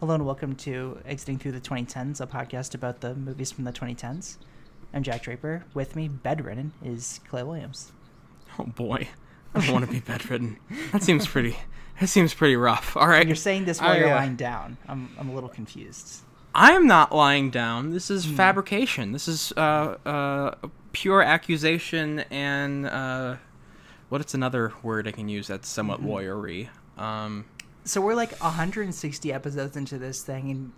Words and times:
Hello 0.00 0.14
and 0.14 0.24
welcome 0.24 0.54
to 0.56 0.98
Exiting 1.04 1.38
Through 1.38 1.52
the 1.52 1.60
2010s, 1.60 2.20
a 2.20 2.26
podcast 2.26 2.74
about 2.74 3.00
the 3.00 3.14
movies 3.14 3.52
from 3.52 3.64
the 3.64 3.72
2010s. 3.72 4.38
I'm 4.94 5.02
Jack 5.02 5.22
Draper. 5.22 5.64
With 5.74 5.94
me, 5.94 6.08
bedridden, 6.08 6.72
is 6.82 7.20
Clay 7.28 7.42
Williams. 7.42 7.92
Oh 8.58 8.64
boy, 8.64 9.08
I 9.54 9.60
don't 9.60 9.72
want 9.72 9.84
to 9.86 9.90
be 9.92 10.00
bedridden. 10.00 10.58
That 10.92 11.02
seems 11.02 11.26
pretty. 11.26 11.56
That 12.00 12.08
seems 12.08 12.32
pretty 12.32 12.56
rough. 12.56 12.96
All 12.96 13.06
right. 13.06 13.26
You're 13.26 13.36
saying 13.36 13.66
this 13.66 13.80
while 13.80 13.90
I, 13.92 13.98
you're 13.98 14.08
uh, 14.12 14.16
lying 14.16 14.36
down. 14.36 14.78
I'm, 14.88 15.10
I'm 15.18 15.28
a 15.28 15.34
little 15.34 15.50
confused. 15.50 16.22
I 16.54 16.72
am 16.72 16.86
not 16.86 17.14
lying 17.14 17.50
down. 17.50 17.90
This 17.90 18.10
is 18.10 18.24
fabrication. 18.24 19.12
This 19.12 19.28
is 19.28 19.52
uh, 19.56 19.96
uh, 20.06 20.54
pure 20.92 21.22
accusation 21.22 22.20
and 22.30 22.86
uh, 22.86 23.36
what's 24.08 24.32
another 24.34 24.72
word 24.82 25.06
I 25.06 25.12
can 25.12 25.28
use 25.28 25.46
that's 25.46 25.68
somewhat 25.68 26.00
Mm-hmm. 26.00 26.08
lawyery? 26.08 26.68
Um, 26.96 27.44
So 27.84 28.00
we're 28.00 28.14
like 28.14 28.32
160 28.40 29.32
episodes 29.32 29.76
into 29.76 29.98
this 29.98 30.22
thing, 30.22 30.50
and 30.50 30.72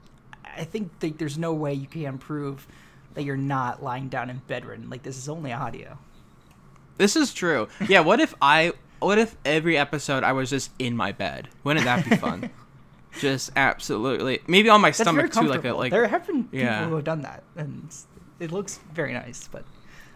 I 0.57 0.65
think 0.65 0.99
that 1.01 1.19
there's 1.19 1.37
no 1.39 1.53
way 1.53 1.75
you 1.75 1.87
can 1.87 2.19
prove 2.19 2.67
that 3.15 3.25
you're 3.25 3.37
not 3.37 3.83
lying 3.83 4.09
down 4.09 4.31
in 4.31 4.41
bedridden. 4.47 4.89
Like 4.89 5.03
this 5.03 5.19
is 5.19 5.29
only 5.29 5.53
audio. 5.53 5.99
this 6.99 7.17
is 7.17 7.35
true. 7.35 7.69
Yeah. 7.89 8.01
What 8.01 8.21
if 8.21 8.35
I? 8.41 8.73
What 9.01 9.19
if 9.19 9.37
every 9.45 9.77
episode 9.77 10.23
I 10.23 10.33
was 10.33 10.49
just 10.49 10.71
in 10.79 10.97
my 10.97 11.11
bed? 11.13 11.49
Wouldn't 11.65 11.85
that 11.85 12.09
be 12.09 12.17
fun? 12.27 12.51
just 13.19 13.51
absolutely. 13.57 14.41
Maybe 14.47 14.69
on 14.71 14.81
my 14.81 14.89
That's 14.91 15.01
stomach 15.01 15.33
too, 15.33 15.43
like 15.43 15.65
a 15.65 15.73
like. 15.75 15.91
there 15.91 16.07
have 16.07 16.27
been 16.27 16.45
people 16.45 16.61
yeah. 16.61 16.87
who 16.89 16.95
have 16.95 17.05
done 17.05 17.23
that, 17.23 17.43
and 17.57 17.93
it 18.39 18.53
looks 18.53 18.79
very 18.95 19.13
nice. 19.13 19.49
But 19.49 19.65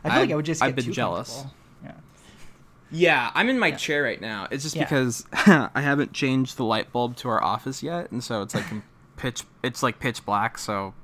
I 0.05 0.09
feel 0.09 0.13
I've- 0.13 0.21
like 0.21 0.31
I 0.33 0.37
would 0.37 0.47
just. 0.47 0.63
I've 0.63 0.69
get 0.71 0.77
been 0.77 0.85
too 0.87 0.93
jealous. 0.93 1.45
Yeah. 2.91 3.31
I'm 3.35 3.49
in 3.49 3.59
my 3.59 3.69
Yeah. 3.69 3.77
chair 3.77 4.03
right 4.03 4.21
now. 4.21 4.47
It's 4.51 4.63
just 4.63 4.77
Yeah. 4.77 4.85
because 4.85 5.25
I 5.33 5.81
haven't 5.81 6.13
changed 6.13 6.57
the 6.57 6.65
light 6.65 6.93
bulb 6.93 7.17
to 7.17 7.29
our 7.29 7.43
office 7.43 7.83
yet, 7.83 8.11
and 8.13 8.23
so 8.23 8.43
it's 8.43 8.55
like 8.55 8.65
pitch. 9.17 9.43
It's 9.63 9.83
like 9.83 9.99
pitch 9.99 10.25
black. 10.25 10.59
So 10.59 10.95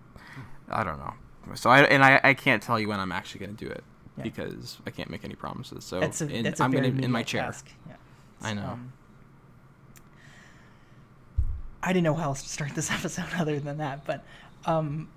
I 0.70 0.84
don't 0.84 0.98
know. 0.98 1.14
So 1.54 1.70
I 1.70 1.80
and 1.82 2.04
I, 2.04 2.20
I 2.22 2.34
can't 2.34 2.62
tell 2.62 2.78
you 2.78 2.88
when 2.88 3.00
I'm 3.00 3.10
actually 3.12 3.40
going 3.46 3.56
to 3.56 3.64
do 3.64 3.70
it 3.70 3.82
Yeah. 4.16 4.22
because 4.22 4.78
I 4.86 4.90
can't 4.90 5.10
make 5.10 5.24
any 5.24 5.34
promises. 5.34 5.84
So 5.84 5.98
That's 6.00 6.20
a, 6.20 6.28
in- 6.28 6.44
that's 6.44 6.60
a 6.60 6.64
I'm 6.64 6.70
gonna 6.70 6.86
in 6.88 7.10
my 7.10 7.22
chair. 7.24 7.42
task. 7.42 7.68
Yeah. 7.88 7.94
I 8.42 8.54
know. 8.54 8.62
Um, 8.66 8.92
I 11.82 11.88
didn't 11.92 12.04
know 12.04 12.14
how 12.14 12.24
else 12.24 12.42
to 12.42 12.48
start 12.48 12.74
this 12.74 12.90
episode 12.92 13.26
other 13.36 13.58
than 13.58 13.78
that, 13.78 14.04
but 14.04 14.24
um, 14.66 15.08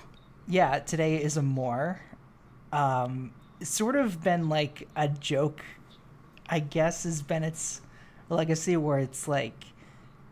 yeah, 0.47 0.79
today 0.79 1.21
is 1.21 1.37
Amour. 1.37 1.99
Um, 2.73 3.31
sort 3.61 3.95
of 3.95 4.23
been 4.23 4.49
like 4.49 4.87
a 4.95 5.07
joke, 5.07 5.61
I 6.49 6.59
guess, 6.59 7.05
is 7.05 7.21
Bennett's 7.21 7.81
legacy, 8.29 8.77
where 8.77 8.99
it's 8.99 9.27
like, 9.27 9.65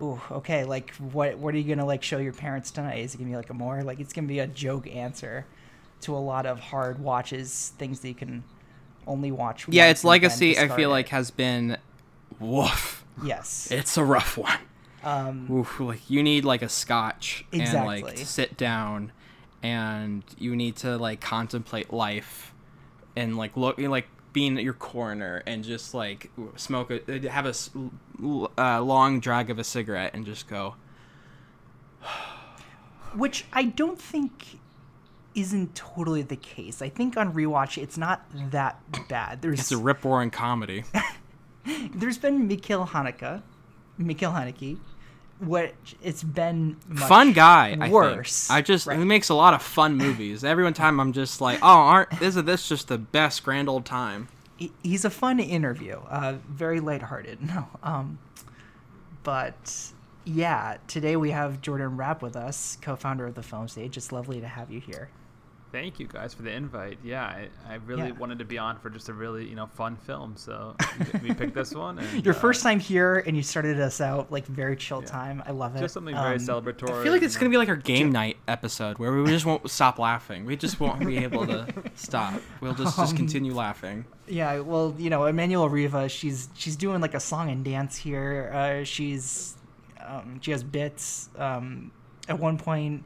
ooh, 0.01 0.21
okay, 0.31 0.63
like 0.63 0.93
what 0.95 1.37
what 1.37 1.53
are 1.53 1.57
you 1.57 1.75
gonna 1.75 1.85
like 1.85 2.03
show 2.03 2.17
your 2.17 2.33
parents 2.33 2.71
tonight? 2.71 2.99
Is 2.99 3.15
it 3.15 3.17
gonna 3.17 3.29
be 3.29 3.35
like 3.35 3.49
Amour 3.49 3.83
like 3.83 3.99
it's 3.99 4.13
gonna 4.13 4.27
be 4.27 4.39
a 4.39 4.47
joke 4.47 4.87
answer 4.87 5.45
to 6.01 6.15
a 6.15 6.19
lot 6.19 6.45
of 6.45 6.59
hard 6.59 6.99
watches, 6.99 7.73
things 7.77 8.01
that 8.01 8.09
you 8.09 8.15
can 8.15 8.43
only 9.07 9.31
watch. 9.31 9.67
Yeah, 9.69 9.89
its 9.89 10.03
legacy 10.03 10.57
I 10.57 10.67
feel 10.67 10.89
it. 10.89 10.93
like 10.93 11.09
has 11.09 11.31
been, 11.31 11.77
woof. 12.39 13.03
yes. 13.23 13.69
It's 13.71 13.97
a 13.97 14.03
rough 14.03 14.37
one. 14.37 14.59
Um, 15.03 15.47
Oof, 15.51 15.79
like 15.79 16.09
you 16.09 16.23
need 16.23 16.45
like 16.45 16.61
a 16.61 16.69
scotch 16.69 17.45
and 17.51 17.73
like 17.73 18.15
to 18.15 18.25
sit 18.25 18.55
down 18.55 19.11
and 19.61 20.23
you 20.37 20.55
need 20.55 20.77
to 20.77 20.97
like 20.97 21.19
contemplate 21.19 21.91
life 21.91 22.53
and 23.15 23.37
like 23.37 23.57
look 23.57 23.77
like 23.77 24.07
being 24.33 24.57
at 24.57 24.63
your 24.63 24.73
corner 24.73 25.43
and 25.45 25.63
just 25.63 25.93
like 25.93 26.31
smoke 26.55 26.91
a 26.91 27.29
have 27.29 27.45
a 27.45 27.53
uh, 28.57 28.81
long 28.81 29.19
drag 29.19 29.49
of 29.49 29.59
a 29.59 29.63
cigarette 29.63 30.13
and 30.13 30.25
just 30.25 30.47
go 30.47 30.75
which 33.15 33.45
I 33.53 33.63
don't 33.63 33.99
think 33.99 34.59
isn't 35.35 35.73
totally 35.73 36.21
the 36.21 36.35
case. 36.35 36.81
I 36.81 36.89
think 36.89 37.17
on 37.17 37.33
rewatch 37.33 37.81
it's 37.81 37.97
not 37.97 38.23
that 38.51 38.79
bad. 39.07 39.41
There's 39.41 39.59
it's 39.59 39.71
a 39.71 39.77
rip 39.77 40.03
roaring 40.03 40.29
comedy 40.29 40.83
there's 41.95 42.17
been 42.17 42.47
Mikhail 42.47 42.85
Hanukkah, 42.87 43.41
Mikhail 43.97 44.31
Haneke. 44.31 44.77
What 45.39 45.73
it's 46.01 46.23
been 46.23 46.77
much 46.87 47.07
fun 47.09 47.33
guy 47.33 47.77
I 47.79 47.89
worse. 47.89 48.47
think. 48.47 48.57
I 48.57 48.61
just 48.61 48.87
Right. 48.87 48.97
he 48.97 49.03
makes 49.03 49.29
a 49.29 49.33
lot 49.35 49.53
of 49.53 49.61
fun 49.61 49.97
movies 49.97 50.43
every 50.43 50.63
one 50.63 50.73
time 50.73 50.99
I'm 50.99 51.11
just 51.11 51.41
like 51.41 51.59
oh 51.61 51.67
aren't 51.67 52.21
isn't 52.21 52.45
this 52.45 52.69
just 52.69 52.87
the 52.87 52.97
best 52.97 53.43
grand 53.43 53.67
old 53.67 53.83
time 53.85 54.29
he's 54.83 55.03
a 55.03 55.09
fun 55.09 55.39
interview. 55.41 55.95
Uh, 56.09 56.35
very 56.47 56.79
lighthearted. 56.79 57.39
No. 57.53 57.67
Um, 57.81 58.19
but 59.23 59.91
yeah, 60.25 60.77
today 60.87 61.15
we 61.17 61.31
have 61.31 61.61
Jordan 61.61 61.97
Raup 61.97 62.21
with 62.21 62.35
us, 62.37 62.77
co-founder 62.81 63.25
of 63.27 63.35
the 63.35 63.43
Film 63.43 63.67
Stage. 63.67 63.97
It's 63.97 64.11
lovely 64.11 64.39
to 64.39 64.47
have 64.47 64.71
you 64.71 64.79
here. 64.79 65.09
Thank 65.73 65.99
you 65.99 66.05
guys 66.05 66.35
for 66.35 66.43
the 66.43 66.51
invite. 66.51 66.99
Yeah, 67.03 67.23
I, 67.25 67.47
I 67.67 67.73
really 67.87 68.03
Yeah. 68.09 68.11
wanted 68.11 68.37
to 68.37 68.45
be 68.45 68.59
on 68.59 68.77
for 68.77 68.91
just 68.91 69.09
a 69.09 69.13
really 69.13 69.49
you 69.49 69.55
know 69.55 69.65
fun 69.65 69.95
film, 69.97 70.35
so 70.37 70.75
we 71.23 71.33
picked 71.33 71.55
this 71.55 71.73
one. 71.73 71.97
And, 71.97 72.23
Your 72.23 72.35
uh, 72.35 72.37
first 72.37 72.61
time 72.61 72.79
here, 72.79 73.23
and 73.25 73.35
you 73.35 73.41
started 73.41 73.79
us 73.79 73.99
out 73.99 74.31
like 74.31 74.45
very 74.45 74.75
chill 74.75 75.01
Yeah. 75.01 75.07
time. 75.07 75.43
I 75.47 75.51
love 75.51 75.75
it. 75.75 75.79
just 75.79 75.95
something 75.95 76.13
very 76.13 76.35
Um, 76.35 76.39
celebratory. 76.41 76.99
I 76.99 77.03
feel 77.03 77.11
like 77.11 77.23
it's 77.23 77.35
gonna 77.37 77.49
be 77.49 77.57
like 77.57 77.69
our 77.69 77.75
game 77.75 78.11
night 78.11 78.37
episode 78.47 78.99
where 78.99 79.11
we 79.13 79.25
just 79.25 79.47
won't 79.47 79.67
stop 79.67 79.97
laughing. 79.97 80.45
We 80.45 80.55
just 80.55 80.79
won't 80.79 81.03
be 81.03 81.17
able 81.17 81.47
to 81.47 81.65
stop. 81.95 82.39
We'll 82.61 82.75
just 82.75 82.95
just 82.95 83.11
Um, 83.13 83.17
continue 83.17 83.55
laughing. 83.55 84.05
Yeah, 84.27 84.59
well, 84.59 84.93
you 84.99 85.09
know, 85.09 85.21
Emmanuelle 85.21 85.71
Riva, 85.71 86.07
she's 86.07 86.49
she's 86.53 86.75
doing 86.75 87.01
like 87.01 87.15
a 87.15 87.19
song 87.19 87.49
and 87.49 87.65
dance 87.65 87.97
here. 87.97 88.51
Uh, 88.53 88.83
she's 88.83 89.55
um, 90.05 90.37
she 90.39 90.51
has 90.51 90.63
bits. 90.63 91.29
Um, 91.35 91.89
at 92.29 92.37
one 92.39 92.59
point, 92.59 93.03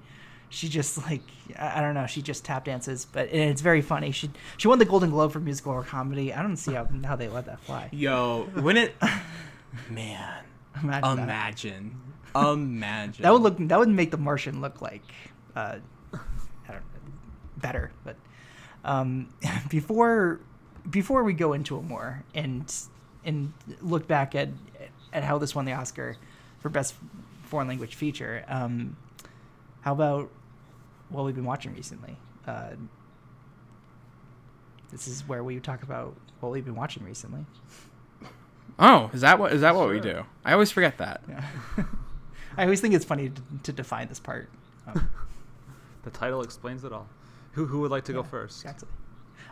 she 0.50 0.70
just 0.70 0.98
like 1.06 1.22
I, 1.58 1.82
don't 1.82 1.94
know, 1.94 2.06
she 2.08 2.22
just 2.22 2.46
tap 2.46 2.66
dances, 2.66 3.06
but 3.06 3.28
it's 3.34 3.62
very 3.62 3.82
funny. 3.82 4.12
She 4.12 4.30
she 4.58 4.68
won 4.68 4.80
the 4.80 4.86
Golden 4.86 5.10
Globe 5.10 5.32
for 5.32 5.40
musical 5.40 5.74
or 5.74 5.84
comedy. 5.84 6.34
I 6.34 6.42
don't 6.42 6.58
see 6.58 6.74
how 6.74 6.88
how 7.04 7.16
they 7.16 7.28
let 7.28 7.46
that 7.46 7.60
fly. 7.62 7.90
Yo, 7.92 8.48
when 8.54 8.78
it, 8.78 8.96
man, 9.90 10.44
Imagine 10.84 11.16
that. 11.18 11.24
imagine, 11.24 12.02
imagine. 12.36 13.24
That 13.24 13.34
would 13.34 13.42
look 13.42 13.58
that 13.60 13.80
would 13.80 13.90
make 13.90 14.12
The 14.12 14.18
Martian 14.18 14.62
look 14.62 14.82
like 14.82 15.04
uh, 15.56 15.78
I 16.14 16.18
don't 16.68 16.76
know, 16.76 16.82
better. 17.58 17.92
But 18.04 18.16
um, 18.86 19.30
before 19.70 20.40
before 20.90 21.24
we 21.24 21.34
go 21.34 21.54
into 21.54 21.78
it 21.78 21.84
more 21.84 22.24
and 22.34 22.74
and 23.26 23.54
look 23.82 24.08
back 24.08 24.36
at 24.36 24.50
at 25.14 25.24
how 25.24 25.38
this 25.38 25.56
won 25.56 25.66
the 25.66 25.74
Oscar 25.74 26.16
for 26.60 26.70
best 26.70 26.96
foreign 27.44 27.68
language 27.68 27.96
feature, 27.96 28.44
um, 28.48 28.96
how 29.82 29.94
about 29.94 30.30
what 31.10 31.26
we've 31.26 31.36
been 31.36 31.46
watching 31.46 31.74
recently? 31.74 32.18
Uh, 32.46 32.72
this 34.92 35.08
is 35.08 35.28
where 35.28 35.44
we 35.44 35.60
talk 35.60 35.84
about 35.84 36.16
what 36.40 36.52
we've 36.52 36.66
been 36.66 36.76
watching 36.76 37.04
recently. 37.04 37.46
Oh, 38.80 39.10
is 39.14 39.22
that 39.22 39.40
what 39.40 39.54
is 39.54 39.62
that 39.62 39.76
what 39.76 39.90
we 39.90 40.00
do? 40.00 40.24
I 40.46 40.54
always 40.54 40.72
forget 40.72 40.98
that. 41.00 41.22
Yeah. 41.28 41.44
I 42.58 42.64
always 42.64 42.80
think 42.82 42.94
it's 42.94 43.06
funny 43.06 43.30
to, 43.30 43.42
to 43.64 43.72
define 43.74 44.08
this 44.08 44.20
part. 44.20 44.50
Um, 44.88 45.10
the 46.04 46.12
title 46.12 46.42
explains 46.42 46.84
it 46.84 46.94
all. 46.94 47.08
Who 47.54 47.66
who 47.66 47.80
would 47.82 47.92
like 47.92 48.06
to 48.06 48.14
go 48.14 48.24
first? 48.24 48.62
Exactly. 48.62 48.90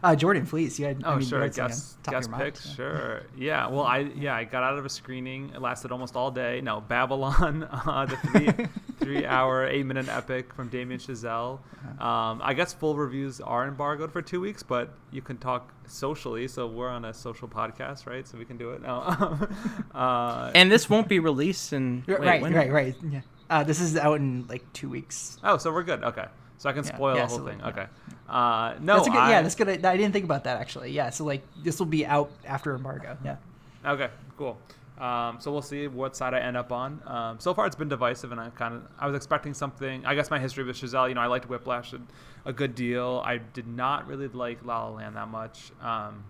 Uh, 0.05 0.15
Jordan, 0.15 0.45
please. 0.45 0.79
You 0.79 0.85
had, 0.85 1.01
Oh 1.03 1.11
I 1.13 1.15
mean, 1.17 1.27
sure, 1.27 1.41
had 1.41 1.53
guest 1.55 1.97
top 2.03 2.13
of 2.13 2.19
guest 2.19 2.29
your 2.29 2.37
mind. 2.37 2.53
picks. 2.53 2.75
Sure, 2.75 3.23
yeah. 3.35 3.67
Well, 3.67 3.83
I 3.83 3.99
yeah 4.15 4.35
I 4.35 4.43
got 4.43 4.61
out 4.63 4.77
of 4.77 4.85
a 4.85 4.89
screening. 4.89 5.49
It 5.55 5.61
lasted 5.61 5.91
almost 5.91 6.15
all 6.15 6.29
day. 6.31 6.61
No, 6.61 6.81
Babylon, 6.81 7.63
uh, 7.71 8.05
the 8.05 8.17
three 8.17 8.67
three 8.99 9.25
hour 9.25 9.65
eight 9.67 9.85
minute 9.85 10.07
epic 10.07 10.53
from 10.53 10.69
Damien 10.69 10.99
Chazelle. 10.99 11.59
Uh-huh. 11.59 12.07
Um, 12.07 12.41
I 12.43 12.53
guess 12.53 12.71
full 12.73 12.95
reviews 12.95 13.41
are 13.41 13.67
embargoed 13.67 14.11
for 14.11 14.21
two 14.21 14.39
weeks, 14.41 14.61
but 14.63 14.93
you 15.11 15.21
can 15.23 15.37
talk 15.37 15.73
socially. 15.87 16.47
So 16.47 16.67
we're 16.67 16.89
on 16.89 17.05
a 17.05 17.13
social 17.13 17.47
podcast, 17.47 18.05
right? 18.05 18.27
So 18.27 18.37
we 18.37 18.45
can 18.45 18.57
do 18.57 18.71
it. 18.71 18.81
No. 18.83 18.99
uh, 19.95 20.51
And 20.55 20.71
this 20.71 20.89
won't 20.89 21.07
be 21.07 21.19
released 21.19 21.73
in 21.73 22.03
Right, 22.07 22.19
wait, 22.19 22.27
right, 22.27 22.41
when- 22.41 22.53
right, 22.53 22.71
right. 22.71 22.95
Yeah. 23.09 23.21
Uh, 23.49 23.63
this 23.63 23.79
is 23.79 23.95
out 23.97 24.19
in 24.19 24.45
like 24.47 24.71
two 24.73 24.89
weeks. 24.89 25.37
oh, 25.43 25.57
so 25.57 25.71
we're 25.71 25.83
good. 25.83 26.03
Okay, 26.03 26.25
so 26.57 26.69
I 26.69 26.73
can 26.73 26.83
Yeah, 26.83 26.95
spoil 26.95 27.15
yeah, 27.15 27.21
the 27.23 27.27
whole 27.27 27.37
so, 27.39 27.45
thing. 27.45 27.59
yeah. 27.59 27.67
Okay. 27.67 27.85
Uh, 28.27 28.75
no, 28.81 28.95
that's 28.95 29.07
a 29.07 29.11
good. 29.11 29.19
I, 29.19 29.29
yeah, 29.31 29.41
that's 29.41 29.55
good. 29.55 29.85
I 29.85 29.97
didn't 29.97 30.13
think 30.13 30.25
about 30.25 30.43
that 30.45 30.59
actually. 30.59 30.91
Yeah, 30.91 31.09
so 31.09 31.25
like 31.25 31.43
this 31.63 31.79
will 31.79 31.85
be 31.85 32.05
out 32.05 32.31
after 32.45 32.73
embargo. 32.75 33.17
Yeah. 33.23 33.37
Okay, 33.85 34.09
cool. 34.37 34.57
Um, 34.97 35.37
so 35.41 35.51
we'll 35.51 35.61
see 35.61 35.87
what 35.87 36.15
side 36.15 36.33
I 36.33 36.39
end 36.39 36.55
up 36.55 36.71
on. 36.71 37.01
Um, 37.05 37.39
so 37.39 37.53
far, 37.53 37.67
it's 37.67 37.75
been 37.75 37.89
divisive, 37.89 38.31
and 38.31 38.39
I 38.39 38.49
kind 38.51 38.73
of 38.75 38.83
I 38.97 39.07
was 39.07 39.15
expecting 39.15 39.53
something. 39.53 40.05
I 40.05 40.15
guess 40.15 40.29
my 40.31 40.39
history 40.39 40.63
with 40.63 40.77
Chazelle, 40.77 41.09
you 41.09 41.15
know, 41.15 41.21
I 41.21 41.27
liked 41.27 41.49
Whiplash 41.49 41.93
a, 41.93 41.99
a 42.45 42.53
good 42.53 42.75
deal. 42.75 43.21
I 43.25 43.37
did 43.37 43.67
not 43.67 44.07
really 44.07 44.29
like 44.29 44.63
La 44.65 44.85
La 44.85 44.95
Land 44.95 45.17
that 45.17 45.27
much, 45.27 45.71
um, 45.81 46.23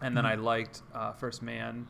and 0.00 0.16
then 0.16 0.24
I 0.24 0.36
liked 0.36 0.82
uh, 0.94 1.12
First 1.12 1.42
Man, 1.42 1.86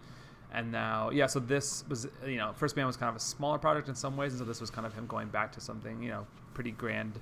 and 0.52 0.72
now 0.72 1.10
yeah. 1.10 1.26
So 1.26 1.38
this 1.38 1.84
was 1.88 2.08
you 2.26 2.36
know 2.36 2.52
First 2.56 2.74
Man 2.76 2.86
was 2.86 2.96
kind 2.96 3.10
of 3.10 3.16
a 3.16 3.20
smaller 3.20 3.58
project 3.58 3.88
in 3.88 3.94
some 3.94 4.16
ways, 4.16 4.32
and 4.32 4.40
so 4.40 4.44
this 4.44 4.60
was 4.60 4.70
kind 4.70 4.86
of 4.86 4.94
him 4.94 5.06
going 5.06 5.28
back 5.28 5.52
to 5.52 5.60
something 5.60 6.02
you 6.02 6.10
know 6.10 6.26
pretty 6.52 6.72
grand 6.72 7.20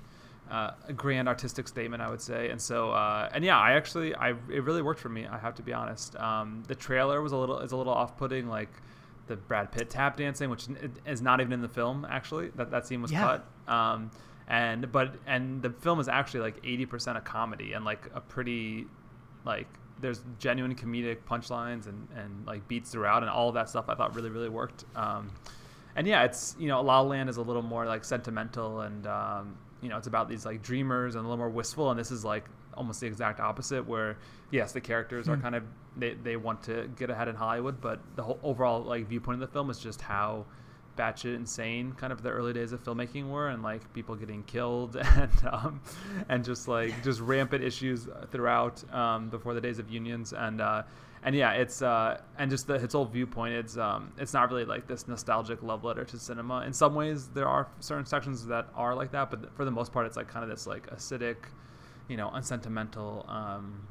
uh, 0.51 0.71
a 0.87 0.93
grand 0.93 1.27
artistic 1.27 1.67
statement, 1.67 2.01
I 2.01 2.09
would 2.09 2.21
say. 2.21 2.49
And 2.49 2.61
so, 2.61 2.91
uh, 2.91 3.29
and 3.33 3.43
yeah, 3.43 3.57
I 3.57 3.73
actually, 3.73 4.15
I 4.15 4.29
it 4.49 4.63
really 4.63 4.81
worked 4.81 4.99
for 4.99 5.09
me. 5.09 5.25
I 5.27 5.37
have 5.37 5.55
to 5.55 5.61
be 5.63 5.73
honest. 5.73 6.15
Um, 6.17 6.63
the 6.67 6.75
trailer 6.75 7.21
was 7.21 7.31
a 7.31 7.37
little 7.37 7.59
is 7.59 7.71
a 7.71 7.77
little 7.77 7.93
off 7.93 8.17
putting. 8.17 8.47
Like 8.47 8.69
the 9.27 9.35
Brad 9.35 9.71
Pitt 9.71 9.89
tap 9.89 10.15
dancing, 10.17 10.49
which 10.49 10.67
is 11.05 11.21
not 11.21 11.41
even 11.41 11.51
in 11.53 11.61
the 11.61 11.67
film 11.69 12.05
actually. 12.09 12.49
That 12.55 12.71
that 12.71 12.87
scene 12.87 13.01
was 13.01 13.11
Yeah. 13.11 13.39
cut. 13.67 13.73
Um, 13.73 14.11
and 14.47 14.89
but 14.91 15.15
and 15.25 15.61
the 15.61 15.71
film 15.71 15.99
is 15.99 16.07
actually 16.07 16.39
like 16.41 16.55
eighty 16.63 16.85
percent 16.85 17.17
a 17.17 17.21
comedy 17.21 17.73
and 17.73 17.83
like 17.83 18.09
a 18.15 18.21
pretty 18.21 18.85
like 19.43 19.67
there's 19.99 20.21
genuine 20.39 20.75
comedic 20.75 21.17
punchlines 21.29 21.87
and 21.87 22.07
and 22.15 22.45
like 22.45 22.65
beats 22.67 22.91
throughout 22.91 23.23
and 23.23 23.29
all 23.29 23.49
of 23.49 23.55
that 23.55 23.67
stuff 23.67 23.85
I 23.89 23.95
thought 23.95 24.15
really 24.15 24.29
really 24.29 24.47
worked. 24.47 24.85
Um, 24.95 25.31
and 25.97 26.07
yeah, 26.07 26.23
it's 26.23 26.55
you 26.57 26.67
know 26.69 26.81
La 26.81 27.01
La 27.01 27.09
Land 27.09 27.29
is 27.29 27.35
a 27.37 27.41
little 27.41 27.61
more 27.63 27.85
like 27.85 28.05
sentimental 28.05 28.81
and 28.81 29.05
um, 29.07 29.57
you 29.81 29.89
know 29.89 29.97
it's 29.97 30.07
about 30.07 30.27
these 30.29 30.45
like 30.45 30.61
dreamers 30.61 31.15
and 31.15 31.25
a 31.25 31.27
little 31.27 31.37
more 31.37 31.49
wistful, 31.49 31.89
and 31.91 31.99
this 31.99 32.11
is 32.11 32.23
like 32.25 32.45
almost 32.75 33.01
the 33.01 33.07
exact 33.07 33.39
opposite. 33.39 33.87
Where 33.87 34.17
yes, 34.51 34.71
the 34.71 34.81
characters 34.81 35.27
are 35.29 35.35
Hmm. 35.35 35.41
kind 35.41 35.55
of 35.55 35.63
they, 35.95 36.13
they 36.13 36.35
want 36.37 36.61
to 36.63 36.89
get 36.95 37.09
ahead 37.09 37.27
in 37.27 37.35
Hollywood, 37.35 37.81
but 37.81 37.99
the 38.15 38.23
whole 38.23 38.39
overall 38.43 38.83
like 38.83 39.07
viewpoint 39.07 39.41
of 39.41 39.47
the 39.49 39.51
film 39.53 39.69
is 39.69 39.79
just 39.79 40.01
how 40.01 40.45
batshit 40.97 41.35
insane 41.35 41.91
kind 41.93 42.11
of 42.11 42.23
the 42.23 42.29
early 42.29 42.53
days 42.53 42.71
of 42.71 42.83
filmmaking 42.83 43.29
were, 43.29 43.49
and 43.49 43.61
like 43.63 43.91
people 43.93 44.15
getting 44.15 44.43
killed 44.43 44.95
and 45.15 45.31
um, 45.51 45.81
and 46.29 46.43
just 46.43 46.67
like 46.67 47.03
just 47.03 47.19
rampant 47.19 47.63
issues 47.63 48.07
throughout 48.31 48.83
um, 48.93 49.29
before 49.29 49.53
the 49.53 49.61
days 49.61 49.79
of 49.79 49.89
unions 49.89 50.33
and. 50.33 50.61
Uh, 50.61 50.83
and 51.27 51.35
yeah, 51.35 51.51
it's 51.51 51.81
uh, 51.81 52.21
and 52.37 52.49
just 52.49 52.67
the 52.67 52.75
its 52.75 52.93
whole 52.93 53.03
viewpoint. 53.03 53.53
It's 53.53 53.75
um, 53.75 54.13
it's 54.17 54.33
not 54.33 54.49
really 54.49 54.63
like 54.63 54.87
this 54.87 55.09
nostalgic 55.09 55.61
love 55.61 55.83
letter 55.83 56.05
to 56.05 56.17
cinema. 56.17 56.61
In 56.61 56.71
some 56.71 56.95
ways, 56.95 57.27
there 57.27 57.49
are 57.49 57.67
certain 57.81 58.05
sections 58.05 58.45
that 58.45 58.69
are 58.73 58.95
like 58.95 59.11
that, 59.11 59.29
but 59.29 59.53
for 59.53 59.65
the 59.65 59.71
most 59.71 59.91
part, 59.91 60.05
it's 60.05 60.15
like 60.15 60.29
kind 60.29 60.45
of 60.45 60.49
this 60.49 60.65
like 60.65 60.89
acidic, 60.89 61.35
you 62.07 62.15
know, 62.15 62.29
unsentimental 62.29 63.25
um, 63.27 63.85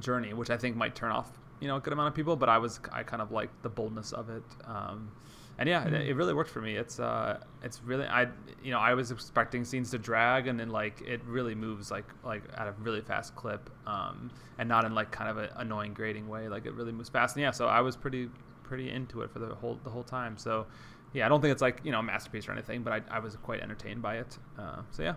journey, 0.00 0.34
which 0.34 0.50
I 0.50 0.58
think 0.58 0.76
might 0.76 0.94
turn 0.94 1.12
off 1.12 1.30
you 1.60 1.68
know 1.68 1.76
a 1.76 1.80
good 1.80 1.94
amount 1.94 2.08
of 2.08 2.14
people. 2.14 2.36
But 2.36 2.50
I 2.50 2.58
was 2.58 2.78
I 2.92 3.04
kind 3.04 3.22
of 3.22 3.32
like 3.32 3.48
the 3.62 3.70
boldness 3.70 4.12
of 4.12 4.28
it. 4.28 4.44
Um, 4.66 5.12
and 5.60 5.68
yeah, 5.68 5.86
it, 5.86 5.92
it 5.92 6.16
really 6.16 6.32
worked 6.32 6.48
for 6.50 6.62
me. 6.62 6.76
It's 6.76 6.98
uh, 6.98 7.38
it's 7.62 7.82
really 7.84 8.06
I, 8.06 8.28
you 8.64 8.70
know, 8.70 8.78
I 8.78 8.94
was 8.94 9.10
expecting 9.10 9.62
scenes 9.64 9.90
to 9.90 9.98
drag, 9.98 10.46
and 10.46 10.58
then 10.58 10.70
like 10.70 11.02
it 11.02 11.20
really 11.26 11.54
moves 11.54 11.90
like 11.90 12.06
like 12.24 12.42
at 12.56 12.66
a 12.66 12.72
really 12.80 13.02
fast 13.02 13.36
clip, 13.36 13.68
um, 13.86 14.30
and 14.58 14.68
not 14.68 14.86
in 14.86 14.94
like 14.94 15.10
kind 15.12 15.28
of 15.28 15.36
an 15.36 15.50
annoying 15.56 15.92
grading 15.92 16.28
way. 16.28 16.48
Like 16.48 16.64
it 16.64 16.72
really 16.72 16.92
moves 16.92 17.10
fast, 17.10 17.36
and 17.36 17.42
yeah, 17.42 17.50
so 17.50 17.66
I 17.66 17.82
was 17.82 17.94
pretty 17.94 18.30
pretty 18.64 18.90
into 18.90 19.20
it 19.20 19.30
for 19.30 19.38
the 19.38 19.54
whole 19.54 19.78
the 19.84 19.90
whole 19.90 20.02
time. 20.02 20.38
So 20.38 20.66
yeah, 21.12 21.26
I 21.26 21.28
don't 21.28 21.42
think 21.42 21.52
it's 21.52 21.62
like 21.62 21.80
you 21.84 21.92
know 21.92 21.98
a 21.98 22.02
masterpiece 22.02 22.48
or 22.48 22.52
anything, 22.52 22.82
but 22.82 22.94
I, 22.94 23.02
I 23.10 23.18
was 23.18 23.36
quite 23.36 23.60
entertained 23.60 24.00
by 24.00 24.16
it. 24.16 24.38
Uh, 24.58 24.80
so 24.90 25.02
yeah, 25.02 25.14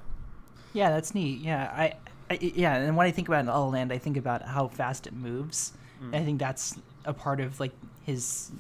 Yeah, 0.73 0.89
that's 0.89 1.15
neat. 1.15 1.39
Yeah, 1.39 1.71
I, 1.73 1.93
I 2.29 2.37
yeah, 2.41 2.75
and 2.75 2.97
when 2.97 3.07
I 3.07 3.11
think 3.11 3.29
about 3.29 3.45
La 3.45 3.57
La 3.57 3.69
Land, 3.69 3.93
I 3.93 3.97
think 3.97 4.17
about 4.17 4.41
how 4.41 4.67
fast 4.67 5.07
it 5.07 5.13
moves. 5.13 5.71
And 6.01 6.15
I 6.17 6.25
think 6.25 6.37
that's 6.37 6.75
a 7.05 7.13
part 7.13 7.39
of 7.39 7.61
like 7.61 7.71
his 8.01 8.51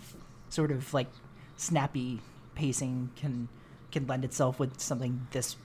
sort 0.47 0.71
of 0.71 0.93
like 0.93 1.07
snappy 1.63 2.19
pacing 2.55 3.09
can 3.15 3.47
can 3.91 4.05
lend 4.07 4.25
itself 4.25 4.59
with 4.59 4.79
something 4.79 5.27
this 5.31 5.55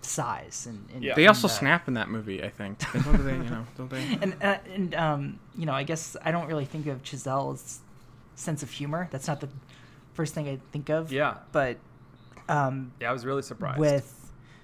size 0.00 0.66
and, 0.68 0.88
and 0.94 1.02
Yeah. 1.02 1.14
They 1.14 1.26
also 1.26 1.48
and, 1.48 1.52
uh, 1.52 1.58
snap 1.58 1.88
in 1.88 1.94
that 1.94 2.08
movie, 2.08 2.42
I 2.42 2.48
think. 2.50 2.78
Don't 2.92 3.24
they? 3.24 3.32
You 3.36 3.50
know, 3.50 3.66
don't 3.76 3.90
they? 3.90 4.18
and 4.22 4.36
uh, 4.42 4.58
and 4.72 4.94
um 4.94 5.40
you 5.56 5.66
know 5.66 5.72
I 5.72 5.82
guess 5.82 6.16
I 6.24 6.30
don't 6.30 6.46
really 6.46 6.64
think 6.64 6.86
of 6.86 7.02
Chazelle's 7.02 7.80
sense 8.34 8.62
of 8.62 8.70
humor. 8.70 9.08
That's 9.10 9.26
not 9.26 9.40
the 9.40 9.48
first 10.14 10.34
thing 10.34 10.48
I 10.48 10.58
think 10.72 10.88
of. 10.90 11.12
yeah, 11.12 11.38
But 11.52 11.76
um 12.48 12.92
yeah, 13.00 13.10
I 13.10 13.12
was 13.12 13.24
really 13.26 13.42
surprised 13.42 13.78
with 13.80 14.12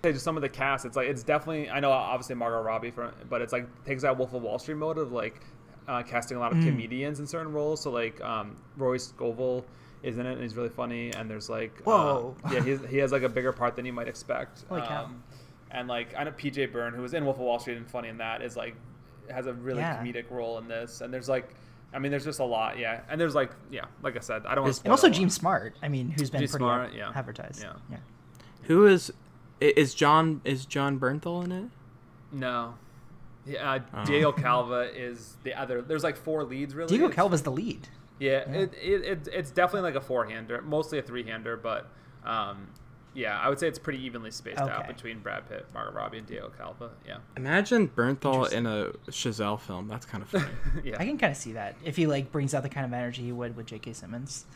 Hey, 0.04 0.12
just 0.12 0.25
some 0.25 0.36
of 0.36 0.42
the 0.42 0.48
cast. 0.48 0.84
It's 0.84 0.96
like 0.96 1.06
it's 1.08 1.22
definitely. 1.22 1.70
I 1.70 1.78
know 1.78 1.92
obviously 1.92 2.34
Margot 2.34 2.60
Robbie, 2.60 2.90
for, 2.90 3.12
but 3.30 3.40
it's 3.40 3.52
like 3.52 3.66
takes 3.84 4.02
that 4.02 4.16
Wolf 4.18 4.34
of 4.34 4.42
Wall 4.42 4.58
Street 4.58 4.75
mode 4.76 4.98
of 4.98 5.12
like 5.12 5.40
uh, 5.86 6.02
casting 6.02 6.36
a 6.36 6.40
lot 6.40 6.50
of 6.50 6.58
Mm. 6.58 6.64
comedians 6.64 7.20
in 7.20 7.26
certain 7.26 7.52
roles. 7.52 7.80
So 7.82 7.90
like 7.92 8.20
um, 8.20 8.56
Rory 8.76 8.98
Scovel 8.98 9.64
is 10.02 10.19
in 10.19 10.26
it 10.26 10.32
and 10.32 10.43
he's 10.43 10.56
really 10.56 10.69
funny. 10.69 11.12
And 11.14 11.31
there's 11.31 11.49
like 11.50 11.72
uh, 11.81 11.84
Whoa. 11.84 12.37
yeah, 12.52 12.62
he's, 12.62 12.81
he 12.88 12.99
has 12.99 13.12
like 13.12 13.22
a 13.22 13.28
bigger 13.28 13.52
part 13.52 13.76
than 13.76 13.84
you 13.87 13.93
might 13.93 14.08
expect. 14.08 14.64
Holy 14.69 14.81
cow. 14.82 15.04
Um, 15.04 15.22
and 15.70 15.88
like 15.88 16.14
I 16.16 16.25
know 16.25 16.32
PJ 16.32 16.72
Byrne, 16.72 16.94
who 16.94 17.02
was 17.02 17.14
in 17.14 17.25
Wolf 17.25 17.37
of 17.37 17.43
Wall 17.43 17.58
Street 17.58 17.76
and 17.78 17.90
funny 17.90 18.08
in 18.08 18.19
that, 18.19 18.43
is 18.43 18.56
like 18.56 18.75
has 19.31 19.46
a 19.46 19.52
really 19.54 19.81
Yeah. 19.81 20.02
comedic 20.02 20.31
role 20.31 20.58
in 20.58 20.69
this. 20.69 21.00
And 21.00 21.12
there's 21.12 21.28
like. 21.28 21.54
I 21.94 21.99
mean, 21.99 22.10
there's 22.10 22.25
just 22.25 22.40
a 22.40 22.44
lot, 22.44 22.78
yeah, 22.78 23.02
and 23.10 23.20
there's 23.20 23.34
like, 23.34 23.50
yeah, 23.70 23.84
like 24.02 24.16
I 24.16 24.20
said, 24.20 24.46
I 24.46 24.54
don't 24.54 24.64
want 24.64 24.76
to. 24.76 24.84
and 24.84 24.90
also 24.93 25.10
Jean 25.10 25.28
Smart. 25.28 25.75
I 25.82 25.88
mean, 25.88 26.08
who's 26.08 26.31
been 26.31 26.40
Jean 26.40 26.49
pretty 26.49 26.62
Smart, 26.64 26.94
yeah. 26.94 27.12
advertised. 27.14 27.60
Yeah. 27.62 27.75
yeah. 27.90 27.99
Who 28.62 28.87
is 28.87 29.12
is 29.60 29.93
John 29.93 30.40
is 30.43 30.64
Jon 30.64 30.99
Bernthal 30.99 31.44
in 31.44 31.52
it? 31.52 31.64
No. 32.32 32.76
Yeah, 33.44 33.72
uh, 33.72 33.78
Oh. 33.94 34.04
Diego 34.06 34.32
Calva 34.32 34.88
is 34.99 35.37
the 35.43 35.52
other. 35.52 35.82
There's 35.82 36.02
like 36.02 36.16
four 36.16 36.44
leads 36.44 36.75
really. 36.75 36.88
Diego 36.88 37.04
It's- 37.08 37.14
Calva's 37.14 37.43
the 37.43 37.52
lead. 37.52 37.88
Yeah, 38.22 38.44
Yeah. 38.50 38.58
It, 38.60 38.74
it, 38.80 39.04
it 39.04 39.28
it's 39.32 39.50
definitely 39.50 39.90
like 39.90 40.00
a 40.02 40.04
four 40.04 40.24
hander, 40.26 40.60
mostly 40.62 40.98
a 40.98 41.02
three 41.02 41.24
hander, 41.24 41.56
but 41.56 41.88
um, 42.24 42.69
yeah, 43.14 43.38
I 43.38 43.48
would 43.48 43.58
say 43.60 43.69
it's 43.69 43.78
pretty 43.78 44.02
evenly 44.04 44.30
spaced 44.30 44.58
out 44.58 44.86
between 44.86 45.19
Brad 45.20 45.48
Pitt, 45.48 45.66
Margot 45.74 45.92
Robbie, 45.92 46.19
and 46.19 46.26
Diego 46.26 46.50
Calva. 46.56 46.90
Yeah, 47.06 47.19
Imagine 47.36 47.88
Bernthal 47.88 48.50
in 48.52 48.66
a 48.66 48.92
Chazelle 49.10 49.60
film. 49.60 49.88
That's 49.88 50.06
kind 50.06 50.22
of 50.22 50.28
funny. 50.30 50.46
yeah. 50.84 50.96
I 50.98 51.04
can 51.04 51.19
kind 51.19 51.30
of 51.30 51.36
see 51.36 51.52
that 51.52 51.76
if 51.84 51.96
he 51.96 52.06
like 52.06 52.32
brings 52.32 52.54
out 52.54 52.62
the 52.62 52.69
kind 52.70 52.86
of 52.86 52.92
energy 52.92 53.22
he 53.22 53.32
would 53.32 53.56
with 53.56 53.66
J.K. 53.66 53.92
Simmons. 53.92 54.46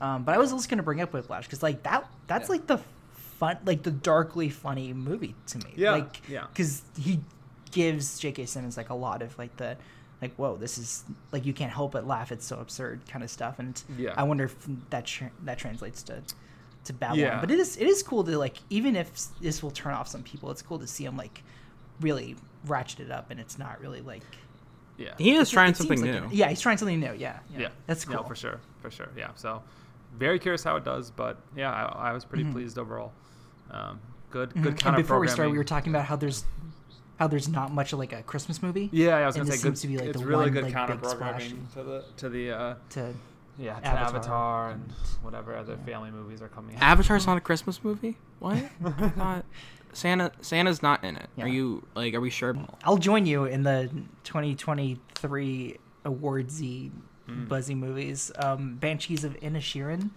Um, 0.00 0.24
but 0.24 0.34
I 0.34 0.38
was 0.38 0.52
also 0.52 0.68
going 0.68 0.78
to 0.78 0.82
bring 0.84 1.00
up 1.00 1.12
Whiplash 1.12 1.44
because 1.44 1.62
like 1.62 1.82
that 1.82 2.08
that's 2.26 2.48
Yeah. 2.48 2.52
like 2.52 2.66
the 2.66 2.78
fun, 3.38 3.58
like 3.66 3.82
the 3.82 3.90
darkly 3.90 4.48
funny 4.48 4.92
movie 4.92 5.34
to 5.48 5.58
me. 5.58 5.72
Yeah, 5.76 5.92
Like, 5.92 6.22
yeah. 6.28 6.46
Because 6.52 6.82
he 6.98 7.20
gives 7.70 8.18
J.K. 8.18 8.46
Simmons 8.46 8.76
like 8.78 8.88
a 8.90 8.94
lot 8.94 9.20
of 9.20 9.36
like 9.38 9.56
the 9.56 9.76
like 10.22 10.34
whoa 10.36 10.56
this 10.56 10.78
is 10.78 11.04
like 11.32 11.44
you 11.44 11.52
can't 11.52 11.72
help 11.72 11.92
but 11.92 12.06
laugh 12.06 12.32
it's 12.32 12.46
so 12.46 12.58
absurd 12.58 13.00
kind 13.08 13.22
of 13.22 13.30
stuff 13.30 13.58
and 13.58 13.82
Yeah. 13.98 14.14
I 14.16 14.22
wonder 14.22 14.44
if 14.44 14.56
that 14.90 15.04
tr- 15.06 15.24
that 15.44 15.58
translates 15.58 16.02
to 16.04 16.22
to 16.84 16.92
Babylon. 16.92 17.18
Yeah. 17.18 17.40
But 17.40 17.50
it 17.50 17.58
is 17.58 17.76
it 17.76 17.86
is 17.86 18.02
cool 18.02 18.22
to 18.24 18.38
like 18.38 18.58
even 18.70 18.94
if 18.96 19.10
this 19.40 19.62
will 19.62 19.72
turn 19.72 19.92
off 19.92 20.06
some 20.08 20.22
people, 20.22 20.50
it's 20.50 20.62
cool 20.62 20.78
to 20.78 20.86
see 20.86 21.04
him 21.04 21.16
like 21.16 21.42
really 22.00 22.36
ratchet 22.64 23.00
it 23.00 23.10
up 23.10 23.30
and 23.30 23.40
it's 23.40 23.58
not 23.58 23.80
really 23.80 24.00
like 24.00 24.22
yeah. 24.96 25.14
he 25.18 25.34
is 25.34 25.50
trying 25.50 25.72
it 25.72 25.76
something 25.76 26.00
like 26.00 26.10
new. 26.10 26.26
it- 26.28 26.32
yeah, 26.32 26.48
he's 26.48 26.60
trying 26.60 26.78
something 26.78 26.98
new. 27.00 27.12
Yeah, 27.12 27.40
yeah, 27.52 27.58
yeah, 27.60 27.68
that's 27.86 28.04
cool. 28.04 28.14
No, 28.16 28.22
for 28.22 28.34
sure, 28.36 28.60
for 28.80 28.90
sure. 28.90 29.08
Yeah. 29.16 29.30
So, 29.34 29.62
very 30.16 30.38
curious 30.38 30.62
how 30.64 30.76
it 30.76 30.84
does, 30.84 31.10
but 31.10 31.38
yeah, 31.54 31.70
I, 31.70 32.10
I 32.10 32.12
was 32.12 32.24
pretty 32.24 32.44
Mhm. 32.44 32.52
pleased 32.52 32.78
overall. 32.78 33.12
Um, 33.70 34.00
good, 34.30 34.54
good 34.54 34.78
kind 34.78 34.86
and 34.86 34.96
of 34.96 35.02
before 35.02 35.18
we 35.18 35.28
start, 35.28 35.50
we 35.50 35.58
were 35.58 35.64
talking 35.64 35.92
about 35.92 36.06
how 36.06 36.16
there's 36.16 36.44
how 37.16 37.26
there's 37.26 37.48
not 37.48 37.72
much 37.72 37.92
of 37.92 37.98
like 37.98 38.12
a 38.12 38.22
Christmas 38.22 38.62
movie. 38.62 38.88
Yeah, 38.92 39.16
I 39.16 39.26
was 39.26 39.36
and 39.36 39.42
gonna 39.44 39.50
this 39.52 39.60
say 39.62 39.68
good. 39.68 39.78
seems 39.78 39.80
to 39.82 39.86
be, 39.88 39.98
like, 39.98 40.08
it's 40.08 40.20
the 40.20 40.26
really 40.26 40.44
one, 40.44 40.52
good 40.52 40.64
like, 40.64 40.72
counter 40.72 40.94
big 40.96 41.10
splash. 41.10 41.30
programming 41.48 41.68
to 41.74 41.82
the 41.82 42.04
to 42.18 42.28
the 42.28 42.50
uh, 42.50 42.74
To 42.90 43.14
yeah 43.58 43.80
to 43.80 43.86
Avatar. 43.86 44.08
Avatar, 44.08 44.70
and 44.72 44.92
whatever 45.22 45.56
other 45.56 45.76
family 45.86 46.10
movies 46.10 46.42
are 46.42 46.48
coming. 46.48 46.76
out. 46.76 46.82
Avatar's 46.82 47.26
not 47.26 47.36
a 47.36 47.40
Christmas 47.40 47.82
movie. 47.82 48.16
What? 48.38 48.56
I 48.84 49.08
thought 49.10 49.44
Santa 49.92 50.30
Santa's 50.42 50.82
not 50.82 51.02
in 51.04 51.16
it. 51.16 51.28
Are 51.38 51.48
you 51.48 51.86
like? 51.94 52.12
Are 52.14 52.20
we 52.20 52.28
sure? 52.30 52.54
I'll 52.84 52.98
join 52.98 53.24
you 53.26 53.44
in 53.44 53.62
the 53.62 53.88
2023 54.24 55.76
awardsy 56.04 56.90
Mm. 57.28 57.48
buzzy 57.48 57.74
movies. 57.74 58.30
Um, 58.38 58.76
Banshees 58.76 59.24
of 59.24 59.32
Inisherin. 59.40 59.98
Mm. 60.02 60.10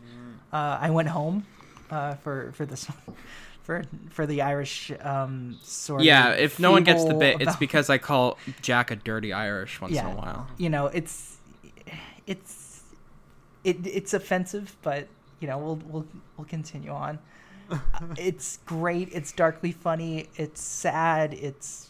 Uh, 0.53 0.77
I 0.79 0.91
went 0.91 1.07
home 1.07 1.43
uh, 1.89 2.13
for 2.13 2.51
for 2.53 2.67
this 2.67 2.85
for 3.69 3.83
for 4.09 4.25
the 4.25 4.41
Irish 4.41 4.91
um, 5.01 5.55
sort. 5.61 6.01
Yeah. 6.01 6.31
If 6.31 6.59
no 6.59 6.71
one 6.71 6.83
gets 6.83 7.05
the 7.05 7.13
bit, 7.13 7.39
it's 7.39 7.55
because 7.57 7.87
I 7.87 7.99
call 7.99 8.39
Jack 8.63 8.89
a 8.89 8.95
dirty 8.95 9.31
Irish 9.31 9.79
once 9.79 9.95
in 9.95 10.03
a 10.03 10.15
while. 10.15 10.47
you 10.57 10.69
know 10.71 10.87
it's 10.87 11.37
it's 12.25 12.81
it, 13.63 13.77
it's 13.85 14.13
offensive 14.13 14.75
but 14.81 15.07
you 15.39 15.47
know 15.47 15.57
we'll 15.59 15.75
we'll 15.87 16.07
we'll 16.37 16.47
continue 16.47 16.89
on 16.91 17.19
it's 18.17 18.57
great 18.65 19.09
it's 19.11 19.31
darkly 19.31 19.71
funny 19.71 20.27
it's 20.35 20.61
sad 20.61 21.33
it's 21.33 21.89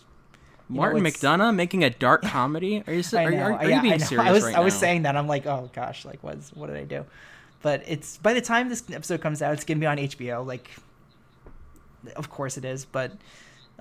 know, 0.67 0.77
Martin 0.81 1.05
it's- 1.05 1.21
McDonagh 1.21 1.55
making 1.55 1.83
a 1.83 1.89
dark 1.89 2.23
comedy? 2.23 2.83
Are 2.87 2.93
you 2.93 3.03
are, 3.17 3.31
know, 3.31 3.37
are, 3.37 3.53
are 3.53 3.69
yeah, 3.69 3.75
you 3.77 3.81
being 3.81 3.93
I 3.93 3.97
know. 3.97 4.05
serious 4.05 4.27
I 4.27 4.31
was 4.31 4.43
right 4.43 4.55
I 4.55 4.59
was 4.59 4.73
now? 4.73 4.79
saying 4.79 5.01
that 5.03 5.15
I'm 5.15 5.27
like 5.27 5.45
oh 5.45 5.69
gosh 5.73 6.03
like 6.05 6.21
what's 6.23 6.51
what 6.53 6.67
did 6.67 6.77
I 6.77 6.83
do 6.83 7.05
but 7.61 7.83
it's 7.87 8.17
by 8.17 8.33
the 8.33 8.41
time 8.41 8.67
this 8.69 8.83
episode 8.91 9.21
comes 9.21 9.41
out 9.41 9.53
it's 9.53 9.63
gonna 9.63 9.79
be 9.79 9.85
on 9.85 9.97
HBO 9.97 10.45
like 10.45 10.69
of 12.15 12.29
course 12.29 12.57
it 12.57 12.65
is 12.65 12.85
but 12.85 13.11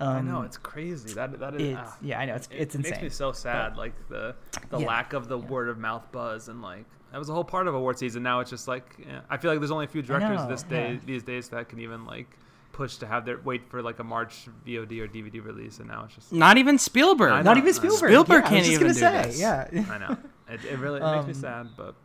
um, 0.01 0.07
I 0.15 0.21
know 0.21 0.41
it's 0.43 0.55
crazy. 0.57 1.13
That 1.13 1.37
that 1.41 1.55
is. 1.55 1.61
it's 1.61 1.79
ah. 1.83 1.97
yeah 2.01 2.19
I 2.19 2.25
know 2.25 2.35
it's 2.35 2.47
It 2.47 2.55
it's 2.57 2.75
insane 2.75 2.91
makes 2.91 3.03
me 3.03 3.09
so 3.09 3.33
sad, 3.33 3.75
like 3.75 3.93
the 4.07 4.33
the 4.69 4.79
Yeah. 4.79 4.87
lack 4.87 5.11
of 5.11 5.27
the 5.27 5.37
Yeah. 5.37 5.45
word 5.47 5.67
of 5.67 5.77
mouth 5.77 6.09
buzz, 6.13 6.47
and 6.47 6.61
like 6.61 6.85
that 7.11 7.17
was 7.17 7.27
a 7.27 7.33
whole 7.33 7.43
part 7.43 7.67
of 7.67 7.75
award 7.75 7.99
season. 7.99 8.23
Now 8.23 8.39
it's 8.39 8.49
just 8.49 8.67
like 8.67 8.85
yeah, 9.05 9.19
I 9.29 9.35
feel 9.35 9.51
like 9.51 9.59
there's 9.59 9.71
only 9.71 9.85
a 9.85 9.89
few 9.89 10.01
directors 10.01 10.37
know, 10.39 10.47
this 10.47 10.63
day 10.63 10.93
yeah. 10.93 10.99
these 11.05 11.23
days 11.23 11.49
that 11.49 11.67
can 11.67 11.79
even 11.81 12.05
like 12.05 12.27
push 12.71 12.95
to 12.97 13.07
have 13.07 13.25
their 13.25 13.39
wait 13.43 13.69
for 13.69 13.81
like 13.81 13.99
a 13.99 14.03
March 14.05 14.47
VOD 14.65 15.01
or 15.01 15.07
DVD 15.09 15.43
release, 15.43 15.79
and 15.79 15.89
now 15.89 16.05
it's 16.05 16.15
just 16.15 16.31
Not 16.31 16.57
even 16.57 16.77
Spielberg. 16.77 17.33
I 17.33 17.41
not 17.41 17.57
even 17.57 17.73
Spielberg 17.73 18.09
Spielberg 18.09 18.43
yeah, 18.43 18.47
I 18.47 18.49
can't 18.49 18.59
was 18.59 18.67
just 18.69 18.81
even 18.81 18.87
gonna 18.87 18.93
do 18.93 18.99
say 18.99 19.29
this. 19.31 19.39
yeah 19.41 19.85
I 19.93 19.97
know 19.97 20.17
it, 20.49 20.63
it 20.63 20.79
really 20.79 21.01
it 21.01 21.03
makes 21.03 21.25
me 21.25 21.33
Um, 21.33 21.41
sad, 21.41 21.67
but 21.75 21.95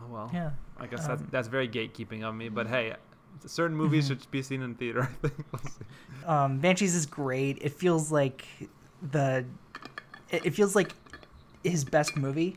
oh 0.00 0.08
well. 0.10 0.30
yeah 0.34 0.50
I 0.80 0.88
guess 0.88 1.06
that's 1.06 1.20
um, 1.22 1.28
that's 1.30 1.46
very 1.46 1.68
gatekeeping 1.68 2.24
of 2.24 2.34
me, 2.34 2.48
but 2.48 2.66
hey. 2.66 2.96
Certain 3.46 3.76
movies 3.76 4.04
Mhm. 4.04 4.08
should 4.08 4.30
be 4.30 4.42
seen 4.42 4.62
in 4.62 4.74
theater. 4.74 5.02
I 5.24 5.28
think. 5.28 5.44
We'll 5.52 5.62
see. 5.62 6.24
um, 6.26 6.58
Banshees 6.60 6.94
is 6.94 7.06
great. 7.06 7.58
It 7.60 7.72
feels 7.72 8.10
like 8.12 8.46
the, 9.10 9.44
it, 10.30 10.54
feels 10.54 10.74
like 10.74 10.92
his 11.62 11.84
best 11.84 12.16
movie. 12.16 12.56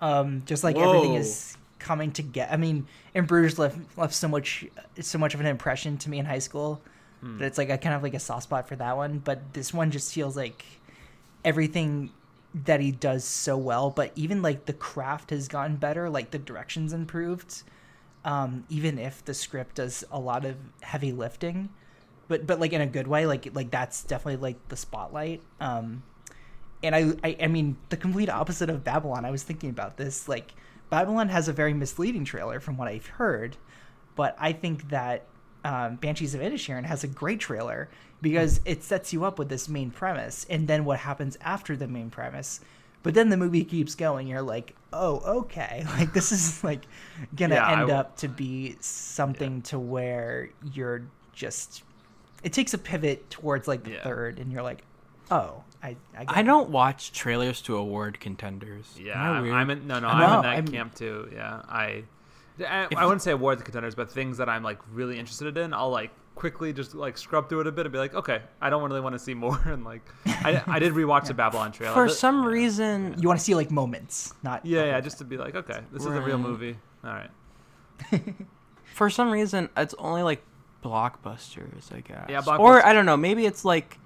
Um, 0.00 0.42
just 0.46 0.64
like 0.64 0.76
everything 0.76 1.14
is 1.14 1.56
coming 1.78 2.10
to 2.12 2.22
get. 2.22 2.52
I 2.52 2.56
mean, 2.56 2.86
In 3.14 3.24
Bruges 3.26 3.58
left 3.58 3.78
left 3.96 4.14
so 4.14 4.28
much 4.28 4.64
so 5.00 5.18
much 5.18 5.34
of 5.34 5.40
an 5.40 5.46
impression 5.46 5.96
to 5.98 6.10
me 6.10 6.18
in 6.18 6.24
high 6.26 6.38
school 6.40 6.80
that 7.22 7.44
it's 7.46 7.58
like 7.58 7.68
I 7.70 7.76
kind 7.76 7.94
of 7.96 8.02
like 8.04 8.14
a 8.14 8.20
soft 8.20 8.44
spot 8.44 8.68
for 8.68 8.76
that 8.76 8.96
one. 8.96 9.18
But 9.18 9.52
this 9.52 9.74
one 9.74 9.90
just 9.90 10.12
feels 10.14 10.36
like 10.36 10.64
everything 11.44 12.10
that 12.64 12.80
he 12.80 12.90
does 12.92 13.24
so 13.24 13.56
well. 13.56 13.90
But 13.90 14.12
even 14.16 14.42
like 14.42 14.66
the 14.66 14.72
craft 14.72 15.30
has 15.30 15.48
gotten 15.48 15.76
better, 15.76 16.08
like 16.10 16.30
the 16.30 16.38
directions 16.38 16.92
improved. 16.92 17.62
Um, 18.28 18.64
even 18.68 18.98
if 18.98 19.24
the 19.24 19.32
script 19.32 19.76
does 19.76 20.04
a 20.10 20.20
lot 20.20 20.44
of 20.44 20.54
heavy 20.82 21.12
lifting, 21.12 21.70
but 22.28 22.46
but 22.46 22.60
like 22.60 22.74
in 22.74 22.82
a 22.82 22.86
good 22.86 23.06
way, 23.06 23.24
like 23.24 23.48
like 23.54 23.70
that's 23.70 24.04
definitely 24.04 24.36
like 24.36 24.68
the 24.68 24.76
spotlight. 24.76 25.40
Um, 25.60 26.02
and 26.82 26.94
I, 26.94 27.14
I 27.24 27.36
I 27.44 27.46
mean 27.46 27.78
the 27.88 27.96
complete 27.96 28.28
opposite 28.28 28.68
of 28.68 28.84
Babylon. 28.84 29.24
I 29.24 29.30
was 29.30 29.44
thinking 29.44 29.70
about 29.70 29.96
this. 29.96 30.28
Like 30.28 30.52
Babylon 30.90 31.30
has 31.30 31.48
a 31.48 31.54
very 31.54 31.72
misleading 31.72 32.26
trailer 32.26 32.60
from 32.60 32.76
what 32.76 32.86
I've 32.86 33.06
heard, 33.06 33.56
but 34.14 34.36
I 34.38 34.52
think 34.52 34.90
that 34.90 35.24
um, 35.64 35.96
Banshees 35.96 36.34
of 36.34 36.42
Inisherin 36.42 36.84
has 36.84 37.02
a 37.04 37.08
great 37.08 37.40
trailer 37.40 37.88
because 38.20 38.60
it 38.66 38.82
sets 38.84 39.10
you 39.10 39.24
up 39.24 39.38
with 39.38 39.48
this 39.48 39.70
main 39.70 39.90
premise, 39.90 40.44
and 40.50 40.68
then 40.68 40.84
what 40.84 40.98
happens 40.98 41.38
after 41.40 41.76
the 41.76 41.88
main 41.88 42.10
premise. 42.10 42.60
But 43.08 43.14
then 43.14 43.30
the 43.30 43.38
movie 43.38 43.64
keeps 43.64 43.94
going. 43.94 44.26
You're 44.26 44.42
like, 44.42 44.74
oh, 44.92 45.20
okay. 45.38 45.82
Like 45.98 46.12
this 46.12 46.30
is 46.30 46.62
like 46.62 46.82
gonna 47.34 47.54
Yeah, 47.54 47.70
end 47.70 47.80
w- 47.88 47.96
up 47.98 48.18
to 48.18 48.28
be 48.28 48.76
something 48.80 49.62
to 49.62 49.78
where 49.78 50.50
you're 50.74 51.04
just. 51.32 51.84
It 52.42 52.52
takes 52.52 52.74
a 52.74 52.78
pivot 52.78 53.30
towards 53.30 53.66
like 53.66 53.82
the 53.84 53.92
Yeah. 53.92 54.02
third, 54.04 54.38
and 54.38 54.52
you're 54.52 54.62
like, 54.62 54.82
oh, 55.30 55.64
I. 55.82 55.96
I, 56.14 56.24
get 56.26 56.36
I 56.36 56.42
don't 56.42 56.68
watch 56.68 57.12
trailers 57.12 57.62
to 57.62 57.78
award 57.78 58.20
contenders. 58.20 58.94
Yeah, 59.02 59.18
I 59.18 59.38
I'm. 59.38 59.52
I'm 59.54 59.70
in. 59.70 59.86
No, 59.86 60.00
no, 60.00 60.08
No, 60.08 60.12
I'm 60.12 60.36
in 60.36 60.42
that 60.42 60.48
I'm- 60.56 60.68
camp 60.68 60.94
too. 60.94 61.30
Yeah, 61.32 61.62
I. 61.66 62.04
I, 62.60 62.88
If- 62.90 62.98
I 62.98 63.06
wouldn't 63.06 63.22
say 63.22 63.30
award 63.32 63.58
the 63.58 63.62
contenders, 63.64 63.94
but 63.94 64.10
things 64.10 64.36
that 64.36 64.50
I'm 64.50 64.62
like 64.62 64.80
really 64.92 65.18
interested 65.18 65.56
in, 65.56 65.72
I'll 65.72 65.88
like 65.88 66.10
quickly 66.38 66.72
just 66.72 66.94
like 66.94 67.18
scrub 67.18 67.48
through 67.48 67.60
it 67.60 67.66
a 67.66 67.72
bit 67.72 67.84
and 67.84 67.92
be 67.92 67.98
like, 67.98 68.14
okay, 68.14 68.42
I 68.60 68.70
don't 68.70 68.82
really 68.88 69.00
want 69.00 69.14
to 69.14 69.18
see 69.18 69.34
more. 69.34 69.60
And 69.66 69.84
like, 69.84 70.02
I, 70.26 70.62
I 70.66 70.78
did 70.78 70.92
rewatch 70.92 71.26
the 71.26 71.34
Babylon 71.34 71.72
trailer. 71.72 71.92
For 71.94 72.06
Th- 72.06 72.16
some 72.16 72.44
reason, 72.44 73.16
You 73.18 73.26
want 73.28 73.40
to 73.40 73.44
see 73.44 73.54
like 73.54 73.70
moments, 73.70 74.32
not. 74.42 74.64
Yeah, 74.64 74.84
yeah, 74.84 75.00
just 75.00 75.18
to 75.18 75.24
be 75.24 75.36
like, 75.36 75.54
okay, 75.54 75.80
this 75.92 76.02
is 76.04 76.12
a 76.14 76.20
real 76.22 76.38
movie. 76.38 76.76
All 77.04 77.10
right. 77.10 77.30
for 78.94 79.10
some 79.10 79.30
reason, 79.30 79.68
it's 79.76 79.94
only 79.98 80.22
like 80.22 80.42
blockbusters, 80.84 81.92
I 81.92 82.00
guess. 82.00 82.26
Yeah, 82.28 82.56
Or. 82.56 82.84
I 82.84 82.92
don't 82.92 83.06
know, 83.06 83.16
maybe 83.16 83.44
it's 83.46 83.64
like, 83.64 83.98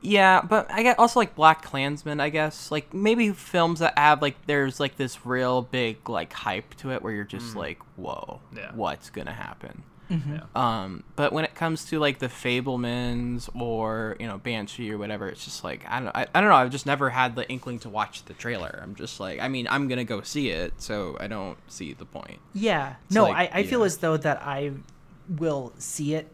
yeah, 0.00 0.40
but 0.42 0.68
I 0.70 0.82
get 0.82 0.98
also 0.98 1.20
like 1.20 1.34
Black 1.36 1.62
Klansman, 1.62 2.18
I 2.20 2.28
guess. 2.28 2.70
Like 2.72 2.92
maybe 2.92 3.30
films 3.30 3.78
that 3.78 3.96
have 3.96 4.20
like 4.20 4.34
there's 4.46 4.80
like 4.80 4.96
this 4.96 5.24
real 5.24 5.62
big 5.62 6.08
like 6.08 6.32
hype 6.32 6.74
to 6.76 6.90
it 6.90 7.02
where 7.02 7.12
you're 7.12 7.24
just 7.24 7.54
like, 7.54 7.78
whoa, 7.96 8.40
Mm. 8.52 8.58
Yeah. 8.58 8.70
what's 8.74 9.10
gonna 9.10 9.32
happen? 9.32 9.84
Mm-hmm. 10.12 10.56
Um, 10.56 11.04
but 11.16 11.32
when 11.32 11.44
it 11.44 11.54
comes 11.54 11.86
to 11.86 11.98
like 11.98 12.18
the 12.18 12.28
Fabelmans 12.28 13.48
or 13.58 14.16
you 14.20 14.26
know 14.26 14.36
Banshee 14.36 14.92
or 14.92 14.98
whatever, 14.98 15.28
it's 15.28 15.44
just 15.44 15.64
like 15.64 15.84
I 15.88 16.00
don't 16.00 16.14
I, 16.14 16.26
I 16.34 16.40
don't 16.40 16.50
know. 16.50 16.56
I've 16.56 16.70
just 16.70 16.84
never 16.84 17.08
had 17.08 17.34
the 17.34 17.48
inkling 17.48 17.78
to 17.80 17.88
watch 17.88 18.24
the 18.26 18.34
trailer. 18.34 18.78
I'm 18.82 18.94
just 18.94 19.20
like 19.20 19.40
I 19.40 19.48
mean 19.48 19.66
I'm 19.70 19.88
gonna 19.88 20.04
go 20.04 20.20
see 20.20 20.50
it, 20.50 20.74
so 20.76 21.16
I 21.18 21.28
don't 21.28 21.58
see 21.70 21.94
the 21.94 22.04
point. 22.04 22.38
Yeah. 22.52 22.96
It's 23.06 23.14
no, 23.14 23.24
like, 23.24 23.54
I, 23.54 23.60
I 23.60 23.62
feel 23.64 23.80
yeah. 23.80 23.86
as 23.86 23.96
though 23.98 24.18
that 24.18 24.42
I 24.42 24.72
will 25.28 25.72
see 25.78 26.14
it, 26.14 26.28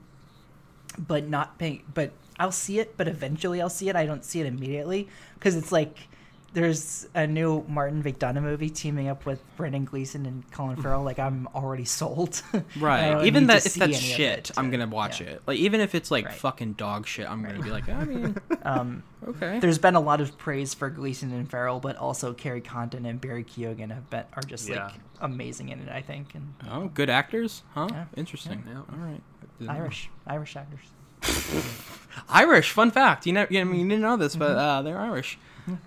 but 0.99 1.29
not 1.29 1.59
pay. 1.59 1.83
But 1.95 2.11
I'll 2.39 2.53
see 2.53 2.81
it, 2.81 2.97
but 2.97 3.07
eventually 3.07 3.61
I'll 3.63 3.71
see 3.71 3.89
it. 3.89 3.95
I 3.95 4.07
don't 4.07 4.25
see 4.25 4.41
it 4.41 4.47
immediately 4.47 5.09
because 5.35 5.55
it's 5.55 5.71
like 5.71 6.09
there's 6.55 7.07
a 7.15 7.27
new 7.27 7.63
Martin 7.69 8.03
McDonagh 8.03 8.43
movie 8.43 8.71
teaming 8.71 9.09
up 9.09 9.27
with 9.27 9.41
Brendan 9.57 9.85
Gleeson 9.85 10.25
and 10.25 10.51
Colin 10.51 10.81
Farrell. 10.81 11.03
Like 11.03 11.19
I'm 11.19 11.47
already 11.55 11.85
sold. 11.85 12.43
Right. 12.81 13.27
Even 13.27 13.47
that 13.49 13.67
if 13.67 13.75
that's 13.75 13.99
shit, 13.99 14.51
it 14.51 14.53
I'm 14.57 14.71
gonna 14.71 14.87
watch 14.87 15.21
yeah. 15.21 15.29
it. 15.29 15.43
Like 15.47 15.59
even 15.59 15.81
if 15.81 15.95
it's 15.95 16.11
like 16.11 16.27
Right. 16.27 16.35
fucking 16.35 16.75
dog 16.75 17.07
shit, 17.07 17.29
I'm 17.31 17.43
gonna 17.43 17.61
be 17.63 17.71
like, 17.71 17.89
I 17.89 18.05
mean, 18.05 18.37
Um, 18.63 19.03
okay. 19.27 19.59
there's 19.59 19.79
been 19.79 19.95
a 19.95 20.01
lot 20.01 20.21
of 20.21 20.37
praise 20.39 20.75
for 20.75 20.89
Gleeson 20.91 21.33
and 21.33 21.51
Farrell, 21.51 21.81
but 21.81 21.97
also 21.97 22.33
Kerry 22.33 22.61
Condon 22.61 23.05
and 23.07 23.21
Barry 23.21 23.45
Keoghan 23.45 23.91
have 23.93 24.09
been 24.11 24.25
are 24.35 24.43
just 24.43 24.69
Yeah. 24.69 24.87
like 24.87 24.95
amazing 25.21 25.69
in 25.69 25.81
it. 25.81 25.89
I 25.89 26.03
think 26.03 26.35
and 26.35 26.55
Oh, 26.71 26.89
good 26.89 27.11
actors, 27.11 27.63
huh? 27.75 27.89
Yeah. 27.91 28.05
Interesting. 28.17 28.65
Yeah. 28.67 28.79
All 28.79 28.99
right. 28.99 29.21
Irish 29.69 30.09
Irish 30.27 30.57
actors. 30.57 30.81
Irish. 32.29 32.71
Fun 32.73 32.91
fact. 32.91 33.27
You 33.27 33.33
know, 33.33 33.47
you, 33.51 33.61
I 33.61 33.65
mean, 33.65 33.81
you 33.81 33.89
didn't 33.89 34.03
know 34.03 34.17
this, 34.17 34.37
but 34.37 34.57
uh, 34.57 34.83
they're 34.83 34.99
Irish. 34.99 35.39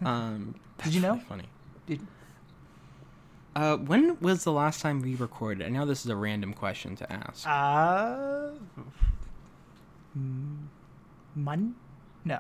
Um, 0.06 0.56
Did 0.84 0.94
you 0.94 1.02
know? 1.02 1.14
really 1.14 1.26
Funny. 1.26 1.46
Did, 1.88 2.00
Uh, 3.56 3.78
when 3.78 4.18
was 4.22 4.44
the 4.44 4.52
last 4.52 4.82
time 4.82 5.02
we 5.02 5.16
recorded? 5.16 5.66
I 5.66 5.70
know 5.70 5.86
this 5.86 6.04
is 6.06 6.10
a 6.12 6.16
random 6.16 6.54
question 6.54 6.96
to 6.98 7.12
ask. 7.12 7.46
Uh, 7.48 8.52
mm, 10.18 10.58
Mon? 11.36 11.76
No, 12.24 12.40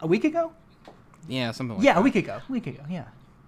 a 0.00 0.06
week 0.06 0.24
ago. 0.24 0.52
yeah, 1.28 1.50
something 1.52 1.76
like 1.76 1.84
yeah, 1.84 1.98
a 1.98 2.02
week 2.02 2.16
ago. 2.16 2.40
A 2.48 2.52
week 2.52 2.66
ago. 2.66 2.82
Yeah. 2.88 3.04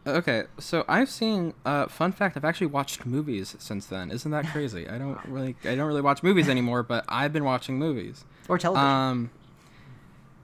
Okay, 0.06 0.44
so 0.58 0.84
I've 0.88 1.08
seen. 1.10 1.54
Uh, 1.64 1.86
fun 1.86 2.10
fact: 2.10 2.36
I've 2.36 2.44
actually 2.44 2.66
watched 2.68 3.06
movies 3.06 3.54
since 3.60 3.86
then. 3.86 4.10
Isn't 4.10 4.30
that 4.32 4.46
crazy? 4.52 4.88
I 4.88 4.98
don't 4.98 5.18
really, 5.26 5.54
I 5.64 5.74
don't 5.76 5.86
really 5.86 6.00
watch 6.00 6.22
movies 6.24 6.48
anymore, 6.48 6.82
but 6.82 7.04
I've 7.08 7.32
been 7.32 7.44
watching 7.44 7.78
movies. 7.78 8.24
Or 8.48 8.58
television. 8.58 8.88
Um, 8.88 9.30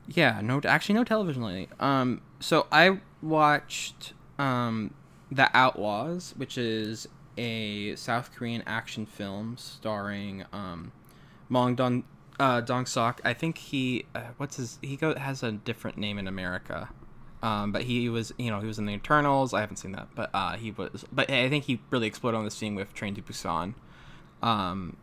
yeah, 0.07 0.41
no, 0.43 0.61
actually, 0.65 0.95
no 0.95 1.03
television 1.05 1.43
lately. 1.43 1.69
Um, 1.81 2.21
so 2.41 2.67
I 2.71 3.01
watched 3.23 4.13
um, 4.39 4.95
The 5.31 5.51
Outlaws, 5.57 6.35
which 6.37 6.59
is 6.59 7.09
a 7.37 7.95
South 7.97 8.35
Korean 8.35 8.63
action 8.67 9.07
film 9.07 9.57
starring 9.59 10.45
um, 10.53 10.93
Mong 11.51 11.77
Dong 11.77 12.05
uh, 12.41 12.61
Dong 12.61 12.87
Sok. 12.87 13.21
I 13.25 13.33
think 13.33 13.59
he, 13.59 14.07
uh, 14.15 14.23
what's 14.37 14.57
his? 14.57 14.79
He 14.83 14.97
go, 14.97 15.15
has 15.15 15.43
a 15.43 15.53
different 15.53 15.99
name 15.99 16.19
in 16.19 16.27
America. 16.29 16.89
Um, 17.41 17.71
but 17.71 17.83
he 17.83 18.09
was, 18.09 18.33
you 18.37 18.51
know, 18.51 18.59
he 18.61 18.67
was 18.67 18.79
in 18.79 18.87
the 18.87 18.93
Eternals. 18.93 19.55
I 19.55 19.61
haven't 19.61 19.77
seen 19.77 19.93
that, 19.93 20.09
but 20.17 20.31
uh, 20.35 20.57
he 20.57 20.73
was. 20.73 21.05
But 21.13 21.31
I 21.31 21.49
think 21.49 21.65
he 21.65 21.81
really 21.91 22.09
exploded 22.09 22.37
on 22.39 22.45
the 22.45 22.51
scene 22.51 22.75
with 22.75 22.93
Train 22.95 23.15
to 23.15 23.23
Busan. 23.23 23.75
Um, 24.43 24.97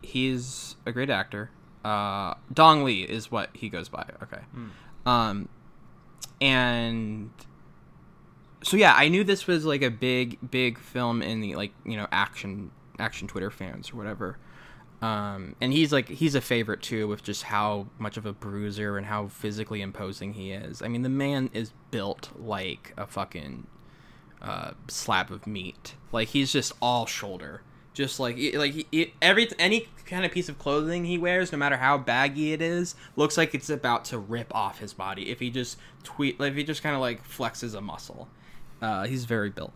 he's 0.00 0.76
a 0.86 0.92
great 0.92 1.10
actor. 1.10 1.50
Uh, 1.84 2.34
Don 2.52 2.84
Lee 2.84 3.02
is 3.02 3.32
what 3.32 3.50
he 3.52 3.68
goes 3.68 3.88
by. 3.88 4.06
Okay. 4.22 4.42
Um, 5.06 5.48
and 6.42 7.30
so 8.64 8.76
yeah, 8.76 8.94
I 8.96 9.08
knew 9.08 9.22
this 9.22 9.46
was 9.46 9.64
like 9.64 9.82
a 9.82 9.90
big, 9.90 10.38
big 10.50 10.78
film 10.78 11.22
in 11.22 11.40
the 11.40 11.54
like 11.54 11.72
you 11.86 11.96
know 11.96 12.08
action 12.10 12.72
action 12.98 13.28
Twitter 13.28 13.50
fans 13.50 13.92
or 13.92 13.96
whatever. 13.96 14.38
Um, 15.00 15.54
and 15.60 15.72
he's 15.72 15.92
like 15.92 16.08
he's 16.08 16.34
a 16.34 16.40
favorite 16.40 16.82
too 16.82 17.06
with 17.06 17.22
just 17.22 17.44
how 17.44 17.86
much 17.98 18.16
of 18.16 18.26
a 18.26 18.32
bruiser 18.32 18.98
and 18.98 19.06
how 19.06 19.28
physically 19.28 19.82
imposing 19.82 20.34
he 20.34 20.50
is. 20.50 20.82
I 20.82 20.88
mean, 20.88 21.02
the 21.02 21.08
man 21.08 21.48
is 21.52 21.72
built 21.92 22.30
like 22.36 22.92
a 22.96 23.06
fucking 23.06 23.68
uh, 24.40 24.72
slab 24.88 25.30
of 25.30 25.46
meat. 25.46 25.94
Like 26.10 26.28
he's 26.28 26.52
just 26.52 26.72
all 26.82 27.06
shoulder. 27.06 27.62
Just 27.94 28.18
like 28.18 28.36
like 28.54 28.72
he, 28.90 29.12
every 29.20 29.48
any 29.58 29.88
kind 30.06 30.24
of 30.24 30.32
piece 30.32 30.48
of 30.48 30.58
clothing 30.58 31.04
he 31.04 31.18
wears, 31.18 31.52
no 31.52 31.58
matter 31.58 31.76
how 31.76 31.98
baggy 31.98 32.52
it 32.52 32.62
is, 32.62 32.94
looks 33.16 33.36
like 33.36 33.54
it's 33.54 33.68
about 33.70 34.04
to 34.06 34.18
rip 34.18 34.54
off 34.54 34.78
his 34.78 34.92
body. 34.94 35.30
If 35.30 35.40
he 35.40 35.50
just 35.50 35.76
tweet, 36.02 36.40
like, 36.40 36.52
if 36.52 36.56
he 36.56 36.64
just 36.64 36.82
kind 36.82 36.94
of 36.94 37.00
like 37.02 37.26
flexes 37.26 37.74
a 37.74 37.80
muscle, 37.82 38.28
uh, 38.80 39.04
he's 39.06 39.26
very 39.26 39.50
built. 39.50 39.72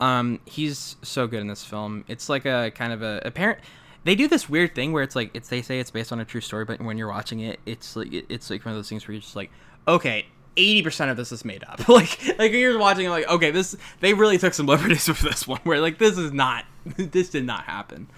Um, 0.00 0.40
he's 0.46 0.96
so 1.02 1.26
good 1.26 1.40
in 1.40 1.46
this 1.48 1.62
film. 1.64 2.04
It's 2.08 2.28
like 2.30 2.46
a 2.46 2.70
kind 2.74 2.92
of 2.94 3.02
a 3.02 3.20
apparent. 3.24 3.60
They 4.04 4.14
do 4.14 4.26
this 4.28 4.48
weird 4.48 4.74
thing 4.74 4.92
where 4.92 5.02
it's 5.02 5.14
like 5.14 5.30
it's 5.34 5.50
they 5.50 5.60
say 5.60 5.78
it's 5.78 5.90
based 5.90 6.10
on 6.12 6.20
a 6.20 6.24
true 6.24 6.40
story, 6.40 6.64
but 6.64 6.80
when 6.80 6.96
you're 6.96 7.08
watching 7.08 7.40
it, 7.40 7.60
it's 7.66 7.94
like 7.96 8.10
it- 8.12 8.24
it's 8.30 8.48
like 8.48 8.64
one 8.64 8.72
of 8.72 8.78
those 8.78 8.88
things 8.88 9.06
where 9.06 9.12
you're 9.12 9.20
just 9.20 9.36
like, 9.36 9.50
okay, 9.86 10.24
eighty 10.56 10.82
percent 10.82 11.10
of 11.10 11.16
this 11.16 11.32
is 11.32 11.44
made 11.44 11.64
up. 11.64 11.88
like 11.88 12.38
like 12.38 12.52
you're 12.52 12.78
watching 12.78 13.08
like, 13.08 13.28
okay, 13.28 13.50
this 13.50 13.76
they 14.00 14.14
really 14.14 14.38
took 14.38 14.54
some 14.54 14.66
liberties 14.66 15.08
with 15.08 15.20
this 15.20 15.46
one. 15.46 15.60
Where 15.64 15.80
like 15.80 15.98
this 15.98 16.18
is 16.18 16.32
not 16.32 16.64
this 16.96 17.30
did 17.30 17.44
not 17.44 17.64
happen. 17.64 18.08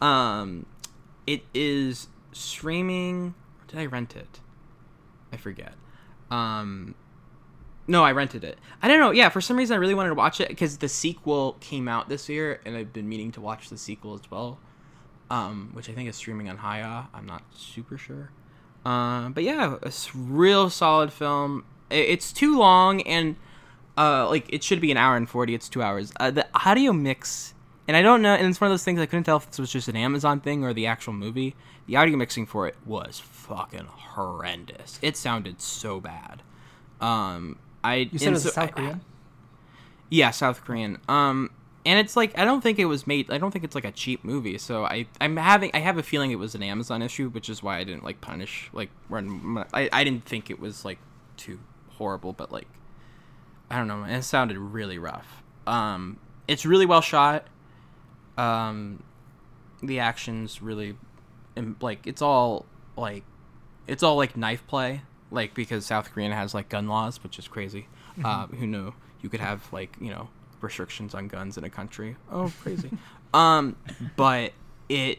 Um, 0.00 0.66
it 1.26 1.42
is 1.54 2.08
streaming. 2.32 3.34
Did 3.68 3.78
I 3.78 3.86
rent 3.86 4.16
it? 4.16 4.40
I 5.32 5.36
forget. 5.36 5.74
Um, 6.30 6.94
no, 7.86 8.04
I 8.04 8.12
rented 8.12 8.44
it. 8.44 8.58
I 8.80 8.88
don't 8.88 9.00
know. 9.00 9.10
Yeah, 9.10 9.28
for 9.28 9.40
some 9.40 9.56
reason 9.56 9.74
I 9.74 9.78
really 9.78 9.94
wanted 9.94 10.10
to 10.10 10.14
watch 10.14 10.40
it 10.40 10.48
because 10.48 10.78
the 10.78 10.88
sequel 10.88 11.56
came 11.60 11.88
out 11.88 12.08
this 12.08 12.28
year, 12.28 12.60
and 12.64 12.76
I've 12.76 12.92
been 12.92 13.08
meaning 13.08 13.32
to 13.32 13.40
watch 13.40 13.70
the 13.70 13.78
sequel 13.78 14.14
as 14.14 14.30
well. 14.30 14.58
Um, 15.30 15.70
which 15.72 15.88
I 15.88 15.92
think 15.92 16.10
is 16.10 16.16
streaming 16.16 16.50
on 16.50 16.58
Haya. 16.58 17.04
I'm 17.14 17.24
not 17.24 17.42
super 17.54 17.96
sure. 17.96 18.30
Um, 18.84 19.32
but 19.32 19.44
yeah, 19.44 19.76
a 19.82 19.92
real 20.14 20.68
solid 20.68 21.12
film. 21.12 21.64
It's 21.92 22.32
too 22.32 22.58
long, 22.58 23.02
and 23.02 23.36
uh, 23.98 24.28
like 24.28 24.46
it 24.52 24.62
should 24.64 24.80
be 24.80 24.90
an 24.90 24.96
hour 24.96 25.16
and 25.16 25.28
forty. 25.28 25.54
It's 25.54 25.68
two 25.68 25.82
hours. 25.82 26.12
Uh, 26.18 26.30
the 26.30 26.46
audio 26.54 26.92
mix, 26.92 27.54
and 27.86 27.96
I 27.96 28.02
don't 28.02 28.22
know. 28.22 28.34
And 28.34 28.46
it's 28.48 28.60
one 28.60 28.70
of 28.70 28.72
those 28.72 28.84
things 28.84 28.98
I 29.00 29.06
couldn't 29.06 29.24
tell 29.24 29.36
if 29.38 29.46
this 29.48 29.58
was 29.58 29.70
just 29.72 29.88
an 29.88 29.96
Amazon 29.96 30.40
thing 30.40 30.64
or 30.64 30.72
the 30.72 30.86
actual 30.86 31.12
movie. 31.12 31.54
The 31.86 31.96
audio 31.96 32.16
mixing 32.16 32.46
for 32.46 32.66
it 32.68 32.76
was 32.86 33.18
fucking 33.20 33.86
horrendous. 33.86 34.98
It 35.02 35.16
sounded 35.16 35.60
so 35.60 36.00
bad. 36.00 36.42
Um, 37.00 37.58
I 37.82 38.08
You 38.12 38.18
said 38.18 38.28
it 38.28 38.32
was 38.32 38.42
so- 38.44 38.50
South 38.50 38.74
Korean. 38.74 39.00
yeah, 40.08 40.30
South 40.30 40.64
Korean. 40.64 40.98
Um, 41.08 41.50
and 41.84 41.98
it's 41.98 42.16
like 42.16 42.38
I 42.38 42.44
don't 42.44 42.60
think 42.60 42.78
it 42.78 42.84
was 42.84 43.06
made. 43.08 43.28
I 43.32 43.38
don't 43.38 43.50
think 43.50 43.64
it's 43.64 43.74
like 43.74 43.84
a 43.84 43.90
cheap 43.90 44.22
movie. 44.24 44.56
So 44.58 44.84
I 44.84 45.06
I'm 45.20 45.36
having 45.36 45.72
I 45.74 45.80
have 45.80 45.98
a 45.98 46.02
feeling 46.04 46.30
it 46.30 46.38
was 46.38 46.54
an 46.54 46.62
Amazon 46.62 47.02
issue, 47.02 47.28
which 47.30 47.48
is 47.48 47.60
why 47.62 47.78
I 47.78 47.84
didn't 47.84 48.04
like 48.04 48.20
punish 48.20 48.70
like 48.72 48.90
run. 49.08 49.64
I 49.74 49.88
I 49.92 50.04
didn't 50.04 50.24
think 50.24 50.48
it 50.48 50.60
was 50.60 50.84
like 50.84 50.98
too 51.36 51.58
horrible, 51.96 52.32
but 52.32 52.52
like 52.52 52.68
I 53.72 53.78
don't 53.78 53.88
know. 53.88 54.04
It 54.04 54.22
sounded 54.22 54.58
really 54.58 54.98
rough. 54.98 55.42
Um, 55.66 56.18
it's 56.46 56.66
really 56.66 56.84
well 56.84 57.00
shot. 57.00 57.46
Um, 58.36 59.02
the 59.82 59.98
action's 60.00 60.60
really, 60.60 60.94
like 61.80 62.06
it's 62.06 62.20
all 62.20 62.66
like, 62.98 63.24
it's 63.86 64.02
all 64.02 64.16
like 64.16 64.36
knife 64.36 64.66
play, 64.66 65.02
like 65.30 65.54
because 65.54 65.86
South 65.86 66.12
Korea 66.12 66.34
has 66.34 66.52
like 66.52 66.68
gun 66.68 66.86
laws, 66.86 67.22
which 67.22 67.38
is 67.38 67.48
crazy. 67.48 67.88
Uh, 68.22 68.46
who 68.48 68.66
knew 68.66 68.92
you 69.22 69.30
could 69.30 69.40
have 69.40 69.66
like 69.72 69.96
you 69.98 70.10
know 70.10 70.28
restrictions 70.60 71.14
on 71.14 71.28
guns 71.28 71.56
in 71.56 71.64
a 71.64 71.70
country? 71.70 72.16
Oh, 72.30 72.52
crazy. 72.60 72.90
um, 73.34 73.76
but 74.16 74.52
it 74.90 75.18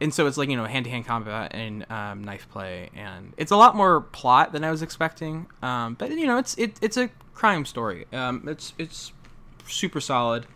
and 0.00 0.14
so 0.14 0.26
it's 0.26 0.36
like 0.36 0.48
you 0.48 0.56
know 0.56 0.64
hand 0.64 0.84
to 0.84 0.90
hand 0.90 1.06
combat 1.06 1.54
and 1.54 1.90
um, 1.90 2.24
knife 2.24 2.48
play, 2.50 2.90
and 2.94 3.32
it's 3.36 3.50
a 3.50 3.56
lot 3.56 3.76
more 3.76 4.00
plot 4.00 4.52
than 4.52 4.64
I 4.64 4.70
was 4.70 4.82
expecting. 4.82 5.46
Um, 5.62 5.94
but 5.94 6.10
you 6.10 6.26
know, 6.26 6.38
it's 6.38 6.56
it, 6.56 6.78
it's 6.80 6.96
a 6.96 7.10
crime 7.34 7.64
story. 7.64 8.06
Um, 8.12 8.46
it's 8.48 8.72
it's 8.78 9.12
super 9.66 10.00
solid. 10.00 10.46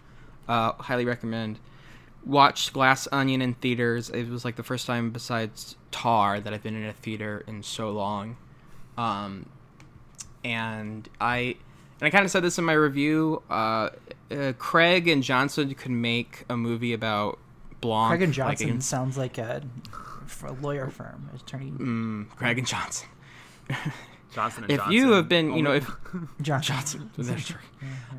Uh, 0.48 0.72
highly 0.72 1.04
recommend. 1.04 1.58
Watched 2.24 2.72
Glass 2.72 3.06
Onion 3.12 3.42
in 3.42 3.54
theaters. 3.54 4.08
It 4.08 4.28
was 4.28 4.44
like 4.44 4.56
the 4.56 4.62
first 4.62 4.86
time 4.86 5.10
besides 5.10 5.76
Tar 5.90 6.40
that 6.40 6.54
I've 6.54 6.62
been 6.62 6.74
in 6.74 6.86
a 6.86 6.92
theater 6.94 7.44
in 7.46 7.62
so 7.62 7.90
long. 7.90 8.36
Um, 8.96 9.46
and 10.42 11.08
I 11.20 11.56
and 12.00 12.02
I 12.06 12.10
kind 12.10 12.24
of 12.24 12.30
said 12.30 12.42
this 12.42 12.58
in 12.58 12.64
my 12.64 12.72
review. 12.72 13.42
Uh, 13.50 13.90
uh, 14.30 14.52
Craig 14.58 15.06
and 15.06 15.22
Johnson 15.22 15.74
could 15.74 15.90
make 15.90 16.44
a 16.48 16.56
movie 16.56 16.92
about 16.92 17.38
Blanc. 17.84 18.10
Craig 18.10 18.22
and 18.22 18.32
Johnson 18.32 18.68
in- 18.68 18.80
sounds 18.80 19.18
like 19.18 19.36
a, 19.38 19.62
for 20.26 20.46
a 20.46 20.52
lawyer 20.52 20.88
firm, 20.88 21.28
attorney 21.34 21.70
Mm, 21.70 22.28
Craig 22.30 22.58
and 22.58 22.66
Johnson. 22.66 23.08
Johnson 24.32 24.64
and 24.64 24.72
If 24.72 24.78
Johnson. 24.78 24.92
you 24.94 25.12
have 25.12 25.28
been, 25.28 25.52
you 25.54 25.62
know, 25.62 25.70
Only- 25.74 25.78
if 25.82 25.90
Johnson. 26.42 26.74
Johnson, 26.74 27.10
that's 27.18 27.46
true. 27.46 27.60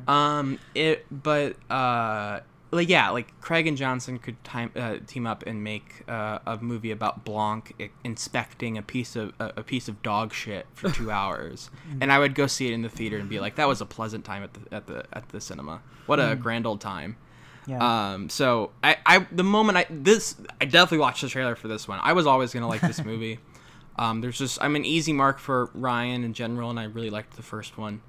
Um, 0.08 0.58
it, 0.74 1.04
but 1.10 1.56
uh, 1.70 2.40
like 2.70 2.88
yeah, 2.88 3.10
like 3.10 3.38
Craig 3.40 3.66
and 3.66 3.76
Johnson 3.76 4.18
could 4.18 4.42
time 4.44 4.70
uh, 4.76 4.96
team 5.06 5.26
up 5.26 5.44
and 5.46 5.62
make 5.62 6.04
uh, 6.08 6.38
a 6.46 6.58
movie 6.58 6.90
about 6.90 7.24
Blanc 7.24 7.74
inspecting 8.04 8.78
a 8.78 8.82
piece 8.82 9.14
of 9.16 9.32
a, 9.38 9.52
a 9.58 9.62
piece 9.62 9.88
of 9.88 10.02
dog 10.02 10.32
shit 10.32 10.66
for 10.74 10.90
two 10.90 11.10
hours, 11.10 11.70
and 12.00 12.10
I 12.12 12.18
would 12.18 12.34
go 12.34 12.46
see 12.46 12.66
it 12.68 12.72
in 12.72 12.82
the 12.82 12.88
theater 12.88 13.18
and 13.18 13.28
be 13.28 13.38
like, 13.40 13.56
that 13.56 13.68
was 13.68 13.80
a 13.80 13.86
pleasant 13.86 14.24
time 14.24 14.42
at 14.42 14.54
the 14.54 14.74
at 14.74 14.86
the 14.86 15.04
at 15.12 15.28
the 15.30 15.40
cinema. 15.40 15.80
What 16.06 16.18
a 16.20 16.34
grand 16.36 16.66
old 16.66 16.80
time. 16.80 17.16
Yeah. 17.66 18.12
Um, 18.12 18.28
so 18.28 18.70
I, 18.84 18.96
I, 19.04 19.26
the 19.32 19.42
moment 19.44 19.76
I 19.78 19.86
this, 19.90 20.36
I 20.60 20.66
definitely 20.66 20.98
watched 20.98 21.22
the 21.22 21.28
trailer 21.28 21.56
for 21.56 21.66
this 21.68 21.88
one. 21.88 21.98
I 22.02 22.12
was 22.12 22.26
always 22.26 22.52
gonna 22.52 22.68
like 22.68 22.80
this 22.80 23.04
movie. 23.04 23.38
um, 23.98 24.20
there's 24.20 24.38
just 24.38 24.62
I'm 24.62 24.76
an 24.76 24.84
easy 24.84 25.12
mark 25.12 25.38
for 25.38 25.68
Rian 25.68 26.24
in 26.24 26.32
general, 26.32 26.70
and 26.70 26.78
I 26.78 26.84
really 26.84 27.10
liked 27.10 27.34
the 27.36 27.42
first 27.42 27.76
one. 27.76 28.02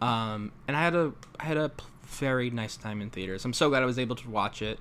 Um, 0.00 0.52
and 0.68 0.76
I 0.76 0.80
had 0.82 0.94
a, 0.94 1.12
I 1.40 1.44
had 1.44 1.56
a 1.56 1.70
very 2.06 2.50
nice 2.50 2.76
time 2.76 3.00
in 3.00 3.10
theaters. 3.10 3.44
I'm 3.44 3.52
so 3.52 3.68
glad 3.70 3.82
I 3.82 3.86
was 3.86 3.98
able 3.98 4.16
to 4.16 4.28
watch 4.30 4.60
it. 4.62 4.78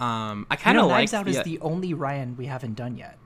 Um, 0.00 0.46
I 0.50 0.54
You 0.54 0.58
kind 0.58 0.76
know, 0.76 0.84
of 0.84 0.90
Knives 0.90 1.12
like 1.12 1.20
Out 1.20 1.28
is 1.28 1.42
the 1.42 1.58
only 1.60 1.92
Rian 1.94 2.36
we 2.36 2.46
haven't 2.46 2.74
done 2.74 2.96
yet. 2.96 3.18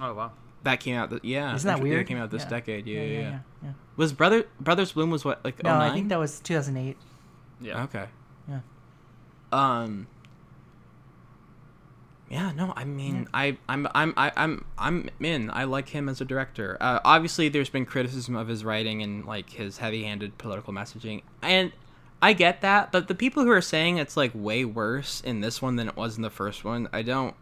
oh 0.00 0.14
wow. 0.14 0.32
that 0.62 0.78
came 0.80 0.96
out. 0.96 1.10
th- 1.10 1.24
yeah, 1.24 1.54
Isn't 1.54 1.66
that 1.66 1.78
it 1.80 1.82
weird? 1.82 2.06
came 2.06 2.18
out 2.18 2.30
this 2.30 2.42
Yeah. 2.44 2.48
decade. 2.48 2.86
Yeah, 2.86 3.02
yeah, 3.02 3.18
yeah. 3.20 3.38
yeah. 3.64 3.70
Was 3.96 4.12
Brother 4.12 4.44
Brothers 4.60 4.92
Bloom 4.92 5.10
was 5.10 5.24
what 5.24 5.44
like 5.44 5.62
No, 5.62 5.76
09? 5.76 5.90
I 5.90 5.94
think 5.94 6.08
that 6.10 6.18
was 6.20 6.38
2008. 6.40 6.96
Yeah. 7.60 7.82
Okay. 7.84 8.06
Yeah. 8.48 8.60
Um. 9.52 10.06
Yeah, 12.30 12.50
no, 12.52 12.72
I 12.74 12.84
mean, 12.84 13.28
I, 13.34 13.58
I'm, 13.68 13.86
I'm, 13.94 14.14
I, 14.16 14.32
I'm, 14.36 14.64
I'm 14.78 15.10
in. 15.20 15.50
I 15.52 15.64
like 15.64 15.90
him 15.90 16.08
as 16.08 16.22
a 16.22 16.24
director. 16.24 16.78
Uh, 16.80 16.98
obviously, 17.04 17.50
there's 17.50 17.68
been 17.68 17.84
criticism 17.84 18.36
of 18.36 18.48
his 18.48 18.64
writing 18.64 19.02
and 19.02 19.26
like 19.26 19.50
his 19.50 19.76
heavy-handed 19.76 20.38
political 20.38 20.72
messaging, 20.72 21.20
and 21.42 21.72
I 22.22 22.32
get 22.32 22.62
that. 22.62 22.90
But 22.90 23.08
the 23.08 23.14
people 23.14 23.42
who 23.44 23.50
are 23.50 23.60
saying 23.60 23.98
it's 23.98 24.16
like 24.16 24.30
way 24.34 24.64
worse 24.64 25.20
in 25.20 25.42
this 25.42 25.60
one 25.60 25.76
than 25.76 25.88
it 25.88 25.96
was 25.96 26.16
in 26.16 26.22
the 26.22 26.30
first 26.30 26.64
one, 26.64 26.88
I 26.90 27.02
don't, 27.02 27.34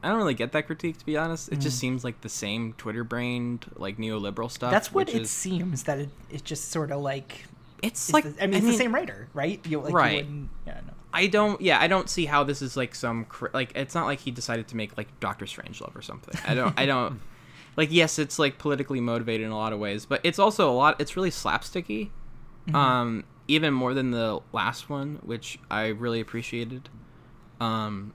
I 0.00 0.10
don't 0.10 0.18
really 0.18 0.34
get 0.34 0.52
that 0.52 0.68
critique 0.68 0.98
to 0.98 1.06
be 1.06 1.16
honest. 1.16 1.48
It 1.50 1.58
just 1.58 1.80
seems 1.80 2.04
like 2.04 2.20
the 2.20 2.28
same 2.28 2.74
Twitter-brained 2.74 3.66
like 3.74 3.96
neoliberal 3.96 4.48
stuff. 4.48 4.70
That's 4.70 4.92
what 4.92 5.08
it 5.08 5.22
is- 5.22 5.30
seems 5.32 5.82
that 5.84 5.98
it, 5.98 6.10
it 6.30 6.44
just 6.44 6.70
sort 6.70 6.92
of 6.92 7.00
like. 7.00 7.46
It's 7.82 8.08
is 8.08 8.14
like 8.14 8.24
the- 8.24 8.42
I 8.42 8.46
mean, 8.46 8.56
it's 8.58 8.66
the 8.66 8.72
same 8.74 8.94
writer, 8.94 9.28
right? 9.34 9.60
You, 9.66 9.80
like, 9.80 9.90
you 9.90 9.96
Right. 9.96 10.16
wouldn't- 10.24 10.50
yeah, 10.66 10.80
no. 10.86 10.92
I 11.12 11.26
don't. 11.26 11.60
Yeah, 11.60 11.80
I 11.80 11.88
don't 11.88 12.08
see 12.08 12.24
how 12.26 12.44
this 12.44 12.62
is 12.62 12.76
like 12.76 12.94
some 12.94 13.26
like. 13.52 13.72
It's 13.74 13.94
not 13.96 14.06
like 14.06 14.20
he 14.20 14.30
decided 14.30 14.68
to 14.68 14.76
make 14.76 14.96
like 14.96 15.08
Doctor 15.18 15.44
Strangelove 15.44 15.96
or 15.96 16.02
something. 16.02 16.38
I 16.46 16.54
don't. 16.54 16.78
I 16.78 16.86
don't. 16.86 17.20
Like 17.76 17.90
yes, 17.92 18.18
it's 18.18 18.38
like 18.38 18.58
politically 18.58 19.00
motivated 19.00 19.46
in 19.46 19.52
a 19.52 19.56
lot 19.56 19.72
of 19.72 19.78
ways, 19.78 20.04
but 20.04 20.20
it's 20.24 20.38
also 20.40 20.68
a 20.68 20.74
lot. 20.74 21.00
It's 21.00 21.16
really 21.16 21.30
slapsticky, 21.30 22.10
um, 22.74 23.24
even 23.48 23.72
more 23.72 23.94
than 23.94 24.10
the 24.10 24.40
last 24.52 24.90
one, 24.90 25.20
which 25.22 25.58
I 25.70 25.86
really 25.86 26.20
appreciated. 26.20 26.88
Um, 27.60 28.12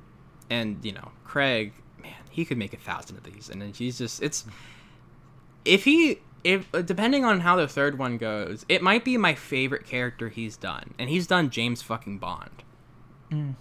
and 0.49 0.83
you 0.83 0.91
know, 0.91 1.09
Craig, 1.23 1.71
man, 2.03 2.13
he 2.29 2.43
could 2.45 2.57
make 2.57 2.73
a 2.73 2.77
thousand 2.77 3.15
of 3.17 3.23
these, 3.23 3.49
and 3.49 3.61
then 3.61 3.71
he's 3.73 3.97
just 3.97 4.21
it's. 4.21 4.45
If 5.63 5.85
he 5.85 6.19
if 6.45 6.71
depending 6.85 7.25
on 7.25 7.41
how 7.41 7.55
the 7.57 7.67
third 7.67 7.97
one 7.97 8.17
goes, 8.17 8.65
it 8.69 8.81
might 8.81 9.03
be 9.03 9.17
my 9.17 9.33
favorite 9.35 9.85
character 9.85 10.29
he's 10.29 10.55
done, 10.55 10.93
and 10.97 11.09
he's 11.09 11.27
done 11.27 11.49
James 11.49 11.81
fucking 11.81 12.19
Bond 12.19 12.63
Mm. 13.31 13.55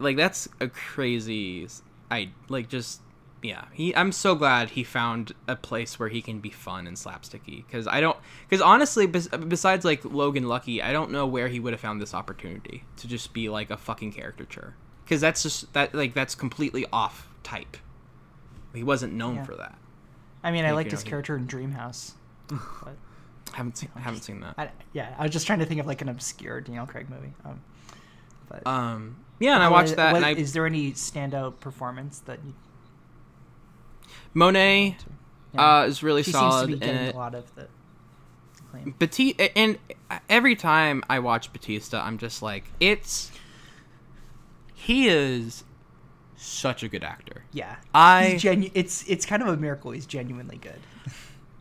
like 0.00 0.16
that's 0.16 0.48
a 0.60 0.66
crazy 0.66 1.68
i 2.10 2.30
like 2.48 2.68
just 2.68 3.00
yeah 3.42 3.66
he 3.72 3.94
i'm 3.94 4.10
so 4.10 4.34
glad 4.34 4.70
he 4.70 4.82
found 4.82 5.32
a 5.46 5.54
place 5.54 6.00
where 6.00 6.08
he 6.08 6.20
can 6.20 6.40
be 6.40 6.50
fun 6.50 6.88
and 6.88 6.96
slapsticky 6.96 7.64
because 7.64 7.86
i 7.86 8.00
don't 8.00 8.16
because 8.48 8.60
honestly 8.60 9.06
bes- 9.06 9.28
besides 9.28 9.84
like 9.84 10.04
logan 10.04 10.48
lucky 10.48 10.82
i 10.82 10.90
don't 10.92 11.12
know 11.12 11.24
where 11.26 11.46
he 11.46 11.60
would 11.60 11.72
have 11.72 11.80
found 11.80 12.00
this 12.02 12.12
opportunity 12.12 12.82
to 12.96 13.06
just 13.06 13.32
be 13.32 13.48
like 13.48 13.70
a 13.70 13.76
fucking 13.76 14.10
caricature 14.12 14.74
because 15.04 15.20
that's 15.20 15.44
just 15.44 15.72
that 15.74 15.94
like 15.94 16.12
that's 16.12 16.34
completely 16.34 16.84
off 16.92 17.28
type 17.44 17.76
he 18.74 18.82
wasn't 18.82 19.12
known 19.12 19.36
Yeah. 19.36 19.44
for 19.44 19.54
that 19.54 19.78
I 20.44 20.50
mean, 20.50 20.64
I 20.64 20.72
liked 20.72 20.90
his 20.90 21.02
character 21.04 21.36
in 21.36 21.46
Dreamhouse. 21.46 22.12
but 22.48 22.94
haven't 23.54 23.76
seen 23.76 23.90
I 23.94 24.00
haven't 24.00 24.22
seen 24.22 24.40
that 24.40 24.54
I, 24.58 24.70
yeah, 24.92 25.14
I 25.18 25.22
was 25.22 25.30
just 25.32 25.46
trying 25.46 25.58
to 25.60 25.66
think 25.66 25.80
of 25.80 25.86
like 25.86 26.00
an 26.02 26.08
obscure 26.08 26.60
Daniel 26.60 26.86
Craig 26.86 27.08
movie. 27.10 27.32
Um, 27.44 27.60
but 28.48 28.66
um 28.66 29.16
yeah 29.40 29.54
and 29.54 29.62
i 29.62 29.68
watched 29.68 29.96
that 29.96 30.12
what- 30.12 30.22
and 30.22 30.26
i 30.26 30.30
Is 30.40 30.52
there 30.52 30.66
any 30.66 30.92
standout 30.92 31.60
performance 31.60 32.18
that 32.20 32.38
you? 32.44 32.54
Monáe 34.34 34.94
Yeah. 35.54 35.80
uh 35.80 35.84
is 35.84 36.02
really 36.02 36.22
she 36.22 36.32
solid 36.32 36.52
seems 36.52 36.62
to 36.62 36.66
be 36.80 36.86
getting 36.86 37.08
it 37.08 37.14
a 37.14 37.18
lot 37.18 37.34
of 37.34 37.54
the 37.54 37.68
acclaim. 38.58 38.94
Bautista, 38.98 39.56
and 39.56 39.78
every 40.28 40.56
time 40.56 41.02
I 41.10 41.18
watch 41.18 41.52
Bautista, 41.52 41.98
I'm 42.00 42.16
just 42.18 42.42
like, 42.42 42.64
it's 42.80 43.30
he 44.74 45.08
is 45.08 45.64
such 46.42 46.82
a 46.82 46.88
good 46.88 47.04
actor. 47.04 47.44
Yeah, 47.52 47.76
I- 47.94 48.26
He's 48.30 48.42
genu- 48.42 48.70
it's 48.74 49.04
it's 49.08 49.24
kind 49.26 49.42
of 49.42 49.48
a 49.48 49.56
miracle. 49.56 49.90
He's 49.92 50.06
genuinely 50.06 50.56
good. 50.58 50.80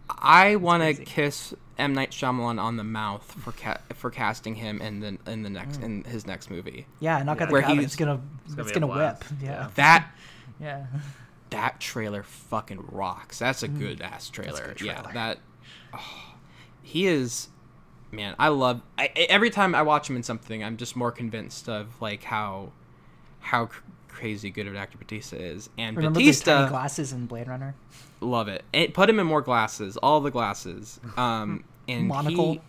I 0.10 0.58
want 0.58 0.84
to 0.84 1.06
kiss 1.06 1.54
M 1.78 1.94
Night 1.94 2.12
Shyamalan 2.12 2.62
on 2.62 2.78
the 2.78 2.84
mouth 2.84 3.24
for 3.40 3.52
ca- 3.54 3.80
for 3.96 4.12
casting 4.12 4.56
him 4.56 4.82
in 4.82 5.00
the 5.00 5.18
in 5.32 5.44
the 5.44 5.50
next 5.50 5.80
Mm. 5.80 5.84
in 5.84 6.04
his 6.04 6.28
next 6.28 6.50
movie. 6.52 6.86
Yeah, 7.00 7.22
knock 7.24 7.38
Yeah. 7.38 7.44
out 7.44 7.50
the 7.50 7.54
Where 7.54 7.62
cabin. 7.62 7.78
he's- 7.78 7.86
It's 7.88 7.96
gonna 7.96 8.22
gonna 8.50 8.62
it's 8.64 8.72
gonna 8.72 8.88
whip. 8.88 8.98
blast. 9.20 9.24
Yeah, 9.42 9.70
That 9.76 10.12
yeah. 10.60 10.86
that 11.52 11.80
trailer 11.80 12.24
fucking 12.24 12.86
rocks. 12.92 13.40
That's 13.40 13.64
a 13.64 13.68
good 13.68 14.02
ass 14.02 14.30
trailer. 14.30 14.68
good 14.78 14.82
Yeah, 14.82 15.02
that 15.14 15.40
oh, 15.94 16.34
he 16.82 17.08
is. 17.08 17.48
Man, 18.12 18.36
I 18.38 18.50
love. 18.50 18.82
I, 18.98 19.06
I- 19.16 19.28
every 19.30 19.50
time 19.50 19.74
I 19.74 19.82
watch 19.84 20.10
him 20.10 20.18
in 20.18 20.24
something, 20.24 20.62
I'm 20.64 20.76
just 20.76 20.96
more 20.98 21.12
convinced 21.14 21.70
of 21.70 22.02
like 22.02 22.24
how 22.26 22.74
how 23.40 23.68
cr- 23.68 23.82
crazy 24.12 24.50
good 24.50 24.68
of 24.68 24.74
an 24.74 24.80
actor 24.80 24.98
Bautista 24.98 25.36
is. 25.42 25.70
And 25.78 25.96
Remember 25.98 26.20
the 26.20 26.26
Bautista, 26.26 26.68
glasses 26.70 27.14
in 27.14 27.26
Blade 27.26 27.48
Runner? 27.48 27.76
love 28.20 28.48
it. 28.48 28.64
And 28.74 28.94
put 28.94 29.10
him 29.10 29.20
in 29.20 29.26
more 29.28 29.42
glasses, 29.42 29.98
all 29.98 30.22
the 30.22 30.32
glasses. 30.32 31.00
Um, 31.18 31.64
and 31.88 32.08
Monocle. 32.08 32.54
he- 32.54 32.62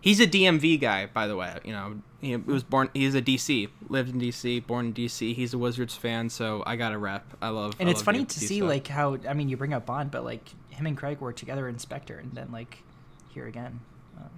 he's 0.00 0.20
a 0.20 0.26
DMV 0.26 0.80
guy, 0.80 1.06
by 1.06 1.26
the 1.26 1.36
way. 1.36 1.58
You 1.64 1.72
know, 1.72 2.02
he 2.20 2.36
was 2.36 2.62
born. 2.62 2.90
He's 2.92 3.14
a 3.14 3.22
DC, 3.22 3.68
lived 3.88 4.10
in 4.10 4.20
DC, 4.20 4.66
born 4.66 4.86
in 4.86 4.94
DC. 4.94 5.34
He's 5.34 5.54
a 5.54 5.58
Wizards 5.58 5.94
fan, 5.96 6.28
so 6.28 6.62
I 6.66 6.76
got 6.76 6.92
a 6.92 6.98
rep. 6.98 7.24
I 7.40 7.48
love. 7.48 7.74
And 7.78 7.88
I 7.88 7.92
it's 7.92 8.00
love 8.00 8.06
funny 8.06 8.24
to 8.24 8.40
see 8.40 8.62
like 8.62 8.88
how 8.88 9.18
I 9.28 9.34
mean 9.34 9.48
you 9.48 9.56
bring 9.56 9.72
up 9.72 9.86
Bond, 9.86 10.10
but 10.10 10.24
like 10.24 10.48
him 10.70 10.86
and 10.86 10.96
Craig 10.96 11.20
were 11.20 11.32
together 11.32 11.68
in 11.68 11.78
Spectre, 11.78 12.18
and 12.18 12.32
then 12.32 12.50
like 12.52 12.82
here 13.28 13.46
again. 13.46 13.80
Um, 14.18 14.28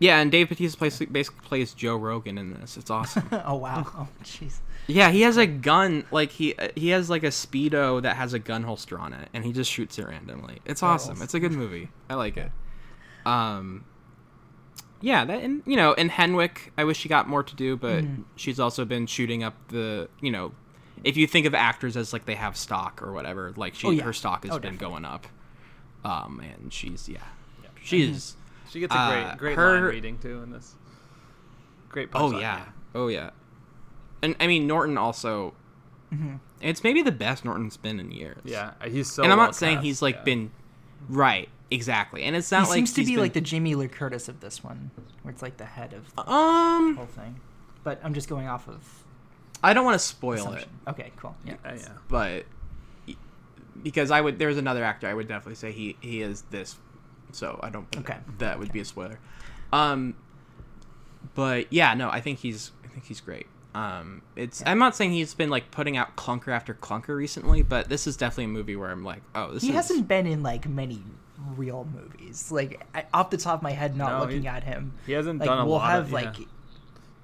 Yeah, 0.00 0.18
and 0.20 0.30
Dave 0.30 0.48
Bautista 0.48 0.76
plays 0.76 0.98
basically 0.98 1.40
plays 1.46 1.72
Joe 1.72 1.96
Rogan 1.96 2.36
in 2.36 2.52
this. 2.52 2.76
It's 2.76 2.90
awesome. 2.90 3.26
oh 3.32 3.54
wow! 3.56 3.86
Oh 3.96 4.08
jeez. 4.22 4.58
Yeah, 4.86 5.10
he 5.10 5.22
has 5.22 5.36
a 5.36 5.46
gun. 5.46 6.04
Like 6.10 6.30
he 6.30 6.54
he 6.74 6.88
has 6.90 7.08
like 7.10 7.22
a 7.24 7.28
speedo 7.28 8.02
that 8.02 8.16
has 8.16 8.32
a 8.32 8.38
gun 8.38 8.62
holster 8.64 8.98
on 8.98 9.12
it, 9.12 9.28
and 9.32 9.44
he 9.44 9.52
just 9.52 9.70
shoots 9.70 9.98
it 9.98 10.06
randomly. 10.06 10.58
It's 10.64 10.82
awesome. 10.82 11.14
Balls. 11.14 11.22
It's 11.24 11.34
a 11.34 11.40
good 11.40 11.52
movie. 11.52 11.88
I 12.10 12.14
like 12.14 12.36
it. 12.36 12.50
Um, 13.26 13.84
yeah, 15.00 15.24
that 15.24 15.42
and 15.42 15.62
you 15.66 15.76
know, 15.76 15.94
and 15.94 16.10
Henwick, 16.10 16.70
I 16.78 16.84
wish 16.84 16.98
she 16.98 17.08
got 17.08 17.28
more 17.28 17.42
to 17.42 17.54
do, 17.54 17.76
but 17.76 18.04
Mhm. 18.04 18.24
she's 18.36 18.58
also 18.60 18.84
been 18.84 19.06
shooting 19.06 19.42
up 19.42 19.54
the, 19.68 20.08
you 20.20 20.30
know, 20.30 20.52
if 21.02 21.16
you 21.16 21.26
think 21.26 21.46
of 21.46 21.54
actors 21.54 21.96
as 21.96 22.12
like 22.12 22.24
they 22.26 22.34
have 22.36 22.56
stock 22.56 23.02
or 23.02 23.12
whatever, 23.12 23.52
like 23.56 23.74
she 23.74 23.86
Oh, 23.86 23.90
yeah. 23.90 24.04
her 24.04 24.12
stock 24.12 24.44
has 24.44 24.52
Oh, 24.52 24.58
been 24.58 24.74
definitely. 24.74 25.02
going 25.02 25.04
up. 25.04 25.26
Um, 26.04 26.40
and 26.40 26.72
she's 26.72 27.08
yeah, 27.08 27.18
Yeah. 27.62 27.68
she's 27.82 28.36
She 28.70 28.80
gets 28.80 28.94
a 28.94 28.98
Uh, 28.98 29.08
great, 29.28 29.38
great 29.38 29.56
her- 29.56 29.74
line 29.74 29.82
reading 29.84 30.18
too 30.18 30.42
in 30.42 30.50
this. 30.50 30.74
Great. 31.90 32.08
oh 32.14 32.30
punchline, 32.32 32.40
yeah, 32.40 32.64
oh 32.94 33.08
yeah, 33.08 33.30
and 34.24 34.36
I 34.40 34.46
mean 34.46 34.66
Norton 34.66 34.96
also. 34.98 35.54
Mhm. 36.12 36.40
It's 36.60 36.82
maybe 36.84 37.02
the 37.02 37.12
best 37.12 37.44
Norton's 37.44 37.76
been 37.76 37.98
in 38.00 38.10
years. 38.10 38.40
Yeah, 38.44 38.72
he's 38.86 39.10
so. 39.10 39.22
and 39.22 39.32
I'm 39.32 39.38
well 39.38 39.48
not 39.48 39.56
saying 39.56 39.76
cast, 39.76 39.84
he's 39.86 40.02
like 40.02 40.16
yeah. 40.16 40.22
been 40.22 40.50
right 41.08 41.48
exactly, 41.70 42.22
and 42.24 42.34
it's 42.36 42.50
He 42.50 42.56
not 42.56 42.62
like 42.68 42.70
It 42.70 42.74
seems 42.74 42.92
to 42.94 43.00
be 43.04 43.12
been- 43.12 43.20
like 43.20 43.32
the 43.32 43.40
Jamie 43.40 43.74
Lee 43.74 43.88
Curtis 43.88 44.28
of 44.28 44.40
this 44.40 44.62
one, 44.64 44.90
where 45.22 45.32
it's 45.32 45.42
like 45.42 45.56
the 45.56 45.64
head 45.64 45.92
of 45.92 46.14
the 46.14 46.30
um. 46.30 46.96
whole 46.96 47.06
thing. 47.06 47.40
But 47.82 48.00
I'm 48.02 48.14
just 48.14 48.28
going 48.28 48.46
off 48.48 48.68
of 48.68 49.04
I 49.62 49.72
don't 49.74 49.84
want 49.84 49.94
to 49.94 50.04
spoil 50.06 50.52
it. 50.52 50.66
Okay, 50.88 51.10
cool. 51.16 51.36
Yeah. 51.44 51.54
Uh, 51.64 51.72
yeah. 51.76 51.88
but 52.08 52.44
because 53.82 54.10
I 54.10 54.20
would 54.20 54.38
there's 54.38 54.56
another 54.56 54.84
actor 54.84 55.06
I 55.08 55.14
would 55.14 55.26
definitely 55.28 55.56
say 55.56 55.72
he 55.72 55.96
he 56.00 56.22
is 56.22 56.42
this, 56.50 56.76
so 57.32 57.58
I 57.62 57.70
don't 57.70 57.90
think 57.90 58.08
Okay. 58.08 58.18
that 58.38 58.58
would 58.58 58.72
be 58.72 58.80
a 58.80 58.84
spoiler. 58.84 59.18
Um, 59.72 60.14
but 61.34 61.72
yeah, 61.72 61.94
no, 61.94 62.08
I 62.08 62.20
think 62.20 62.38
he's 62.38 62.70
I 62.84 62.88
think 62.88 63.04
he's 63.06 63.20
great. 63.20 63.46
Um, 63.74 64.22
it's 64.36 64.62
I'm 64.64 64.78
not 64.78 64.94
saying 64.94 65.12
he's 65.12 65.34
been 65.34 65.50
like 65.50 65.70
putting 65.70 65.96
out 65.96 66.14
clunker 66.16 66.48
after 66.48 66.74
clunker 66.74 67.16
recently, 67.16 67.62
but 67.62 67.88
this 67.88 68.06
is 68.06 68.16
definitely 68.16 68.44
a 68.44 68.48
movie 68.48 68.76
where 68.76 68.90
I'm 68.90 69.04
like, 69.04 69.22
oh, 69.34 69.52
this 69.52 69.62
He 69.64 69.70
is 69.70 69.74
hasn't 69.74 70.06
been 70.06 70.26
in 70.26 70.42
like 70.44 70.68
many 70.68 71.02
real 71.56 71.86
movies. 71.92 72.52
Like 72.52 72.86
I, 72.94 73.04
off 73.12 73.30
the 73.30 73.36
top 73.36 73.56
of 73.56 73.62
my 73.62 73.72
head, 73.72 73.96
not 73.96 74.12
No, 74.12 74.20
looking 74.20 74.42
he- 74.42 74.48
at 74.48 74.62
him. 74.62 74.92
He 75.06 75.12
hasn't 75.12 75.40
Like 75.40 75.48
done 75.48 75.58
a 75.58 75.64
we'll 75.66 75.74
lot 75.76 75.90
have 75.90 76.04
of. 76.06 76.12
like 76.12 76.38
yeah. 76.38 76.46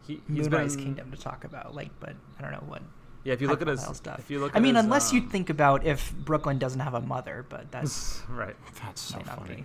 he, 0.07 0.15
he's 0.29 0.49
Moonrise 0.49 0.75
been, 0.75 0.87
Kingdom 0.87 1.13
to 1.13 1.17
talk 1.17 1.45
about. 1.45 1.75
Like, 1.75 1.91
but 2.01 2.15
I 2.39 2.43
don't 2.43 2.51
know 2.53 2.65
what. 2.67 2.83
Yeah, 3.23 3.35
if 3.35 3.41
you 3.43 3.49
look 3.49 3.61
at 3.63 3.69
his, 3.69 3.83
stuff. 3.97 4.19
if 4.19 4.31
you 4.31 4.41
look. 4.41 4.57
I 4.57 4.61
mean, 4.61 4.75
his, 4.75 4.85
unless 4.85 5.13
you 5.13 5.21
um, 5.21 5.29
think 5.29 5.51
about 5.51 5.85
if 5.85 6.13
Brooklyn 6.17 6.59
doesn't 6.59 6.81
have 6.81 6.95
a 6.95 7.01
mother, 7.03 7.45
but 7.49 7.71
that's 7.71 8.23
right. 8.29 8.57
That's 8.83 9.01
so 9.03 9.19
might 9.19 9.27
not 9.27 9.39
funny. 9.41 9.57
be. 9.57 9.65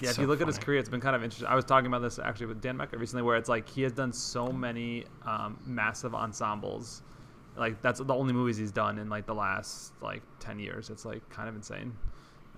That's 0.00 0.02
Yeah, 0.02 0.10
if 0.10 0.16
so 0.16 0.22
you 0.22 0.28
look 0.28 0.40
at 0.40 0.46
his 0.46 0.58
career, 0.58 0.78
it's 0.78 0.88
been 0.88 1.00
kind 1.00 1.16
of 1.16 1.22
interesting. 1.22 1.48
I 1.48 1.54
was 1.54 1.64
talking 1.64 1.86
about 1.86 2.02
this 2.02 2.18
actually 2.18 2.46
with 2.46 2.60
Dan 2.60 2.76
Mecca 2.76 2.98
recently, 2.98 3.22
where 3.22 3.36
it's 3.36 3.48
like 3.48 3.68
he 3.68 3.82
has 3.82 3.92
done 3.92 4.12
so 4.12 4.52
many 4.52 5.04
um, 5.24 5.58
massive 5.66 6.14
ensembles. 6.14 7.02
Like 7.56 7.80
that's 7.82 8.00
the 8.00 8.14
only 8.14 8.32
movies 8.34 8.56
he's 8.58 8.72
done 8.72 8.98
in 8.98 9.08
like 9.08 9.26
the 9.26 9.34
last 9.34 9.92
like 10.02 10.22
ten 10.40 10.58
years. 10.58 10.90
It's 10.90 11.04
like 11.04 11.28
kind 11.30 11.48
of 11.48 11.54
insane. 11.56 11.94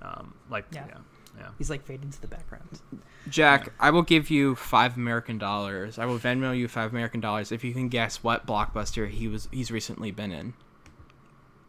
Um, 0.02 0.34
like 0.50 0.66
yeah, 0.72 0.86
Yeah. 0.88 0.98
yeah. 1.38 1.48
He's 1.58 1.70
like 1.70 1.84
fade 1.84 2.02
into 2.02 2.20
the 2.20 2.26
background. 2.28 2.80
Jack, 3.28 3.72
I 3.78 3.90
will 3.90 4.02
give 4.02 4.30
you 4.30 4.54
five 4.54 4.96
American 4.96 5.38
dollars. 5.38 5.98
I 5.98 6.06
will 6.06 6.18
Venmo 6.18 6.56
you 6.56 6.68
five 6.68 6.92
American 6.92 7.20
dollars 7.20 7.52
if 7.52 7.62
you 7.64 7.72
can 7.72 7.88
guess 7.88 8.22
what 8.22 8.46
blockbuster 8.46 9.08
he 9.08 9.28
was 9.28 9.48
he's 9.52 9.70
recently 9.70 10.10
been 10.10 10.32
in. 10.32 10.54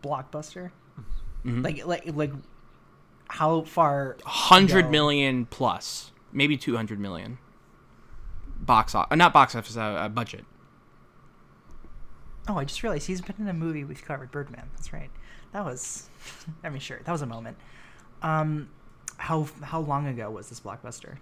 Blockbuster. 0.03 0.71
Mhm. 1.45 1.63
Like 1.63 1.85
like 1.85 2.03
like 2.15 2.31
how 3.29 3.61
far? 3.61 4.17
hundred 4.25 4.91
million 4.91 5.45
plus, 5.45 6.11
maybe 6.31 6.57
two 6.57 6.75
hundred 6.75 6.99
million. 6.99 7.37
Box 8.59 8.93
office, 8.93 9.11
uh, 9.11 9.15
not 9.15 9.31
box 9.33 9.55
office, 9.55 9.77
uh, 9.77 9.81
uh, 9.81 10.09
budget. 10.09 10.43
Oh, 12.47 12.57
I 12.57 12.65
just 12.65 12.83
realized 12.83 13.07
he's 13.07 13.21
been 13.21 13.35
in 13.39 13.47
a 13.47 13.53
movie 13.53 13.83
we've 13.83 14.03
covered, 14.03 14.31
Birdman. 14.31 14.69
That's 14.75 14.91
right. 14.91 15.09
That 15.53 15.63
was, 15.63 16.09
I 16.63 16.69
mean, 16.69 16.79
sure, 16.79 16.99
that 17.03 17.11
was 17.11 17.21
a 17.21 17.25
moment. 17.27 17.57
Um, 18.21 18.69
how 19.17 19.47
how 19.61 19.79
long 19.79 20.07
ago 20.07 20.29
was 20.31 20.49
this 20.49 20.59
blockbuster? 20.59 21.17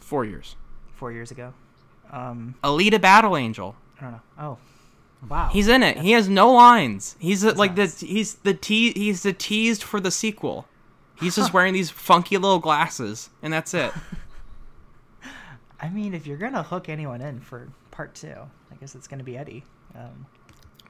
Four 0.00 0.24
years. 0.24 0.56
Four 0.94 1.12
years 1.12 1.30
ago. 1.30 1.52
Um, 2.10 2.54
Alita 2.64 3.00
Battle 3.00 3.36
Angel. 3.36 3.76
I 3.98 4.02
don't 4.02 4.12
know. 4.12 4.20
Oh, 4.38 4.58
wow. 5.28 5.48
He's 5.52 5.68
in 5.68 5.82
it. 5.82 5.98
He 5.98 6.12
has 6.12 6.28
no 6.28 6.52
lines. 6.52 7.16
He's 7.18 7.42
uh, 7.44 7.48
That's 7.48 7.58
like 7.58 7.76
nuts. 7.76 8.00
the 8.00 8.06
he's 8.06 8.34
the 8.34 8.54
te- 8.54 8.92
he's 8.92 9.22
the 9.22 9.32
teased 9.32 9.82
for 9.82 10.00
the 10.00 10.10
sequel. 10.10 10.66
He's 11.18 11.34
just 11.36 11.52
wearing 11.52 11.74
these 11.74 11.90
funky 12.08 12.36
little 12.36 12.58
glasses, 12.60 13.30
and 13.42 13.52
that's 13.52 13.74
it. 13.74 13.92
I 15.80 15.88
mean, 15.88 16.14
if 16.14 16.26
you're 16.26 16.36
gonna 16.38 16.62
hook 16.62 16.88
anyone 16.88 17.20
in 17.20 17.40
for 17.40 17.68
part 17.90 18.14
two, 18.14 18.34
I 18.70 18.74
guess 18.80 18.94
it's 18.94 19.06
gonna 19.08 19.24
be 19.24 19.36
Eddie. 19.36 19.64
Um, 19.94 20.26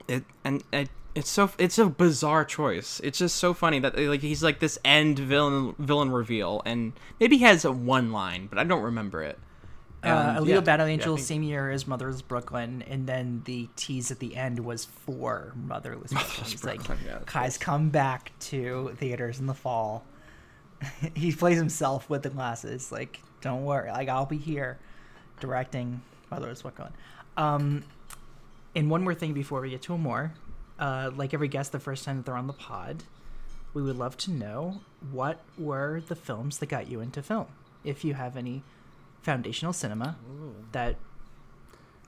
it 0.07 0.25
and 0.45 0.63
it, 0.73 0.89
it's 1.15 1.31
so 1.31 1.51
it's 1.59 1.79
a 1.79 1.87
bizarre 1.87 2.45
choice. 2.45 3.01
It's 3.05 3.19
just 3.19 3.37
so 3.37 3.53
funny 3.55 3.79
that 3.81 3.99
like 3.99 4.21
he's 4.21 4.43
like 4.43 4.61
this 4.61 4.79
end 4.85 5.19
villain 5.19 5.75
villain 5.79 6.11
reveal, 6.11 6.63
and 6.65 6.93
maybe 7.21 7.39
he 7.39 7.45
has 7.45 7.65
a 7.65 7.73
one 7.73 8.13
line, 8.13 8.47
but 8.47 8.59
I 8.59 8.65
don't 8.65 8.83
remember 8.83 9.23
it. 9.23 9.39
Uh, 10.05 10.07
And, 10.37 10.39
Alita 10.39 10.49
yeah. 10.49 10.61
Battle 10.61 10.87
yeah, 10.87 10.93
Angel, 10.95 11.17
think- 11.17 11.27
same 11.27 11.43
year 11.43 11.71
as 11.71 11.87
Motherless 11.87 12.23
Brooklyn, 12.23 12.83
and 12.89 13.07
then 13.07 13.43
the 13.47 13.69
tease 13.77 14.11
at 14.11 14.21
the 14.21 14.37
end 14.37 14.61
was 14.61 14.85
for 14.85 15.53
Motherless 15.57 16.13
Brooklyn. 16.13 16.47
It's 16.53 16.65
like 16.65 16.81
yeah, 17.05 17.19
Kai's 17.27 17.59
come 17.59 17.91
back 17.91 18.33
to 18.41 18.95
theaters 18.97 19.41
in 19.41 19.47
the 19.47 19.55
fall. 19.55 20.05
he 21.15 21.33
plays 21.33 21.59
himself 21.59 22.09
with 22.09 22.23
the 22.23 22.31
glasses. 22.31 22.93
Like, 22.93 23.21
don't 23.41 23.65
worry, 23.65 23.91
like 23.91 24.09
I'll 24.09 24.27
be 24.27 24.39
here, 24.39 24.79
directing 25.41 26.01
Motherless 26.31 26.63
Brooklyn. 26.63 26.93
Um, 27.37 27.83
and 28.77 28.91
one 28.91 29.03
more 29.03 29.15
thing 29.15 29.33
before 29.33 29.61
we 29.61 29.71
get 29.71 29.83
to 29.83 29.95
Amour, 29.95 30.33
uh, 30.79 31.11
like 31.17 31.35
every 31.35 31.49
guest, 31.49 31.73
the 31.73 31.81
first 31.81 32.05
time 32.05 32.19
that 32.19 32.27
they're 32.27 32.37
on 32.37 32.47
the 32.47 32.53
pod, 32.53 33.03
we 33.75 33.83
would 33.83 33.97
love 33.97 34.17
to 34.19 34.31
know 34.31 34.81
what 35.11 35.41
were 35.57 36.01
the 36.07 36.15
films 36.15 36.59
that 36.59 36.67
got 36.67 36.89
you 36.89 37.01
into 37.01 37.23
film. 37.23 37.47
If 37.85 38.05
you 38.05 38.15
have 38.15 38.37
any 38.37 38.63
foundational 39.23 39.73
cinema 39.73 40.17
that 40.73 40.97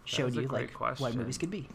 showed 0.04 0.28
is 0.28 0.36
you 0.36 0.42
great 0.42 0.70
like 0.80 1.00
what 1.00 1.14
movies 1.14 1.38
could 1.38 1.50
be. 1.50 1.68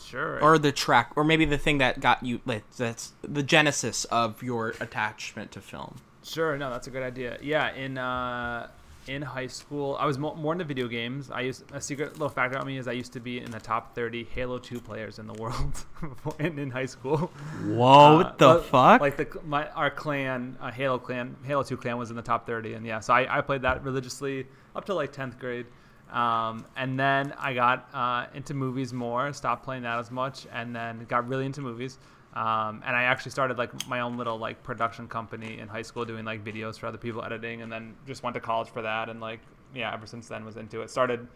Sure. 0.00 0.40
or 0.40 0.58
the 0.58 0.70
track, 0.70 1.10
or 1.16 1.24
maybe 1.24 1.44
the 1.44 1.58
thing 1.58 1.78
that 1.78 1.98
got 1.98 2.22
you 2.24 2.40
like 2.46 2.62
that's 2.76 3.12
the 3.22 3.42
genesis 3.42 4.04
of 4.06 4.42
your 4.44 4.74
attachment 4.80 5.50
to 5.52 5.60
film. 5.60 5.96
Sure, 6.22 6.56
no, 6.56 6.70
that's 6.70 6.86
a 6.86 6.90
good 6.90 7.02
idea. 7.02 7.36
Yeah, 7.42 7.74
in 7.74 7.98
uh, 7.98 8.68
in 9.08 9.22
high 9.22 9.48
school, 9.48 9.96
I 9.98 10.06
was 10.06 10.16
mo- 10.16 10.36
more 10.36 10.52
into 10.52 10.64
video 10.64 10.86
games. 10.86 11.30
I 11.32 11.40
used 11.40 11.64
a 11.72 11.80
secret 11.80 12.12
little 12.12 12.28
fact 12.28 12.54
about 12.54 12.64
me 12.64 12.78
is 12.78 12.86
I 12.86 12.92
used 12.92 13.12
to 13.14 13.20
be 13.20 13.40
in 13.40 13.50
the 13.50 13.58
top 13.58 13.94
30 13.96 14.22
Halo 14.34 14.58
2 14.58 14.80
players 14.80 15.18
in 15.18 15.26
the 15.26 15.32
world 15.34 15.84
in, 16.38 16.58
in 16.60 16.70
high 16.70 16.86
school. 16.86 17.32
Whoa, 17.64 17.88
Uh, 17.88 18.16
what 18.18 18.38
the 18.38 18.46
well, 18.46 18.60
fuck? 18.60 19.00
Like 19.00 19.16
the 19.16 19.26
my 19.46 19.68
our 19.70 19.90
clan, 19.90 20.56
uh, 20.60 20.70
Halo 20.70 20.98
clan, 21.00 21.34
Halo 21.44 21.64
2 21.64 21.76
clan 21.76 21.98
was 21.98 22.10
in 22.10 22.16
the 22.16 22.22
top 22.22 22.46
30, 22.46 22.74
and 22.74 22.86
yeah, 22.86 23.00
so 23.00 23.14
I, 23.14 23.38
I 23.38 23.40
played 23.40 23.62
that 23.62 23.82
religiously 23.82 24.46
up 24.78 24.86
to 24.86 24.94
like 24.94 25.12
10th 25.12 25.38
grade. 25.38 25.66
Um, 26.10 26.64
and 26.76 26.98
then 26.98 27.34
I 27.38 27.52
got 27.52 27.88
uh, 27.92 28.26
into 28.34 28.54
movies 28.54 28.94
more, 28.94 29.30
stopped 29.34 29.64
playing 29.64 29.82
that 29.82 29.98
as 29.98 30.10
much, 30.10 30.46
and 30.52 30.74
then 30.74 31.04
got 31.08 31.28
really 31.28 31.44
into 31.44 31.60
movies. 31.60 31.98
Um, 32.32 32.82
and 32.86 32.96
I 32.96 33.02
actually 33.02 33.32
started 33.32 33.58
like 33.58 33.86
my 33.88 34.00
own 34.00 34.16
little 34.16 34.38
like 34.38 34.62
production 34.62 35.08
company 35.08 35.58
in 35.58 35.68
high 35.68 35.82
school, 35.82 36.04
doing 36.06 36.24
like 36.24 36.42
videos 36.44 36.78
for 36.78 36.86
other 36.86 36.96
people, 36.96 37.22
editing, 37.22 37.60
and 37.60 37.70
then 37.70 37.94
just 38.06 38.22
went 38.22 38.34
to 38.34 38.40
college 38.40 38.68
for 38.70 38.80
that. 38.80 39.10
And 39.10 39.20
like 39.20 39.40
yeah, 39.74 39.92
ever 39.92 40.06
since 40.06 40.28
then 40.28 40.44
was 40.44 40.56
into 40.56 40.80
it. 40.80 40.90
Started 40.90 41.26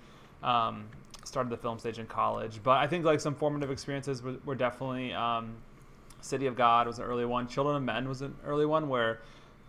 um, 0.42 0.84
started 1.24 1.50
the 1.50 1.56
film 1.56 1.78
stage 1.78 1.98
in 1.98 2.06
college, 2.06 2.60
but 2.62 2.78
I 2.78 2.86
think 2.86 3.04
like 3.04 3.20
some 3.20 3.34
formative 3.34 3.70
experiences 3.70 4.22
were, 4.22 4.36
were 4.44 4.54
definitely 4.54 5.12
um, 5.12 5.54
City 6.20 6.46
of 6.46 6.56
God 6.56 6.86
was 6.86 6.98
an 6.98 7.04
early 7.04 7.24
one. 7.24 7.48
Children 7.48 7.76
of 7.76 7.82
Men 7.82 8.08
was 8.08 8.22
an 8.22 8.34
early 8.46 8.66
one 8.66 8.88
where 8.88 9.20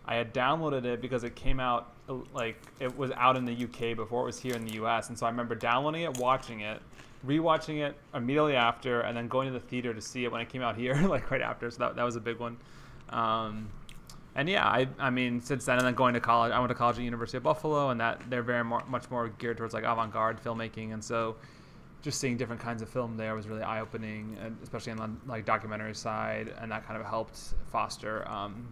I 0.06 0.16
had 0.16 0.34
downloaded 0.34 0.84
it 0.84 1.00
because 1.00 1.24
it 1.24 1.34
came 1.34 1.60
out 1.60 1.92
uh, 2.08 2.16
like 2.34 2.60
it 2.80 2.96
was 2.96 3.10
out 3.12 3.36
in 3.36 3.44
the 3.44 3.64
UK 3.64 3.96
before 3.96 4.22
it 4.22 4.26
was 4.26 4.38
here 4.38 4.54
in 4.54 4.64
the 4.66 4.74
US, 4.82 5.08
and 5.08 5.18
so 5.18 5.26
I 5.26 5.30
remember 5.30 5.54
downloading 5.54 6.02
it, 6.02 6.18
watching 6.18 6.60
it, 6.60 6.80
rewatching 7.26 7.86
it 7.86 7.96
immediately 8.14 8.56
after, 8.56 9.00
and 9.00 9.16
then 9.16 9.28
going 9.28 9.46
to 9.46 9.52
the 9.52 9.64
theater 9.64 9.94
to 9.94 10.00
see 10.00 10.24
it 10.24 10.32
when 10.32 10.40
it 10.40 10.48
came 10.48 10.62
out 10.62 10.76
here, 10.76 10.94
like 11.08 11.30
right 11.30 11.40
after. 11.40 11.70
So 11.70 11.78
that, 11.78 11.96
that 11.96 12.04
was 12.04 12.16
a 12.16 12.20
big 12.20 12.38
one. 12.38 12.56
Um, 13.10 13.70
and 14.36 14.48
yeah, 14.48 14.66
I, 14.66 14.88
I 14.98 15.10
mean, 15.10 15.40
since 15.40 15.64
then, 15.64 15.78
and 15.78 15.86
then 15.86 15.94
going 15.94 16.14
to 16.14 16.20
college, 16.20 16.52
I 16.52 16.58
went 16.58 16.70
to 16.70 16.74
college 16.74 16.98
at 16.98 17.04
University 17.04 17.36
of 17.36 17.42
Buffalo, 17.42 17.90
and 17.90 18.00
that 18.00 18.20
they're 18.28 18.42
very 18.42 18.64
more, 18.64 18.82
much 18.88 19.10
more 19.10 19.28
geared 19.28 19.56
towards 19.56 19.74
like 19.74 19.84
avant-garde 19.84 20.42
filmmaking, 20.42 20.92
and 20.92 21.02
so 21.02 21.36
just 22.02 22.20
seeing 22.20 22.36
different 22.36 22.60
kinds 22.60 22.82
of 22.82 22.88
film 22.88 23.16
there 23.16 23.34
was 23.34 23.48
really 23.48 23.62
eye-opening, 23.62 24.36
especially 24.62 24.92
on 24.92 25.18
like 25.26 25.46
documentary 25.46 25.94
side, 25.94 26.52
and 26.60 26.70
that 26.70 26.86
kind 26.86 27.00
of 27.00 27.06
helped 27.06 27.54
foster, 27.66 28.28
um, 28.28 28.68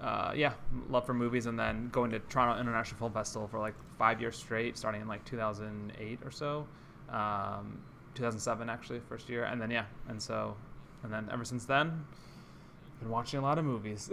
uh, 0.00 0.32
yeah, 0.34 0.52
love 0.88 1.06
for 1.06 1.14
movies, 1.14 1.46
and 1.46 1.58
then 1.58 1.88
going 1.90 2.10
to 2.12 2.18
Toronto 2.20 2.60
International 2.60 2.98
Film 2.98 3.12
Festival 3.12 3.48
for 3.48 3.58
like 3.58 3.74
five 3.98 4.20
years 4.20 4.36
straight, 4.36 4.76
starting 4.78 5.00
in 5.00 5.08
like 5.08 5.24
2008 5.24 6.18
or 6.24 6.30
so, 6.30 6.66
um, 7.10 7.80
2007 8.14 8.68
actually, 8.70 9.00
first 9.08 9.28
year, 9.28 9.44
and 9.44 9.60
then 9.60 9.70
yeah, 9.70 9.84
and 10.08 10.20
so, 10.22 10.56
and 11.02 11.12
then 11.12 11.28
ever 11.32 11.44
since 11.44 11.64
then, 11.64 12.04
been 13.00 13.10
watching 13.10 13.38
a 13.40 13.42
lot 13.42 13.58
of 13.58 13.64
movies. 13.64 14.10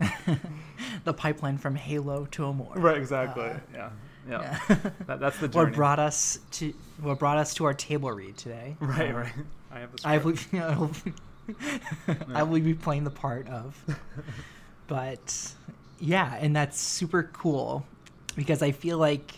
the 1.04 1.12
pipeline 1.12 1.58
from 1.58 1.74
Halo 1.74 2.26
to 2.32 2.46
Amour. 2.46 2.72
right, 2.76 2.96
exactly. 2.96 3.44
Uh, 3.44 3.56
yeah, 3.72 3.90
yeah. 4.28 4.58
yeah. 4.68 4.76
That, 5.06 5.20
that's 5.20 5.38
the 5.38 5.48
journey. 5.48 5.66
what 5.66 5.74
brought 5.74 5.98
us 5.98 6.38
to 6.52 6.72
what 7.00 7.18
brought 7.18 7.38
us 7.38 7.54
to 7.54 7.64
our 7.64 7.74
table 7.74 8.10
read 8.12 8.36
today. 8.36 8.76
Right, 8.80 9.10
Uh, 9.10 9.18
right. 9.18 9.32
I 9.72 9.78
have 9.80 9.92
the 9.96 10.08
I 10.08 10.18
will, 10.18 10.34
I 10.54 10.76
will, 10.76 10.90
I 12.34 12.42
will 12.42 12.60
be 12.60 12.74
playing 12.74 13.04
the 13.04 13.10
part 13.10 13.46
of. 13.48 13.82
But 14.90 15.54
yeah, 16.00 16.34
and 16.40 16.54
that's 16.56 16.76
super 16.80 17.22
cool. 17.32 17.86
because 18.34 18.60
I 18.60 18.72
feel 18.72 18.98
like 18.98 19.34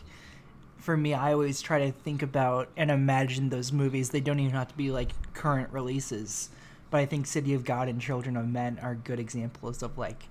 for 0.79 0.97
me, 0.97 1.12
I 1.12 1.35
always 1.35 1.61
try 1.61 1.79
to 1.87 1.93
think 1.93 2.23
about 2.23 2.69
and 2.77 2.91
imagine 2.91 3.51
those 3.51 3.71
movies. 3.71 4.09
They 4.09 4.21
don't 4.23 4.41
even 4.41 4.53
have 4.55 4.69
to 4.69 4.77
be 4.77 4.91
like 4.91 5.11
current 5.35 5.71
releases, 5.71 6.49
but 6.91 6.99
I 7.01 7.07
think 7.07 7.27
City 7.27 7.53
of 7.53 7.65
God 7.67 7.88
and 7.88 8.01
Children 8.01 8.37
of 8.38 8.49
Men 8.49 8.79
are 8.83 8.95
good 8.95 9.21
examples 9.21 9.83
of 9.83 9.99
like, 9.99 10.25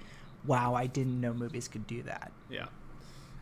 wow, 0.47 0.73
I 0.73 0.87
didn't 0.87 1.21
know 1.21 1.33
movies 1.33 1.67
could 1.67 1.85
do 1.85 2.01
that. 2.03 2.31
Yeah. 2.49 2.65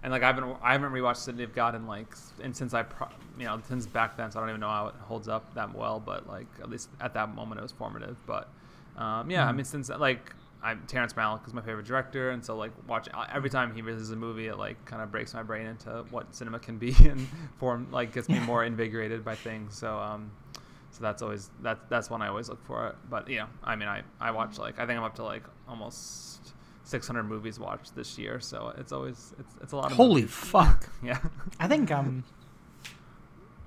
And 0.03 0.11
like 0.11 0.21
I've 0.23 0.35
been, 0.35 0.53
I 0.61 0.73
haven't 0.73 0.91
rewatched 0.91 1.17
City 1.17 1.43
of 1.43 1.55
God 1.55 1.75
in 1.75 1.87
like, 1.87 2.07
and 2.43 2.53
since 2.55 2.73
I, 2.73 2.83
pro- 2.83 3.07
you 3.37 3.45
know, 3.45 3.61
since 3.69 3.85
back 3.85 4.17
then, 4.17 4.31
so 4.31 4.39
I 4.39 4.41
don't 4.41 4.49
even 4.49 4.59
know 4.61 4.69
how 4.69 4.87
it 4.87 4.95
holds 5.01 5.29
up 5.29 5.53
that 5.55 5.73
well. 5.73 6.01
But 6.05 6.27
like 6.27 6.47
at 6.61 6.69
least 6.69 6.89
at 6.99 7.13
that 7.13 7.33
moment, 7.33 7.59
it 7.59 7.63
was 7.63 7.71
formative. 7.71 8.17
But 8.25 8.49
um, 8.97 9.31
yeah, 9.31 9.47
I 9.47 9.51
Mhm. 9.51 9.55
mean, 9.57 9.65
since 9.65 9.87
like 9.89 10.33
I'm 10.61 10.83
Terrence 10.87 11.13
Malick 11.13 11.47
is 11.47 11.53
my 11.53 11.61
favorite 11.61 11.85
director, 11.85 12.31
and 12.31 12.43
so 12.43 12.57
like 12.57 12.71
watch 12.87 13.07
every 13.33 13.49
time 13.49 13.73
he 13.73 13.81
releases 13.81 14.11
a 14.11 14.15
movie, 14.15 14.47
it 14.47 14.57
like 14.57 14.83
kind 14.85 15.01
of 15.01 15.11
breaks 15.11 15.33
my 15.33 15.43
brain 15.43 15.67
into 15.67 16.05
what 16.11 16.33
cinema 16.35 16.59
can 16.59 16.77
be 16.77 16.93
and 16.99 17.27
form 17.57 17.87
like 17.91 18.13
gets 18.13 18.27
me 18.29 18.39
more 18.51 18.63
invigorated 18.65 19.23
by 19.23 19.35
things. 19.35 19.77
So 19.77 19.97
um, 19.97 20.31
so 20.91 21.01
that's 21.01 21.21
always 21.21 21.49
that 21.61 21.89
that's 21.89 22.09
one 22.09 22.21
I 22.21 22.27
always 22.27 22.49
look 22.49 22.63
for. 22.65 22.95
But 23.09 23.29
you 23.29 23.37
know, 23.37 23.47
I 23.63 23.75
mean, 23.75 23.87
I 23.87 24.03
I 24.19 24.31
watch 24.31 24.57
like 24.57 24.79
I 24.79 24.85
think 24.85 24.97
I'm 24.97 25.03
up 25.05 25.15
to 25.15 25.23
like 25.23 25.43
almost 25.67 26.53
600 26.83 27.23
movies 27.23 27.59
watched 27.59 27.95
this 27.95 28.17
year, 28.17 28.39
so 28.39 28.73
it's 28.77 28.91
always 28.91 29.33
it's 29.39 29.55
it's 29.61 29.71
a 29.73 29.77
lot 29.77 29.91
of 29.91 29.97
Holy 29.97 30.21
movies. 30.23 30.35
fuck! 30.35 30.89
yeah, 31.03 31.19
I 31.59 31.67
think 31.67 31.89
um, 31.91 32.23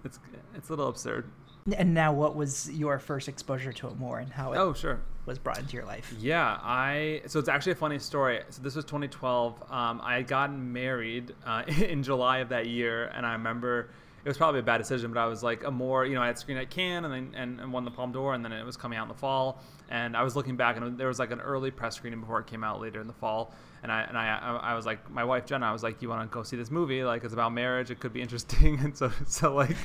it's 0.05 0.19
it's 0.55 0.69
a 0.69 0.73
little 0.73 0.89
absurd. 0.89 1.31
and 1.77 1.95
now 1.95 2.13
what 2.13 2.35
was 2.35 2.71
your 2.73 2.99
first 2.99 3.29
exposure 3.29 3.73
to 3.73 3.87
it 3.89 3.97
more 3.97 4.19
and 4.19 4.33
how 4.33 4.53
it 4.53 4.59
Oh 4.59 4.73
sure, 4.75 5.01
was 5.27 5.39
brought 5.39 5.59
into 5.59 5.75
your 5.75 5.85
life? 5.85 6.13
Yeah, 6.19 6.59
I 6.63 7.23
so 7.27 7.39
it's 7.39 7.49
actually 7.49 7.73
a 7.73 7.77
funny 7.77 7.99
story. 7.99 8.41
So 8.51 8.63
this 8.63 8.75
was 8.75 8.85
2012. 8.85 9.63
Um, 9.71 10.01
I 10.03 10.17
had 10.17 10.27
gotten 10.27 10.73
married 10.73 11.35
uh, 11.47 11.63
in 11.67 12.03
July 12.03 12.39
of 12.39 12.49
that 12.51 12.67
year, 12.67 13.07
and 13.15 13.25
I 13.25 13.33
remember 13.33 13.91
it 14.25 14.29
was 14.29 14.37
probably 14.37 14.61
a 14.61 14.65
bad 14.65 14.79
decision, 14.79 15.13
but 15.13 15.21
I 15.21 15.27
was 15.27 15.43
like 15.43 15.65
Amour 15.65 16.07
you 16.07 16.15
know 16.15 16.23
I 16.23 16.27
had 16.27 16.39
screened 16.39 16.61
at 16.61 16.71
Cannes 16.71 17.05
and 17.05 17.13
then 17.13 17.35
and, 17.35 17.61
and 17.61 17.73
won 17.73 17.85
the 17.85 17.91
Palme 17.91 18.13
d'Or, 18.13 18.35
and 18.35 18.45
then 18.45 18.53
it 18.53 18.65
was 18.65 18.77
coming 18.77 18.99
out 18.99 19.03
in 19.03 19.09
the 19.09 19.15
fall, 19.15 19.61
and 19.91 20.17
I 20.17 20.23
was 20.23 20.37
looking 20.37 20.57
back 20.57 20.77
and 20.77 20.99
there 20.99 21.09
was 21.09 21.19
like 21.19 21.31
an 21.31 21.41
early 21.41 21.71
press 21.71 21.97
screening 21.97 22.21
before 22.21 22.41
it 22.41 22.47
came 22.47 22.65
out 22.65 22.81
later 22.81 23.01
in 23.01 23.07
the 23.07 23.13
fall, 23.13 23.55
and 23.83 23.91
I 23.91 24.03
and 24.03 24.17
I 24.17 24.59
I 24.63 24.75
was 24.75 24.87
like 24.87 25.11
my 25.11 25.25
wife 25.25 25.45
Jenna, 25.47 25.67
I 25.67 25.73
was 25.73 25.83
like, 25.83 26.01
you 26.03 26.09
want 26.09 26.31
to 26.31 26.33
go 26.33 26.43
see 26.43 26.57
this 26.57 26.71
movie? 26.71 27.03
Like 27.05 27.25
it's 27.25 27.33
about 27.33 27.53
marriage, 27.53 27.91
it 27.91 27.99
could 28.01 28.13
be 28.13 28.23
interesting, 28.23 28.79
and 28.85 28.97
so 28.97 29.11
so 29.27 29.55
like 29.55 29.77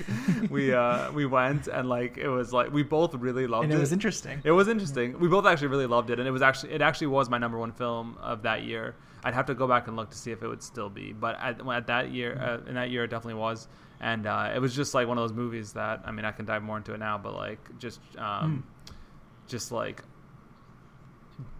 we 0.49 0.73
uh 0.73 1.11
we 1.11 1.25
went 1.25 1.67
and 1.67 1.89
like 1.89 2.17
it 2.17 2.29
was 2.29 2.53
like 2.53 2.71
we 2.71 2.83
both 2.83 3.13
really 3.15 3.47
loved 3.47 3.65
And 3.65 3.73
it. 3.73 3.77
it 3.77 3.79
was 3.79 3.91
interesting. 3.91 4.41
It 4.43 4.51
was 4.51 4.67
interesting. 4.67 5.19
We 5.19 5.27
both 5.27 5.45
actually 5.45 5.67
really 5.69 5.87
loved 5.87 6.09
it, 6.11 6.19
and 6.19 6.27
it 6.27 6.31
was 6.31 6.41
actually 6.41 6.73
it 6.73 6.81
actually 6.81 7.07
was 7.07 7.29
my 7.29 7.37
number 7.37 7.57
one 7.57 7.71
film 7.71 8.17
of 8.21 8.43
that 8.43 8.63
year. 8.63 8.95
I'd 9.23 9.33
have 9.33 9.47
to 9.47 9.55
go 9.55 9.67
back 9.67 9.87
and 9.87 9.97
look 9.97 10.11
to 10.11 10.17
see 10.17 10.31
if 10.31 10.43
it 10.43 10.47
would 10.47 10.61
still 10.61 10.89
be, 10.89 11.11
but 11.11 11.37
at, 11.41 11.67
at 11.67 11.87
that 11.87 12.11
year, 12.11 12.37
uh, 12.39 12.69
in 12.69 12.75
that 12.75 12.91
year, 12.91 13.03
it 13.03 13.09
definitely 13.09 13.41
was, 13.41 13.67
and 13.99 14.27
uh, 14.27 14.51
it 14.55 14.59
was 14.59 14.75
just 14.75 14.93
like 14.93 15.07
one 15.07 15.17
of 15.17 15.23
those 15.23 15.33
movies 15.35 15.73
that 15.73 16.03
I 16.05 16.11
mean, 16.11 16.23
I 16.23 16.31
can 16.31 16.45
dive 16.45 16.61
more 16.61 16.77
into 16.77 16.93
it 16.93 16.99
now, 16.99 17.17
but 17.17 17.33
like 17.33 17.59
just 17.79 17.99
um, 18.17 18.63
just 19.47 19.71
like 19.71 20.03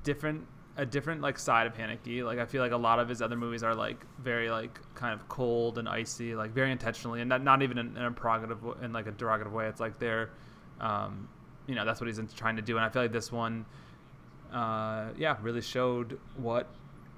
different 0.04 0.46
a 0.78 0.86
different 0.86 1.22
like 1.22 1.40
side 1.40 1.66
of 1.68 1.76
Haneke. 1.76 2.24
Like 2.24 2.38
I 2.40 2.46
feel 2.46 2.62
like 2.62 2.72
a 2.72 2.78
lot 2.78 3.00
of 3.00 3.10
his 3.10 3.22
other 3.22 3.36
movies 3.36 3.64
are 3.64 3.76
like 3.76 4.06
very 4.20 4.50
like 4.50 4.80
kind 4.94 5.14
of 5.14 5.28
cold 5.28 5.80
and 5.80 5.90
icy, 5.90 6.36
like 6.36 6.52
very 6.52 6.72
intentionally, 6.72 7.20
and 7.20 7.30
not, 7.30 7.44
not 7.44 7.64
even 7.64 7.80
in, 7.80 7.98
in 7.98 8.04
a 8.04 8.12
prerogative 8.12 8.60
in 8.84 8.94
like 8.94 9.08
a 9.08 9.12
derogative 9.12 9.52
way. 9.52 9.68
It's 9.68 9.82
like 9.82 9.98
they're, 10.00 10.30
um, 10.80 11.28
you 11.66 11.76
know, 11.76 11.84
that's 11.84 12.00
what 12.00 12.08
he's 12.08 12.22
trying 12.36 12.56
to 12.58 12.62
do. 12.62 12.78
And 12.78 12.86
I 12.86 12.90
feel 12.90 13.02
like 13.02 13.12
this 13.12 13.32
one, 13.32 13.66
uh, 14.54 15.10
yeah, 15.18 15.38
really 15.42 15.62
showed 15.62 16.20
what 16.36 16.68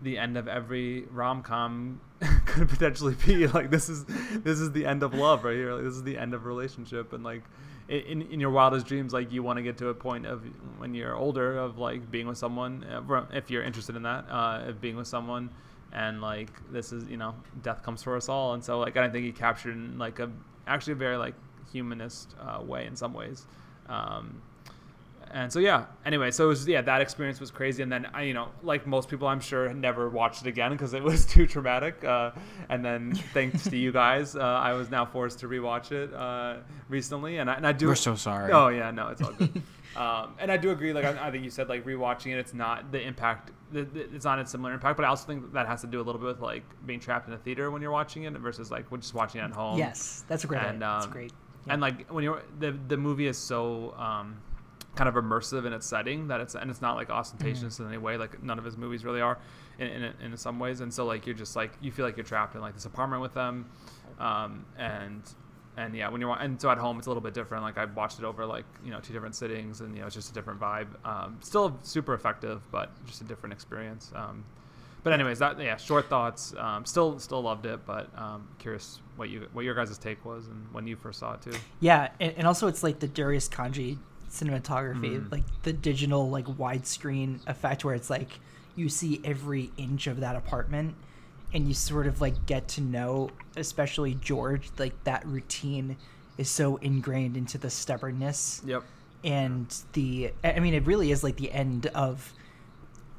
the 0.02 0.18
end 0.18 0.38
of 0.38 0.48
every 0.48 1.04
rom 1.12 1.44
com 1.44 2.00
could 2.46 2.70
potentially 2.70 3.16
be. 3.26 3.46
Like 3.60 3.72
this 3.72 3.90
is 3.90 4.06
this 4.06 4.60
is 4.60 4.72
the 4.72 4.86
end 4.86 5.04
of 5.04 5.14
love 5.14 5.44
right 5.44 5.56
here. 5.56 5.74
Like 5.74 5.84
this 5.84 5.96
is 5.96 6.04
the 6.04 6.18
end 6.18 6.34
of 6.34 6.46
relationship, 6.46 7.12
and 7.12 7.26
like 7.26 7.44
in, 7.90 8.22
in 8.24 8.40
your 8.40 8.52
wildest 8.52 8.86
dreams, 8.86 9.14
like 9.14 9.32
you 9.32 9.42
want 9.42 9.58
to 9.58 9.64
get 9.64 9.78
to 9.80 9.90
a 9.90 9.94
point 9.94 10.26
of 10.26 10.44
when 10.78 10.94
you're 10.94 11.16
older 11.16 11.58
of 11.58 11.78
like 11.80 12.10
being 12.12 12.28
with 12.28 12.38
someone, 12.38 12.84
uh, 12.84 13.26
if 13.34 13.50
you're 13.50 13.64
interested 13.64 13.96
in 13.96 14.04
that, 14.04 14.26
uh, 14.30 14.64
of 14.68 14.80
being 14.80 14.96
with 14.96 15.08
someone, 15.08 15.50
and 15.92 16.22
like 16.22 16.50
this 16.72 16.92
is 16.92 17.10
you 17.10 17.18
know 17.18 17.34
death 17.64 17.82
comes 17.82 18.04
for 18.04 18.16
us 18.16 18.30
all, 18.30 18.54
and 18.54 18.64
so 18.64 18.80
like 18.80 18.96
I 18.96 19.10
think 19.10 19.26
he 19.26 19.32
captured 19.32 19.74
in 19.74 19.98
like 19.98 20.20
a 20.20 20.32
actually 20.68 20.94
a 20.94 20.98
very 20.98 21.18
like 21.18 21.34
humanist 21.72 22.36
uh, 22.40 22.62
way 22.62 22.86
in 22.86 22.96
some 22.96 23.14
ways. 23.14 23.48
Um, 23.88 24.42
and 25.32 25.52
so 25.52 25.60
yeah 25.60 25.86
anyway 26.06 26.32
so 26.32 26.46
it 26.46 26.48
was 26.48 26.68
yeah 26.68 26.82
that 26.82 27.02
experience 27.02 27.40
was 27.40 27.52
crazy. 27.52 27.84
And 27.84 27.92
then 27.92 28.08
i 28.14 28.24
you 28.24 28.34
know 28.34 28.50
like 28.64 28.88
most 28.88 29.10
people 29.10 29.28
i'm 29.28 29.40
sure 29.40 29.74
never 29.74 30.10
watched 30.10 30.42
it 30.42 30.48
again 30.48 30.72
because 30.72 30.94
it 30.94 31.04
was 31.04 31.26
too 31.34 31.48
traumatic. 31.48 32.04
Uh, 32.04 32.32
and 32.70 32.84
then 32.84 33.14
thanks 33.34 33.64
to 33.64 33.78
you 33.78 33.92
guys 33.92 34.36
uh, 34.36 34.40
i 34.40 34.74
was 34.74 34.90
now 34.90 35.06
forced 35.06 35.40
to 35.40 35.48
rewatch 35.48 35.92
it 35.92 36.14
uh, 36.14 36.58
recently. 36.88 37.38
And 37.38 37.50
I, 37.50 37.56
and 37.56 37.68
I 37.68 37.72
do 37.72 37.88
We're 37.88 37.96
so 37.96 38.16
sorry. 38.16 38.52
oh 38.52 38.70
yeah 38.70 38.92
no 38.92 39.10
it's 39.10 39.22
all 39.22 39.34
good. 39.34 39.62
Um, 39.96 40.36
and 40.38 40.52
i 40.52 40.56
do 40.58 40.70
agree 40.70 40.94
like 40.94 41.04
I, 41.04 41.28
I 41.28 41.32
think 41.32 41.44
you 41.44 41.50
said 41.50 41.68
like 41.68 41.84
rewatching 41.84 42.32
it 42.32 42.38
it's 42.38 42.54
not 42.54 42.92
the 42.92 43.02
impact 43.02 43.52
the, 43.72 43.84
the, 43.84 44.02
it's 44.14 44.26
not 44.26 44.40
a 44.40 44.46
similar 44.46 44.74
impact. 44.74 44.98
But 44.98 45.06
i 45.06 45.10
also 45.10 45.26
think 45.26 45.54
that 45.54 45.68
has 45.68 45.82
to 45.82 45.88
do 45.88 46.00
a 46.00 46.04
little 46.04 46.20
bit 46.22 46.28
with 46.28 46.42
like 46.42 46.64
being 46.86 47.00
trapped 47.00 47.28
in 47.28 47.34
a 47.34 47.38
theater 47.38 47.72
when 47.72 47.82
you're 47.82 47.92
watching 47.92 48.24
it 48.24 48.34
versus 48.34 48.72
like 48.72 48.90
just 49.00 49.14
watching 49.14 49.42
it 49.42 49.46
at 49.46 49.52
home. 49.52 49.78
Yes, 49.78 50.24
that's 50.28 50.44
a 50.44 50.48
great. 50.48 50.62
and 50.64 50.82
that's 50.82 51.06
um, 51.06 51.12
great. 51.12 51.34
and 51.68 51.82
like 51.82 52.10
when 52.12 52.24
you're 52.24 52.44
the 52.60 52.72
the 52.88 52.98
movie 52.98 53.28
is 53.28 53.38
so 53.38 53.94
um, 53.98 54.42
kind 54.96 55.08
of 55.08 55.16
immersive 55.16 55.66
in 55.66 55.74
its 55.74 55.86
setting 55.86 56.28
that 56.28 56.42
it's 56.42 56.56
and 56.56 56.70
it's 56.70 56.82
not 56.82 56.96
like 56.96 57.10
ostentatious 57.10 57.80
in 57.80 57.88
any 57.88 57.98
way 57.98 58.18
like 58.18 58.42
none 58.44 58.58
of 58.58 58.66
his 58.66 58.76
movies 58.76 59.06
really 59.06 59.22
are 59.22 59.38
in, 59.80 59.88
in 59.88 60.14
in 60.22 60.38
some 60.38 60.60
ways. 60.60 60.82
And 60.82 60.94
so 60.94 61.06
like 61.06 61.26
you're 61.26 61.36
just 61.36 61.56
like 61.56 61.72
you 61.82 61.92
feel 61.92 62.06
like 62.06 62.18
you're 62.18 62.26
trapped 62.26 62.56
in 62.56 62.62
like 62.62 62.74
this 62.74 62.86
apartment 62.86 63.22
with 63.22 63.34
them. 63.34 63.70
Um, 64.20 64.66
and 64.78 65.24
and 65.78 65.96
yeah 65.96 66.10
when 66.10 66.20
you're 66.20 66.32
and 66.32 66.60
so 66.60 66.70
at 66.70 66.78
home 66.78 66.98
it's 66.98 67.08
a 67.08 67.10
little 67.10 67.22
bit 67.22 67.34
different. 67.34 67.64
Like 67.64 67.78
I 67.78 67.86
watched 67.86 68.20
it 68.20 68.26
over 68.26 68.46
like 68.46 68.66
you 68.84 68.92
know 68.92 69.00
two 69.00 69.14
different 69.14 69.36
sittings 69.36 69.82
and 69.82 69.96
you 69.96 70.02
know 70.02 70.08
it's 70.08 70.16
just 70.16 70.32
a 70.32 70.34
different 70.34 70.60
vibe. 70.60 70.88
Um, 71.06 71.38
still 71.42 71.78
super 71.82 72.14
effective 72.14 72.62
but 72.72 72.92
just 73.06 73.22
a 73.22 73.26
different 73.26 73.54
experience. 73.54 74.12
Um, 74.16 74.44
but 75.02 75.14
anyways 75.14 75.40
that 75.40 75.60
yeah 75.60 75.78
short 75.78 76.10
thoughts. 76.10 76.54
Um, 76.58 76.86
still 76.86 77.20
still 77.20 77.42
loved 77.42 77.66
it 77.66 77.86
but 77.86 78.10
um, 78.18 78.48
curious 78.58 79.00
what 79.16 79.30
you 79.30 79.48
what 79.54 79.64
your 79.64 79.76
guys' 79.76 79.98
take 79.98 80.24
was 80.26 80.48
and 80.48 80.68
when 80.74 80.88
you 80.88 80.98
first 80.98 81.20
saw 81.20 81.36
it 81.36 81.42
too. 81.42 81.54
Yeah, 81.80 82.10
and, 82.20 82.34
and 82.38 82.48
also 82.48 82.68
it's 82.68 82.84
like 82.84 83.00
the 83.00 83.08
Darius 83.08 83.48
Khondji 83.48 83.98
cinematography, 84.30 85.20
Mm. 85.22 85.32
like 85.32 85.44
the 85.64 85.74
digital 85.74 86.30
like 86.30 86.46
widescreen 86.46 87.40
effect 87.48 87.84
where 87.84 87.96
it's 87.96 88.10
like 88.10 88.40
you 88.76 88.90
see 88.90 89.20
every 89.24 89.72
inch 89.78 90.08
of 90.08 90.20
that 90.22 90.36
apartment 90.36 90.96
and 91.54 91.68
you 91.68 91.74
sort 91.74 92.08
of 92.08 92.22
like 92.22 92.46
get 92.46 92.68
to 92.70 92.82
know 92.82 93.30
especially 93.58 94.14
George 94.16 94.70
like 94.78 95.04
that 95.04 95.26
routine 95.26 95.98
is 96.38 96.50
so 96.50 96.78
ingrained 96.78 97.36
into 97.36 97.58
the 97.58 97.70
stubbornness 97.70 98.62
Yep. 98.66 98.84
and 99.24 99.76
the 99.94 100.32
I 100.44 100.60
mean 100.60 100.74
it 100.74 100.86
really 100.86 101.12
is 101.12 101.24
like 101.24 101.38
the 101.38 101.52
end 101.52 101.88
of 101.88 102.32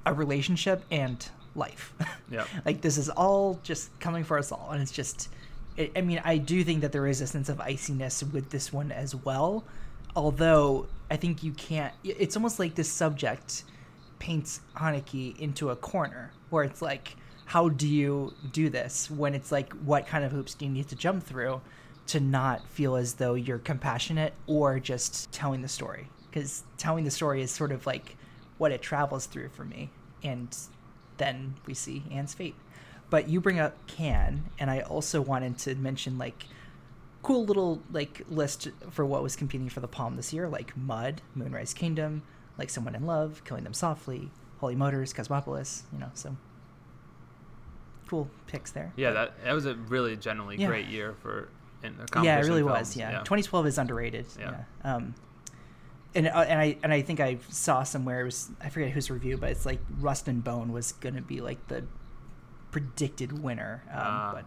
a 0.07 0.14
relationship 0.14 0.85
and 0.90 1.29
life. 1.55 1.92
Yep. 2.31 2.46
like 2.64 2.81
this 2.81 2.96
is 2.96 3.09
all 3.11 3.59
just 3.64 3.90
coming 3.99 4.23
for 4.23 4.38
us 4.38 4.53
all 4.53 4.70
and 4.70 4.81
it's 4.81 4.92
just 4.92 5.29
it, 5.77 5.90
I 5.96 6.01
mean 6.01 6.23
I 6.25 6.38
do 6.38 6.62
think 6.62 6.81
that 6.83 6.92
there 6.92 7.07
is 7.09 7.20
a 7.20 7.27
sense 7.27 7.49
of 7.49 7.59
iciness 7.61 8.23
with 8.23 8.51
this 8.51 8.73
one 8.73 8.92
as 8.92 9.14
well. 9.16 9.64
Although 10.16 10.87
I 11.11 11.16
think 11.16 11.42
you 11.42 11.53
can't 11.53 11.92
it's 12.05 12.37
almost 12.37 12.59
like 12.59 12.75
this 12.75 12.90
subject 12.90 13.64
paints 14.18 14.61
Haneke 14.77 15.38
into 15.38 15.70
a 15.70 15.77
corner 15.77 16.33
where 16.51 16.64
it's 16.64 16.83
like 16.83 17.16
how 17.46 17.68
do 17.68 17.88
you 17.88 18.33
do 18.53 18.68
this 18.68 19.11
when 19.11 19.35
it's 19.35 19.51
like 19.51 19.73
what 19.73 20.07
kind 20.07 20.25
of 20.25 20.31
hoops 20.31 20.55
do 20.55 20.66
you 20.66 20.70
need 20.70 20.88
to 20.88 20.94
jump 20.94 21.25
through 21.25 21.61
to 22.07 22.20
not 22.20 22.64
feel 22.68 22.94
as 22.96 23.14
though 23.14 23.35
you're 23.35 23.59
compassionate 23.59 24.35
or 24.46 24.79
just 24.79 25.33
telling 25.33 25.62
the 25.62 25.68
story? 25.68 26.09
Because 26.31 26.62
telling 26.77 27.05
the 27.05 27.11
story 27.11 27.42
is 27.42 27.51
sort 27.51 27.73
of 27.73 27.87
like 27.87 28.16
what 28.59 28.70
it 28.70 28.83
travels 28.83 29.27
through 29.27 29.49
for 29.49 29.64
me 29.64 29.90
and 30.23 30.57
then 31.16 31.55
we 31.66 31.75
see 31.75 32.05
Anne's 32.11 32.35
fate. 32.35 32.55
But 33.11 33.29
you 33.29 33.40
bring 33.40 33.59
up 33.59 33.75
Cannes 33.88 34.44
and 34.59 34.70
i 34.70 34.81
also 34.81 35.20
wanted 35.20 35.59
to 35.59 35.75
mention 35.75 36.18
like 36.18 36.46
cool 37.23 37.45
little 37.45 37.81
like 37.93 38.23
list 38.31 38.69
for 38.91 39.05
what 39.05 39.23
was 39.23 39.37
competing 39.37 39.69
for 39.69 39.81
the 39.81 39.89
Palme 39.89 40.17
this 40.17 40.33
year 40.33 40.49
like 40.49 40.77
mud 40.77 41.21
moonrise 41.35 41.75
kingdom 41.75 42.23
like 42.59 42.71
someone 42.71 42.95
in 42.95 43.05
love 43.07 43.43
killing 43.45 43.65
them 43.65 43.75
softly 43.75 44.31
holy 44.59 44.75
motors 44.75 45.13
cosmopolis 45.13 45.85
you 45.93 45.99
know 45.99 46.11
so 46.15 46.35
cool 48.09 48.29
picks 48.47 48.73
there 48.73 48.93
Yeah, 48.97 49.13
that 49.13 49.45
that 49.45 49.53
was 49.53 49.67
a 49.67 49.75
really 49.75 50.17
generally 50.17 50.57
Yeah. 50.57 50.67
great 50.67 50.87
year 50.87 51.15
for 51.23 51.49
in 51.83 51.97
the 51.97 52.23
yeah, 52.23 52.37
it 52.39 52.41
really 52.47 52.61
films. 52.63 52.79
was. 52.81 52.97
Yeah. 52.97 53.11
2012 53.21 53.67
is 53.69 53.79
underrated. 53.79 54.27
Yeah. 54.39 54.51
Yeah. 54.85 54.95
Um, 54.97 55.15
and 56.15 56.27
uh, 56.29 56.41
and 56.49 56.61
I 56.61 56.77
and 56.83 56.93
I 56.93 57.01
think 57.03 57.21
I 57.21 57.39
saw 57.49 57.85
somewhere 57.85 58.21
it 58.23 58.25
was 58.25 58.51
I 58.61 58.69
forget 58.69 58.91
whose 58.91 59.11
review, 59.11 59.37
but 59.39 59.51
it's 59.51 59.65
like 59.65 59.79
Rust 60.01 60.27
and 60.29 60.43
Bone 60.45 60.73
was 60.73 60.93
gonna 60.93 61.23
be 61.23 61.41
like 61.41 61.69
the 61.69 61.85
predicted 62.73 63.43
winner, 63.43 63.83
um, 63.91 63.97
Ah. 63.99 64.31
but 64.35 64.45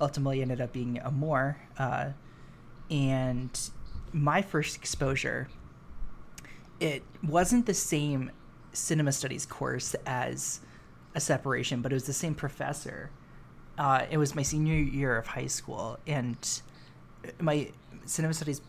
ultimately 0.00 0.42
ended 0.42 0.60
up 0.60 0.72
being 0.72 0.98
Amour. 0.98 1.58
Uh, 1.78 2.10
and 2.90 3.70
my 4.12 4.42
first 4.42 4.76
exposure, 4.76 5.48
it 6.80 7.02
wasn't 7.22 7.66
the 7.66 7.74
same 7.74 8.30
cinema 8.72 9.12
studies 9.12 9.44
course 9.44 9.94
as 10.06 10.60
a 11.14 11.20
separation, 11.20 11.82
but 11.82 11.92
it 11.92 11.94
was 11.94 12.04
the 12.04 12.12
same 12.12 12.34
professor 12.34 13.10
uh, 13.78 14.06
it 14.10 14.18
was 14.18 14.34
my 14.34 14.42
senior 14.42 14.74
year 14.74 15.16
of 15.16 15.28
high 15.28 15.46
school, 15.46 15.98
and 16.06 16.60
my 17.40 17.70
cinema 18.04 18.34
studies 18.34 18.60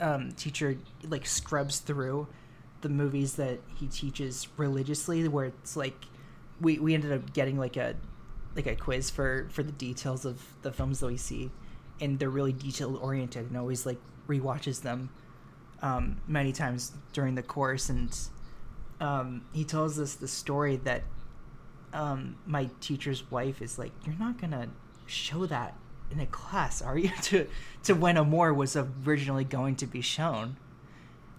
um, 0.00 0.32
teacher 0.32 0.78
like 1.04 1.26
scrubs 1.26 1.78
through 1.78 2.26
the 2.80 2.88
movies 2.88 3.34
that 3.36 3.60
he 3.76 3.86
teaches 3.86 4.48
religiously, 4.56 5.28
where 5.28 5.44
it's 5.44 5.76
like 5.76 6.06
we 6.60 6.78
we 6.78 6.94
ended 6.94 7.12
up 7.12 7.34
getting 7.34 7.58
like 7.58 7.76
a 7.76 7.94
like 8.56 8.66
a 8.66 8.76
quiz 8.76 9.10
for 9.10 9.48
for 9.50 9.62
the 9.62 9.72
details 9.72 10.24
of 10.24 10.42
the 10.62 10.72
films 10.72 11.00
that 11.00 11.06
we 11.06 11.16
see, 11.16 11.50
and 12.00 12.18
they're 12.18 12.30
really 12.30 12.52
detail 12.52 12.96
oriented, 12.96 13.46
and 13.46 13.56
always 13.56 13.86
like 13.86 13.98
rewatches 14.28 14.82
them 14.82 15.10
um, 15.82 16.20
many 16.26 16.52
times 16.52 16.92
during 17.12 17.34
the 17.34 17.42
course, 17.42 17.88
and 17.88 18.16
um, 19.00 19.44
he 19.52 19.64
tells 19.64 19.98
us 19.98 20.14
the 20.14 20.28
story 20.28 20.76
that 20.76 21.02
um, 21.92 22.36
my 22.46 22.70
teacher's 22.80 23.30
wife 23.30 23.60
is 23.60 23.78
like, 23.78 23.92
"You're 24.04 24.18
not 24.18 24.40
gonna 24.40 24.68
show 25.06 25.46
that 25.46 25.76
in 26.10 26.20
a 26.20 26.26
class, 26.26 26.80
are 26.80 26.96
you?" 26.96 27.10
to 27.22 27.46
to 27.84 27.94
when 27.94 28.16
Amour 28.16 28.54
was 28.54 28.76
originally 28.76 29.44
going 29.44 29.76
to 29.76 29.86
be 29.86 30.00
shown, 30.00 30.56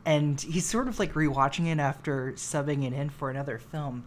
and 0.05 0.39
he's 0.41 0.65
sort 0.65 0.87
of 0.87 0.99
like 0.99 1.13
rewatching 1.13 1.67
it 1.67 1.79
after 1.79 2.33
subbing 2.33 2.85
it 2.85 2.93
in 2.93 3.09
for 3.09 3.29
another 3.29 3.57
film, 3.57 4.05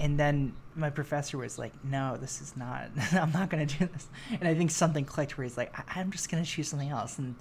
and 0.00 0.18
then 0.18 0.54
my 0.74 0.90
professor 0.90 1.38
was 1.38 1.58
like, 1.58 1.72
"No, 1.84 2.16
this 2.16 2.40
is 2.40 2.56
not. 2.56 2.90
I'm 3.12 3.32
not 3.32 3.50
gonna 3.50 3.66
do 3.66 3.86
this." 3.86 4.08
And 4.30 4.46
I 4.48 4.54
think 4.54 4.70
something 4.70 5.04
clicked 5.04 5.36
where 5.36 5.44
he's 5.44 5.56
like, 5.56 5.76
I- 5.78 6.00
"I'm 6.00 6.10
just 6.10 6.30
gonna 6.30 6.44
choose 6.44 6.68
something 6.68 6.88
else," 6.88 7.18
and 7.18 7.36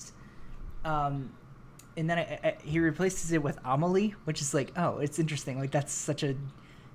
um, 0.84 1.32
and 1.98 2.10
then 2.10 2.20
I, 2.20 2.39
I, 2.44 2.56
he 2.63 2.80
replaces 2.80 3.32
it 3.32 3.44
with 3.44 3.60
Amelie, 3.63 4.15
which 4.24 4.41
is 4.41 4.54
like, 4.54 4.72
oh, 4.78 4.98
it's 5.00 5.20
interesting. 5.20 5.60
Like 5.60 5.72
that's 5.72 5.94
such 5.94 6.24
a 6.24 6.36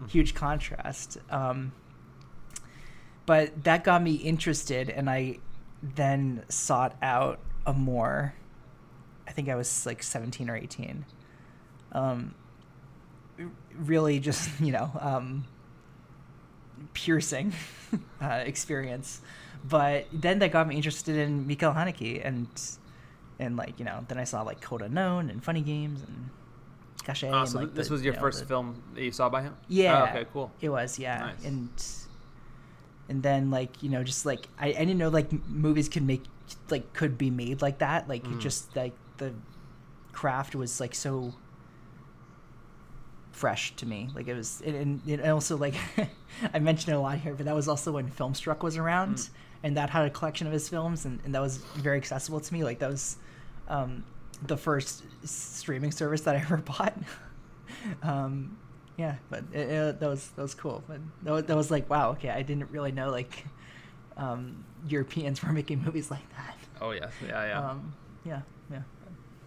huge 0.08 0.34
contrast. 0.34 1.18
Um, 1.30 1.72
but 3.26 3.64
that 3.64 3.84
got 3.84 4.02
me 4.02 4.14
interested, 4.14 4.88
and 4.88 5.10
I 5.10 5.38
then 5.82 6.44
sought 6.48 6.96
out 7.02 7.40
a 7.66 7.72
more. 7.72 8.34
I 9.26 9.32
think 9.32 9.48
I 9.48 9.56
was 9.56 9.84
like 9.84 10.02
17 10.02 10.48
or 10.48 10.56
18. 10.56 11.04
Um, 11.92 12.34
really, 13.74 14.20
just 14.20 14.48
you 14.60 14.72
know, 14.72 14.90
um, 15.00 15.44
piercing 16.94 17.52
uh, 18.22 18.42
experience. 18.44 19.20
But 19.68 20.06
then 20.12 20.38
that 20.40 20.52
got 20.52 20.68
me 20.68 20.76
interested 20.76 21.16
in 21.16 21.46
Mikael 21.46 21.72
Haneke 21.74 22.20
and 22.24 22.46
and 23.38 23.56
like 23.56 23.78
you 23.78 23.84
know 23.84 24.04
then 24.08 24.18
I 24.18 24.24
saw 24.24 24.42
like 24.42 24.60
Code 24.60 24.82
Unknown 24.82 25.28
and 25.30 25.42
Funny 25.42 25.60
Games 25.62 26.00
and 26.02 26.30
Caché. 27.04 27.30
Ah, 27.32 27.42
and, 27.44 27.54
like, 27.54 27.74
this 27.74 27.88
the- 27.88 27.92
was 27.94 28.02
your 28.04 28.14
you 28.14 28.16
know, 28.18 28.22
first 28.26 28.40
the- 28.40 28.46
film 28.46 28.82
that 28.94 29.02
you 29.02 29.10
saw 29.12 29.28
by 29.28 29.42
him? 29.42 29.54
Yeah. 29.68 30.02
Oh, 30.02 30.04
okay, 30.10 30.26
cool. 30.32 30.52
It 30.60 30.68
was 30.68 30.98
yeah, 30.98 31.18
Nice. 31.18 31.44
and 31.44 31.68
and 33.08 33.22
then 33.22 33.50
like 33.50 33.82
you 33.82 33.88
know 33.90 34.02
just 34.02 34.26
like 34.26 34.48
I, 34.58 34.68
I 34.68 34.72
didn't 34.72 34.98
know 34.98 35.08
like 35.08 35.30
movies 35.48 35.88
could 35.88 36.02
make 36.04 36.22
like 36.70 36.92
could 36.92 37.16
be 37.18 37.30
made 37.30 37.62
like 37.62 37.78
that 37.78 38.08
like 38.08 38.24
Mm. 38.24 38.40
just 38.40 38.74
like 38.76 38.94
the 39.18 39.32
craft 40.12 40.54
was 40.54 40.80
like 40.80 40.94
so 40.94 41.34
fresh 43.36 43.76
to 43.76 43.84
me. 43.86 44.08
Like 44.14 44.28
it 44.28 44.34
was 44.34 44.62
and, 44.64 44.74
and, 44.74 45.00
and 45.06 45.30
also 45.30 45.56
like 45.58 45.74
i 46.54 46.58
mentioned 46.58 46.94
it 46.94 46.96
a 46.96 47.00
lot 47.00 47.18
here 47.18 47.34
but 47.34 47.44
that 47.44 47.54
was 47.54 47.68
also 47.68 47.92
when 47.92 48.10
filmstruck 48.10 48.62
was 48.62 48.76
around 48.76 49.16
Mm. 49.16 49.30
and 49.62 49.76
that 49.76 49.90
had 49.90 50.06
a 50.06 50.10
collection 50.10 50.46
of 50.46 50.52
his 50.52 50.68
films 50.68 51.04
and, 51.04 51.20
and 51.24 51.34
that 51.34 51.42
was 51.42 51.58
very 51.58 51.98
accessible 51.98 52.40
to 52.40 52.54
me. 52.54 52.64
Like 52.64 52.78
that 52.78 52.90
was 52.90 53.16
um, 53.68 54.04
the 54.46 54.56
first 54.56 55.04
streaming 55.24 55.92
service 55.92 56.22
that 56.22 56.34
i 56.36 56.38
ever 56.46 56.56
bought. 56.58 56.94
Um, 58.02 58.56
yeah 58.96 59.16
but 59.28 59.44
it, 59.52 59.68
it, 59.68 60.00
that 60.00 60.08
was 60.08 60.28
that 60.36 60.42
was 60.42 60.54
cool. 60.54 60.82
But 60.88 61.00
that 61.24 61.32
was, 61.32 61.44
that 61.44 61.56
was 61.56 61.70
like 61.70 61.90
wow 61.90 62.10
okay 62.12 62.30
i 62.30 62.42
didn't 62.42 62.70
really 62.70 62.92
know 62.92 63.10
like 63.10 63.44
um, 64.16 64.64
europeans 64.88 65.42
were 65.42 65.52
making 65.52 65.82
movies 65.84 66.10
like 66.10 66.28
that. 66.36 66.56
Oh 66.80 66.92
yes, 66.92 67.12
yeah, 67.28 67.46
yeah. 67.46 67.70
um, 67.70 67.94
yeah 68.24 68.40
yeah. 68.70 68.82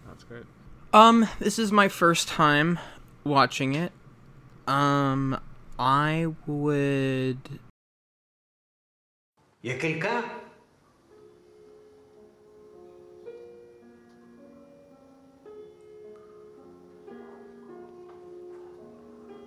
That's 0.06 0.24
great. 0.24 0.44
Um, 0.92 1.26
this 1.38 1.58
is 1.58 1.70
my 1.72 1.88
first 1.88 2.28
time 2.28 2.78
watching 3.24 3.74
it. 3.74 3.92
Um, 4.66 5.38
I 5.78 6.26
would. 6.46 7.38
Y 9.62 9.70
a 9.70 9.74
quelqu'un 9.74 10.24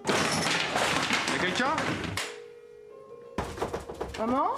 Y'a 0.05 1.39
quelqu'un 1.39 1.75
Maman? 4.19 4.49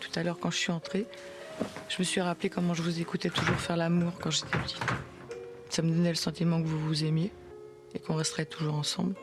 Tout 0.00 0.10
à 0.14 0.22
l'heure, 0.22 0.38
quand 0.38 0.50
je 0.50 0.58
suis 0.58 0.72
entrée, 0.72 1.06
je 1.88 1.96
me 1.98 2.04
suis 2.04 2.20
rappelé 2.20 2.50
comment 2.50 2.74
je 2.74 2.82
vous 2.82 3.00
écoutais 3.00 3.30
toujours 3.30 3.56
faire 3.56 3.76
l'amour 3.76 4.12
quand 4.20 4.30
j'étais 4.30 4.58
petite. 4.58 5.13
Ça 5.74 5.82
me 5.82 5.90
donnait 5.90 6.10
le 6.10 6.14
sentiment 6.14 6.62
que 6.62 6.68
vous 6.68 6.78
vous 6.78 7.02
aimiez 7.02 7.32
et 7.96 7.98
qu'on 7.98 8.14
resterait 8.14 8.44
toujours 8.44 8.76
ensemble. 8.76 9.16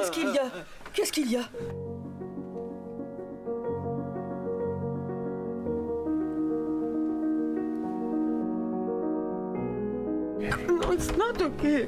Qu'est-ce 0.00 0.10
qu'il 0.10 0.34
y 0.34 0.38
a? 0.38 0.50
Qu'est-ce 0.92 1.12
qu'il 1.12 1.30
y 1.30 1.36
a? 1.36 1.44
No, 10.66 10.92
it's 10.92 11.12
not 11.16 11.40
okay. 11.40 11.86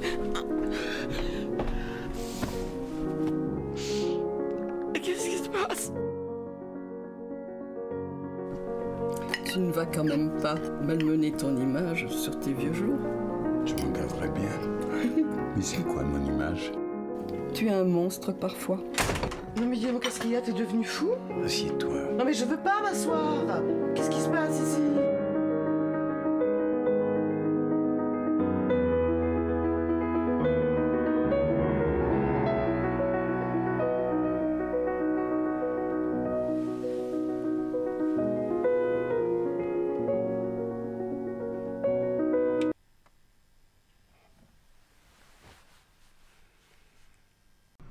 Qu'est-ce 5.03 5.29
qui 5.29 5.39
se 5.39 5.49
passe? 5.49 5.91
Tu 9.55 9.61
ne 9.61 9.71
vas 9.71 9.87
quand 9.87 10.03
même 10.03 10.33
pas 10.43 10.57
malmener 10.83 11.31
ton 11.31 11.57
image 11.57 12.09
sur 12.09 12.37
tes 12.41 12.53
vieux 12.53 12.73
jours? 12.73 12.99
Je 13.65 13.73
m'en 13.75 13.93
garderai 13.93 14.29
bien. 14.31 14.51
Mais 15.57 15.63
c'est 15.63 15.81
quoi 15.85 16.03
mon 16.03 16.27
image? 16.27 16.73
Tu 17.53 17.69
es 17.69 17.71
un 17.71 17.85
monstre 17.85 18.33
parfois. 18.33 18.81
Non 19.57 19.67
mais 19.67 19.77
dis-moi, 19.77 20.01
qu'est-ce 20.03 20.19
qu'il 20.19 20.33
y 20.33 20.37
a? 20.37 20.41
T'es 20.41 20.51
devenu 20.51 20.83
fou? 20.83 21.11
Assieds-toi. 21.45 22.15
Non 22.19 22.25
mais 22.25 22.33
je 22.33 22.45
veux 22.45 22.57
pas 22.57 22.83
m'asseoir 22.83 23.45
Qu'est-ce 23.95 24.11
qui 24.11 24.21
se 24.21 24.29
passe 24.29 24.59
ici? 24.59 24.83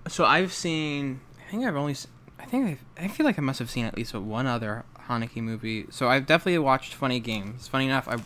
So 0.08 0.26
I've 0.26 0.54
seen. 0.54 1.22
I 1.40 1.52
think 1.52 1.66
I've 1.66 1.76
only. 1.76 1.96
I 2.40 2.46
think 2.46 2.68
I've, 2.68 3.04
I 3.06 3.08
feel 3.08 3.26
like 3.26 3.40
I 3.40 3.42
must 3.42 3.60
have 3.60 3.70
seen 3.70 3.86
at 3.86 3.96
least 3.96 4.14
one 4.14 4.48
other 4.48 4.86
Haneke 5.08 5.38
movie. 5.38 5.86
So 5.90 6.08
I've 6.10 6.26
definitely 6.26 6.60
watched 6.60 6.94
Funny 6.94 7.20
Games. 7.20 7.68
Funny 7.68 7.86
enough, 7.86 8.08
I. 8.08 8.18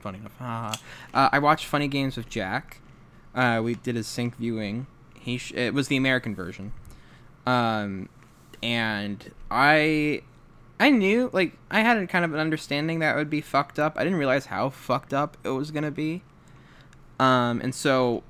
Funny 0.00 0.18
enough, 0.18 0.36
uh, 0.40 0.74
I 1.32 1.38
watched 1.38 1.66
Funny 1.66 1.88
Games 1.88 2.16
with 2.16 2.28
Jack. 2.28 2.80
Uh, 3.34 3.60
we 3.62 3.74
did 3.74 3.96
a 3.96 4.02
sync 4.02 4.36
viewing. 4.36 4.86
He 5.18 5.38
sh- 5.38 5.52
it 5.54 5.74
was 5.74 5.88
the 5.88 5.96
American 5.96 6.34
version, 6.34 6.72
um, 7.46 8.08
and 8.62 9.32
I 9.50 10.22
I 10.78 10.90
knew 10.90 11.30
like 11.32 11.56
I 11.70 11.80
had 11.80 11.96
a 11.96 12.06
kind 12.06 12.24
of 12.24 12.34
an 12.34 12.40
understanding 12.40 12.98
that 12.98 13.14
it 13.14 13.18
would 13.18 13.30
be 13.30 13.40
fucked 13.40 13.78
up. 13.78 13.96
I 13.96 14.02
didn't 14.02 14.18
realize 14.18 14.46
how 14.46 14.70
fucked 14.70 15.14
up 15.14 15.36
it 15.44 15.50
was 15.50 15.70
gonna 15.70 15.92
be. 15.92 16.22
Um, 17.20 17.60
and 17.60 17.72
so 17.72 18.24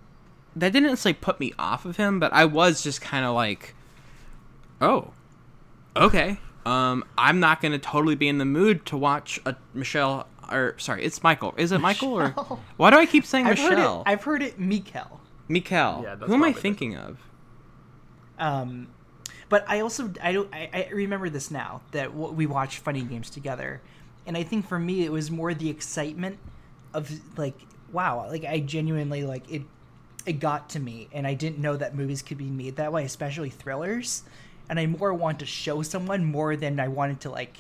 that 0.57 0.73
didn't 0.73 0.91
necessarily 0.91 1.19
put 1.21 1.41
me 1.41 1.53
off 1.59 1.85
of 1.85 1.97
him, 1.97 2.21
but 2.21 2.33
I 2.33 2.45
was 2.45 2.83
just 2.83 3.01
kind 3.01 3.25
of 3.25 3.35
like, 3.35 3.75
oh, 4.81 5.13
okay. 5.97 6.39
Um, 6.65 7.05
I'm 7.19 7.41
not 7.41 7.61
gonna 7.61 7.79
totally 7.79 8.15
be 8.15 8.29
in 8.29 8.39
the 8.39 8.45
mood 8.45 8.87
to 8.87 8.97
watch 8.97 9.41
a 9.45 9.57
Michelle 9.75 10.29
or 10.51 10.75
sorry, 10.79 11.05
it's 11.05 11.23
Michael. 11.23 11.55
Is 11.57 11.73
it 11.73 11.79
Michael 11.81 12.13
or 12.13 12.29
why 12.77 12.91
do 12.91 12.97
I 12.99 13.07
keep 13.07 13.25
saying 13.25 13.47
I've 13.47 13.59
heard 13.59 13.73
it 13.73 13.77
Michelle? 13.77 14.03
i've 14.07 14.23
heard 14.23 14.43
it 14.43 14.59
Mikael. 14.59 15.21
Mikel. 15.49 16.03
Yeah, 16.05 16.15
that's 16.15 16.29
Who 16.29 16.35
am 16.35 16.43
I 16.43 16.53
probably 16.53 16.63
thinking 16.63 16.97
of? 16.97 17.19
Um, 18.39 18.89
but 19.49 19.65
I 19.69 19.81
also 19.81 20.13
I 20.23 20.33
don't 20.33 20.53
I, 20.55 20.71
I 20.73 20.89
remember 20.93 21.29
this 21.29 21.51
now 21.51 21.83
that 21.93 22.07
w- 22.13 22.33
we 22.33 22.47
watched 22.47 22.79
Funny 22.79 23.03
Games 23.03 23.29
together, 23.29 23.81
and 24.27 24.37
I 24.37 24.43
think 24.43 24.67
for 24.67 24.79
me 24.79 25.05
it 25.05 25.13
was 25.13 25.31
more 25.31 25.55
the 25.55 25.69
excitement 25.69 26.39
of 26.95 27.11
like 27.39 27.59
wow 27.93 28.27
like 28.29 28.45
I 28.45 28.61
genuinely 28.61 29.25
like 29.25 29.51
it 29.51 29.63
it 30.27 30.35
got 30.35 30.69
to 30.71 30.81
me 30.81 31.09
and 31.13 31.27
I 31.27 31.35
didn't 31.35 31.59
know 31.59 31.77
that 31.77 31.95
movies 31.95 32.23
could 32.23 32.39
be 32.39 32.51
made 32.51 32.77
that 32.77 32.93
way 32.93 33.05
especially 33.05 33.51
thrillers, 33.51 34.23
and 34.69 34.79
I 34.79 34.87
more 34.87 35.13
want 35.13 35.39
to 35.41 35.47
show 35.47 35.83
someone 35.83 36.25
more 36.25 36.57
than 36.57 36.81
I 36.81 36.89
wanted 36.89 37.21
to 37.21 37.31
like 37.31 37.57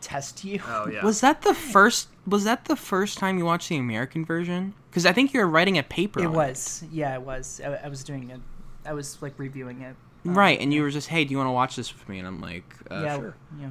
test 0.00 0.44
you. 0.44 0.60
Oh 0.66 0.88
yeah. 0.88 1.04
Was 1.04 1.20
that 1.20 1.42
the 1.42 1.54
first? 1.54 2.08
Was 2.26 2.44
that 2.44 2.66
the 2.66 2.76
first 2.76 3.18
time 3.18 3.38
you 3.38 3.44
watched 3.44 3.68
the 3.68 3.76
American 3.76 4.24
version? 4.24 4.74
Because 4.90 5.06
I 5.06 5.12
think 5.12 5.32
you 5.32 5.40
were 5.40 5.48
writing 5.48 5.78
a 5.78 5.82
paper. 5.82 6.20
It 6.20 6.26
on 6.26 6.32
was, 6.32 6.84
yeah, 6.90 7.14
it 7.14 7.22
was. 7.22 7.60
I, 7.64 7.74
I 7.74 7.88
was 7.88 8.02
doing 8.04 8.30
it. 8.30 8.40
I 8.84 8.92
was 8.92 9.20
like 9.22 9.38
reviewing 9.38 9.82
it. 9.82 9.96
Um, 10.26 10.36
right, 10.36 10.60
and 10.60 10.72
you 10.74 10.82
were 10.82 10.90
just, 10.90 11.08
"Hey, 11.08 11.24
do 11.24 11.30
you 11.30 11.38
want 11.38 11.48
to 11.48 11.52
watch 11.52 11.76
this 11.76 11.92
with 11.92 12.08
me?" 12.08 12.18
And 12.18 12.26
I'm 12.26 12.40
like, 12.40 12.74
uh, 12.90 13.02
yeah, 13.02 13.16
sure. 13.16 13.34
yeah. 13.58 13.70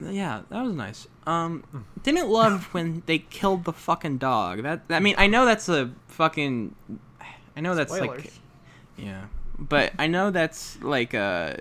Yeah, 0.00 0.42
that 0.50 0.62
was 0.62 0.74
nice. 0.74 1.08
Um, 1.26 1.64
didn't 2.02 2.28
love 2.28 2.64
when 2.72 3.02
they 3.06 3.18
killed 3.18 3.64
the 3.64 3.72
fucking 3.72 4.18
dog. 4.18 4.62
That 4.62 4.82
I 4.90 5.00
mean, 5.00 5.14
I 5.18 5.26
know 5.26 5.44
that's 5.44 5.68
a 5.68 5.90
fucking. 6.08 6.74
I 7.60 7.62
know 7.62 7.74
that's 7.74 7.92
like, 7.92 8.32
yeah, 8.96 9.24
but 9.58 9.92
I 9.98 10.06
know 10.06 10.30
that's 10.30 10.80
like 10.80 11.12
a 11.12 11.60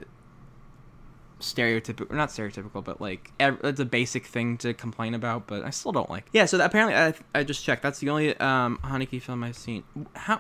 stereotypical, 1.40 2.12
not 2.12 2.30
stereotypical, 2.30 2.82
but 2.84 3.02
like 3.02 3.32
ev- 3.40 3.60
it's 3.66 3.80
a 3.82 3.86
basic 3.86 4.26
thing 4.26 4.58
to 4.60 4.74
complain 4.74 5.14
about. 5.14 5.46
But 5.48 5.64
I 5.66 5.72
still 5.72 5.92
don't 5.92 6.10
like. 6.10 6.26
Yeah, 6.32 6.46
so 6.46 6.58
that, 6.58 6.68
apparently 6.68 6.96
I, 6.96 7.14
I 7.40 7.44
just 7.44 7.64
checked. 7.64 7.84
That's 7.84 8.00
the 8.00 8.10
only 8.10 8.38
um 8.38 8.80
Haneke 8.84 9.22
film 9.22 9.44
I've 9.44 9.58
seen. 9.58 9.84
How 10.16 10.40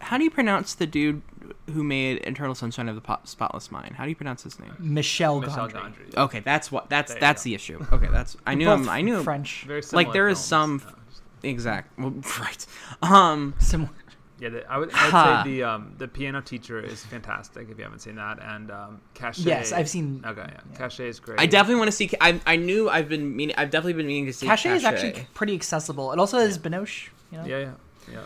how 0.00 0.18
do 0.18 0.24
you 0.24 0.30
pronounce 0.30 0.74
the 0.74 0.86
dude 0.86 1.22
who 1.72 1.82
made 1.82 2.18
Eternal 2.26 2.54
Sunshine 2.54 2.88
of 2.88 2.94
the 2.96 3.00
Po- 3.00 3.20
Spotless 3.24 3.70
Mind? 3.70 3.94
How 3.94 4.04
do 4.04 4.10
you 4.10 4.16
pronounce 4.16 4.42
his 4.42 4.58
name? 4.60 4.74
Michelle, 4.78 5.40
Michel 5.40 5.68
Gondry. 5.70 6.10
Gondry. 6.10 6.16
Okay, 6.16 6.40
that's 6.40 6.70
what 6.70 6.90
that's 6.90 7.12
There 7.12 7.20
that's 7.20 7.42
go. 7.44 7.48
the 7.48 7.54
issue. 7.54 7.86
Okay, 7.92 8.08
that's 8.10 8.36
I 8.46 8.54
knew 8.54 8.70
him. 8.70 8.88
I 8.90 9.00
knew. 9.00 9.22
French. 9.22 9.64
Very 9.66 9.82
similar 9.82 10.04
Like 10.04 10.12
there 10.12 10.28
is 10.28 10.36
films. 10.38 10.82
some 10.82 10.82
Uh, 10.86 10.92
just- 11.08 11.22
exact 11.44 11.98
well, 11.98 12.10
right. 12.40 12.66
Um, 13.02 13.54
Similar. 13.58 13.90
Yeah, 14.42 14.48
the, 14.48 14.70
I 14.72 14.76
would 14.76 14.90
I'd 14.92 15.44
say 15.44 15.50
the 15.50 15.62
um, 15.62 15.94
the 15.98 16.08
piano 16.08 16.40
teacher 16.42 16.80
is 16.80 17.04
fantastic 17.04 17.70
if 17.70 17.78
you 17.78 17.84
haven't 17.84 18.00
seen 18.00 18.16
that, 18.16 18.40
and 18.42 18.72
um, 18.72 19.00
Caché. 19.14 19.46
Yes, 19.46 19.70
I've 19.72 19.88
seen- 19.88 20.24
Okay, 20.26 20.40
yeah, 20.48 20.60
yeah. 20.72 20.78
Caché 20.78 21.06
is 21.06 21.20
great. 21.20 21.38
I 21.38 21.46
definitely 21.46 21.76
want 21.76 21.88
to 21.88 21.96
see. 21.96 22.10
I 22.20 22.40
I 22.44 22.56
knew 22.56 22.88
I've 22.90 23.08
been 23.08 23.36
meaning. 23.36 23.54
I've 23.56 23.70
definitely 23.70 23.92
been 23.92 24.08
meaning 24.08 24.26
to 24.26 24.32
see. 24.32 24.48
Caché 24.48 24.74
is 24.74 24.84
actually 24.84 25.26
pretty 25.32 25.54
accessible. 25.54 26.12
It 26.12 26.18
also 26.18 26.38
has 26.38 26.58
Binoche. 26.58 27.10
You 27.30 27.38
know? 27.38 27.44
Yeah, 27.44 27.58
yeah, 27.58 27.70
yeah. 28.12 28.18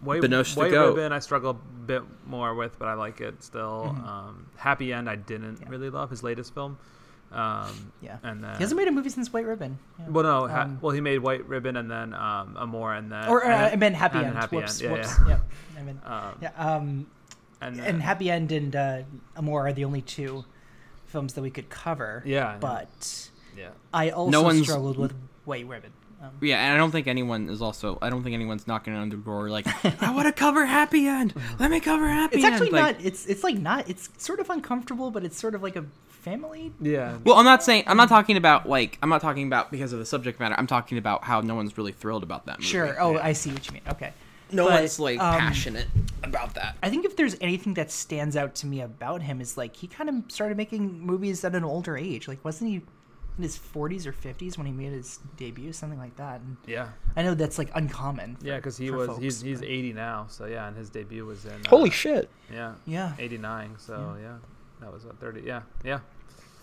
White, 0.00 0.22
Binoche 0.22 0.54
the 0.54 0.60
White 0.60 0.70
goat. 0.70 0.96
Ribbon 0.96 1.12
I 1.12 1.18
struggle 1.18 1.50
a 1.50 1.54
bit 1.86 2.02
more 2.26 2.54
with, 2.54 2.78
but 2.78 2.88
I 2.88 2.94
like 2.94 3.20
it 3.20 3.42
still. 3.42 3.92
Mm-hmm. 3.94 4.08
Um, 4.08 4.46
Happy 4.56 4.92
End 4.92 5.10
I 5.10 5.16
didn't 5.16 5.58
Yeah. 5.60 5.68
really 5.68 5.90
love 5.90 6.08
his 6.08 6.22
latest 6.22 6.54
film. 6.54 6.78
Um, 7.30 7.92
Yeah. 8.00 8.16
and 8.22 8.42
then 8.42 8.54
He 8.56 8.62
hasn't 8.62 8.78
made 8.78 8.88
a 8.88 8.90
movie 8.90 9.10
since 9.10 9.32
White 9.32 9.44
Ribbon. 9.46 9.78
Yeah. 9.98 10.06
well, 10.08 10.24
no, 10.24 10.48
ha- 10.48 10.62
Um, 10.62 10.78
well 10.80 10.92
he 10.92 11.00
made 11.00 11.18
White 11.18 11.46
Ribbon 11.46 11.76
and 11.76 11.90
then 11.90 12.14
um, 12.14 12.56
Amour 12.58 12.94
and 12.94 13.12
then 13.12 13.28
or 13.28 13.44
uh, 13.44 13.48
and 13.48 13.54
I 13.54 13.68
then- 13.70 13.78
meant 13.80 13.94
Happy 13.96 14.18
and 14.18 14.26
End. 14.28 14.36
Happy 14.36 14.56
whoops, 14.56 14.80
End. 14.80 14.90
Yeah, 14.90 14.96
whoops. 14.96 15.14
yeah. 15.28 15.38
I 15.78 15.82
mean, 15.82 16.00
Um, 16.06 16.38
yeah. 16.40 16.50
Um, 16.56 17.06
and, 17.60 17.76
then, 17.76 17.84
and 17.86 18.02
Happy 18.02 18.30
End 18.30 18.50
and 18.52 18.74
uh, 18.74 19.02
Amour 19.36 19.66
are 19.66 19.72
the 19.72 19.84
only 19.84 20.00
two 20.02 20.44
films 21.06 21.34
that 21.34 21.42
we 21.42 21.50
could 21.50 21.68
cover. 21.68 22.22
Yeah, 22.24 22.56
But 22.60 23.28
yeah. 23.56 23.70
I 23.92 24.10
also 24.10 24.30
no 24.30 24.42
one's- 24.42 24.62
struggled 24.62 24.96
with 24.98 25.12
White 25.44 25.66
Ribbon. 25.66 25.92
Um, 26.20 26.30
Yeah, 26.40 26.58
and 26.64 26.74
I 26.74 26.76
don't 26.78 26.90
think 26.90 27.06
anyone 27.06 27.48
is 27.48 27.62
also. 27.62 27.96
I 28.02 28.10
don't 28.10 28.24
think 28.24 28.34
anyone's 28.34 28.66
knocking 28.66 28.92
on 28.94 29.08
the 29.08 29.16
door 29.16 29.48
like, 29.50 29.66
I 30.02 30.12
want 30.12 30.26
to 30.26 30.32
cover 30.32 30.66
Happy 30.66 31.06
End. 31.06 31.32
Let 31.60 31.70
me 31.70 31.78
cover 31.78 32.08
Happy 32.08 32.36
it's 32.38 32.44
End. 32.44 32.54
actually 32.54 32.70
Like- 32.70 32.96
not. 32.98 33.04
It's 33.06 33.26
it's 33.26 33.44
like 33.44 33.56
not. 33.58 33.88
It's 33.88 34.08
sort 34.18 34.40
of 34.40 34.50
uncomfortable, 34.50 35.10
but 35.12 35.24
it's 35.24 35.38
sort 35.38 35.54
of 35.54 35.62
like 35.62 35.76
a 35.76 35.84
family. 36.18 36.72
Yeah. 36.80 37.18
Well, 37.24 37.36
I'm 37.36 37.44
not 37.44 37.62
saying. 37.62 37.84
I'm 37.86 37.96
not 37.96 38.08
talking 38.08 38.36
about 38.36 38.68
like. 38.68 38.98
I'm 39.02 39.08
not 39.08 39.20
talking 39.20 39.46
about 39.46 39.70
because 39.70 39.92
of 39.92 39.98
the 39.98 40.06
subject 40.06 40.38
matter. 40.40 40.54
I'm 40.58 40.66
talking 40.66 40.98
about 40.98 41.24
how 41.24 41.40
no 41.40 41.54
one's 41.54 41.76
really 41.78 41.92
thrilled 41.92 42.22
about 42.22 42.46
that 42.46 42.58
movie. 42.58 42.68
Sure. 42.68 42.96
Oh, 43.00 43.16
I 43.18 43.32
see 43.32 43.50
what 43.50 43.66
you 43.66 43.72
mean. 43.74 43.82
Okay. 43.88 44.12
No 44.50 44.64
But, 44.66 44.80
one's 44.80 44.98
like 44.98 45.20
um, 45.20 45.38
passionate 45.38 45.88
about 46.22 46.54
that. 46.54 46.76
I 46.82 46.88
think 46.88 47.04
if 47.04 47.16
there's 47.16 47.36
anything 47.40 47.74
that 47.74 47.90
stands 47.90 48.34
out 48.36 48.54
to 48.56 48.66
me 48.66 48.80
about 48.80 49.20
him 49.22 49.40
is 49.42 49.56
like 49.58 49.76
he 49.76 49.86
kind 49.86 50.08
of 50.08 50.32
started 50.32 50.56
making 50.56 51.00
movies 51.00 51.44
at 51.44 51.54
an 51.54 51.64
older 51.64 51.98
age. 51.98 52.28
Like 52.28 52.42
wasn't 52.44 52.70
he 52.70 52.76
in 53.36 53.42
his 53.42 53.58
40s 53.58 54.06
or 54.06 54.12
50s 54.12 54.56
when 54.56 54.66
he 54.66 54.72
made 54.72 54.90
his 54.92 55.20
debut, 55.36 55.72
something 55.74 55.98
like 55.98 56.16
that? 56.16 56.40
And 56.40 56.56
Yeah. 56.66 56.88
I 57.14 57.22
know 57.24 57.34
that's 57.34 57.58
like 57.58 57.70
uncommon. 57.74 58.36
For, 58.36 58.46
Yeah, 58.46 58.56
because 58.56 58.78
he 58.78 58.88
for 58.88 58.96
was 58.96 59.06
folks, 59.08 59.20
he's 59.22 59.40
he's 59.42 59.60
80 59.62 59.92
now, 59.92 60.24
so 60.30 60.46
yeah, 60.46 60.66
and 60.66 60.74
his 60.76 60.88
debut 60.88 61.26
was 61.26 61.44
in 61.44 61.52
uh, 61.52 61.68
Holy 61.68 61.90
shit. 61.90 62.30
yeah 62.50 62.72
Yeah. 62.86 63.12
89, 63.18 63.74
so 63.76 64.16
yeah, 64.18 64.38
that 64.80 64.92
was 64.92 65.04
what 65.04 65.18
30 65.20 65.42
yeah 65.42 65.62
yeah 65.84 66.00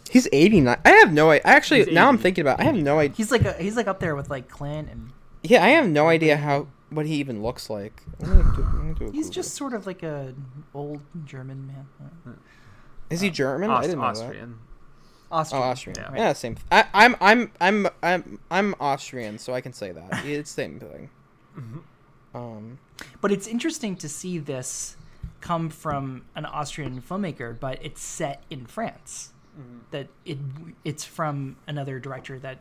He's 0.07 0.27
89. 0.31 0.77
I 0.85 0.89
have 0.91 1.11
no 1.11 1.31
idea. 1.31 1.41
Actually, 1.45 1.91
now 1.91 2.07
I'm 2.07 2.19
thinking 2.19 2.43
about. 2.43 2.59
it, 2.59 2.61
I 2.61 2.65
have 2.65 2.75
no 2.75 2.99
idea. 2.99 3.15
He's 3.17 3.31
like 3.31 3.43
a, 3.43 3.53
he's 3.53 3.75
like 3.75 3.87
up 3.87 3.99
there 3.99 4.15
with 4.15 4.29
like 4.29 4.47
Clint 4.47 4.87
and 4.91 5.09
Yeah, 5.41 5.63
I 5.65 5.69
have 5.69 5.87
no 5.89 6.09
idea 6.09 6.37
how 6.37 6.67
what 6.91 7.07
he 7.07 7.15
even 7.15 7.41
looks 7.41 7.71
like. 7.71 8.03
Let 8.19 8.29
me 8.29 8.43
do- 8.55 8.61
let 8.61 8.83
me 8.83 8.93
do 8.93 9.05
he's 9.05 9.25
Google. 9.25 9.31
just 9.31 9.55
sort 9.55 9.73
of 9.73 9.87
like 9.87 10.03
a 10.03 10.35
old 10.75 11.01
German 11.25 11.65
man. 11.65 11.87
Uh, 12.27 12.31
Is 13.09 13.21
he 13.21 13.31
German? 13.31 13.71
I 13.71 13.77
Aus- 13.77 13.85
didn't 13.87 13.97
know 13.99 14.13
that. 14.13 14.21
Austrian 14.21 14.59
Oh, 15.31 15.37
Austrian. 15.37 15.63
Austrian. 15.63 15.97
Yeah. 15.97 16.11
Yeah, 16.27 16.33
same. 16.33 16.53
th- 16.53 16.67
I, 16.71 16.85
I'm 16.93 17.15
I'm 17.19 17.51
I'm 17.59 17.87
I'm 18.03 18.39
I'm 18.51 18.75
Austrian, 18.79 19.39
so 19.39 19.55
I 19.55 19.61
can 19.61 19.73
say 19.73 19.91
that. 19.91 20.23
It's 20.23 20.53
the 20.53 20.61
same 20.61 20.79
thing. 20.79 21.09
Um, 22.35 22.77
But 23.21 23.31
it's 23.31 23.47
interesting 23.47 23.95
to 23.97 24.07
see 24.09 24.37
this 24.37 24.97
come 25.45 25.69
from 25.69 26.25
an 26.35 26.43
Austrian 26.45 27.01
filmmaker, 27.01 27.57
but 27.59 27.77
it's 27.85 28.01
set 28.01 28.43
in 28.49 28.65
France. 28.65 29.31
That 29.91 30.07
it 30.25 30.37
it's 30.83 31.05
from 31.05 31.55
another 31.67 31.99
director 31.99 32.37
that 32.39 32.57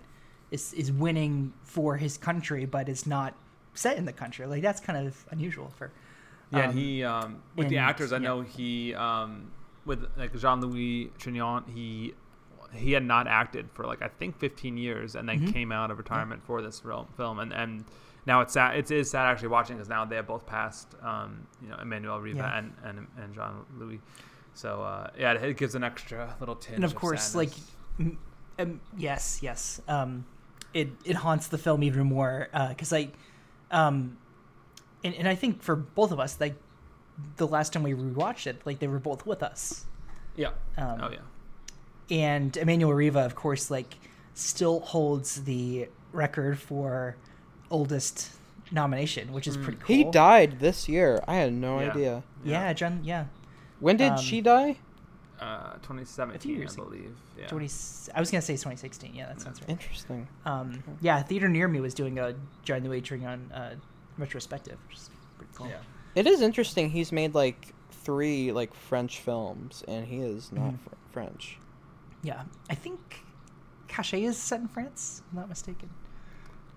is 0.53 0.73
is 0.75 0.93
winning 0.93 1.53
for 1.63 1.97
his 1.97 2.17
country, 2.19 2.67
but 2.67 2.89
is 2.89 3.05
not 3.07 3.35
set 3.75 3.97
in 3.97 4.05
the 4.05 4.13
country. 4.13 4.47
Like 4.47 4.63
that's 4.63 4.81
kind 4.81 4.99
of 5.07 5.25
unusual 5.31 5.73
for. 5.79 5.91
yeah 6.53 6.61
and 6.61 6.71
um, 6.71 6.77
he 6.79 7.03
um 7.03 7.43
with 7.57 7.69
the 7.69 7.79
actors 7.79 8.13
I 8.13 8.17
yeah. 8.19 8.29
know 8.29 8.43
he 8.43 8.95
um 8.95 9.51
with 9.87 10.01
like 10.17 10.33
Jean-Louis 10.39 11.11
Trintignant 11.19 11.65
he 11.75 12.15
he 12.73 12.93
had 12.93 13.03
not 13.05 13.27
acted 13.27 13.65
for 13.73 13.85
like 13.87 14.01
I 14.03 14.09
think 14.19 14.39
15 14.39 14.77
years 14.77 15.17
and 15.17 15.29
then 15.29 15.41
Mhm. 15.41 15.53
came 15.53 15.73
out 15.73 15.91
of 15.91 15.99
retirement 15.99 16.43
for 16.45 16.63
this 16.63 16.79
film 16.81 17.39
and 17.41 17.51
and 17.53 17.85
now 18.27 18.41
it's 18.41 18.53
sad 18.53 18.77
it 18.77 18.91
is 18.91 19.11
sad 19.11 19.27
actually 19.27 19.49
watching 19.49 19.77
because 19.77 19.89
now 19.89 20.05
they 20.05 20.17
have 20.17 20.27
both 20.27 20.47
passed 20.47 20.95
um 21.03 21.47
you 21.63 21.69
know 21.69 21.77
Emmanuelle 21.77 22.21
Riva 22.23 22.39
Yeah. 22.39 22.59
and 22.59 22.73
and 22.85 23.07
and 23.19 23.35
Jean 23.35 23.65
Louis 23.79 24.01
so 24.55 24.83
uh 24.83 25.11
yeah 25.19 25.33
it 25.33 25.57
gives 25.57 25.75
an 25.75 25.85
extra 25.85 26.35
little 26.41 26.57
tinge 26.57 26.77
and 26.77 26.85
of 26.85 26.95
course, 26.95 27.35
like, 27.35 27.51
sadness. 27.99 28.17
um, 28.59 28.81
yes, 28.97 29.41
yes, 29.43 29.81
um, 29.89 30.25
it 30.73 30.89
it 31.05 31.17
haunts 31.17 31.49
the 31.49 31.59
film 31.59 31.83
even 31.83 32.07
more 32.07 32.49
because 32.69 32.93
I, 32.93 33.09
um, 33.71 34.17
and 35.03 35.15
and 35.15 35.27
I 35.29 35.35
think 35.35 35.63
for 35.63 35.75
both 35.77 36.13
of 36.13 36.21
us, 36.21 36.41
like, 36.41 36.55
the 37.37 37.47
last 37.47 37.73
time 37.73 37.83
we 37.83 37.95
rewatched 37.95 38.47
it, 38.47 38.63
like 38.65 38.79
they 38.79 38.87
were 38.89 38.99
both 39.01 39.27
with 39.27 39.43
us, 39.43 39.87
yeah 40.37 40.51
um, 40.77 41.01
oh 41.03 41.11
yeah 41.11 41.19
and 42.11 42.53
Emmanuelle 42.53 42.95
Riva, 42.95 43.21
of 43.21 43.35
course, 43.35 43.71
like, 43.71 43.95
still 44.35 44.81
holds 44.81 45.43
the 45.45 45.89
record 46.13 46.59
for 46.59 47.17
oldest 47.75 48.31
nomination, 48.73 49.33
which 49.33 49.47
is 49.47 49.57
pretty 49.57 49.79
cool. 49.79 49.97
he 49.97 50.05
died 50.05 50.61
this 50.61 50.89
year. 50.89 51.23
I 51.29 51.35
had 51.37 51.53
no 51.53 51.81
Yeah. 51.81 51.91
idea. 51.91 52.23
Yeah, 52.45 52.73
John. 52.73 53.01
Yeah, 53.05 53.27
When 53.81 53.97
did 53.97 54.13
Um, 54.13 54.19
she 54.19 54.41
die? 54.41 54.79
uh 55.41 55.73
2017 55.83 56.55
years 56.57 56.71
I 56.71 56.75
ago. 56.75 56.85
believe 56.85 57.17
yeah 57.37 57.49
20, 57.49 57.67
I 58.15 58.21
was 58.21 58.31
gonna 58.31 58.41
say 58.41 58.55
2016. 58.55 59.15
Yeah, 59.15 59.27
that 59.27 59.41
sounds 59.41 59.61
right. 59.61 59.69
Interesting. 59.69 60.29
Um, 60.47 60.83
yeah, 61.01 61.21
Theater 61.23 61.49
Near 61.49 61.67
Me 61.69 61.81
was 61.81 61.93
doing 61.93 62.19
a 62.21 62.35
John 62.63 62.83
the 62.85 62.89
Wagering 62.89 63.27
on 63.27 63.51
uh, 63.53 63.75
retrospective, 64.17 64.79
which 64.89 64.97
is 64.99 65.11
pretty 65.37 65.53
cool. 65.57 65.67
yeah 65.67 65.81
It 66.15 66.27
is 66.29 66.41
interesting. 66.41 66.91
He's 66.91 67.11
made 67.11 67.35
like 67.35 67.75
three 67.91 68.53
like 68.53 68.73
French 68.75 69.19
films, 69.21 69.83
and 69.89 70.07
he 70.07 70.19
is 70.19 70.53
not 70.53 70.73
Mhm. 70.75 70.79
fr- 70.81 70.95
French. 71.11 71.59
Yeah, 72.23 72.45
I 72.71 72.77
think 72.77 73.01
Caché 73.89 74.23
is 74.23 74.37
set 74.41 74.61
in 74.61 74.69
France. 74.69 75.21
If 75.27 75.33
I'm 75.33 75.41
not 75.41 75.49
mistaken. 75.49 75.91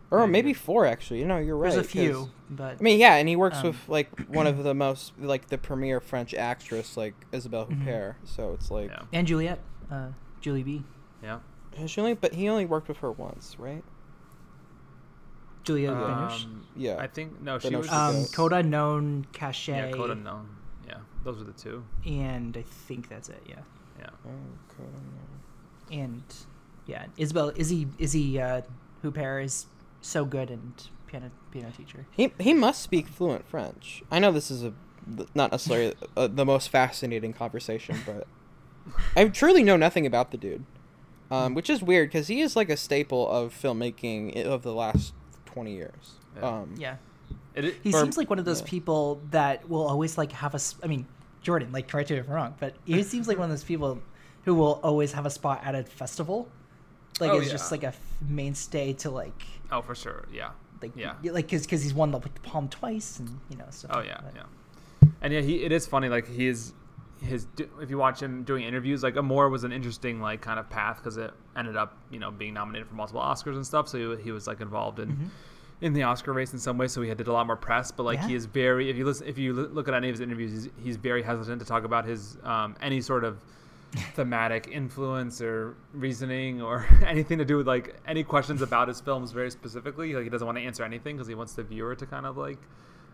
Or 0.09 0.19
Maybe. 0.21 0.31
maybe 0.31 0.53
four 0.53 0.85
actually. 0.85 1.19
You 1.19 1.25
know, 1.25 1.37
you're 1.37 1.57
right. 1.57 1.71
There's 1.73 1.85
a 1.85 1.89
few, 1.89 2.29
but 2.49 2.77
I 2.79 2.83
mean, 2.83 2.97
yeah, 2.99 3.15
and 3.15 3.27
he 3.27 3.35
works 3.35 3.57
Um, 3.57 3.67
with 3.67 3.89
like 3.89 4.09
one 4.29 4.47
of 4.47 4.63
the 4.63 4.73
most 4.73 5.11
like 5.19 5.47
the 5.47 5.57
premier 5.57 5.99
French 5.99 6.33
actress, 6.33 6.95
like 6.95 7.13
Isabelle 7.33 7.65
Mhm. 7.65 7.83
Huppert. 7.85 8.15
So 8.23 8.53
it's 8.53 8.71
like 8.71 8.89
yeah 8.89 9.01
and 9.11 9.27
Juliet, 9.27 9.59
uh, 9.91 10.09
Julie 10.39 10.63
B. 10.63 10.83
yeah 11.21 11.39
Has 11.77 11.91
she 11.91 11.99
only, 11.99 12.13
but 12.13 12.33
he 12.33 12.47
only 12.47 12.65
worked 12.65 12.87
with 12.87 12.97
her 12.99 13.11
once, 13.11 13.57
right? 13.59 13.83
Juliette 15.63 15.93
Binoche. 15.93 16.45
Um, 16.45 16.63
Yeah. 16.77 16.95
I 16.97 17.07
think 17.07 17.41
no, 17.41 17.59
she 17.59 17.67
Binoche 17.69 17.77
was 17.79 17.89
Um, 17.91 18.25
Code 18.27 18.53
Unknown 18.53 19.27
Caché, 19.33 19.67
yeah, 19.67 19.91
Coda 19.91 20.15
no, 20.15 20.45
yeah, 20.87 20.99
those 21.25 21.41
are 21.41 21.43
the 21.43 21.51
two. 21.51 21.83
and 22.05 22.55
I 22.55 22.61
think 22.61 23.09
that's 23.09 23.27
it. 23.27 23.43
Yeah, 23.45 23.59
Yeah, 23.99 24.09
Oh, 24.25 24.83
and 25.91 26.23
yeah, 26.85 27.07
Isabelle 27.17 27.51
Izzy 27.57 27.87
Izzy 27.97 28.39
uh, 28.39 28.61
Huppert 29.03 29.43
is 29.43 29.65
so 30.01 30.25
good 30.25 30.49
and 30.49 30.73
piano 31.07 31.31
piano 31.51 31.71
teacher. 31.75 32.05
He 32.11 32.31
he 32.39 32.53
must 32.53 32.81
speak 32.81 33.07
fluent 33.07 33.47
French. 33.47 34.03
I 34.11 34.19
know 34.19 34.31
this 34.31 34.51
is 34.51 34.63
a 34.63 34.73
not 35.33 35.51
necessarily 35.51 35.93
uh, 36.17 36.27
the 36.27 36.45
most 36.45 36.69
fascinating 36.69 37.33
conversation, 37.33 37.97
but 38.05 38.27
I 39.15 39.25
truly 39.29 39.63
know 39.63 39.77
nothing 39.77 40.05
about 40.05 40.31
the 40.31 40.37
dude, 40.37 40.65
um, 41.31 41.53
which 41.53 41.69
is 41.69 41.81
weird 41.81 42.09
because 42.09 42.27
he 42.27 42.41
is 42.41 42.55
like 42.55 42.69
a 42.69 42.77
staple 42.77 43.29
of 43.29 43.53
filmmaking 43.53 44.35
i- 44.37 44.43
of 44.43 44.63
the 44.63 44.73
last 44.73 45.13
twenty 45.45 45.73
years. 45.75 46.15
Yeah. 46.35 46.41
Um, 46.47 46.75
Yeah, 46.77 46.95
it, 47.55 47.75
he 47.83 47.93
Or- 47.93 48.01
seems 48.01 48.17
like 48.17 48.29
one 48.29 48.39
of 48.39 48.45
those 48.45 48.61
yeah. 48.61 48.67
people 48.67 49.21
that 49.31 49.67
will 49.69 49.87
always 49.87 50.17
like 50.17 50.31
have 50.33 50.53
a. 50.55 50.59
I 50.83 50.87
mean, 50.87 51.07
Jordan, 51.41 51.71
like 51.71 51.87
correct 51.87 52.09
me 52.11 52.17
if 52.17 52.27
I'm 52.27 52.33
wrong, 52.33 52.55
but 52.59 52.75
he 52.85 53.01
seems 53.03 53.27
like 53.27 53.37
one 53.37 53.45
of 53.45 53.51
those 53.51 53.63
people 53.63 54.01
who 54.45 54.55
will 54.55 54.79
always 54.83 55.11
have 55.13 55.25
a 55.25 55.29
spot 55.29 55.61
at 55.63 55.75
a 55.75 55.83
festival, 55.83 56.47
Like 57.19 57.31
Oh, 57.31 57.39
it's 57.39 57.49
just 57.51 57.71
like 57.71 57.83
a 57.83 57.93
mainstay 58.27 58.93
to 58.93 59.09
like 59.09 59.43
Oh, 59.71 59.81
for 59.81 59.95
sure. 59.95 60.27
Yeah. 60.31 60.51
like 60.81 60.91
Yeah. 60.95 61.13
like 61.23 61.45
because 61.47 61.63
because 61.65 61.83
he's 61.83 61.93
won 61.93 62.11
the, 62.11 62.19
the 62.19 62.29
Palme 62.43 62.67
twice 62.69 63.19
and 63.19 63.39
you 63.49 63.57
know 63.57 63.65
stuff. 63.69 63.91
Oh 63.93 63.99
like 63.99 64.07
yeah, 64.07 64.21
yeah. 64.35 64.43
And 65.21 65.33
yeah, 65.33 65.41
he 65.41 65.63
it 65.63 65.71
is 65.71 65.85
funny. 65.87 66.09
Like 66.09 66.27
he's 66.27 66.73
his 67.21 67.47
if 67.81 67.89
you 67.89 67.97
watch 67.97 68.21
him 68.21 68.43
doing 68.43 68.63
interviews, 68.63 69.01
like 69.01 69.15
Amour 69.15 69.49
was 69.49 69.63
an 69.63 69.71
interesting 69.71 70.21
like 70.21 70.41
kind 70.41 70.59
of 70.59 70.69
path 70.69 70.97
because 70.97 71.17
it 71.17 71.31
ended 71.55 71.75
up 71.75 71.97
you 72.11 72.19
know 72.19 72.29
being 72.31 72.53
nominated 72.53 72.87
for 72.87 72.93
multiple 72.95 73.21
Oscars 73.21 73.55
and 73.55 73.65
stuff. 73.65 73.87
So 73.87 74.15
he, 74.17 74.23
he 74.25 74.31
was 74.31 74.45
like 74.47 74.61
involved 74.61 74.99
in. 74.99 75.31
In 75.79 75.93
the 75.93 76.01
Oscar 76.01 76.33
race, 76.33 76.53
in 76.53 76.57
some 76.59 76.79
way 76.79 76.87
so 76.87 77.03
he 77.03 77.09
had 77.09 77.19
did 77.19 77.27
a 77.27 77.31
lot 77.31 77.45
more 77.45 77.55
press. 77.55 77.91
But 77.91 78.01
like, 78.01 78.17
he 78.21 78.25
Mm-hmm. 78.29 78.35
Is 78.35 78.45
very. 78.47 78.89
If 78.89 78.97
you 78.97 79.05
listen, 79.05 79.27
if 79.27 79.37
you 79.37 79.53
look 79.53 79.87
at 79.87 79.93
any 79.93 80.09
of 80.09 80.13
his 80.13 80.21
interviews, 80.21 80.51
he's, 80.51 80.69
he's 80.83 80.97
very 80.97 81.21
hesitant 81.21 81.59
to 81.61 81.67
talk 81.67 81.83
about 81.83 82.03
his 82.03 82.35
um, 82.43 82.75
any 82.81 82.99
sort 82.99 83.23
of 83.23 83.43
thematic 84.13 84.67
influence 84.71 85.41
or 85.41 85.75
reasoning 85.93 86.61
or 86.61 86.85
anything 87.05 87.37
to 87.37 87.45
do 87.45 87.57
with 87.57 87.67
like 87.67 87.95
any 88.07 88.23
questions 88.23 88.61
about 88.61 88.87
his 88.87 88.99
films 89.01 89.31
very 89.31 89.49
specifically. 89.51 90.13
Like 90.13 90.23
he 90.23 90.29
doesn't 90.29 90.45
want 90.45 90.57
to 90.57 90.63
answer 90.63 90.83
anything 90.83 91.15
because 91.15 91.27
he 91.27 91.35
wants 91.35 91.53
the 91.53 91.63
viewer 91.63 91.95
to 91.95 92.05
kind 92.05 92.25
of 92.25 92.37
like, 92.37 92.59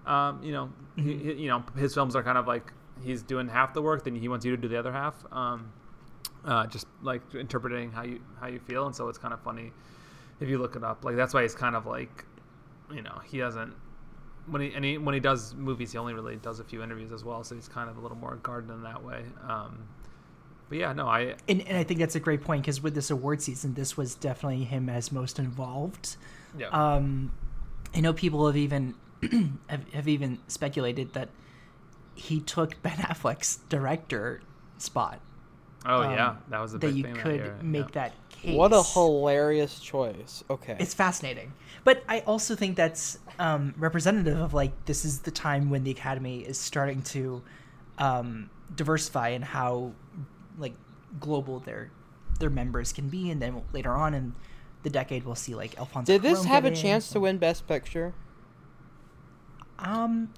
um, 0.06 0.42
you 0.44 0.52
know, 0.52 0.72
he, 0.96 1.18
he- 1.18 1.34
you 1.34 1.48
know, 1.48 1.64
his 1.78 1.94
films 1.94 2.16
are 2.16 2.24
kind 2.24 2.38
of 2.38 2.48
like 2.48 2.74
he's 3.04 3.22
doing 3.24 3.48
half 3.48 3.74
the 3.74 3.82
work, 3.82 4.04
then 4.04 4.16
he 4.16 4.28
wants 4.28 4.46
you 4.46 4.52
to 4.56 4.62
do 4.62 4.68
the 4.68 4.78
other 4.78 4.92
half. 4.92 5.16
Um, 5.32 5.72
uh, 6.46 6.68
just 6.68 6.88
like 7.02 7.22
interpreting 7.36 7.90
how 7.92 8.04
you 8.04 8.20
how 8.42 8.48
you 8.48 8.60
feel, 8.60 8.86
and 8.86 8.94
so 8.94 9.08
it's 9.08 9.18
kind 9.18 9.34
of 9.34 9.40
funny 9.42 9.72
if 10.42 10.50
you 10.50 10.58
look 10.58 10.76
it 10.76 10.84
up. 10.84 11.06
Like 11.06 11.16
that's 11.16 11.34
why 11.34 11.44
he's 11.44 11.56
kind 11.56 11.74
of 11.76 11.86
like, 11.86 12.26
you 12.94 13.02
know, 13.02 13.22
he 13.26 13.38
doesn't. 13.38 13.74
When 14.48 14.62
he, 14.62 14.74
and 14.74 14.84
he 14.84 14.98
when 14.98 15.14
he 15.14 15.22
does 15.22 15.56
movies, 15.56 15.94
he 15.94 15.98
only 15.98 16.14
really 16.14 16.36
does 16.36 16.60
a 16.60 16.64
few 16.66 16.84
interviews 16.84 17.14
as 17.14 17.24
well, 17.24 17.46
so 17.46 17.56
he's 17.56 17.70
kind 17.70 17.90
of 17.90 17.96
a 17.96 18.02
little 18.02 18.18
more 18.18 18.36
guarded 18.44 18.72
in 18.72 18.84
that 18.84 19.02
way. 19.02 19.24
Um, 19.48 19.88
but 20.70 20.78
yeah, 20.78 20.94
no, 20.94 21.08
I 21.08 21.36
And, 21.48 21.62
and 21.68 21.78
I 21.78 21.84
think 21.84 22.00
that's 22.00 22.16
a 22.16 22.20
great 22.20 22.42
point 22.42 22.64
because 22.64 22.82
with 22.82 22.96
this 22.96 23.12
award 23.12 23.42
season, 23.42 23.74
this 23.74 23.98
was 23.98 24.16
definitely 24.16 24.64
him 24.64 24.90
as 24.90 25.12
most 25.12 25.40
involved. 25.40 26.18
yeah. 26.58 26.68
Um, 26.68 27.32
I 27.96 28.00
know 28.00 28.14
people 28.14 28.48
have 28.48 28.58
even 28.58 28.96
have, 29.68 29.88
have 29.94 30.08
even 30.08 30.40
speculated 30.48 31.14
that 31.14 31.30
he 32.16 32.40
took 32.40 32.82
Ben 32.82 32.92
Affleck's 32.98 33.58
director 33.70 34.42
spot. 34.78 35.22
oh 35.86 36.04
um, 36.04 36.12
yeah, 36.12 36.36
that 36.50 36.60
was 36.60 36.74
a 36.74 36.78
that 36.78 36.88
big 36.88 36.98
you 36.98 37.04
thing 37.04 37.16
could 37.16 37.36
year, 37.36 37.58
make 37.62 37.96
yeah. 37.96 38.10
that 38.10 38.30
case. 38.30 38.56
What 38.56 38.74
a 38.74 38.84
hilarious 38.84 39.80
choice. 39.80 40.44
Okay. 40.50 40.78
It's 40.80 40.94
fascinating, 40.94 41.54
but 41.84 42.04
I 42.08 42.22
also 42.22 42.56
think 42.56 42.76
that's 42.76 43.20
um, 43.40 43.74
representative 43.78 44.40
of 44.40 44.54
like 44.54 44.86
this 44.86 45.06
is 45.06 45.20
the 45.20 45.32
time 45.32 45.70
when 45.70 45.84
the 45.84 45.92
Academy 45.92 46.40
is 46.40 46.58
starting 46.58 47.02
to 47.04 47.42
um, 47.98 48.50
diversify 48.76 49.30
and 49.30 49.44
how 49.44 49.94
like 50.58 50.74
global 51.20 51.60
their 51.60 51.90
their 52.40 52.50
members 52.50 52.92
can 52.94 53.10
be, 53.10 53.30
and 53.30 53.42
then 53.42 53.62
later 53.74 53.92
on 53.92 54.14
in 54.14 54.34
the 54.84 54.90
decade 54.90 55.24
we'll 55.24 55.36
see 55.36 55.56
like 55.56 55.78
Alfonso. 55.78 56.12
Did 56.14 56.22
this 56.22 56.40
Cuarón 56.42 56.46
have 56.48 56.66
a 56.66 56.70
get 56.70 56.78
in. 56.78 56.82
chance 56.84 57.10
to 57.10 57.20
win 57.20 57.38
Best 57.38 57.68
Picture? 57.68 58.14
Um, 59.80 60.34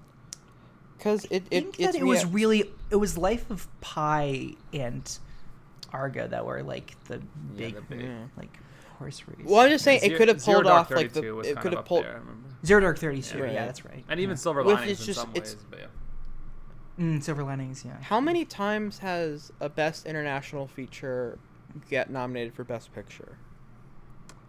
Because 0.98 1.26
it 1.26 1.32
I 1.32 1.36
it 1.36 1.42
think 1.50 1.80
it's 1.80 1.94
that 1.94 2.02
it 2.02 2.04
was 2.06 2.26
really 2.26 2.72
it 2.90 2.96
was 2.96 3.18
Life 3.18 3.50
of 3.52 3.68
Pi 3.82 4.56
and 4.74 5.18
Argo 5.94 6.28
that 6.28 6.46
were 6.46 6.64
like 6.64 6.96
the 7.06 7.20
big, 7.56 7.76
the 7.76 7.82
big- 7.82 8.10
like 8.38 8.58
horse 8.98 9.22
race. 9.28 9.46
Well, 9.46 9.62
I'm 9.62 9.70
just 9.70 9.84
saying 9.84 10.00
Zero- 10.02 10.14
it 10.14 10.18
could 10.18 10.28
have 10.30 10.44
pulled 10.44 10.68
off 10.68 10.90
like 10.92 11.12
the 11.14 11.40
it 11.40 11.58
could 11.60 11.74
have 11.74 11.86
pulled. 11.86 12.06
there, 12.06 12.22
Zero 12.66 12.82
Dark 12.82 12.98
Thirty 12.98 13.22
Two. 13.22 13.38
Yeah. 13.40 13.44
Yeah, 13.46 13.50
Right. 13.60 13.66
that's 13.66 13.86
right. 13.86 14.06
and 14.10 14.20
even 14.20 14.38
Silver 14.38 14.64
Linings 14.64 14.92
it's 14.92 15.00
in 15.02 15.06
just- 15.08 15.20
some 15.22 15.30
it's- 15.36 15.54
ways. 15.56 15.64
But 15.70 15.80
yeah. 15.80 15.86
Mm, 17.00 17.22
Silver 17.22 17.44
Linings. 17.44 17.84
Yeah. 17.86 17.98
How 18.02 18.20
many 18.22 18.46
times 18.46 19.00
has 19.00 19.52
a 19.60 19.68
Best 19.70 20.06
International 20.06 20.68
Feature 20.68 21.38
get 21.90 22.10
nominated 22.10 22.54
for 22.54 22.64
Best 22.64 22.94
Picture? 22.94 23.38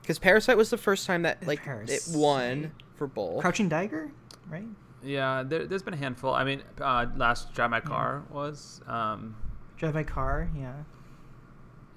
Because 0.00 0.18
Parasite 0.20 0.56
was 0.56 0.70
the 0.70 0.78
first 0.78 1.06
time 1.06 1.22
that 1.22 1.44
like 1.46 1.60
it 1.66 2.06
won 2.12 2.72
for 2.94 3.08
both. 3.08 3.40
Crouching 3.40 3.68
Tiger, 3.68 4.12
right? 4.48 4.66
Yeah, 5.02 5.42
there, 5.44 5.66
there's 5.66 5.82
been 5.82 5.94
a 5.94 5.98
handful. 5.98 6.32
I 6.32 6.44
mean, 6.44 6.62
uh, 6.80 7.06
last 7.16 7.52
Drive 7.52 7.70
My 7.70 7.80
Car 7.80 8.22
was. 8.30 8.80
Um, 8.86 9.36
Drive 9.76 9.94
My 9.94 10.04
Car. 10.04 10.48
Yeah. 10.56 10.74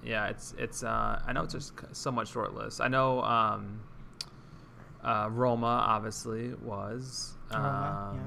yeah, 0.03 0.27
it's 0.29 0.55
it's. 0.57 0.83
Uh, 0.83 1.21
I 1.25 1.31
know 1.33 1.43
it's 1.43 1.53
just 1.53 1.79
c- 1.79 1.85
somewhat 1.91 2.27
short 2.27 2.55
list. 2.55 2.81
I 2.81 2.87
know 2.87 3.21
um, 3.21 3.81
uh, 5.03 5.29
Roma 5.31 5.67
obviously 5.87 6.53
was. 6.55 7.35
Roma, 7.51 8.13
yeah. 8.15 8.21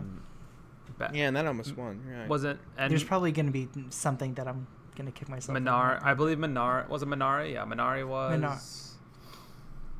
Ba- 1.09 1.17
Yeah, 1.17 1.29
and 1.29 1.37
that 1.37 1.47
almost 1.47 1.77
won. 1.77 2.01
Right. 2.07 2.29
Wasn't 2.29 2.59
and 2.79 2.91
There's 2.91 3.05
probably 3.05 3.33
going 3.33 3.47
to 3.47 3.53
be 3.53 3.69
something 3.91 4.35
that 4.35 4.47
I'm 4.49 4.67
going 4.97 5.07
to 5.07 5.13
kick 5.13 5.29
myself. 5.29 5.57
on. 5.57 5.63
Minar. 5.65 6.01
I 6.03 6.15
believe 6.15 6.39
Minar 6.39 6.87
was 6.89 7.03
it 7.03 7.09
Minari. 7.09 7.53
Yeah, 7.55 7.65
Minari 7.65 8.07
was. 8.07 8.95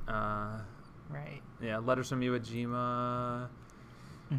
Uh, 0.09 0.59
Right. 1.11 1.43
yeah, 1.61 1.79
Letters 1.79 2.09
from 2.09 2.21
Iwo 2.23 2.39
Jima. 2.41 3.49
hmm 4.29 4.39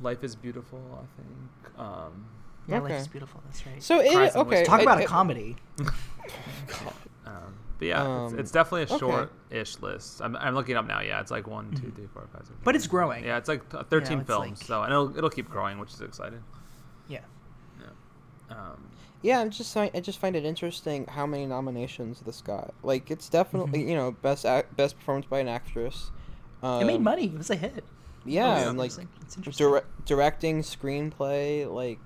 Life 0.00 0.24
is 0.24 0.34
beautiful. 0.34 0.80
I 1.02 1.06
think. 1.20 1.78
Um, 1.78 2.26
Yeah, 2.66 2.76
Okay. 2.78 2.92
Life 2.94 3.00
is 3.02 3.08
Beautiful. 3.08 3.42
That's 3.46 3.66
right. 3.66 3.82
So 3.82 4.00
it 4.00 4.34
okay. 4.36 4.64
Talk 4.64 4.80
I- 4.80 4.82
about 4.82 5.00
a 5.00 5.04
comedy. 5.04 5.56
Um, 7.26 7.54
but 7.80 7.88
yeah, 7.88 8.24
it's, 8.24 8.32
Um, 8.34 8.38
it's 8.38 8.50
definitely 8.52 8.82
a 8.94 8.98
short-ish 8.98 9.80
list. 9.80 10.20
I'm, 10.22 10.36
I'm 10.36 10.54
looking 10.54 10.76
up 10.76 10.86
now. 10.86 11.00
Yeah, 11.00 11.20
it's 11.20 11.32
like 11.32 11.48
one, 11.48 11.70
two, 11.72 11.90
three, 11.96 12.06
four, 12.12 12.28
five, 12.32 12.42
six. 12.42 12.50
Mm-hmm. 12.52 12.64
But 12.64 12.76
it's 12.76 12.86
growing. 12.86 13.24
Yeah, 13.24 13.38
it's 13.38 13.48
like 13.48 13.68
t- 13.68 13.78
13 13.90 14.18
it's 14.20 14.26
films. 14.28 14.60
like- 14.60 14.66
So 14.68 14.82
and 14.82 14.92
it'll 14.92 15.16
it'll 15.18 15.30
keep 15.30 15.48
growing, 15.50 15.78
which 15.80 15.92
is 15.92 16.00
exciting. 16.00 16.44
Yeah. 17.08 17.20
Um, 18.50 18.90
Yeah, 19.22 19.40
I'm 19.40 19.50
just 19.50 19.76
I 19.76 19.90
I 19.94 20.00
just 20.00 20.18
find 20.18 20.34
it 20.36 20.44
interesting 20.44 21.06
how 21.06 21.26
many 21.26 21.46
nominations 21.46 22.20
this 22.20 22.40
got. 22.40 22.74
Like 22.82 23.10
it's 23.10 23.28
definitely 23.28 23.88
you 23.88 23.94
know 23.96 24.10
best 24.12 24.44
act, 24.46 24.76
best 24.76 24.98
performance 24.98 25.26
by 25.26 25.38
an 25.40 25.48
actress. 25.48 26.10
Um, 26.62 26.82
It 26.82 26.86
made 26.86 27.00
money. 27.00 27.26
It 27.26 27.38
was 27.38 27.50
a 27.50 27.56
hit. 27.56 27.84
Yeah, 28.24 28.46
yeah. 28.60 28.68
and 28.68 28.78
like 28.78 28.90
It's, 28.90 28.98
it's 29.22 29.36
interesting. 29.36 29.66
dire- 29.70 29.84
directing, 30.04 30.62
screenplay, 30.62 31.72
like 31.72 32.00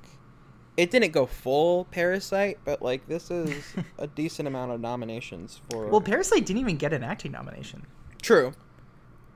it 0.76 0.90
didn't 0.90 1.12
go 1.12 1.26
full 1.26 1.84
Parasite, 1.86 2.58
but 2.64 2.82
like 2.82 3.06
this 3.06 3.30
is 3.30 3.62
a 3.98 4.06
decent 4.06 4.48
amount 4.48 4.72
of 4.72 4.80
nominations 4.80 5.60
for. 5.70 5.86
well, 5.88 6.00
Parasite 6.00 6.44
didn't 6.46 6.60
even 6.60 6.76
get 6.76 6.92
an 6.92 7.04
acting 7.04 7.32
nomination. 7.32 7.86
true. 8.22 8.52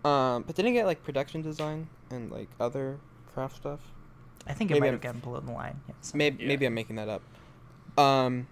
Um, 0.05 0.45
but 0.47 0.55
didn't 0.55 0.71
it 0.71 0.75
get 0.75 0.87
like 0.87 1.03
production 1.03 1.43
design 1.43 1.89
and 2.11 2.31
like 2.31 2.49
other 2.61 2.99
craft 3.35 3.57
stuff. 3.57 3.81
I 4.47 4.53
think 4.55 4.71
it 4.71 4.75
Maybe 4.75 4.81
might 4.81 4.87
I'm- 4.87 4.95
have 4.95 5.03
gotten 5.03 5.21
below 5.21 5.41
the 5.41 5.53
line. 5.53 5.81
Yes. 5.89 6.15
Maybe 6.15 6.43
Yeah. 6.43 6.49
maybe 6.49 6.67
I'm 6.67 6.75
making 6.75 6.97
that 6.97 7.09
up. 7.09 7.23
Um, 7.99 8.47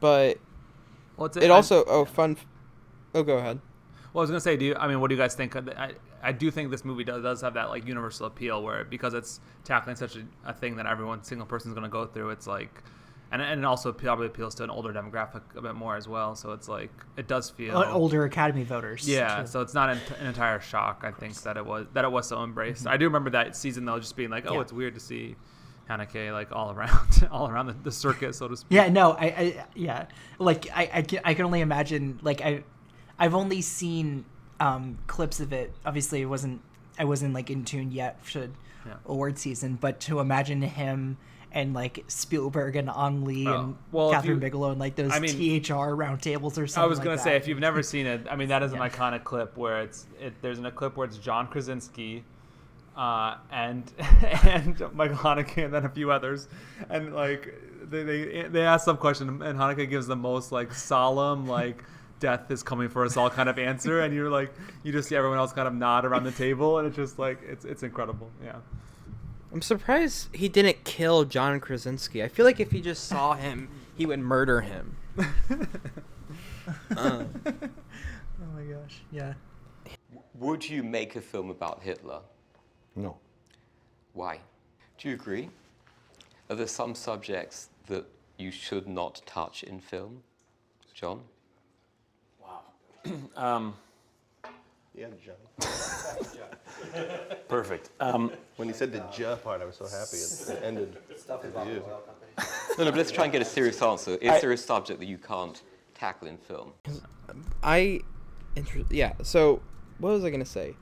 but 0.00 0.38
well, 1.16 1.26
it's, 1.26 1.36
it 1.36 1.44
I- 1.50 1.54
also 1.54 1.84
oh 1.86 2.04
fun. 2.04 2.36
Oh, 3.14 3.22
go 3.22 3.36
ahead. 3.38 3.60
Well, 4.12 4.20
I 4.20 4.22
was 4.22 4.30
gonna 4.30 4.40
say, 4.40 4.56
do 4.56 4.64
you? 4.64 4.74
I 4.76 4.88
mean, 4.88 5.00
what 5.00 5.08
do 5.08 5.14
you 5.14 5.20
guys 5.20 5.34
think? 5.34 5.54
Of 5.54 5.66
the 5.66 5.78
I, 5.80 5.92
I 6.24 6.32
do 6.32 6.50
think 6.50 6.70
this 6.70 6.84
movie 6.84 7.04
does 7.04 7.22
does 7.22 7.40
have 7.42 7.54
that 7.54 7.68
like 7.68 7.86
universal 7.86 8.26
appeal, 8.26 8.62
where 8.62 8.84
because 8.84 9.14
it's 9.14 9.40
tackling 9.64 9.96
such 9.96 10.16
a, 10.16 10.22
a 10.44 10.52
thing 10.52 10.76
that 10.76 10.86
everyone 10.86 11.22
single 11.22 11.46
person 11.46 11.70
is 11.70 11.74
gonna 11.74 11.88
go 11.88 12.06
through. 12.06 12.30
It's 12.30 12.46
like, 12.46 12.82
and 13.30 13.40
and 13.42 13.60
it 13.60 13.64
also 13.64 13.92
probably 13.92 14.26
appeals 14.26 14.54
to 14.56 14.64
an 14.64 14.70
older 14.70 14.92
demographic 14.92 15.42
a 15.56 15.62
bit 15.62 15.74
more 15.74 15.96
as 15.96 16.08
well. 16.08 16.34
So 16.34 16.52
it's 16.52 16.68
like 16.68 16.90
it 17.16 17.28
does 17.28 17.50
feel 17.50 17.76
Uh, 17.76 17.92
older 17.92 18.24
Academy 18.24 18.64
voters. 18.64 19.08
Yeah, 19.08 19.42
too. 19.42 19.46
so 19.46 19.60
it's 19.60 19.74
not 19.74 19.90
an, 19.90 19.98
an 20.18 20.26
entire 20.26 20.60
shock. 20.60 21.02
I 21.04 21.12
think 21.12 21.34
that 21.42 21.56
it 21.56 21.64
was 21.66 21.86
that 21.92 22.04
it 22.04 22.10
was 22.10 22.26
so 22.26 22.42
embraced. 22.42 22.86
I 22.86 22.96
do 22.96 23.04
remember 23.04 23.30
that 23.30 23.54
season 23.56 23.84
though, 23.84 23.98
just 24.00 24.16
being 24.16 24.30
like, 24.30 24.44
oh, 24.46 24.48
Mm-hmm. 24.48 24.54
Yeah. 24.56 24.60
it's 24.62 24.72
weird 24.72 24.94
to 24.94 25.00
see 25.00 25.36
Haneke 25.90 26.32
like 26.32 26.50
all 26.52 26.72
around, 26.72 27.28
all 27.30 27.48
around 27.48 27.66
the, 27.66 27.74
the 27.82 27.92
circuit, 27.92 28.34
so 28.34 28.48
to 28.48 28.56
speak. 28.56 28.68
Yeah, 28.70 28.88
no, 28.88 29.12
I, 29.12 29.24
I 29.26 29.64
yeah, 29.74 30.06
like 30.38 30.68
I, 30.74 30.90
I 30.94 31.02
can, 31.02 31.20
I 31.24 31.34
can 31.34 31.44
only 31.44 31.60
imagine. 31.60 32.18
Like 32.22 32.40
I, 32.40 32.64
I've 33.18 33.34
only 33.34 33.60
seen 33.60 34.24
um, 34.60 34.98
clips 35.06 35.40
of 35.40 35.52
it. 35.52 35.72
Obviously, 35.84 36.22
it 36.22 36.26
wasn't. 36.26 36.60
I 36.98 37.04
wasn't 37.04 37.34
like 37.34 37.50
in 37.50 37.64
tune 37.64 37.90
yet 37.92 38.24
for 38.24 38.48
Yeah. 38.86 38.94
award 39.06 39.38
season, 39.38 39.76
but 39.80 39.98
to 40.00 40.20
imagine 40.20 40.62
him 40.62 41.16
and 41.52 41.72
like 41.72 42.04
Spielberg 42.08 42.76
and 42.76 42.88
Ang 42.90 43.24
Lee 43.24 43.46
Oh, 43.48 43.60
and 43.60 43.76
well, 43.92 44.12
Kathryn 44.12 44.26
you- 44.26 44.36
Bigelow 44.36 44.70
and 44.72 44.80
like 44.80 44.94
those 44.96 45.12
I 45.12 45.18
mean- 45.20 45.30
THR 45.62 45.94
roundtables 45.96 46.58
or 46.58 46.66
something. 46.66 46.82
I 46.82 46.86
was 46.86 46.98
gonna 46.98 47.16
that. 47.16 47.22
say 47.22 47.36
if 47.36 47.46
you've 47.48 47.58
never 47.60 47.82
seen 47.82 48.06
it, 48.06 48.26
I 48.30 48.36
mean 48.36 48.48
that 48.48 48.62
is 48.62 48.72
an 48.72 48.78
iconic 48.80 49.24
clip 49.24 49.56
where 49.56 49.80
it's 49.82 50.06
it, 50.20 50.34
there's 50.42 50.58
a 50.58 50.70
clip 50.70 50.96
where 50.96 51.06
it's 51.06 51.16
John 51.18 51.46
Krasinski, 51.48 52.24
uh, 52.96 53.36
and 53.50 53.90
and 54.44 54.80
Michael 54.92 55.16
Haneke 55.16 55.64
and 55.64 55.72
then 55.74 55.84
a 55.84 55.88
few 55.88 56.10
others, 56.10 56.48
and 56.90 57.14
like 57.14 57.54
they 57.88 58.02
they 58.02 58.42
they 58.48 58.62
ask 58.62 58.84
some 58.84 58.96
question 58.98 59.42
and 59.42 59.58
Haneke 59.58 59.88
gives 59.88 60.06
the 60.06 60.16
most 60.16 60.52
like 60.52 60.72
solemn 60.74 61.46
like 61.48 61.82
death 62.20 62.50
is 62.50 62.62
coming 62.62 62.88
for 62.88 63.04
us 63.04 63.16
all 63.16 63.30
kind 63.30 63.48
of 63.48 63.58
answer, 63.58 64.00
and 64.00 64.14
you're 64.14 64.30
like 64.30 64.52
you 64.82 64.92
just 64.92 65.08
see 65.08 65.16
everyone 65.16 65.38
else 65.38 65.52
kind 65.52 65.68
of 65.68 65.74
nod 65.74 66.04
around 66.04 66.24
the 66.24 66.32
table, 66.32 66.78
and 66.78 66.86
it's 66.86 66.96
just 66.96 67.18
like 67.18 67.40
it's 67.42 67.64
it's 67.64 67.82
incredible, 67.82 68.30
yeah. 68.42 68.56
I'm 69.52 69.62
surprised 69.62 70.34
he 70.34 70.48
didn't 70.48 70.82
kill 70.84 71.24
John 71.24 71.60
Krasinski. 71.60 72.24
I 72.24 72.28
feel 72.28 72.44
like 72.44 72.58
if 72.58 72.72
he 72.72 72.80
just 72.80 73.04
saw 73.04 73.34
him, 73.34 73.68
he 73.96 74.04
would 74.04 74.18
murder 74.18 74.60
him. 74.62 74.96
Uh, 76.96 77.24
Oh 78.42 78.56
my 78.56 78.62
gosh, 78.62 79.02
yeah. 79.12 79.34
Would 80.34 80.68
you 80.68 80.82
make 80.82 81.16
a 81.16 81.20
film 81.20 81.50
about 81.50 81.82
Hitler? 81.82 82.20
No. 82.96 83.18
Why? 84.12 84.40
Do 84.98 85.08
you 85.08 85.14
agree? 85.14 85.50
Are 86.50 86.56
there 86.56 86.66
some 86.66 86.94
subjects 86.94 87.68
that 87.86 88.06
you 88.38 88.50
should 88.50 88.88
not 88.88 89.22
touch 89.26 89.62
in 89.62 89.80
film? 89.80 90.22
John? 90.94 91.20
Wow. 93.06 93.12
Um, 93.36 93.74
Yeah, 94.94 95.06
Johnny. 95.24 95.38
perfect. 97.48 97.90
Um, 98.00 98.30
When 98.56 98.68
he 98.68 98.74
said 98.74 98.92
the 98.92 99.02
"ja" 99.16 99.36
part, 99.36 99.60
I 99.60 99.64
was 99.64 99.76
so 99.76 99.84
happy. 99.86 100.16
It, 100.18 100.58
it 100.58 100.62
ended 100.68 100.96
with 101.08 101.66
you. 101.66 101.82
No, 102.78 102.84
no, 102.84 102.90
but 102.90 102.96
let's 102.96 103.10
try 103.10 103.24
and 103.24 103.32
get 103.32 103.42
a 103.42 103.44
serious 103.44 103.80
answer. 103.82 104.12
Is 104.16 104.30
I- 104.30 104.40
there 104.40 104.52
a 104.52 104.56
subject 104.56 105.00
that 105.00 105.06
you 105.06 105.18
can't 105.18 105.60
tackle 105.94 106.28
in 106.28 106.36
film? 106.38 106.72
I, 107.62 108.00
inter- 108.56 108.84
yeah. 108.90 109.14
So, 109.22 109.60
what 109.98 110.10
was 110.12 110.24
I 110.24 110.30
gonna 110.30 110.44
say? 110.44 110.74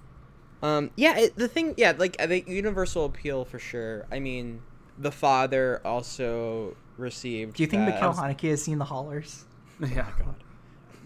Um, 0.62 0.90
yeah, 0.96 1.18
it, 1.18 1.36
the 1.36 1.48
thing, 1.48 1.74
yeah, 1.76 1.92
like 1.96 2.16
I 2.20 2.26
think 2.26 2.48
universal 2.48 3.04
appeal 3.06 3.44
for 3.44 3.58
sure. 3.58 4.06
I 4.12 4.18
mean, 4.20 4.60
the 4.98 5.10
father 5.12 5.80
also 5.84 6.76
received. 6.98 7.56
Do 7.56 7.62
you 7.62 7.66
think 7.66 7.86
that- 7.86 7.94
Mikhail 7.94 8.12
Haneke 8.14 8.50
has 8.50 8.62
seen 8.62 8.78
the 8.78 8.84
haulers? 8.84 9.44
Yeah. 9.80 10.06
God. 10.18 10.36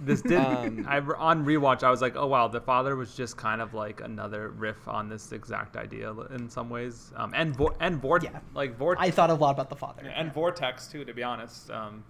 This 0.04 0.20
did 0.22 0.38
Um, 0.38 0.86
I 0.88 0.98
on 0.98 1.44
rewatch. 1.44 1.82
I 1.82 1.90
was 1.90 2.02
like, 2.02 2.16
oh 2.16 2.26
wow, 2.26 2.48
the 2.48 2.60
father 2.60 2.96
was 2.96 3.14
just 3.14 3.36
kind 3.36 3.60
of 3.62 3.74
like 3.74 4.00
another 4.00 4.50
riff 4.50 4.86
on 4.88 5.08
this 5.08 5.32
exact 5.32 5.76
idea 5.76 6.12
in 6.34 6.48
some 6.50 6.68
ways. 6.68 7.12
Um, 7.16 7.32
and 7.34 7.56
Vor- 7.56 7.74
and 7.80 8.00
Vort 8.00 8.22
Yeah. 8.22 8.38
like 8.54 8.76
Vort 8.76 8.98
I 9.00 9.10
thought 9.10 9.30
a 9.30 9.34
lot 9.34 9.50
about 9.52 9.70
the 9.70 9.76
father. 9.76 10.02
Yeah, 10.04 10.10
and 10.16 10.32
Vortex 10.32 10.86
too, 10.88 11.04
to 11.04 11.14
be 11.14 11.22
honest. 11.22 11.70
Um, 11.70 12.04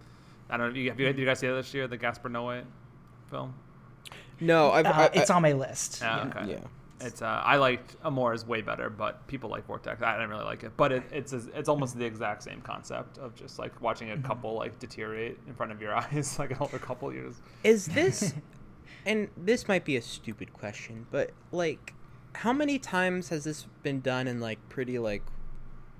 I 0.50 0.56
don't 0.56 0.72
know. 0.72 0.78
You, 0.78 0.90
have 0.90 1.00
you, 1.00 1.06
did 1.06 1.18
you 1.18 1.26
guys 1.26 1.38
see 1.38 1.46
that 1.48 1.54
this 1.54 1.72
year? 1.74 1.86
The 1.88 1.96
Gaspar 1.96 2.28
Noé 2.28 2.62
film. 3.30 3.54
No, 4.40 4.70
I've, 4.70 4.86
Uh, 4.86 4.90
I, 4.94 5.10
it's 5.14 5.30
on 5.30 5.42
my 5.42 5.52
list. 5.52 6.00
Yeah, 6.02 6.16
Yeah. 6.16 6.24
okay. 6.42 6.50
Yeah. 6.52 6.58
It's 7.00 7.20
uh, 7.20 7.42
I 7.44 7.56
liked 7.56 7.96
Amour 8.04 8.32
is 8.32 8.46
way 8.46 8.62
better, 8.62 8.88
but 8.88 9.26
people 9.26 9.50
like 9.50 9.66
Vortex. 9.66 10.00
I 10.02 10.14
didn't 10.14 10.30
really 10.30 10.44
like 10.44 10.64
it, 10.64 10.72
but 10.76 10.92
it, 10.92 11.02
it's 11.12 11.32
it's 11.32 11.68
almost 11.68 11.98
the 11.98 12.04
exact 12.04 12.42
same 12.42 12.62
concept 12.62 13.18
of 13.18 13.34
just 13.34 13.58
like 13.58 13.78
watching 13.82 14.12
a 14.12 14.18
couple 14.18 14.54
like 14.54 14.78
deteriorate 14.78 15.38
in 15.46 15.54
front 15.54 15.72
of 15.72 15.80
your 15.80 15.94
eyes, 15.96 16.38
like 16.38 16.52
an 16.52 16.58
older 16.60 16.78
couple 16.78 17.12
years. 17.12 17.36
Is 17.64 17.86
this, 17.86 18.32
and 19.06 19.28
this 19.36 19.68
might 19.68 19.84
be 19.84 19.96
a 19.96 20.02
stupid 20.02 20.54
question, 20.54 21.06
but 21.10 21.32
like, 21.52 21.92
how 22.34 22.52
many 22.52 22.78
times 22.78 23.28
has 23.28 23.44
this 23.44 23.66
been 23.82 24.00
done 24.00 24.26
in 24.26 24.40
like 24.40 24.58
pretty 24.70 24.98
like 24.98 25.22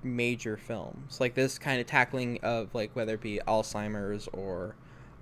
major 0.03 0.57
films? 0.57 1.21
Like 1.21 1.35
this 1.35 1.59
kind 1.59 1.79
of 1.79 1.87
tackling 1.87 2.39
of 2.43 2.75
like 2.75 2.97
whether 2.97 3.15
it 3.15 3.21
be 3.21 3.41
Alzheimer's 3.47 4.29
or, 4.33 4.77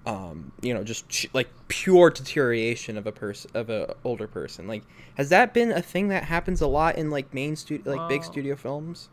um, 0.07 0.53
you 0.61 0.75
know, 0.75 0.85
just 0.85 1.09
ch- 1.09 1.29
like 1.33 1.49
pure 1.69 2.11
deterioration 2.11 2.99
of 2.99 3.07
a 3.07 3.13
person 3.13 3.51
of 3.55 3.71
a 3.71 3.95
older 4.05 4.27
person. 4.27 4.67
Like, 4.69 4.83
has 5.17 5.31
that 5.31 5.55
been 5.55 5.73
a 5.73 5.81
thing 5.83 6.09
that 6.09 6.25
happens 6.25 6.61
a 6.61 6.67
lot 6.67 6.97
in 6.97 7.11
like 7.11 7.33
main 7.33 7.57
studio, 7.57 7.95
like 7.97 8.09
big 8.09 8.23
studio 8.25 8.55
films? 8.57 9.09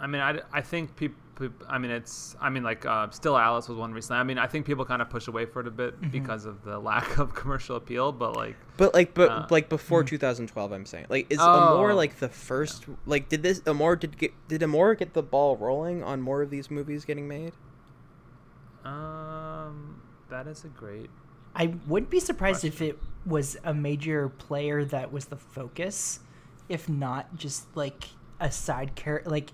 I 0.00 0.06
mean, 0.06 0.20
I, 0.22 0.40
I 0.52 0.60
think 0.60 0.94
people. 0.96 1.16
I 1.68 1.78
mean, 1.78 1.90
it's. 1.90 2.36
I 2.38 2.50
mean, 2.50 2.62
like, 2.62 2.84
uh, 2.84 3.08
Still 3.10 3.36
Alice 3.36 3.66
was 3.68 3.78
one 3.78 3.92
recently. 3.94 4.20
I 4.20 4.24
mean, 4.24 4.36
I 4.38 4.46
think 4.46 4.66
people 4.66 4.84
kind 4.84 5.00
of 5.00 5.08
push 5.08 5.26
away 5.26 5.46
for 5.46 5.60
it 5.60 5.66
a 5.66 5.70
bit 5.70 5.98
Mhm. 6.00 6.10
because 6.10 6.44
of 6.44 6.62
the 6.64 6.78
lack 6.78 7.16
of 7.18 7.34
commercial 7.34 7.76
appeal. 7.76 8.12
But 8.12 8.36
like, 8.36 8.56
But 8.76 8.92
like, 8.94 9.14
but 9.14 9.30
uh, 9.30 9.46
like 9.50 9.68
before 9.70 10.04
2012, 10.04 10.70
I'm 10.72 10.84
saying, 10.86 11.06
like, 11.08 11.26
is 11.30 11.38
Oh. 11.40 11.74
Amour 11.76 11.94
like 11.94 12.18
the 12.18 12.28
first? 12.28 12.84
Like, 13.06 13.28
did 13.30 13.42
this 13.42 13.62
Amour 13.66 13.96
did 13.96 14.18
get 14.18 14.32
did 14.48 14.62
Amour 14.62 14.94
get 14.96 15.14
the 15.14 15.22
ball 15.22 15.56
rolling 15.56 16.02
on 16.02 16.20
more 16.20 16.42
of 16.42 16.50
these 16.50 16.70
movies 16.70 17.04
getting 17.06 17.26
made? 17.26 17.52
um, 18.84 18.92
that 20.30 20.46
is 20.46 20.64
a 20.64 20.68
great. 20.68 21.10
I 21.54 21.74
wouldn't 21.86 22.10
be 22.10 22.20
surprised 22.20 22.64
if 22.64 22.80
it 22.80 22.98
was 23.26 23.56
a 23.64 23.74
major 23.74 24.28
player 24.28 24.84
that 24.86 25.12
was 25.12 25.26
the 25.26 25.36
focus, 25.36 26.20
if 26.68 26.88
not 26.88 27.36
just 27.36 27.66
like 27.76 28.04
a 28.38 28.50
side 28.50 28.94
character. 28.94 29.28
Like, 29.28 29.50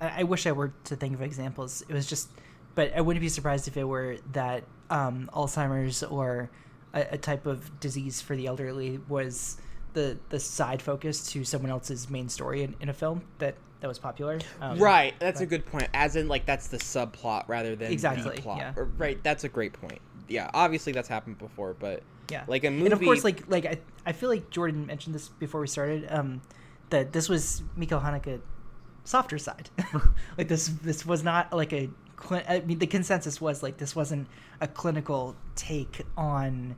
I 0.00 0.20
I 0.20 0.22
wish 0.24 0.46
I 0.46 0.52
were 0.52 0.72
to 0.84 0.96
think 0.96 1.14
of 1.14 1.22
examples. 1.22 1.82
It 1.88 1.92
was 1.94 2.06
just, 2.06 2.28
but 2.74 2.92
I 2.96 3.00
wouldn't 3.00 3.22
be 3.22 3.28
surprised 3.28 3.68
if 3.68 3.76
it 3.76 3.84
were 3.84 4.16
that 4.32 4.64
um, 4.90 5.30
Alzheimer's 5.32 6.02
or 6.02 6.50
a, 6.92 7.06
a 7.12 7.18
type 7.18 7.46
of 7.46 7.78
disease 7.80 8.20
for 8.20 8.34
the 8.36 8.46
elderly 8.46 8.98
was 9.08 9.56
the 9.92 10.18
the 10.28 10.40
side 10.40 10.82
focus 10.82 11.30
to 11.32 11.44
someone 11.44 11.70
else's 11.70 12.10
main 12.10 12.28
story 12.28 12.62
in, 12.64 12.74
in 12.80 12.88
a 12.88 12.92
film 12.92 13.22
that 13.38 13.54
that 13.80 13.88
was 13.88 13.98
popular. 13.98 14.38
Um, 14.60 14.78
right, 14.78 15.14
that's 15.20 15.40
a 15.40 15.46
good 15.46 15.64
point. 15.66 15.88
As 15.94 16.16
in, 16.16 16.28
like, 16.28 16.46
that's 16.46 16.68
the 16.68 16.78
subplot 16.78 17.46
rather 17.46 17.76
than 17.76 17.92
Exactly, 17.92 18.36
the 18.36 18.42
plot. 18.42 18.58
yeah. 18.58 18.72
Or- 18.74 18.86
right, 18.96 19.22
that's 19.22 19.44
a 19.44 19.48
great 19.48 19.74
point. 19.74 20.00
Yeah, 20.28 20.50
obviously 20.54 20.92
that's 20.92 21.08
happened 21.08 21.38
before, 21.38 21.74
but 21.78 22.02
Yeah. 22.30 22.44
like 22.48 22.64
a 22.64 22.70
movie. 22.70 22.84
And 22.86 22.92
of 22.92 23.00
course, 23.00 23.24
like 23.24 23.44
like 23.48 23.64
I, 23.66 23.78
I 24.04 24.12
feel 24.12 24.28
like 24.28 24.50
Jordan 24.50 24.86
mentioned 24.86 25.14
this 25.14 25.28
before 25.28 25.60
we 25.60 25.66
started. 25.66 26.06
Um, 26.10 26.40
that 26.90 27.12
this 27.12 27.28
was 27.28 27.62
Mikhail 27.76 28.00
Haneke 28.00 28.40
softer 29.04 29.38
side. 29.38 29.70
like 30.38 30.48
this 30.48 30.68
this 30.82 31.04
was 31.06 31.22
not 31.22 31.52
like 31.52 31.72
a. 31.72 31.88
cli- 32.16 32.44
I 32.48 32.60
mean, 32.60 32.78
the 32.78 32.86
consensus 32.86 33.40
was 33.40 33.62
like 33.62 33.76
this 33.78 33.94
wasn't 33.96 34.28
a 34.60 34.68
clinical 34.68 35.36
take 35.54 36.02
on 36.16 36.76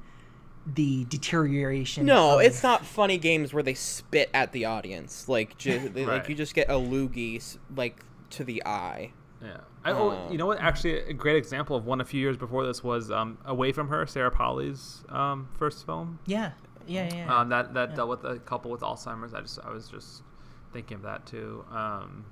the 0.66 1.04
deterioration. 1.06 2.04
No, 2.06 2.38
of- 2.38 2.44
it's 2.44 2.62
not 2.62 2.84
funny 2.84 3.18
games 3.18 3.52
where 3.54 3.62
they 3.62 3.74
spit 3.74 4.30
at 4.34 4.52
the 4.52 4.66
audience. 4.66 5.28
Like, 5.28 5.56
ju- 5.58 5.88
they, 5.94 6.04
like 6.06 6.28
you 6.28 6.34
just 6.34 6.54
get 6.54 6.68
a 6.68 6.74
loogie 6.74 7.56
like 7.74 7.96
to 8.30 8.44
the 8.44 8.62
eye. 8.66 9.12
Yeah. 9.42 9.58
I, 9.88 9.92
oh, 9.98 10.10
Um, 10.10 10.32
you 10.32 10.38
know 10.38 10.46
what? 10.46 10.58
Actually, 10.60 11.00
a 11.00 11.12
great 11.12 11.36
example 11.36 11.76
of 11.76 11.84
one 11.86 12.00
a 12.00 12.04
few 12.04 12.20
years 12.20 12.36
before 12.36 12.66
this 12.66 12.82
was 12.84 13.10
um, 13.10 13.38
"Away 13.44 13.72
from 13.72 13.88
Her," 13.88 14.06
Sarah 14.06 14.30
Polley's 14.30 15.04
um, 15.08 15.48
first 15.58 15.84
film. 15.86 16.18
Yeah, 16.26 16.52
yeah, 16.86 17.08
yeah. 17.08 17.14
yeah. 17.26 17.38
Um, 17.40 17.48
that 17.50 17.74
that 17.74 17.90
Yeah. 17.90 17.96
dealt 17.96 18.08
with 18.10 18.24
a 18.24 18.38
couple 18.38 18.70
with 18.70 18.80
Alzheimer's. 18.82 19.34
I 19.34 19.40
just 19.40 19.58
I 19.64 19.70
was 19.70 19.88
just 19.88 20.22
thinking 20.72 20.96
of 20.96 21.02
that 21.02 21.26
too. 21.26 21.64
Um, 21.70 22.24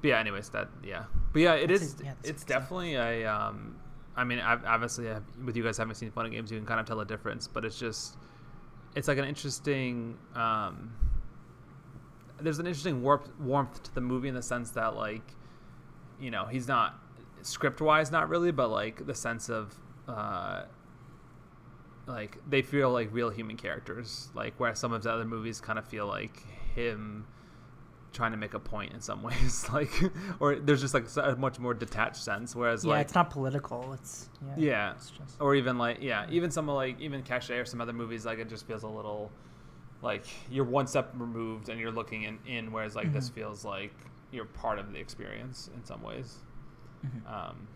but 0.00 0.08
yeah. 0.08 0.18
Anyways, 0.20 0.48
that 0.50 0.68
yeah. 0.84 1.04
But 1.32 1.42
yeah, 1.42 1.54
it 1.54 1.68
That's 1.68 1.82
is. 1.82 2.00
a- 2.00 2.04
yeah, 2.04 2.10
it's 2.24 2.44
good 2.44 2.54
example. 2.56 2.80
definitely 2.80 2.94
a. 2.94 3.26
Um, 3.32 3.76
I 4.16 4.24
mean, 4.24 4.40
I've, 4.40 4.64
obviously, 4.64 5.08
I've, 5.10 5.22
with 5.44 5.56
you 5.56 5.62
guys 5.62 5.78
having 5.78 5.94
seen 5.94 6.10
Fun 6.10 6.26
and 6.26 6.34
Games, 6.34 6.50
you 6.50 6.58
can 6.58 6.66
kind 6.66 6.80
of 6.80 6.86
tell 6.86 6.96
the 6.98 7.04
difference. 7.04 7.46
But 7.46 7.64
it's 7.64 7.78
just, 7.78 8.16
it's 8.96 9.08
like 9.08 9.18
an 9.18 9.24
interesting. 9.24 10.16
Um, 10.34 10.92
there's 12.40 12.58
an 12.58 12.66
interesting 12.66 13.02
warmth 13.02 13.28
warmth 13.38 13.82
to 13.84 13.94
the 13.94 14.00
movie 14.00 14.28
in 14.28 14.34
the 14.34 14.42
sense 14.42 14.70
that 14.72 14.96
like, 14.96 15.22
you 16.20 16.30
know, 16.30 16.44
he's 16.46 16.68
not 16.68 16.98
script 17.42 17.80
wise, 17.80 18.10
not 18.10 18.28
really, 18.28 18.50
but 18.52 18.68
like 18.68 19.06
the 19.06 19.14
sense 19.14 19.48
of. 19.48 19.74
Uh, 20.08 20.64
like 22.06 22.38
they 22.48 22.62
feel 22.62 22.90
like 22.90 23.08
real 23.12 23.30
human 23.30 23.56
characters 23.56 24.30
like 24.34 24.58
where 24.58 24.74
some 24.74 24.92
of 24.92 25.02
the 25.02 25.12
other 25.12 25.24
movies 25.24 25.60
kind 25.60 25.78
of 25.78 25.86
feel 25.86 26.06
like 26.08 26.42
him 26.74 27.24
trying 28.12 28.32
to 28.32 28.36
make 28.36 28.54
a 28.54 28.58
point 28.58 28.92
in 28.92 29.00
some 29.00 29.22
ways 29.28 29.68
like 29.72 29.92
or 30.40 30.56
there's 30.56 30.80
just 30.80 30.94
like 30.94 31.04
a 31.18 31.36
much 31.36 31.60
more 31.60 31.72
detached 31.74 32.16
sense 32.16 32.56
whereas 32.56 32.84
yeah, 32.84 32.92
like 32.94 33.04
it's 33.06 33.14
not 33.14 33.30
political. 33.30 33.92
It's 33.92 34.28
yeah. 34.44 34.54
yeah 34.56 34.92
It's 34.94 35.10
just, 35.10 35.40
or 35.40 35.54
even 35.54 35.78
like 35.78 35.98
yeah 36.00 36.26
even 36.30 36.50
some 36.50 36.68
of 36.68 36.74
like 36.74 36.98
even 37.00 37.22
Caché 37.22 37.60
or 37.60 37.64
some 37.64 37.80
other 37.80 37.92
movies 37.92 38.26
like 38.26 38.40
it 38.40 38.48
just 38.48 38.66
feels 38.66 38.82
a 38.82 38.88
little 38.88 39.30
like 40.02 40.24
you're 40.50 40.64
one 40.64 40.88
step 40.88 41.12
removed 41.14 41.68
and 41.68 41.78
you're 41.78 41.92
looking 41.92 42.24
in, 42.24 42.38
in 42.46 42.72
whereas 42.72 42.96
like 42.96 43.12
this 43.12 43.30
Mhm. 43.30 43.34
feels 43.34 43.64
like 43.64 43.94
you're 44.32 44.44
part 44.44 44.78
of 44.78 44.92
the 44.92 44.98
experience 44.98 45.68
in 45.74 45.84
some 45.84 46.02
ways 46.02 46.38
Mhm. 47.06 47.32
um 47.32 47.68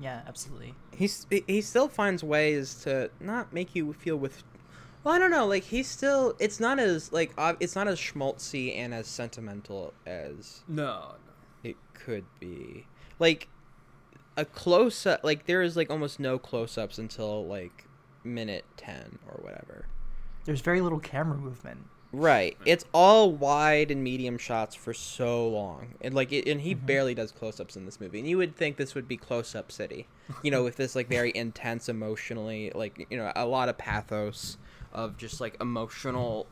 yeah, 0.00 0.22
absolutely. 0.26 0.74
He's 0.90 1.26
he- 1.30 1.44
he 1.46 1.60
still 1.60 1.86
finds 1.88 2.24
ways 2.24 2.74
to 2.82 3.10
not 3.20 3.52
make 3.52 3.76
you 3.76 3.92
feel 3.92 4.16
with. 4.16 4.42
Well, 5.04 5.14
I 5.14 5.18
don't 5.20 5.30
know. 5.30 5.46
Like 5.46 5.62
he's 5.64 5.86
still. 5.86 6.34
It's 6.40 6.58
not 6.58 6.80
as 6.80 7.12
like 7.12 7.30
ob- 7.38 7.58
it's 7.60 7.76
not 7.76 7.86
as 7.86 8.00
schmaltzy 8.00 8.76
and 8.76 8.92
as 8.92 9.06
sentimental 9.06 9.94
as 10.04 10.64
no 10.66 11.14
it 11.62 11.76
could 11.94 12.24
be. 12.40 12.86
Like 13.20 13.46
a 14.36 14.44
close 14.44 15.06
up. 15.06 15.20
Like 15.22 15.46
there 15.46 15.62
is 15.62 15.76
like 15.76 15.88
almost 15.88 16.18
no 16.18 16.36
close 16.36 16.76
ups 16.76 16.98
until 16.98 17.46
like 17.46 17.84
minute 18.24 18.64
ten 18.76 19.20
or 19.28 19.34
whatever. 19.44 19.86
There's 20.46 20.62
very 20.62 20.80
little 20.80 20.98
camera 21.00 21.36
movement. 21.38 21.86
Right. 22.12 22.58
It's 22.66 22.84
all 22.92 23.32
wide 23.32 23.90
and 23.90 24.04
medium 24.04 24.36
shots 24.36 24.74
for 24.74 24.92
so 24.92 25.48
long. 25.48 25.94
And 26.02 26.14
like 26.14 26.30
it, 26.30 26.46
and 26.46 26.60
he 26.60 26.74
barely 26.74 27.14
does 27.14 27.32
close-ups 27.32 27.74
in 27.74 27.86
this 27.86 28.00
movie. 28.00 28.18
And 28.18 28.28
you 28.28 28.36
would 28.36 28.54
think 28.54 28.76
this 28.76 28.94
would 28.94 29.08
be 29.08 29.16
close-up 29.16 29.72
city. 29.72 30.06
You 30.42 30.50
know, 30.50 30.62
with 30.62 30.76
this 30.76 30.94
like 30.94 31.08
very 31.08 31.32
intense 31.34 31.88
emotionally 31.88 32.70
like 32.74 33.06
you 33.10 33.16
know, 33.16 33.32
a 33.34 33.46
lot 33.46 33.70
of 33.70 33.78
pathos 33.78 34.58
of 34.92 35.16
just 35.16 35.40
like 35.40 35.56
emotional 35.58 36.46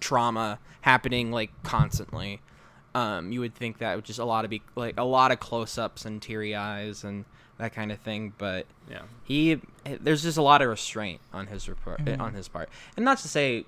trauma 0.00 0.58
happening 0.80 1.30
like 1.30 1.50
constantly. 1.62 2.40
Um 2.92 3.30
you 3.30 3.38
would 3.38 3.54
think 3.54 3.78
that 3.78 3.94
would 3.94 4.04
just 4.04 4.18
a 4.18 4.24
lot 4.24 4.44
of 4.44 4.50
be 4.50 4.62
like 4.74 4.94
a 4.98 5.04
lot 5.04 5.30
of 5.30 5.38
close-ups 5.38 6.04
and 6.04 6.20
teary 6.20 6.56
eyes 6.56 7.04
and 7.04 7.24
that 7.58 7.72
kind 7.74 7.92
of 7.92 7.98
thing, 8.00 8.32
but 8.38 8.66
yeah 8.90 9.02
he 9.24 9.60
there's 10.00 10.22
just 10.22 10.36
a 10.38 10.42
lot 10.42 10.60
of 10.62 10.68
restraint 10.68 11.20
on 11.32 11.46
his 11.46 11.68
report 11.68 12.04
Mhm. 12.04 12.20
on 12.20 12.34
his 12.34 12.48
part 12.48 12.68
and 12.96 13.04
not 13.04 13.18
to 13.18 13.28
say 13.28 13.64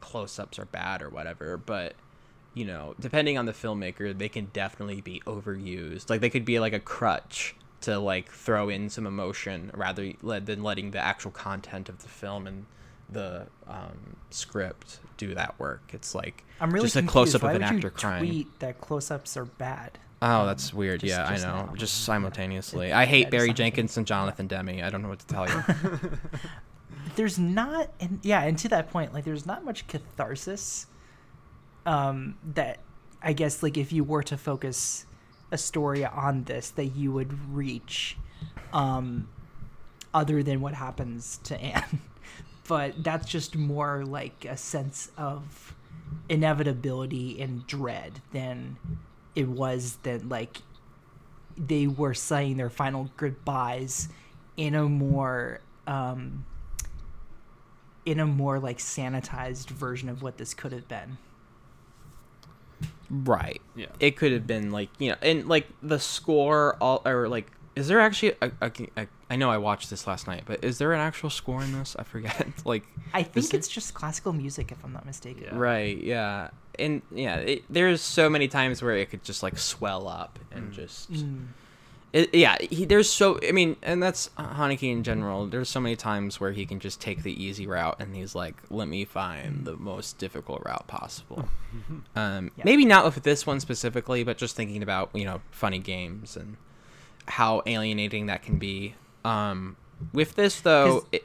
close-ups 0.00 0.58
are 0.58 0.64
bad 0.64 1.00
or 1.02 1.08
whatever 1.08 1.56
but 1.56 1.94
you 2.54 2.64
know 2.64 2.94
depending 2.98 3.38
on 3.38 3.46
the 3.46 3.52
filmmaker 3.52 4.16
they 4.16 4.28
can 4.28 4.46
definitely 4.52 5.00
be 5.00 5.22
overused 5.26 6.10
like 6.10 6.20
they 6.20 6.30
could 6.30 6.44
be 6.44 6.58
like 6.58 6.72
a 6.72 6.80
crutch 6.80 7.54
to 7.80 7.98
like 7.98 8.28
throw 8.30 8.68
in 8.68 8.88
some 8.90 9.06
emotion 9.06 9.70
rather 9.74 10.12
than 10.22 10.62
letting 10.62 10.90
the 10.90 10.98
actual 10.98 11.30
content 11.30 11.88
of 11.88 12.02
the 12.02 12.08
film 12.08 12.46
and 12.46 12.66
the 13.08 13.46
um, 13.68 14.16
script 14.30 14.98
do 15.18 15.34
that 15.34 15.56
work 15.60 15.82
it's 15.92 16.14
like 16.14 16.44
I'm 16.60 16.70
really 16.72 16.86
just 16.86 16.96
a 16.96 17.00
confused. 17.00 17.12
close-up 17.12 17.42
Why 17.42 17.50
of 17.50 17.56
an 17.56 17.62
would 17.62 17.74
actor 17.76 17.86
you 17.88 17.90
crying 17.90 18.24
tweet 18.26 18.58
that 18.60 18.80
close-ups 18.80 19.36
are 19.36 19.44
bad? 19.44 19.98
Oh, 20.24 20.40
Um, 20.42 20.46
that's 20.46 20.72
weird. 20.72 21.00
just- 21.00 21.10
yeah, 21.10 21.28
just 21.30 21.44
I 21.44 21.48
know. 21.48 21.66
now. 21.66 21.74
Just 21.74 22.04
simultaneously. 22.04 22.92
I 22.92 23.04
hate 23.06 23.24
yeah, 23.24 23.30
Barry. 23.30 23.52
Jenkins 23.52 23.96
and 23.96 24.06
Jonathan 24.06 24.46
Demme. 24.46 24.80
I 24.82 24.88
don't 24.88 25.02
know 25.02 25.08
what 25.08 25.18
to 25.18 25.26
tell 25.26 25.48
you. 25.48 25.62
there's 27.16 27.38
not 27.38 27.90
and 28.00 28.20
yeah 28.22 28.42
and 28.42 28.56
to 28.56 28.68
that 28.68 28.90
point 28.90 29.12
like 29.12 29.24
there's 29.24 29.44
not 29.44 29.64
much 29.66 29.86
catharsis 29.86 30.86
um 31.84 32.36
that 32.54 32.78
i 33.22 33.34
guess 33.34 33.62
like 33.62 33.76
if 33.76 33.92
you 33.92 34.02
were 34.02 34.22
to 34.22 34.34
focus 34.36 35.04
a 35.50 35.58
story 35.58 36.06
on 36.06 36.44
this 36.44 36.70
that 36.70 36.86
you 36.86 37.12
would 37.12 37.52
reach 37.54 38.16
um 38.72 39.28
other 40.14 40.42
than 40.42 40.60
what 40.62 40.72
happens 40.74 41.38
to 41.44 41.60
anne 41.60 42.00
but 42.68 42.94
that's 43.04 43.26
just 43.28 43.56
more 43.56 44.04
like 44.06 44.46
a 44.48 44.56
sense 44.56 45.10
of 45.18 45.74
inevitability 46.30 47.42
and 47.42 47.66
dread 47.66 48.20
than 48.32 48.76
it 49.34 49.48
was 49.48 49.98
that 50.02 50.28
like 50.28 50.58
they 51.56 51.86
were 51.86 52.14
saying 52.14 52.56
their 52.56 52.70
final 52.70 53.10
goodbyes 53.16 54.08
in 54.56 54.74
a 54.74 54.84
more 54.84 55.60
um 55.86 56.44
in 58.04 58.18
a 58.18 58.26
more 58.26 58.58
like 58.58 58.78
sanitized 58.78 59.68
version 59.68 60.08
of 60.08 60.22
what 60.22 60.38
this 60.38 60.54
could 60.54 60.72
have 60.72 60.88
been 60.88 61.18
Right. 63.12 63.60
Yeah. 63.76 63.86
It 64.00 64.16
could 64.16 64.32
have 64.32 64.46
been 64.46 64.70
like 64.72 64.88
you 64.98 65.10
know, 65.10 65.16
and 65.20 65.46
like 65.46 65.68
the 65.82 65.98
score, 65.98 66.76
all 66.80 67.02
or 67.04 67.28
like, 67.28 67.50
is 67.76 67.86
there 67.86 68.00
actually? 68.00 68.32
A, 68.40 68.50
a, 68.62 68.72
a, 68.96 69.06
I 69.28 69.36
know 69.36 69.50
I 69.50 69.58
watched 69.58 69.90
this 69.90 70.06
last 70.06 70.26
night, 70.26 70.44
but 70.46 70.64
is 70.64 70.78
there 70.78 70.94
an 70.94 71.00
actual 71.00 71.28
score 71.28 71.62
in 71.62 71.72
this? 71.78 71.94
I 71.98 72.04
forget. 72.04 72.48
like, 72.64 72.84
i 73.12 73.22
think 73.22 73.52
it's 73.52 73.68
just 73.68 73.92
classical 73.92 74.32
music 74.32 74.72
if 74.72 74.82
i'm 74.84 74.92
not 74.92 75.04
mistaken 75.04 75.56
right. 75.58 75.98
Yeah, 75.98 76.48
and 76.78 77.02
yeah, 77.10 77.36
it, 77.36 77.64
there's 77.68 78.00
so 78.00 78.28
many 78.28 78.48
times 78.48 78.82
where 78.82 78.96
it 78.96 79.10
could 79.10 79.24
just 79.24 79.42
like 79.42 79.58
swell 79.58 80.08
up 80.08 80.38
and 80.50 80.72
just. 80.72 81.12
Mm. 81.12 81.46
It, 82.12 82.34
yeah, 82.34 82.56
he, 82.60 82.84
there's 82.84 83.08
so 83.08 83.38
I 83.46 83.52
mean, 83.52 83.76
and 83.82 84.02
that's 84.02 84.28
Haneke 84.38 84.92
in 84.92 85.02
general. 85.02 85.46
There's 85.46 85.70
so 85.70 85.80
many 85.80 85.96
times 85.96 86.38
where 86.38 86.52
he 86.52 86.66
can 86.66 86.78
just 86.78 87.00
take 87.00 87.22
the 87.22 87.42
easy 87.42 87.66
route, 87.66 87.96
and 88.00 88.14
he's 88.14 88.34
like, 88.34 88.56
"Let 88.68 88.86
me 88.86 89.06
find 89.06 89.64
the 89.64 89.76
most 89.76 90.18
difficult 90.18 90.62
route 90.64 90.86
possible." 90.86 91.48
Um, 92.14 92.50
Yeah. 92.56 92.64
Maybe 92.66 92.84
not 92.84 93.06
with 93.06 93.22
this 93.22 93.46
one 93.46 93.58
specifically, 93.60 94.24
but 94.24 94.36
just 94.36 94.54
thinking 94.54 94.82
about 94.82 95.08
you 95.14 95.24
know 95.24 95.40
funny 95.50 95.78
games 95.78 96.36
and 96.36 96.58
how 97.26 97.62
alienating 97.64 98.26
that 98.26 98.42
can 98.42 98.58
be. 98.58 98.94
Um, 99.24 99.76
with 100.12 100.34
this 100.34 100.60
though, 100.60 101.06
it, 101.12 101.24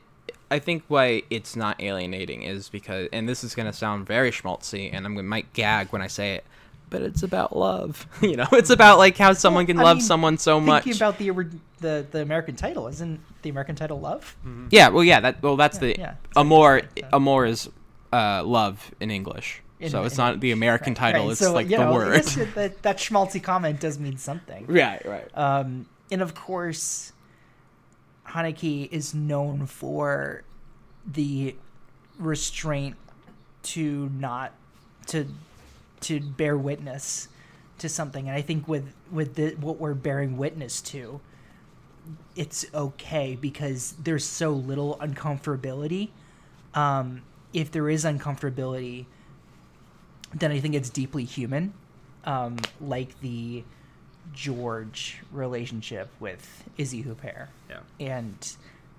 I 0.50 0.60
think 0.60 0.84
why 0.88 1.24
it's 1.30 1.56
not 1.56 1.82
alienating 1.82 2.44
is 2.44 2.70
because, 2.70 3.10
and 3.12 3.28
this 3.28 3.44
is 3.44 3.54
gonna 3.56 3.74
sound 3.74 4.06
very 4.08 4.32
schmaltzy, 4.32 4.90
and 4.94 5.06
I'm 5.06 5.14
gonna 5.16 5.28
might 5.28 5.52
gag 5.54 5.88
when 5.90 6.02
I 6.02 6.08
say 6.08 6.36
it, 6.36 6.46
but 6.90 7.02
it's 7.02 7.22
about 7.24 7.56
love. 7.56 8.08
you 8.22 8.36
know, 8.38 8.48
it's 8.54 8.70
about 8.70 8.98
like 8.98 9.18
how 9.18 9.34
someone 9.34 9.66
can 9.66 9.78
I 9.80 9.84
love 9.84 9.98
mean, 9.98 10.06
someone 10.06 10.38
so 10.38 10.60
much. 10.60 10.84
thinking 10.86 11.00
about 11.02 11.18
the 11.18 11.32
ori- 11.32 11.50
the 11.80 12.06
the 12.10 12.22
american 12.22 12.56
title 12.56 12.88
isn't 12.88 13.20
the 13.44 13.50
american 13.50 13.76
title 13.76 14.00
love 14.00 14.36
Yeah, 14.72 14.88
well, 14.90 15.04
yeah, 15.04 15.20
that 15.20 15.44
well, 15.44 15.58
that's 15.58 15.76
Yeah, 15.78 15.80
the 15.82 15.96
yeah, 16.00 16.12
it's 16.26 16.38
Amour. 16.38 16.74
like 16.82 16.96
that. 16.96 17.10
Amour 17.14 17.46
is 17.46 17.70
uh, 18.14 18.42
love 18.44 18.90
in 19.02 19.12
English, 19.12 19.62
In- 19.82 19.90
so 19.90 20.04
it's 20.06 20.16
in 20.18 20.24
not 20.24 20.40
the 20.40 20.52
American 20.54 20.96
title. 20.96 21.24
Right, 21.26 21.32
It's 21.32 21.42
so, 21.42 21.54
like 21.54 21.70
you 21.70 21.78
the 21.78 21.84
know, 21.86 21.94
word. 21.94 22.16
it- 22.26 22.56
that, 22.56 22.82
that 22.84 22.98
schmaltzy 23.00 23.44
comment 23.44 23.80
does 23.82 24.00
mean 24.00 24.18
something 24.18 24.66
Right, 24.70 25.06
right. 25.06 25.28
Um, 25.38 25.88
and 26.10 26.22
of 26.22 26.34
course, 26.34 27.12
Haneke 28.30 28.92
is 28.92 29.14
known 29.14 29.66
for 29.66 30.44
the 31.06 31.56
restraint 32.20 32.96
to 33.64 34.10
not 34.10 34.54
to 35.08 35.28
to 36.02 36.20
bear 36.20 36.58
witness 36.58 37.28
to 37.80 37.90
something, 37.90 38.28
and 38.28 38.36
I 38.38 38.42
think 38.42 38.68
with 38.68 38.94
with 39.12 39.36
the, 39.36 39.52
what 39.56 39.78
we're 39.78 39.94
bearing 39.94 40.38
witness 40.38 40.82
to, 40.82 41.22
it's 42.36 42.66
okay 42.74 43.38
because 43.40 43.94
there's 44.04 44.26
so 44.26 44.52
little 44.52 44.98
uncomfortability. 45.00 46.10
Um, 46.74 47.24
if 47.54 47.72
there 47.72 47.90
is 47.90 48.04
uncomfortability, 48.04 49.06
then 50.34 50.52
I 50.52 50.60
think 50.60 50.76
it's 50.76 50.90
deeply 50.90 51.24
human, 51.24 51.74
um, 52.26 52.58
like 52.82 53.20
the 53.22 53.64
George 54.38 55.20
relationship 55.32 56.10
with 56.20 56.64
Izzy 56.78 57.04
Huppert. 57.04 57.48
Yeah. 57.70 57.80
And 58.00 58.56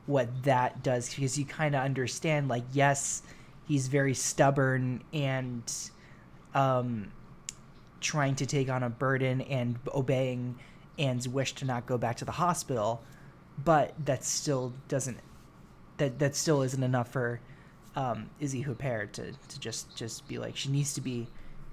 what 0.06 0.42
that 0.42 0.82
does, 0.82 1.14
because 1.14 1.38
you 1.38 1.44
kind 1.44 1.76
of 1.76 1.82
understand, 1.82 2.48
like, 2.48 2.64
yes, 2.72 3.22
he's 3.68 3.86
very 3.86 4.14
stubborn 4.14 5.04
and 5.12 5.62
um, 6.54 7.12
trying 8.00 8.34
to 8.34 8.46
take 8.46 8.68
on 8.68 8.82
a 8.82 8.90
burden 8.90 9.40
and 9.42 9.78
obeying 9.94 10.58
Anne's 10.98 11.28
wish 11.28 11.54
to 11.54 11.64
not 11.64 11.86
go 11.86 11.96
back 11.96 12.16
to 12.16 12.24
the 12.24 12.32
hospital, 12.32 13.00
but 13.64 13.94
that 14.04 14.24
still 14.24 14.72
doesn't, 14.88 15.18
that, 15.98 16.18
that 16.18 16.34
still 16.34 16.62
isn't 16.62 16.82
enough 16.82 17.12
for 17.12 17.38
um, 17.94 18.28
Izzy 18.40 18.64
Huppert 18.64 19.12
to, 19.12 19.30
to 19.32 19.60
just, 19.60 19.96
just 19.96 20.26
be 20.26 20.38
like, 20.38 20.56
she 20.56 20.68
needs 20.68 20.94
to 20.94 21.00
be 21.00 21.28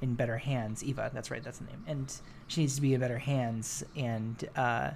in 0.06 0.14
better 0.14 0.38
hands. 0.38 0.84
Eva, 0.84 1.10
that's 1.14 1.32
right, 1.32 1.44
that's 1.44 1.58
the 1.58 1.66
name. 1.66 1.84
And 1.88 2.14
she 2.48 2.62
needs 2.62 2.76
to 2.76 2.82
be 2.82 2.94
in 2.94 3.00
better 3.02 3.18
hands, 3.18 3.84
and 3.96 4.48
uh, 4.56 4.92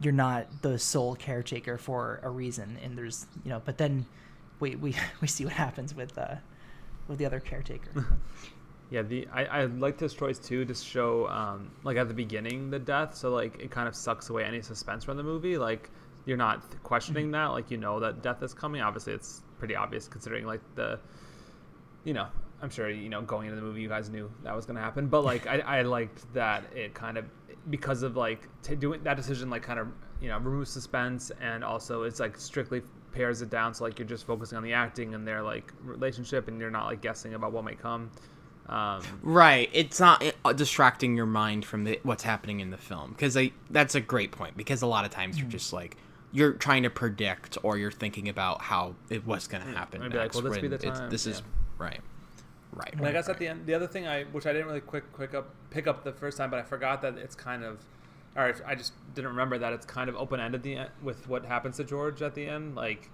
you're 0.00 0.14
not 0.14 0.46
the 0.62 0.78
sole 0.78 1.14
caretaker 1.14 1.76
for 1.76 2.20
a 2.22 2.30
reason. 2.30 2.78
And 2.82 2.96
there's, 2.96 3.26
you 3.44 3.50
know, 3.50 3.60
but 3.64 3.76
then 3.76 4.06
we 4.58 4.76
we, 4.76 4.96
we 5.20 5.28
see 5.28 5.44
what 5.44 5.52
happens 5.52 5.94
with 5.94 6.16
uh, 6.18 6.36
with 7.06 7.18
the 7.18 7.26
other 7.26 7.40
caretaker. 7.40 8.06
Yeah, 8.92 9.02
the 9.02 9.28
I, 9.32 9.44
I 9.44 9.64
like 9.66 9.98
this 9.98 10.12
choice 10.14 10.40
too 10.40 10.64
to 10.64 10.74
show 10.74 11.28
um, 11.28 11.70
like 11.84 11.96
at 11.96 12.08
the 12.08 12.14
beginning 12.14 12.70
the 12.70 12.78
death, 12.80 13.14
so 13.14 13.30
like 13.30 13.56
it 13.60 13.70
kind 13.70 13.86
of 13.86 13.94
sucks 13.94 14.30
away 14.30 14.42
any 14.42 14.60
suspense 14.62 15.04
from 15.04 15.16
the 15.16 15.22
movie. 15.22 15.56
Like 15.56 15.90
you're 16.26 16.36
not 16.36 16.64
questioning 16.82 17.30
that, 17.30 17.52
like 17.52 17.70
you 17.70 17.76
know 17.76 18.00
that 18.00 18.20
death 18.20 18.42
is 18.42 18.52
coming. 18.52 18.80
Obviously, 18.80 19.12
it's 19.12 19.42
pretty 19.60 19.76
obvious 19.76 20.08
considering 20.08 20.44
like 20.44 20.60
the, 20.74 20.98
you 22.02 22.14
know, 22.14 22.26
I'm 22.62 22.70
sure 22.70 22.90
you 22.90 23.08
know 23.08 23.22
going 23.22 23.46
into 23.48 23.56
the 23.56 23.62
movie 23.66 23.80
you 23.82 23.88
guys 23.88 24.10
knew 24.10 24.30
that 24.42 24.54
was 24.54 24.66
gonna 24.66 24.80
happen, 24.80 25.06
but 25.08 25.22
like 25.24 25.46
I, 25.46 25.60
I 25.60 25.82
liked 25.82 26.32
that 26.34 26.64
it 26.74 26.94
kind 26.94 27.16
of 27.18 27.24
because 27.70 28.02
of 28.02 28.16
like 28.16 28.48
t- 28.62 28.74
doing 28.74 29.02
that 29.04 29.16
decision 29.16 29.50
like 29.50 29.62
kind 29.62 29.78
of 29.78 29.88
you 30.20 30.28
know 30.28 30.38
removes 30.38 30.70
suspense 30.70 31.30
and 31.40 31.62
also 31.64 32.02
it's 32.04 32.18
like 32.20 32.36
strictly 32.38 32.82
pares 33.12 33.42
it 33.42 33.50
down 33.50 33.74
so 33.74 33.84
like 33.84 33.98
you're 33.98 34.06
just 34.08 34.24
focusing 34.26 34.56
on 34.56 34.62
the 34.64 34.72
acting 34.72 35.14
and 35.14 35.26
their 35.26 35.42
like 35.42 35.72
relationship 35.82 36.48
and 36.48 36.60
you're 36.60 36.70
not 36.70 36.86
like 36.86 37.00
guessing 37.00 37.34
about 37.34 37.52
what 37.52 37.64
might 37.64 37.78
come. 37.80 38.10
Um, 38.68 39.02
Right. 39.22 39.68
It's 39.72 39.98
not 39.98 40.22
uh, 40.44 40.52
distracting 40.52 41.16
your 41.16 41.26
mind 41.26 41.64
from 41.64 41.84
the, 41.84 41.98
what's 42.04 42.22
happening 42.22 42.60
in 42.60 42.70
the 42.70 42.76
film 42.76 43.10
because 43.10 43.36
that's 43.70 43.94
a 43.96 44.00
great 44.00 44.30
point 44.32 44.56
because 44.56 44.82
a 44.82 44.86
lot 44.86 45.04
of 45.04 45.10
times 45.10 45.38
you're 45.38 45.48
Mm. 45.48 45.52
just 45.52 45.72
like 45.72 45.96
you're 46.32 46.52
trying 46.52 46.84
to 46.84 46.90
predict 46.90 47.58
or 47.64 47.76
you're 47.76 47.90
thinking 47.90 48.28
about 48.28 48.62
how 48.62 48.94
it 49.08 49.26
was 49.26 49.48
going 49.48 49.64
to 49.64 49.70
happen. 49.72 50.00
I'd 50.02 50.12
be 50.12 50.18
like, 50.18 50.26
next 50.26 50.36
will 50.36 50.42
this 50.42 50.58
be 50.58 50.62
when 50.68 50.70
the 50.70 50.76
it's- 50.76 50.98
time? 51.00 51.10
This 51.10 51.26
is 51.26 51.42
right. 51.78 52.00
Right. 52.72 52.92
And 52.92 53.06
I 53.06 53.12
guess 53.12 53.28
at 53.28 53.38
the 53.38 53.48
end, 53.48 53.66
the 53.66 53.74
other 53.74 53.86
thing 53.86 54.06
I, 54.06 54.24
which 54.24 54.46
I 54.46 54.52
didn't 54.52 54.68
really 54.68 54.80
quick, 54.80 55.12
quick 55.12 55.34
up, 55.34 55.54
pick 55.70 55.86
up 55.86 56.04
the 56.04 56.12
first 56.12 56.38
time, 56.38 56.50
but 56.50 56.60
I 56.60 56.62
forgot 56.62 57.02
that 57.02 57.18
it's 57.18 57.34
kind 57.34 57.64
of, 57.64 57.84
or 58.36 58.54
I 58.64 58.74
just 58.76 58.92
didn't 59.14 59.30
remember 59.30 59.58
that 59.58 59.72
it's 59.72 59.84
kind 59.86 60.08
of 60.08 60.14
open 60.16 60.38
ended 60.38 60.62
the 60.62 60.76
end 60.76 60.90
with 61.02 61.28
what 61.28 61.44
happens 61.44 61.78
to 61.78 61.84
George 61.84 62.22
at 62.22 62.34
the 62.34 62.46
end. 62.46 62.76
Like, 62.76 63.10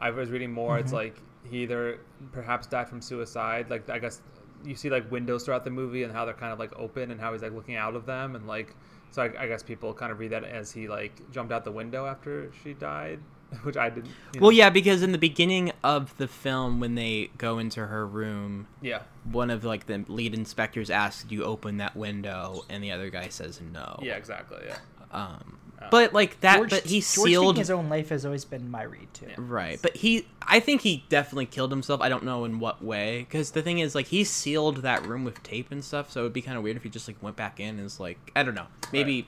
I 0.00 0.10
was 0.10 0.30
reading 0.30 0.52
more. 0.52 0.78
It's 0.78 0.92
Mhm. 0.92 0.96
like 0.96 1.16
he 1.44 1.62
either 1.62 1.98
perhaps 2.32 2.66
died 2.66 2.88
from 2.88 3.00
suicide. 3.00 3.68
Like 3.68 3.90
I 3.90 3.98
guess 3.98 4.22
you 4.64 4.74
see 4.76 4.90
like 4.90 5.10
windows 5.10 5.44
throughout 5.44 5.64
the 5.64 5.70
movie 5.70 6.02
and 6.04 6.12
how 6.12 6.24
they're 6.24 6.34
kind 6.34 6.52
of 6.52 6.58
like 6.58 6.72
open 6.78 7.10
and 7.10 7.20
how 7.20 7.32
he's 7.32 7.42
like 7.42 7.52
looking 7.52 7.76
out 7.76 7.94
of 7.96 8.06
them 8.06 8.36
and 8.36 8.46
like. 8.46 8.74
So 9.10 9.22
I, 9.22 9.42
I 9.42 9.46
guess 9.48 9.62
people 9.62 9.92
kind 9.92 10.12
of 10.12 10.20
read 10.20 10.30
that 10.30 10.44
as 10.44 10.70
he 10.70 10.86
like 10.86 11.28
jumped 11.32 11.52
out 11.52 11.64
the 11.64 11.72
window 11.72 12.06
after 12.06 12.50
she 12.62 12.74
died, 12.74 13.18
which 13.62 13.76
I 13.76 13.90
didn't. 13.90 14.10
you 14.34 14.40
Well, 14.40 14.52
yeah, 14.52 14.70
because 14.70 15.02
in 15.02 15.12
the 15.12 15.18
beginning 15.18 15.72
of 15.82 16.16
the 16.18 16.28
film, 16.28 16.80
when 16.80 16.94
they 16.94 17.30
go 17.38 17.58
into 17.58 17.86
her 17.86 18.06
room, 18.06 18.66
Yeah. 18.80 19.02
one 19.24 19.50
of 19.50 19.64
like 19.64 19.86
the 19.86 20.04
lead 20.08 20.34
inspectors 20.34 20.90
asks, 20.90 21.24
"Do 21.24 21.34
you 21.34 21.44
open 21.44 21.78
that 21.78 21.96
window?" 21.96 22.64
and 22.68 22.82
the 22.82 22.92
other 22.92 23.10
guy 23.10 23.28
says 23.28 23.60
no. 23.72 23.98
Yeah. 24.02 24.16
Exactly. 24.16 24.58
Yeah. 24.66 24.76
Um, 25.12 25.56
Uh, 25.80 25.88
but 25.90 26.12
like 26.12 26.38
that, 26.40 26.56
George, 26.58 26.70
but 26.70 26.82
he 26.84 27.00
George 27.00 27.04
sealed 27.30 27.56
his 27.56 27.70
own 27.70 27.88
life 27.88 28.10
has 28.10 28.26
always 28.26 28.44
been 28.44 28.70
my 28.70 28.82
read 28.82 29.08
too. 29.14 29.30
Right, 29.38 29.80
but 29.80 29.96
he, 29.96 30.26
I 30.42 30.60
think 30.60 30.82
he 30.82 31.04
definitely 31.08 31.46
killed 31.46 31.70
himself. 31.72 32.02
I 32.02 32.10
don't 32.10 32.22
know 32.22 32.44
in 32.44 32.58
what 32.60 32.84
way, 32.84 33.20
because 33.20 33.52
the 33.52 33.62
thing 33.62 33.78
is, 33.78 33.94
like, 33.94 34.08
he 34.08 34.22
sealed 34.24 34.82
that 34.82 35.06
room 35.06 35.24
with 35.24 35.42
tape 35.42 35.72
and 35.72 35.82
stuff. 35.82 36.12
So 36.12 36.20
it'd 36.20 36.34
be 36.34 36.42
kind 36.42 36.58
of 36.58 36.62
weird 36.62 36.76
if 36.76 36.82
he 36.82 36.90
just 36.90 37.08
like 37.08 37.16
went 37.22 37.34
back 37.36 37.58
in 37.60 37.78
and 37.78 37.86
is 37.86 37.98
like, 37.98 38.18
I 38.36 38.42
don't 38.42 38.54
know, 38.54 38.66
maybe, 38.92 39.26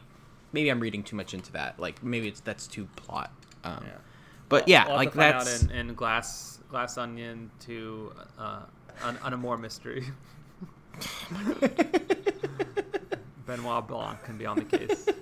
maybe 0.53 0.69
I'm 0.71 0.79
reading 0.81 1.03
too 1.03 1.17
much 1.17 1.33
into 1.33 1.51
that. 1.53 1.81
Like, 1.81 2.03
maybe 2.05 2.29
it's 2.29 2.41
that's 2.41 2.67
too 2.67 2.87
plot. 2.97 3.33
Um, 3.65 3.85
Yeah. 3.87 3.93
But 4.53 4.69
yeah, 4.69 4.87
we'll 4.87 4.97
like 4.97 5.13
to 5.13 5.17
find 5.19 5.35
that's 5.35 5.63
in, 5.63 5.71
in 5.71 5.95
Glass 5.95 6.61
Glass 6.69 6.99
Onion 6.99 7.51
to 7.61 8.13
uh, 8.39 8.61
un, 9.03 9.19
un 9.23 9.33
a 9.33 9.37
more 9.37 9.57
mystery. 9.57 10.05
Benoit 13.47 13.87
Blanc 13.89 14.23
can 14.25 14.37
be 14.39 14.47
on 14.47 14.57
the 14.59 14.65
case. 14.65 15.07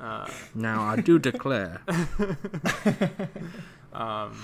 Uh, 0.00 0.28
now 0.54 0.84
I 0.84 0.94
do 1.00 1.18
declare. 1.18 1.82
um, 3.92 4.40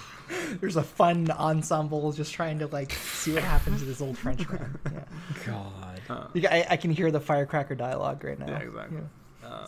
There's 0.60 0.74
a 0.74 0.82
fun 0.82 1.30
ensemble 1.30 2.10
just 2.10 2.34
trying 2.34 2.58
to 2.58 2.66
like 2.66 2.90
see 2.90 3.32
what 3.34 3.44
happens 3.44 3.78
to 3.78 3.84
this 3.84 4.00
old 4.00 4.18
Frenchman. 4.18 4.76
Yeah. 4.92 5.04
God. 5.46 6.00
uh, 6.08 6.26
You, 6.34 6.48
I, 6.50 6.66
I 6.70 6.76
can 6.76 6.90
hear 6.90 7.12
the 7.12 7.20
firecracker 7.20 7.76
dialogue 7.76 8.24
right 8.24 8.36
now. 8.36 8.48
Yeah, 8.48 8.58
exactly. 8.58 8.98
Yeah. 9.44 9.48
Um, 9.48 9.66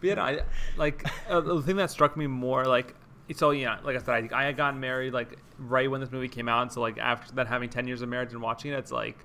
but 0.00 0.06
yeah, 0.08 0.14
no, 0.14 0.22
I 0.22 0.40
like 0.76 1.06
uh, 1.28 1.40
the 1.40 1.62
thing 1.62 1.76
that 1.76 1.92
struck 1.92 2.16
me 2.16 2.26
more, 2.26 2.64
like 2.64 2.96
so 3.34 3.50
yeah, 3.50 3.78
like 3.84 3.96
I 3.96 3.98
said, 4.00 4.32
I, 4.32 4.48
I 4.48 4.52
got 4.52 4.76
married 4.76 5.12
like 5.12 5.38
right 5.58 5.90
when 5.90 6.00
this 6.00 6.10
movie 6.10 6.28
came 6.28 6.48
out, 6.48 6.62
and 6.62 6.72
so 6.72 6.80
like 6.80 6.98
after 6.98 7.34
that, 7.34 7.46
having 7.46 7.70
ten 7.70 7.86
years 7.86 8.02
of 8.02 8.08
marriage 8.08 8.32
and 8.32 8.42
watching 8.42 8.72
it, 8.72 8.78
it's 8.78 8.92
like 8.92 9.18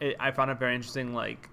it, 0.00 0.16
I 0.18 0.30
found 0.30 0.50
it 0.50 0.58
very 0.58 0.74
interesting, 0.74 1.14
like 1.14 1.48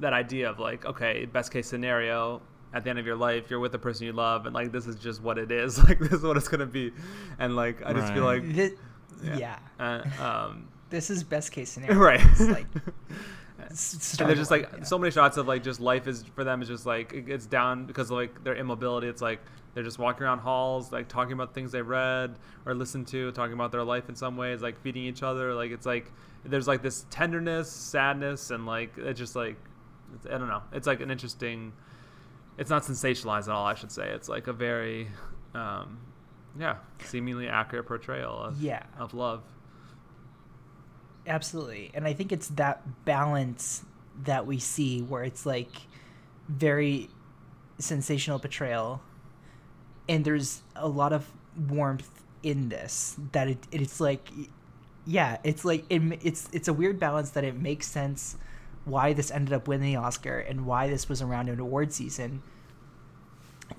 that 0.00 0.12
idea 0.12 0.50
of 0.50 0.58
like 0.58 0.84
okay, 0.86 1.26
best 1.26 1.52
case 1.52 1.68
scenario. 1.68 2.42
At 2.74 2.84
the 2.84 2.90
end 2.90 2.98
of 2.98 3.06
your 3.06 3.16
life, 3.16 3.48
you're 3.48 3.60
with 3.60 3.72
the 3.72 3.78
person 3.78 4.06
you 4.06 4.12
love, 4.12 4.44
and 4.44 4.54
like 4.54 4.70
this 4.70 4.86
is 4.86 4.96
just 4.96 5.22
what 5.22 5.38
it 5.38 5.50
is. 5.50 5.78
Like 5.88 5.98
this 5.98 6.12
is 6.12 6.22
what 6.22 6.36
it's 6.36 6.48
gonna 6.48 6.66
be, 6.66 6.92
and 7.38 7.56
like 7.56 7.82
I 7.84 7.92
just 7.92 8.12
feel 8.12 8.24
like 8.24 8.44
Thi- 8.44 8.74
yeah. 9.22 9.58
Uh, 9.78 10.02
um, 10.20 10.68
This 10.90 11.10
is 11.10 11.24
best 11.24 11.52
case 11.52 11.70
scenario. 11.70 11.96
right. 11.98 12.20
It's 12.22 12.40
like 12.40 12.66
and 13.58 13.76
start 13.76 14.28
there's 14.28 14.38
just 14.38 14.50
like 14.50 14.68
yeah. 14.76 14.84
so 14.84 14.98
many 14.98 15.10
shots 15.10 15.36
of 15.36 15.48
like 15.48 15.62
just 15.62 15.80
life 15.80 16.06
is 16.06 16.24
for 16.34 16.44
them 16.44 16.62
is 16.62 16.68
just 16.68 16.86
like 16.86 17.12
it- 17.12 17.28
it's 17.28 17.46
down 17.46 17.86
because 17.86 18.10
of 18.10 18.16
like 18.18 18.44
their 18.44 18.54
immobility. 18.54 19.08
It's 19.08 19.22
like 19.22 19.40
they're 19.76 19.84
just 19.84 19.98
walking 19.98 20.22
around 20.22 20.38
halls, 20.38 20.90
like 20.90 21.06
talking 21.06 21.34
about 21.34 21.52
things 21.52 21.70
they 21.70 21.82
read 21.82 22.38
or 22.64 22.74
listened 22.74 23.06
to, 23.08 23.30
talking 23.32 23.52
about 23.52 23.72
their 23.72 23.84
life 23.84 24.08
in 24.08 24.14
some 24.16 24.34
ways, 24.38 24.62
like 24.62 24.80
feeding 24.80 25.02
each 25.04 25.22
other. 25.22 25.52
Like 25.52 25.70
it's 25.70 25.84
like 25.84 26.10
there's 26.46 26.66
like 26.66 26.80
this 26.80 27.04
tenderness, 27.10 27.70
sadness, 27.70 28.50
and 28.50 28.64
like 28.64 28.94
it's 28.96 29.18
just 29.18 29.36
like 29.36 29.58
it's, 30.14 30.24
I 30.24 30.38
don't 30.38 30.48
know. 30.48 30.62
It's 30.72 30.86
like 30.86 31.00
an 31.02 31.10
interesting. 31.10 31.74
It's 32.56 32.70
not 32.70 32.84
sensationalized 32.84 33.48
at 33.48 33.50
all. 33.50 33.66
I 33.66 33.74
should 33.74 33.92
say 33.92 34.08
it's 34.08 34.30
like 34.30 34.46
a 34.46 34.54
very, 34.54 35.08
um, 35.52 35.98
yeah, 36.58 36.76
seemingly 37.04 37.46
accurate 37.46 37.84
portrayal 37.86 38.32
of 38.44 38.58
Yeah. 38.58 38.82
of 38.98 39.12
love. 39.12 39.42
Absolutely. 41.26 41.90
And 41.92 42.06
I 42.06 42.14
think 42.14 42.32
it's 42.32 42.48
that 42.48 43.04
balance 43.04 43.84
that 44.24 44.46
we 44.46 44.58
see 44.58 45.02
where 45.02 45.22
it's 45.22 45.44
like 45.44 45.68
very 46.48 47.10
sensational 47.78 48.38
portrayal 48.38 49.02
and 50.08 50.24
there's 50.24 50.62
a 50.74 50.88
lot 50.88 51.12
of 51.12 51.30
warmth 51.68 52.22
in 52.42 52.68
this 52.68 53.16
that 53.32 53.48
it, 53.48 53.66
it's 53.72 54.00
like 54.00 54.30
yeah, 55.06 55.38
it's 55.44 55.64
like 55.64 55.84
it, 55.88 56.02
it's 56.22 56.48
it's 56.52 56.68
a 56.68 56.72
weird 56.72 56.98
balance 56.98 57.30
that 57.30 57.44
it 57.44 57.56
makes 57.56 57.86
sense 57.86 58.36
why 58.84 59.12
this 59.12 59.30
ended 59.30 59.52
up 59.52 59.68
winning 59.68 59.94
the 59.94 59.96
Oscar 59.96 60.38
and 60.38 60.66
why 60.66 60.88
this 60.88 61.08
was 61.08 61.22
around 61.22 61.48
in 61.48 61.58
award 61.60 61.92
season. 61.92 62.42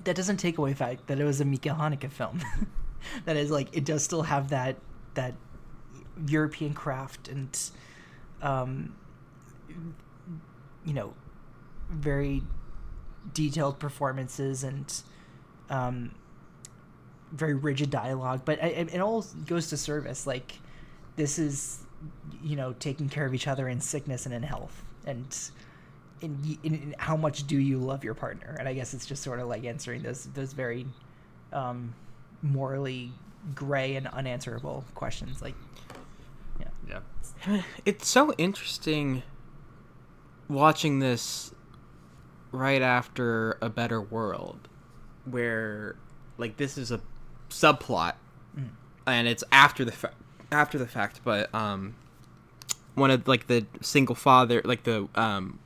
That 0.04 0.16
doesn't 0.16 0.38
take 0.38 0.58
away 0.58 0.70
the 0.70 0.76
fact 0.76 1.06
that 1.06 1.18
it 1.18 1.24
was 1.24 1.40
a 1.40 1.44
Mika 1.44 1.70
Haneke 1.70 2.10
film. 2.10 2.40
that 3.24 3.36
is 3.36 3.50
like 3.50 3.68
it 3.76 3.84
does 3.84 4.02
still 4.02 4.22
have 4.22 4.48
that 4.50 4.76
that 5.14 5.34
European 6.26 6.74
craft 6.74 7.28
and 7.28 7.58
um, 8.42 8.94
you 10.84 10.94
know 10.94 11.14
very 11.90 12.42
detailed 13.34 13.78
performances 13.78 14.64
and 14.64 15.02
um, 15.70 16.14
very 17.32 17.54
rigid 17.54 17.90
dialogue, 17.90 18.42
but 18.44 18.58
it, 18.62 18.94
it 18.94 19.00
all 19.00 19.24
goes 19.46 19.68
to 19.68 19.76
service. 19.76 20.26
Like 20.26 20.52
this 21.16 21.38
is 21.38 21.80
you 22.42 22.56
know 22.56 22.74
taking 22.74 23.08
care 23.08 23.26
of 23.26 23.34
each 23.34 23.46
other 23.48 23.68
in 23.68 23.80
sickness 23.80 24.26
and 24.26 24.34
in 24.34 24.42
health, 24.42 24.82
and 25.06 25.26
in, 26.20 26.58
in, 26.62 26.74
in 26.74 26.94
how 26.98 27.16
much 27.16 27.46
do 27.46 27.58
you 27.58 27.78
love 27.78 28.04
your 28.04 28.14
partner? 28.14 28.56
And 28.58 28.68
I 28.68 28.74
guess 28.74 28.94
it's 28.94 29.06
just 29.06 29.22
sort 29.22 29.40
of 29.40 29.48
like 29.48 29.64
answering 29.64 30.02
those 30.02 30.24
those 30.34 30.52
very 30.52 30.86
um, 31.52 31.94
morally 32.42 33.12
gray 33.54 33.96
and 33.96 34.06
unanswerable 34.08 34.84
questions. 34.94 35.42
Like 35.42 35.54
Yeah. 36.88 37.62
It's 37.84 38.08
so 38.08 38.32
interesting 38.34 39.22
watching 40.48 40.98
this 40.98 41.52
right 42.50 42.82
after 42.82 43.58
a 43.60 43.68
better 43.68 44.00
world 44.00 44.67
where 45.30 45.96
like 46.38 46.56
this 46.56 46.78
is 46.78 46.90
a 46.90 47.00
subplot 47.50 48.14
Mm. 48.58 48.68
and 49.06 49.28
it's 49.28 49.44
after 49.52 49.84
the 49.84 49.92
fa- 49.92 50.14
after 50.50 50.78
the 50.78 50.86
fact 50.86 51.20
but 51.24 51.54
um 51.54 51.94
one 52.94 53.10
of 53.10 53.28
like 53.28 53.46
the 53.46 53.66
single 53.82 54.14
father 54.14 54.62
like 54.64 54.84
the 54.84 55.06
um 55.14 55.58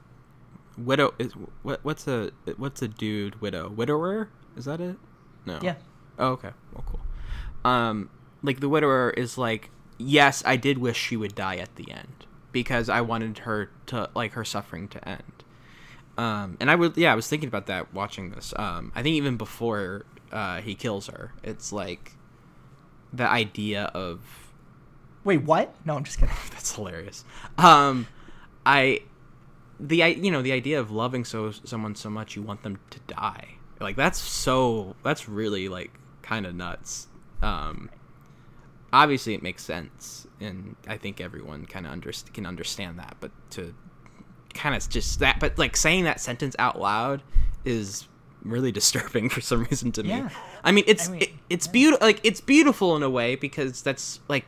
widow 0.76 1.14
is 1.18 1.32
what 1.62 1.80
what's 1.84 2.06
a 2.08 2.30
what's 2.56 2.82
a 2.82 2.88
dude 2.88 3.40
widow? 3.40 3.68
Widower? 3.68 4.28
Is 4.56 4.64
that 4.64 4.80
it? 4.80 4.96
No. 5.46 5.58
Yeah. 5.62 5.74
oh 6.18 6.28
okay. 6.32 6.50
Well 6.74 6.84
cool. 6.86 7.00
Um 7.70 8.10
like 8.42 8.60
the 8.60 8.68
widower 8.68 9.10
is 9.10 9.38
like 9.38 9.70
yes 9.98 10.42
i 10.44 10.56
did 10.56 10.78
wish 10.78 10.96
she 10.96 11.16
would 11.16 11.34
die 11.34 11.56
at 11.56 11.76
the 11.76 11.88
end 11.92 12.26
because 12.50 12.88
i 12.88 13.00
wanted 13.00 13.38
her 13.38 13.70
to 13.86 14.10
like 14.14 14.32
her 14.32 14.44
suffering 14.44 14.88
to 14.88 15.08
end 15.08 15.44
um 16.18 16.56
and 16.60 16.70
i 16.70 16.74
would 16.74 16.96
yeah 16.96 17.12
i 17.12 17.14
was 17.14 17.26
thinking 17.28 17.48
about 17.48 17.66
that 17.66 17.92
watching 17.94 18.30
this 18.30 18.52
um 18.56 18.92
i 18.94 19.02
think 19.02 19.14
even 19.14 19.36
before 19.36 20.04
uh 20.30 20.60
he 20.60 20.74
kills 20.74 21.06
her 21.06 21.32
it's 21.42 21.72
like 21.72 22.16
the 23.12 23.28
idea 23.28 23.84
of 23.94 24.20
wait, 25.24 25.42
what? 25.42 25.74
No, 25.84 25.96
I'm 25.96 26.04
just 26.04 26.18
kidding. 26.18 26.34
that's 26.50 26.74
hilarious. 26.74 27.24
Um, 27.58 28.06
I, 28.64 29.02
the 29.78 30.02
I, 30.02 30.08
you 30.08 30.30
know, 30.30 30.42
the 30.42 30.52
idea 30.52 30.80
of 30.80 30.90
loving 30.90 31.24
so 31.24 31.50
someone 31.50 31.94
so 31.94 32.10
much 32.10 32.36
you 32.36 32.42
want 32.42 32.62
them 32.62 32.78
to 32.90 33.00
die, 33.06 33.48
like 33.80 33.96
that's 33.96 34.18
so 34.18 34.94
that's 35.02 35.28
really 35.28 35.68
like 35.68 35.92
kind 36.22 36.46
of 36.46 36.54
nuts. 36.54 37.08
Um, 37.42 37.90
obviously 38.92 39.34
it 39.34 39.42
makes 39.42 39.64
sense, 39.64 40.26
and 40.40 40.76
I 40.86 40.96
think 40.96 41.20
everyone 41.20 41.66
kind 41.66 41.86
of 41.86 41.92
under, 41.92 42.12
can 42.32 42.46
understand 42.46 42.98
that. 42.98 43.16
But 43.20 43.32
to 43.52 43.74
kind 44.54 44.74
of 44.74 44.88
just 44.88 45.18
that, 45.20 45.40
but 45.40 45.58
like 45.58 45.76
saying 45.76 46.04
that 46.04 46.20
sentence 46.20 46.54
out 46.58 46.80
loud 46.80 47.22
is 47.64 48.06
really 48.42 48.72
disturbing 48.80 49.28
for 49.28 49.40
some 49.40 49.64
reason 49.64 49.92
to 49.92 50.04
Yeah. 50.04 50.22
me. 50.24 50.30
I 50.64 50.72
mean, 50.72 50.84
it's 50.86 51.08
I 51.08 51.12
mean, 51.12 51.22
it, 51.22 51.30
it's 51.50 51.66
beautiful. 51.66 52.06
Like 52.06 52.20
it's 52.22 52.40
beautiful 52.40 52.96
in 52.96 53.02
a 53.02 53.10
way 53.10 53.36
because 53.36 53.82
that's 53.82 54.20
like 54.28 54.44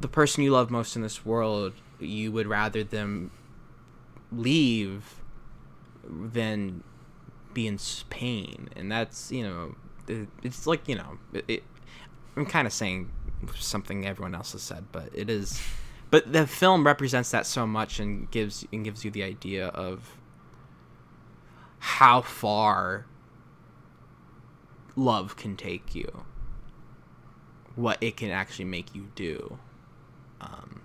the 0.00 0.08
person 0.08 0.42
you 0.42 0.50
love 0.50 0.70
most 0.70 0.96
in 0.96 1.02
this 1.02 1.24
world, 1.24 1.72
you 2.00 2.32
would 2.32 2.46
rather 2.46 2.82
them 2.84 3.30
leave 4.32 5.20
than 6.04 6.82
be 7.54 7.66
in 7.66 7.78
pain, 8.10 8.68
and 8.74 8.90
that's 8.90 9.30
you 9.30 9.42
know, 9.44 9.74
it, 10.08 10.28
it's 10.42 10.66
like 10.66 10.88
you 10.88 10.96
know, 10.96 11.18
it, 11.48 11.62
I'm 12.36 12.46
kind 12.46 12.66
of 12.66 12.72
saying 12.72 13.10
something 13.56 14.06
everyone 14.06 14.34
else 14.34 14.52
has 14.52 14.62
said, 14.62 14.84
but 14.90 15.10
it 15.14 15.28
is, 15.30 15.60
but 16.12 16.30
the 16.30 16.46
film 16.46 16.84
represents 16.84 17.30
that 17.30 17.46
so 17.46 17.66
much 17.66 17.98
and 17.98 18.30
gives 18.30 18.66
and 18.70 18.84
gives 18.84 19.02
you 19.02 19.10
the 19.10 19.22
idea 19.22 19.68
of 19.68 20.18
how 21.78 22.20
far 22.20 23.06
love 24.94 25.36
can 25.36 25.56
take 25.56 25.94
you 25.94 26.24
what 27.76 27.96
it 28.02 28.14
can 28.18 28.30
actually 28.30 28.66
make 28.66 28.94
you 28.94 29.08
do. 29.14 29.58
Um 30.40 30.82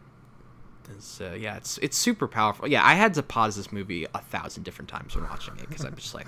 and 0.89 1.03
so 1.03 1.34
yeah 1.34 1.57
it's 1.57 1.78
it's 1.80 1.97
super 1.97 2.30
powerful. 2.30 2.65
Yeah 2.65 2.82
i 2.86 2.93
had 2.93 3.13
to 3.15 3.21
pause 3.21 3.57
this 3.57 3.73
movie 3.73 4.07
a 4.15 4.21
thousand 4.21 4.63
different 4.63 4.88
times 4.88 5.13
when 5.13 5.25
watching 5.25 5.57
it 5.57 5.67
because 5.67 5.84
i'm 5.84 5.95
just 5.95 6.15
like 6.15 6.28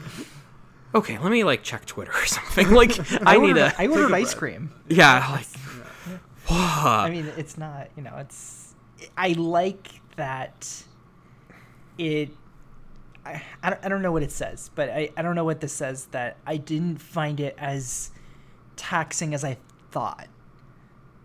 okay 0.93 1.18
let 1.20 1.32
me 1.32 1.45
like 1.45 1.64
check 1.64 1.86
twitter 1.86 2.12
or 2.12 2.26
something. 2.26 2.70
Like 2.72 3.00
i, 3.26 3.38
need 3.38 3.52
ordered, 3.52 3.62
a 3.62 3.82
I 3.82 3.88
ordered 3.88 4.12
ice 4.14 4.34
cream. 4.34 4.74
yeah 4.89 5.26
like 5.32 5.47
I 6.52 7.10
mean, 7.10 7.32
it's 7.38 7.58
not, 7.58 7.89
you 7.95 8.04
know, 8.04 8.16
it's. 8.18 8.68
I 9.18 9.30
like 9.34 9.89
that 10.16 10.84
it. 11.97 12.30
I, 13.26 13.41
I, 13.62 13.70
don't, 13.72 13.86
I 13.86 13.89
don't 13.89 14.02
know 14.02 14.12
what 14.12 14.24
it 14.24 14.32
says, 14.32 14.72
but 14.76 14.89
I, 14.89 15.10
I 15.18 15.22
don't 15.22 15.36
know 15.36 15.43
what 15.43 15.60
this 15.60 15.74
says 15.74 16.06
that 16.08 16.38
I 16.45 16.58
didn't 16.58 16.97
find 17.02 17.39
it 17.39 17.54
as 17.58 18.12
taxing 18.78 19.34
as 19.34 19.43
I 19.43 19.58
thought. 19.91 20.28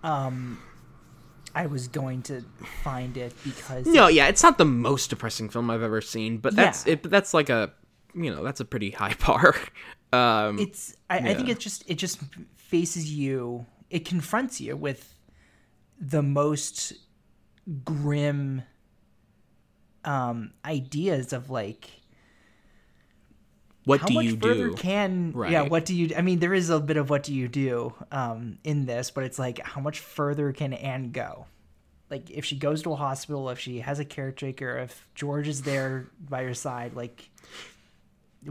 Um, 0.02 0.60
I 1.54 1.66
was 1.66 1.86
going 1.88 2.22
to 2.22 2.44
find 2.82 3.16
it 3.16 3.32
because. 3.44 3.86
no 3.86 4.08
yeah 4.08 4.26
it's 4.26 4.42
not 4.42 4.58
the 4.58 4.64
most 4.64 5.08
depressing 5.08 5.48
film 5.48 5.70
i've 5.70 5.82
ever 5.82 6.00
seen 6.00 6.38
but 6.38 6.56
that's 6.56 6.84
Yeah. 6.84 6.94
it 6.94 7.04
that's 7.08 7.32
like 7.32 7.48
a 7.48 7.72
you 8.14 8.34
know 8.34 8.42
that's 8.42 8.58
a 8.60 8.64
pretty 8.64 8.90
high 8.90 9.14
bar 9.26 9.54
um 10.12 10.58
it's 10.58 10.96
I, 11.08 11.18
I 11.18 11.34
think 11.34 11.46
yeah. 11.46 11.52
it 11.52 11.60
just 11.60 11.84
it 11.88 11.94
just 11.94 12.18
faces 12.56 13.10
you 13.12 13.66
it 13.88 14.04
confronts 14.04 14.60
you 14.60 14.76
with 14.76 15.14
the 16.00 16.22
most 16.22 16.92
grim 17.84 18.62
um 20.04 20.52
ideas 20.64 21.32
of 21.32 21.50
like 21.50 21.90
what 23.84 24.06
do 24.06 24.14
much 24.14 24.24
you 24.26 24.36
further 24.36 24.68
do? 24.68 24.74
can 24.74 25.34
yeah 25.48 25.62
what 25.62 25.84
do 25.84 25.94
you 25.94 26.14
i 26.16 26.22
mean 26.22 26.38
there 26.38 26.54
is 26.54 26.70
a 26.70 26.80
bit 26.80 26.96
of 26.96 27.10
what 27.10 27.22
do 27.22 27.34
you 27.34 27.48
do 27.48 27.92
um 28.12 28.58
in 28.64 28.86
this 28.86 29.10
but 29.10 29.24
it's 29.24 29.38
like 29.38 29.58
how 29.60 29.80
much 29.80 30.00
further 30.00 30.52
can 30.52 30.72
anne 30.72 31.10
go? 31.10 31.46
Like 32.10 32.30
if 32.30 32.44
she 32.44 32.56
goes 32.56 32.82
to 32.82 32.92
a 32.92 32.96
hospital 32.96 33.48
if 33.50 33.58
she 33.58 33.80
has 33.80 33.98
a 33.98 34.04
caretaker 34.04 34.78
if 34.78 35.08
george 35.14 35.48
is 35.48 35.62
there 35.62 36.10
by 36.20 36.44
her 36.44 36.54
side 36.54 36.94
like 36.94 37.30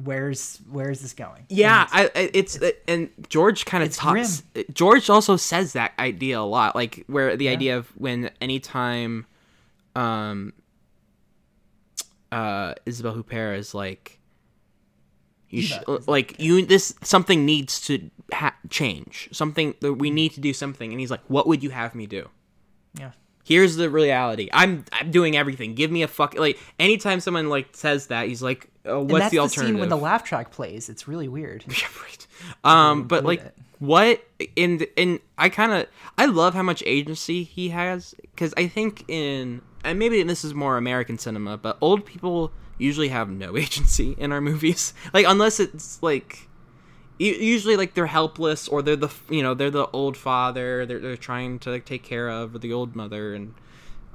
where's 0.01 0.59
where's 0.69 1.01
this 1.01 1.13
going 1.13 1.45
Yeah, 1.49 1.87
I, 1.91 2.05
I 2.15 2.29
it's, 2.33 2.59
and 2.87 3.09
George 3.29 3.65
kind 3.65 3.83
of 3.83 3.89
it's 3.89 3.97
talks. 3.97 4.43
George 4.73 5.09
also 5.09 5.35
says 5.37 5.73
that 5.73 5.93
idea 5.99 6.39
a 6.39 6.41
lot, 6.41 6.75
like 6.75 7.03
where 7.07 7.35
the 7.37 7.49
idea 7.49 7.77
of 7.77 7.87
when 7.95 8.29
anytime, 8.41 9.25
um, 9.95 10.53
uh, 12.31 12.73
Isabelle 12.85 13.15
Huppert 13.15 13.57
is 13.57 13.73
like, 13.73 14.19
You 15.49 15.61
sh- 15.61 15.79
like 16.07 16.39
you 16.39 16.65
this 16.65 16.95
something 17.03 17.45
needs 17.45 17.79
to 17.87 18.09
ha- 18.31 18.55
change. 18.69 19.29
Something 19.31 19.75
that 19.81 19.93
we 19.93 20.09
need 20.09 20.31
to 20.33 20.41
do 20.41 20.53
something 20.53 20.91
and 20.91 20.99
he's 20.99 21.11
like, 21.11 21.21
"What 21.27 21.45
would 21.47 21.61
you 21.61 21.69
have 21.69 21.93
me 21.93 22.07
do?" 22.07 22.29
Yeah. 22.99 23.11
Here's 23.43 23.75
the 23.75 23.89
reality. 23.89 24.49
I'm 24.53 24.85
I'm 24.91 25.11
doing 25.11 25.35
everything. 25.35 25.75
Give 25.75 25.91
me 25.91 26.01
a 26.03 26.07
fuck 26.07 26.35
like 26.35 26.59
anytime 26.79 27.19
someone 27.19 27.49
like 27.49 27.69
says 27.73 28.07
that, 28.07 28.27
he's 28.27 28.41
like, 28.41 28.69
oh, 28.85 29.01
And 29.01 29.11
"What's 29.11 29.23
that's 29.23 29.31
the 29.31 29.37
the 29.37 29.41
alternative?" 29.41 29.75
scene 29.75 29.79
when 29.79 29.89
the 29.89 29.97
laugh 29.97 30.23
track 30.23 30.51
plays. 30.51 30.89
It's 30.89 31.07
really 31.07 31.27
weird. 31.27 31.65
right. 32.03 32.27
Um, 32.63 33.03
but 33.03 33.25
like, 33.25 33.41
it. 33.41 33.55
what 33.79 34.23
in 34.55 34.85
in 34.95 35.19
I 35.37 35.49
kind 35.49 35.73
of 35.73 35.87
I 36.17 36.25
love 36.25 36.53
how 36.53 36.63
much 36.63 36.83
agency 36.85 37.43
he 37.43 37.69
has 37.69 38.15
because 38.21 38.53
I 38.55 38.67
think 38.67 39.03
in 39.09 39.61
and 39.83 39.99
maybe 39.99 40.23
this 40.23 40.45
is 40.45 40.53
more 40.53 40.77
American 40.77 41.17
cinema, 41.17 41.57
but 41.57 41.77
old 41.81 42.05
people 42.05 42.51
usually 42.77 43.09
have 43.09 43.29
no 43.29 43.57
agency 43.57 44.15
in 44.17 44.31
our 44.31 44.41
movies. 44.41 44.93
Like 45.13 45.25
unless 45.27 45.59
it's 45.59 46.01
like 46.01 46.47
usually 47.20 47.78
like 47.78 47.93
they're 47.93 48.07
helpless 48.07 48.68
or 48.68 48.82
they're 48.82 48.95
the 48.95 49.09
you 49.30 49.43
know 49.43 49.53
they're 49.53 49.72
the 49.72 49.88
old 49.91 50.18
father 50.18 50.86
they're, 50.86 50.99
they're 50.99 51.18
trying 51.18 51.59
to 51.59 51.70
like 51.70 51.86
take 51.86 52.03
care 52.03 52.30
of 52.30 52.55
or 52.55 52.59
the 52.59 52.74
old 52.74 52.95
mother 52.95 53.34
and 53.34 53.53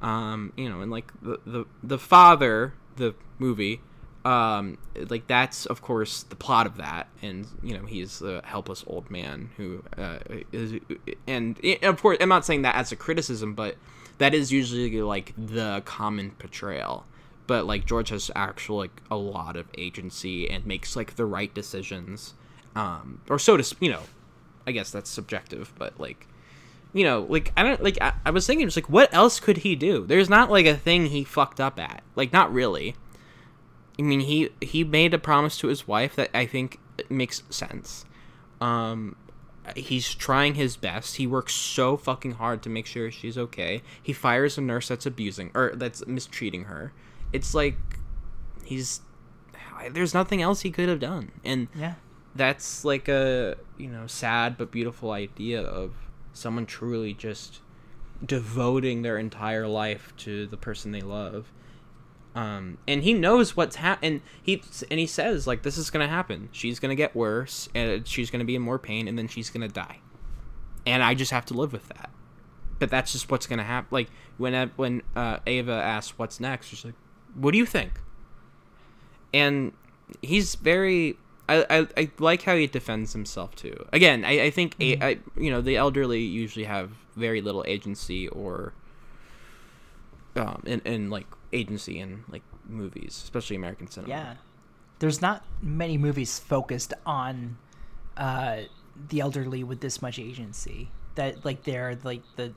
um 0.01 0.53
you 0.55 0.69
know 0.69 0.81
and 0.81 0.91
like 0.91 1.11
the 1.21 1.39
the, 1.45 1.65
the 1.81 1.97
father 1.97 2.73
the 2.97 3.15
movie 3.37 3.81
um 4.25 4.77
like 5.09 5.27
that's 5.27 5.65
of 5.65 5.81
course 5.81 6.23
the 6.23 6.35
plot 6.35 6.67
of 6.67 6.75
that 6.77 7.07
and 7.21 7.47
you 7.63 7.77
know 7.77 7.85
he's 7.85 8.21
a 8.21 8.41
helpless 8.43 8.83
old 8.85 9.09
man 9.09 9.49
who 9.55 9.81
uh, 9.97 10.19
is 10.51 10.73
and, 11.25 11.57
and 11.63 11.83
of 11.83 12.01
course 12.01 12.17
i'm 12.19 12.29
not 12.29 12.45
saying 12.45 12.63
that 12.63 12.75
as 12.75 12.91
a 12.91 12.95
criticism 12.97 13.53
but 13.53 13.75
that 14.19 14.33
is 14.33 14.51
usually 14.51 15.01
like 15.01 15.33
the 15.37 15.81
common 15.85 16.31
portrayal. 16.31 17.05
But 17.47 17.65
like 17.65 17.85
george 17.87 18.09
has 18.09 18.29
actual 18.35 18.77
like 18.77 19.01
a 19.09 19.15
lot 19.15 19.55
of 19.55 19.67
agency 19.75 20.47
and 20.47 20.65
makes 20.67 20.95
like 20.95 21.15
the 21.15 21.25
right 21.25 21.51
decisions 21.51 22.35
um 22.75 23.21
or 23.29 23.39
so 23.39 23.57
to 23.57 23.75
you 23.79 23.91
know 23.91 24.01
i 24.67 24.71
guess 24.71 24.91
that's 24.91 25.09
subjective 25.09 25.73
but 25.77 25.99
like 25.99 26.27
you 26.93 27.03
know 27.03 27.25
like 27.29 27.51
i 27.57 27.63
don't 27.63 27.83
like 27.83 27.97
I, 28.01 28.13
I 28.25 28.31
was 28.31 28.45
thinking 28.45 28.67
just 28.67 28.77
like 28.77 28.89
what 28.89 29.13
else 29.13 29.39
could 29.39 29.57
he 29.57 29.75
do 29.75 30.05
there's 30.05 30.29
not 30.29 30.49
like 30.49 30.65
a 30.65 30.75
thing 30.75 31.07
he 31.07 31.23
fucked 31.23 31.59
up 31.59 31.79
at 31.79 32.03
like 32.15 32.31
not 32.33 32.51
really 32.53 32.95
I 33.99 34.01
mean, 34.01 34.21
he 34.21 34.49
he 34.61 34.85
made 34.85 35.13
a 35.13 35.19
promise 35.19 35.57
to 35.57 35.67
his 35.67 35.85
wife 35.85 36.15
that 36.15 36.29
I 36.33 36.45
think 36.45 36.79
makes 37.09 37.43
sense. 37.49 38.05
Um, 38.61 39.17
he's 39.75 40.13
trying 40.15 40.55
his 40.55 40.77
best. 40.77 41.17
He 41.17 41.27
works 41.27 41.53
so 41.53 41.97
fucking 41.97 42.33
hard 42.33 42.63
to 42.63 42.69
make 42.69 42.85
sure 42.85 43.11
she's 43.11 43.37
okay. 43.37 43.81
He 44.01 44.13
fires 44.13 44.57
a 44.57 44.61
nurse 44.61 44.87
that's 44.87 45.05
abusing 45.05 45.51
or 45.53 45.73
that's 45.75 46.07
mistreating 46.07 46.63
her. 46.65 46.93
It's 47.33 47.53
like 47.53 47.75
he's 48.63 49.01
there's 49.91 50.13
nothing 50.13 50.41
else 50.41 50.61
he 50.61 50.71
could 50.71 50.87
have 50.87 50.99
done, 51.01 51.31
and 51.43 51.67
Yeah. 51.75 51.95
That's 52.35 52.85
like 52.85 53.07
a 53.07 53.55
you 53.77 53.87
know 53.87 54.07
sad 54.07 54.57
but 54.57 54.71
beautiful 54.71 55.11
idea 55.11 55.61
of 55.61 55.93
someone 56.33 56.65
truly 56.65 57.13
just 57.13 57.61
devoting 58.25 59.01
their 59.01 59.17
entire 59.17 59.67
life 59.67 60.13
to 60.17 60.47
the 60.47 60.57
person 60.57 60.91
they 60.91 61.01
love. 61.01 61.51
Um 62.35 62.77
and 62.87 63.03
he 63.03 63.13
knows 63.13 63.57
what's 63.57 63.77
happening 63.77 64.21
he 64.41 64.61
and 64.91 64.99
he 64.99 65.07
says 65.07 65.47
like 65.47 65.63
this 65.63 65.77
is 65.77 65.89
gonna 65.89 66.07
happen. 66.07 66.49
She's 66.51 66.79
gonna 66.79 66.95
get 66.95 67.15
worse 67.15 67.69
and 67.73 68.07
she's 68.07 68.29
gonna 68.29 68.45
be 68.45 68.55
in 68.55 68.61
more 68.61 68.79
pain 68.79 69.07
and 69.07 69.17
then 69.17 69.27
she's 69.27 69.49
gonna 69.49 69.67
die. 69.67 69.99
And 70.85 71.03
i 71.03 71.13
just 71.13 71.31
have 71.31 71.45
to 71.47 71.53
live 71.53 71.73
with 71.73 71.87
that. 71.89 72.09
But 72.77 72.89
that's 72.89 73.11
just 73.11 73.29
what's 73.29 73.47
gonna 73.47 73.63
happen 73.63 73.87
like 73.91 74.09
when 74.37 74.71
when 74.75 75.01
uh, 75.15 75.39
ava 75.47 75.73
asks 75.73 76.17
what's 76.17 76.39
next 76.39 76.67
she's 76.67 76.85
like 76.85 76.95
what 77.33 77.51
do 77.51 77.57
you 77.57 77.65
think? 77.65 77.99
And 79.33 79.73
he's 80.21 80.55
very 80.55 81.17
I, 81.49 81.65
I, 81.69 81.87
I 81.97 82.11
like 82.19 82.41
how 82.43 82.55
he 82.55 82.67
defends 82.67 83.13
himself 83.13 83.55
too 83.55 83.75
again 83.91 84.23
i, 84.23 84.45
I 84.47 84.49
think 84.51 84.75
a, 84.79 84.97
I, 85.03 85.19
you 85.35 85.49
know 85.51 85.61
the 85.61 85.75
elderly 85.77 86.21
usually 86.21 86.65
have 86.65 86.91
very 87.15 87.41
little 87.41 87.63
agency 87.67 88.27
or 88.29 88.73
um 90.35 90.61
in, 90.65 90.79
in 90.85 91.09
like 91.09 91.25
agency 91.51 91.99
in 91.99 92.23
like 92.29 92.43
movies 92.67 93.19
especially 93.23 93.55
american 93.55 93.87
cinema 93.89 94.13
Yeah. 94.13 94.33
There's 94.99 95.21
not 95.21 95.45
many 95.61 95.97
movies 95.97 96.39
focused 96.39 96.93
on 97.05 97.57
uh, 98.17 98.63
the 99.09 99.21
elderly 99.21 99.63
with 99.63 99.79
this 99.79 100.01
much 100.01 100.19
agency. 100.19 100.91
That 101.15 101.45
like 101.45 101.63
they're 101.63 101.97
like 102.03 102.21
the 102.35 102.51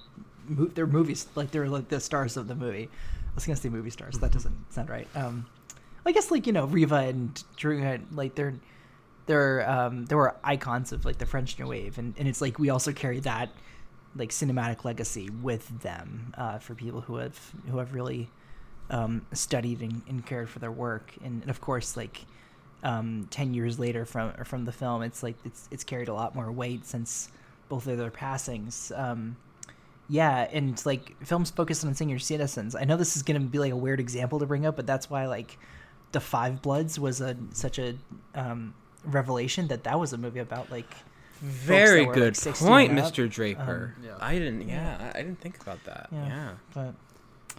mo- 0.49 0.70
they're 0.74 0.88
movies 0.88 1.28
like 1.36 1.53
they're 1.53 1.68
like 1.68 1.88
the 1.88 2.01
stars 2.01 2.36
of 2.36 2.49
the 2.49 2.57
movie. 2.57 2.88
I 2.90 3.34
was 3.36 3.47
gonna 3.47 3.57
say 3.57 3.68
movie 3.68 3.90
stars. 3.90 4.18
That 4.18 4.32
doesn't 4.32 4.72
sound 4.72 4.88
right. 4.90 5.07
Um, 5.14 5.47
I 6.05 6.11
guess 6.11 6.32
like 6.32 6.49
you 6.49 6.53
know 6.53 6.66
Riva 6.66 6.97
and 6.97 7.43
Drew 7.57 8.01
like 8.11 8.34
they're 8.34 8.55
they're 9.26 9.68
um 9.68 10.06
they 10.06 10.14
were 10.14 10.34
icons 10.42 10.92
of 10.92 11.04
like 11.04 11.18
the 11.18 11.26
French 11.26 11.58
New 11.58 11.68
Wave, 11.68 11.98
and 11.98 12.14
and 12.18 12.28
it's 12.28 12.40
like 12.40 12.58
we 12.58 12.70
also 12.70 12.92
carry 12.92 13.20
that 13.20 13.50
like 14.16 14.30
cinematic 14.30 14.84
legacy 14.84 15.30
with 15.42 15.80
them 15.80 16.34
uh, 16.36 16.58
for 16.58 16.74
people 16.74 17.00
who 17.00 17.16
have 17.16 17.38
who 17.70 17.78
have 17.78 17.94
really 17.94 18.28
um, 18.90 19.24
studied 19.32 19.80
and, 19.80 20.02
and 20.08 20.26
cared 20.26 20.48
for 20.48 20.58
their 20.58 20.70
work, 20.70 21.12
and, 21.24 21.42
and 21.42 21.50
of 21.50 21.60
course, 21.60 21.96
like 21.96 22.26
um, 22.82 23.26
ten 23.30 23.54
years 23.54 23.78
later 23.78 24.04
from 24.04 24.32
from 24.44 24.64
the 24.64 24.72
film, 24.72 25.02
it's 25.02 25.22
like 25.22 25.36
it's 25.44 25.68
it's 25.70 25.84
carried 25.84 26.08
a 26.08 26.14
lot 26.14 26.34
more 26.34 26.50
weight 26.52 26.84
since 26.84 27.30
both 27.68 27.86
of 27.86 27.96
their 27.98 28.10
passings. 28.10 28.92
Um, 28.94 29.36
yeah, 30.08 30.48
and 30.52 30.84
like 30.84 31.16
films 31.24 31.50
focused 31.50 31.84
on 31.84 31.94
senior 31.94 32.18
citizens. 32.18 32.74
I 32.74 32.84
know 32.84 32.96
this 32.96 33.16
is 33.16 33.22
gonna 33.22 33.40
be 33.40 33.58
like 33.58 33.72
a 33.72 33.76
weird 33.76 34.00
example 34.00 34.38
to 34.40 34.46
bring 34.46 34.66
up, 34.66 34.76
but 34.76 34.86
that's 34.86 35.08
why 35.08 35.26
like 35.26 35.58
the 36.12 36.20
Five 36.20 36.60
Bloods 36.60 36.98
was 36.98 37.20
a 37.22 37.36
such 37.52 37.78
a 37.78 37.94
um, 38.34 38.74
revelation 39.05 39.68
that 39.68 39.84
that 39.84 39.98
was 39.98 40.12
a 40.12 40.18
movie 40.18 40.38
about 40.40 40.70
like 40.70 40.88
folks 40.90 41.03
that 41.40 41.50
very 41.66 42.00
were, 42.07 42.12
like, 42.12 42.14
good 42.14 42.36
16 42.36 42.68
point 42.68 42.90
and 42.90 42.98
up. 43.00 43.12
mr 43.12 43.28
draper 43.28 43.94
Um, 43.98 44.05
Yeah. 44.05 44.16
i 44.20 44.38
didn't 44.38 44.68
yeah, 44.68 45.11
I, 45.14 45.18
I 45.18 45.22
didn't 45.22 45.40
think 45.40 45.61
about 45.61 45.82
that 45.84 46.09
yeah, 46.12 46.26
yeah, 46.26 46.50
but 46.72 46.94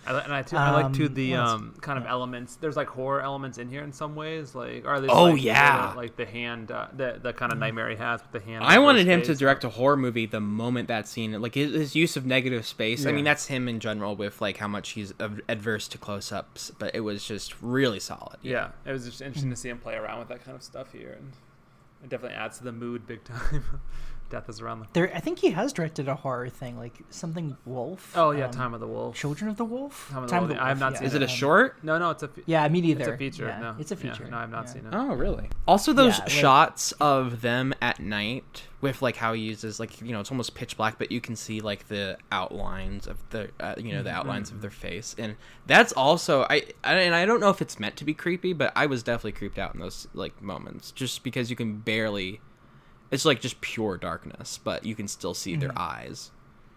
I, 0.06 0.20
and 0.20 0.34
I, 0.34 0.42
too, 0.42 0.58
I 0.58 0.72
like 0.72 0.94
too 0.94 1.06
Um, 1.06 1.14
the 1.14 1.36
um, 1.36 1.76
kind 1.82 1.98
of 1.98 2.06
elements. 2.06 2.56
There's 2.58 2.76
like 2.76 2.88
horror 2.88 3.22
elements 3.22 3.58
in 3.58 3.70
here 3.70 3.84
in 3.84 3.94
some 3.94 4.16
ways, 4.16 4.54
like 4.54 4.86
or 4.86 4.96
Oh, 5.10 5.26
like, 5.26 5.36
the- 5.36 5.42
yeah. 5.42 5.94
like 5.96 6.16
the 6.18 6.26
hand, 6.26 6.72
uh, 6.72 6.88
the 6.96 7.20
the 7.22 7.32
kind 7.34 7.52
of 7.52 7.58
nightmare 7.58 7.90
he 7.90 7.96
has 7.96 8.22
with 8.22 8.32
the 8.32 8.40
hand. 8.48 8.64
I 8.66 8.80
wanted 8.80 9.06
him 9.08 9.22
to 9.24 9.36
direct 9.36 9.64
a 9.64 9.70
horror 9.70 9.96
movie 9.98 10.26
the 10.26 10.40
moment 10.42 10.88
that 10.90 11.08
scene, 11.08 11.40
like 11.42 11.56
his, 11.56 11.74
his 11.74 11.96
use 11.96 12.18
of 12.18 12.26
negative 12.26 12.66
space. 12.66 13.06
I 13.06 13.12
mean, 13.12 13.24
that's 13.26 13.48
him 13.48 13.68
in 13.68 13.80
general 13.80 14.16
with 14.16 14.42
like 14.42 14.58
how 14.58 14.68
much 14.68 14.90
he's 14.92 15.14
adverse 15.20 15.88
to 15.90 15.98
close-ups, 15.98 16.72
but 16.78 16.94
it 16.94 17.02
was 17.02 17.26
just 17.26 17.56
really 17.62 18.00
solid. 18.00 18.38
Yeah, 18.42 18.72
it 18.86 18.92
was 18.92 19.06
just 19.06 19.22
interesting 19.22 19.52
to 19.52 19.56
see 19.56 19.70
him 19.70 19.80
play 19.80 19.96
around 19.96 20.20
with 20.20 20.28
that 20.30 20.44
kind 20.44 20.56
of 20.56 20.64
stuff 20.64 20.92
here, 20.92 21.16
and 21.18 21.32
it 22.04 22.10
definitely 22.10 22.38
adds 22.38 22.58
to 22.58 22.64
the 22.66 22.72
mood 22.74 23.08
big 23.08 23.24
time. 23.24 23.64
Death 24.34 24.50
is 24.50 24.62
around 24.62 24.80
the. 24.80 24.88
there, 24.94 25.16
I 25.16 25.20
think 25.20 25.38
he 25.40 25.52
has 25.52 25.72
directed 25.72 26.08
a 26.08 26.16
horror 26.16 26.50
thing, 26.50 26.76
like 26.76 27.00
something 27.12 27.56
Wolf. 27.66 28.12
Oh 28.16 28.32
yeah, 28.32 28.46
um, 28.46 28.52
Time 28.52 28.74
of 28.74 28.80
the 28.80 28.88
Wolf. 28.88 29.16
Children 29.16 29.50
of 29.52 29.58
the 29.58 29.64
Wolf. 29.66 30.10
Time 30.12 30.24
of 30.24 30.30
the 30.30 30.36
Wolf. 30.56 30.58
I 30.60 30.70
have 30.70 30.80
not 30.80 30.94
yeah. 30.94 30.98
seen 31.00 31.08
Is 31.08 31.14
it 31.14 31.22
a 31.22 31.28
short? 31.28 31.78
No, 31.84 32.00
no, 32.00 32.10
it's 32.10 32.24
a. 32.24 32.28
fe- 32.28 32.42
Yeah, 32.48 32.68
me 32.68 32.82
neither. 32.82 33.02
It's 33.02 33.10
a 33.14 33.18
feature. 33.18 33.46
Yeah, 33.46 33.60
no, 33.60 33.76
it's 33.80 33.92
a 33.92 33.96
Yeah, 33.96 34.02
feature. 34.02 34.26
no, 34.28 34.38
I've 34.38 34.50
not 34.50 34.66
yeah. 34.66 34.72
seen 34.74 34.86
it. 34.88 34.94
Oh, 34.94 35.14
really? 35.14 35.50
Also, 35.68 35.94
those 35.94 36.18
Yeah, 36.18 36.24
like- 36.24 36.30
shots 36.32 36.92
of 36.94 37.42
them 37.42 37.74
at 37.82 38.00
night 38.00 38.64
with 38.82 39.02
like 39.02 39.16
how 39.16 39.32
he 39.34 39.42
uses 39.42 39.80
like 39.80 40.02
you 40.02 40.12
know 40.12 40.20
it's 40.20 40.32
almost 40.32 40.56
pitch 40.56 40.76
black, 40.78 40.98
but 40.98 41.12
you 41.12 41.22
can 41.22 41.36
see 41.36 41.62
like 41.62 41.88
the 41.88 42.18
outlines 42.32 43.08
of 43.08 43.18
the 43.30 43.50
uh, 43.60 43.76
you 43.78 43.94
know 43.94 44.04
the 44.04 44.12
outlines 44.12 44.52
of 44.52 44.62
their 44.62 44.72
face, 44.72 45.16
and 45.18 45.36
that's 45.68 45.94
also 45.94 46.42
I, 46.50 46.64
I 46.84 46.96
and 46.96 47.14
I 47.16 47.26
don't 47.26 47.40
know 47.40 47.50
if 47.50 47.62
it's 47.62 47.80
meant 47.80 47.96
to 47.98 48.04
be 48.04 48.14
creepy, 48.14 48.52
but 48.54 48.74
I 48.76 48.88
was 48.88 49.04
definitely 49.04 49.34
creeped 49.34 49.58
out 49.60 49.74
in 49.74 49.80
those 49.80 50.08
like 50.14 50.42
moments 50.42 50.92
just 50.92 51.24
because 51.24 51.50
you 51.50 51.56
can 51.56 51.78
barely. 51.78 52.42
It's 53.14 53.26
like 53.26 53.42
just 53.42 53.62
pure 53.62 53.98
darkness, 53.98 54.60
but 54.64 54.86
you 54.86 54.96
can 54.96 55.08
still 55.08 55.34
see 55.34 55.56
their 55.56 55.72
eyes. 55.78 56.32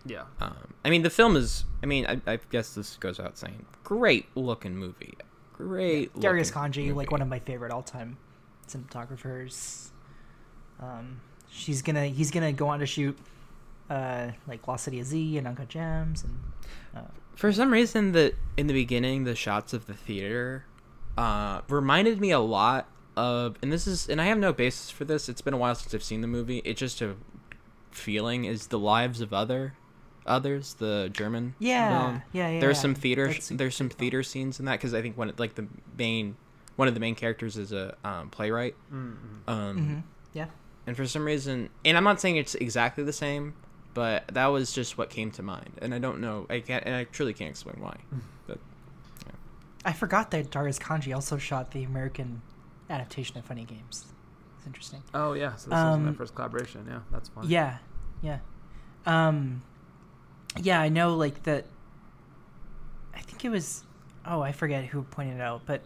Yeah. 0.04 0.24
Um, 0.40 0.74
I 0.84 0.90
mean, 0.90 1.02
the 1.02 1.10
film 1.10 1.34
is. 1.36 1.64
I 1.82 1.86
mean, 1.86 2.06
I, 2.06 2.20
I 2.30 2.38
guess 2.50 2.74
this 2.74 2.96
goes 2.96 3.18
without 3.18 3.38
saying. 3.38 3.66
Great 3.82 4.26
looking 4.36 4.76
movie. 4.76 5.14
Great. 5.54 6.18
Darius 6.20 6.54
looking 6.54 6.72
Khondji, 6.72 6.94
like 6.94 7.10
one 7.10 7.22
of 7.22 7.28
my 7.28 7.38
favorite 7.38 7.72
all-time 7.72 8.18
cinematographers. 8.68 9.88
Um, 10.78 11.20
she's 11.50 11.82
gonna, 11.82 12.06
he's 12.06 12.30
gonna 12.30 12.52
go 12.52 12.68
on 12.68 12.80
to 12.80 12.86
shoot, 12.86 13.18
uh, 13.88 14.32
like 14.46 14.68
Lost 14.68 14.84
City 14.84 15.00
of 15.00 15.06
Z 15.06 15.38
and 15.38 15.48
Uncut 15.48 15.68
Gems, 15.68 16.22
and 16.22 16.38
uh, 16.94 17.08
For 17.34 17.52
some 17.52 17.72
reason, 17.72 18.12
the 18.12 18.34
in 18.56 18.66
the 18.66 18.74
beginning, 18.74 19.24
the 19.24 19.34
shots 19.34 19.72
of 19.72 19.86
the 19.86 19.94
theater 19.94 20.64
uh, 21.16 21.62
reminded 21.68 22.20
me 22.20 22.30
a 22.30 22.38
lot 22.40 22.88
of, 23.16 23.56
and 23.62 23.72
this 23.72 23.86
is, 23.86 24.08
and 24.08 24.20
I 24.20 24.26
have 24.26 24.38
no 24.38 24.52
basis 24.52 24.90
for 24.90 25.04
this. 25.04 25.28
It's 25.28 25.40
been 25.40 25.54
a 25.54 25.56
while 25.58 25.74
since 25.74 25.94
I've 25.94 26.02
seen 26.02 26.20
the 26.20 26.26
movie. 26.26 26.58
It's 26.64 26.78
just 26.80 27.00
a 27.02 27.14
feeling. 27.90 28.44
Is 28.44 28.66
the 28.68 28.78
lives 28.78 29.20
of 29.20 29.32
other 29.32 29.74
others 30.26 30.74
the 30.74 31.08
German? 31.12 31.54
Yeah, 31.58 31.98
film. 32.00 32.22
yeah, 32.32 32.50
yeah, 32.50 32.60
There's 32.60 32.76
yeah. 32.78 32.82
some 32.82 32.94
theater. 32.94 33.28
That's 33.28 33.48
there's 33.48 33.76
some 33.76 33.88
theater 33.88 34.22
scenes 34.22 34.58
in 34.60 34.66
that 34.66 34.72
because 34.72 34.92
I 34.94 35.02
think 35.02 35.16
one 35.16 35.32
like 35.38 35.54
the 35.54 35.66
main 35.98 36.36
one 36.76 36.88
of 36.88 36.94
the 36.94 37.00
main 37.00 37.14
characters 37.14 37.56
is 37.56 37.72
a 37.72 37.96
um, 38.04 38.28
playwright. 38.30 38.74
Mm-hmm. 38.92 39.48
Um, 39.50 39.78
Mhm. 39.78 40.02
yeah. 40.34 40.46
and 40.86 40.94
for 40.96 41.06
some 41.06 41.24
reason, 41.24 41.70
and 41.84 41.96
I'm 41.96 42.04
not 42.04 42.20
saying 42.20 42.36
it's 42.36 42.54
exactly 42.54 43.02
the 43.02 43.12
same, 43.14 43.54
but 43.94 44.28
that 44.34 44.46
was 44.48 44.72
just 44.72 44.98
what 44.98 45.08
came 45.08 45.30
to 45.32 45.42
mind, 45.42 45.70
and 45.80 45.94
I 45.94 45.98
don't 45.98 46.20
know. 46.20 46.46
I 46.50 46.60
can't, 46.60 46.84
and 46.84 46.94
I 46.94 47.04
truly 47.04 47.32
can't 47.32 47.48
explain 47.50 47.76
why. 47.80 47.96
But 48.46 48.58
I 49.86 49.92
forgot 49.94 50.30
that 50.32 50.50
Darius 50.50 50.78
Khondji 50.78 51.14
also 51.14 51.38
shot 51.38 51.70
the 51.70 51.82
American 51.84 52.42
adaptation 52.90 53.38
of 53.38 53.44
Funny 53.44 53.64
Games. 53.64 54.06
That's 54.56 54.66
interesting. 54.66 55.02
Oh 55.14 55.32
yeah, 55.32 55.56
so 55.56 55.70
this 55.70 55.76
was 55.76 55.98
my 55.98 56.08
Um, 56.08 56.14
first 56.14 56.34
collaboration. 56.34 56.86
Yeah, 56.88 57.00
that's 57.10 57.28
fun. 57.28 57.48
Yeah, 57.48 57.78
yeah, 58.22 58.38
um, 59.04 59.62
yeah. 60.60 60.80
I 60.80 60.88
know, 60.88 61.14
like 61.14 61.42
that. 61.44 61.66
I 63.14 63.20
think 63.20 63.44
it 63.44 63.50
was. 63.50 63.84
Oh, 64.24 64.40
I 64.40 64.52
forget 64.52 64.84
who 64.86 65.02
pointed 65.02 65.36
it 65.36 65.40
out, 65.40 65.62
but 65.66 65.82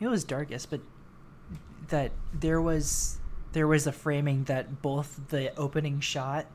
it 0.00 0.06
was 0.08 0.24
Darkest. 0.24 0.70
But 0.70 0.80
that 1.88 2.12
there 2.32 2.60
was 2.60 3.18
there 3.52 3.66
was 3.66 3.86
a 3.86 3.92
framing 3.92 4.44
that 4.44 4.82
both 4.82 5.28
the 5.28 5.54
opening 5.56 6.00
shot 6.00 6.46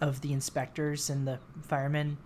of 0.00 0.20
the 0.20 0.32
inspectors 0.32 1.10
and 1.10 1.26
the 1.26 1.40
firemen 1.62 2.16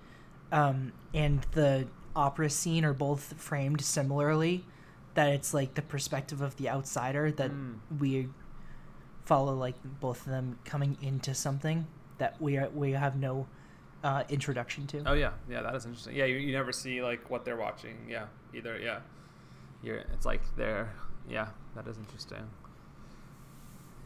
um, 0.50 0.92
and 1.14 1.40
the 1.52 1.86
opera 2.14 2.50
scene 2.50 2.84
are 2.84 2.92
both 2.92 3.34
framed 3.38 3.80
similarly. 3.80 4.64
That 5.14 5.28
it's 5.30 5.52
like 5.52 5.74
the 5.74 5.82
perspective 5.82 6.40
of 6.40 6.56
the 6.56 6.68
outsider 6.70 7.30
that 7.32 7.50
Mm. 7.50 7.78
we 7.98 8.28
follow, 9.24 9.54
like 9.54 9.74
both 10.00 10.20
of 10.26 10.32
them 10.32 10.58
coming 10.64 10.96
into 11.02 11.34
something 11.34 11.86
that 12.18 12.40
we 12.40 12.56
are, 12.56 12.68
we 12.70 12.92
have 12.92 13.16
no 13.16 13.46
uh, 14.02 14.24
introduction 14.28 14.86
to. 14.88 15.02
Oh 15.06 15.12
yeah, 15.12 15.32
yeah, 15.48 15.62
that 15.62 15.74
is 15.74 15.84
interesting. 15.84 16.16
Yeah, 16.16 16.24
you, 16.24 16.36
you 16.36 16.52
never 16.52 16.72
see 16.72 17.02
like 17.02 17.28
what 17.30 17.44
they're 17.44 17.56
watching. 17.56 17.96
Yeah, 18.08 18.26
either. 18.54 18.78
Yeah, 18.78 19.00
you're. 19.82 19.98
It's 20.14 20.26
like 20.26 20.42
they're. 20.56 20.92
Yeah, 21.28 21.48
that 21.76 21.86
is 21.86 21.98
interesting. 21.98 22.48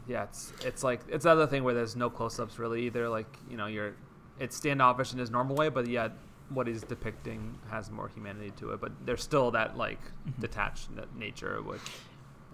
Yeah, 0.07 0.23
it's 0.23 0.53
it's 0.63 0.83
like 0.83 1.01
it's 1.09 1.25
another 1.25 1.47
thing 1.47 1.63
where 1.63 1.73
there's 1.73 1.95
no 1.95 2.09
close-ups 2.09 2.59
really 2.59 2.85
either. 2.85 3.09
Like 3.09 3.37
you 3.49 3.57
know, 3.57 3.65
you're 3.65 3.93
it's 4.39 4.55
standoffish 4.55 5.13
in 5.13 5.19
his 5.19 5.31
normal 5.31 5.55
way, 5.55 5.69
but 5.69 5.87
yeah, 5.87 6.09
what 6.49 6.67
he's 6.67 6.81
depicting 6.83 7.57
has 7.69 7.89
more 7.91 8.07
humanity 8.09 8.51
to 8.57 8.71
it. 8.71 8.81
But 8.81 8.91
there's 9.05 9.23
still 9.23 9.51
that 9.51 9.77
like 9.77 9.99
detached 10.39 10.89
nature, 11.15 11.61
which. 11.61 11.81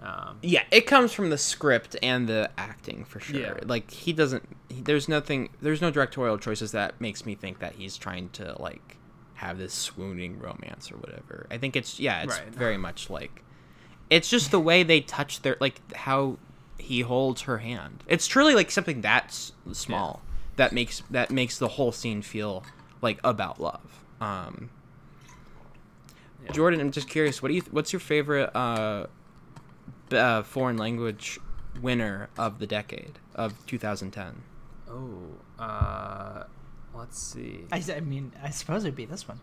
Um, 0.02 0.40
Yeah, 0.42 0.64
it 0.72 0.82
comes 0.82 1.14
from 1.14 1.30
the 1.30 1.38
script 1.38 1.96
and 2.04 2.28
the 2.28 2.50
acting 2.58 3.06
for 3.06 3.20
sure. 3.22 3.40
Yeah. 3.40 3.54
Like 3.66 3.90
he 3.92 4.12
doesn't. 4.12 4.44
He, 4.70 4.82
there's 4.82 5.08
nothing. 5.08 5.50
There's 5.62 5.82
no 5.82 5.92
directorial 5.92 6.38
choices 6.38 6.72
that 6.74 7.00
makes 7.00 7.26
me 7.26 7.36
think 7.36 7.60
that 7.60 7.74
he's 7.76 7.96
trying 7.96 8.30
to 8.32 8.60
like 8.62 8.98
have 9.36 9.58
this 9.58 9.74
swooning 9.74 10.40
romance 10.40 10.92
or 10.92 10.98
whatever. 10.98 11.48
I 11.52 11.58
think 11.58 11.76
it's 11.76 12.00
yeah. 12.00 12.24
It's 12.24 12.38
Right. 12.40 12.50
very 12.50 12.78
much 12.78 13.10
like. 13.10 13.44
It's 14.10 14.30
just 14.30 14.52
the 14.52 14.60
way 14.60 14.84
they 14.84 15.00
touch 15.02 15.42
their 15.42 15.56
like 15.62 15.80
how 15.96 16.38
he 16.78 17.02
holds 17.02 17.44
her 17.44 17.60
hand. 17.60 18.04
It's 18.08 18.28
truly 18.28 18.56
like 18.56 18.72
something 18.72 19.00
that's 19.00 19.54
small 19.72 20.22
that 20.58 20.74
makes 20.74 21.02
that 21.12 21.32
makes 21.32 21.58
the 21.58 21.68
whole 21.70 21.92
scene 21.94 22.22
feel 22.22 22.64
like 23.04 23.20
about 23.24 23.62
love. 23.62 24.04
Um, 24.20 24.70
Jordan, 26.52 26.80
I'm 26.82 26.92
just 26.92 27.08
curious. 27.10 27.42
What 27.42 27.50
do 27.50 27.56
you? 27.56 27.62
What's 27.70 27.94
your 27.94 28.00
favorite 28.00 28.56
uh, 28.56 29.08
b- 30.10 30.18
uh, 30.18 30.44
foreign 30.44 30.78
language 30.78 31.40
winner 31.82 32.30
of 32.38 32.60
the 32.60 32.68
decade 32.68 33.20
of 33.36 33.54
2010? 33.68 34.42
oh, 34.90 35.62
uh, 35.62 36.44
let's 36.94 37.20
see. 37.22 37.66
I 37.72 38.00
mean, 38.02 38.32
I 38.44 38.50
suppose 38.52 38.84
it'd 38.84 38.96
be 38.96 39.06
this 39.06 39.28
one. 39.28 39.40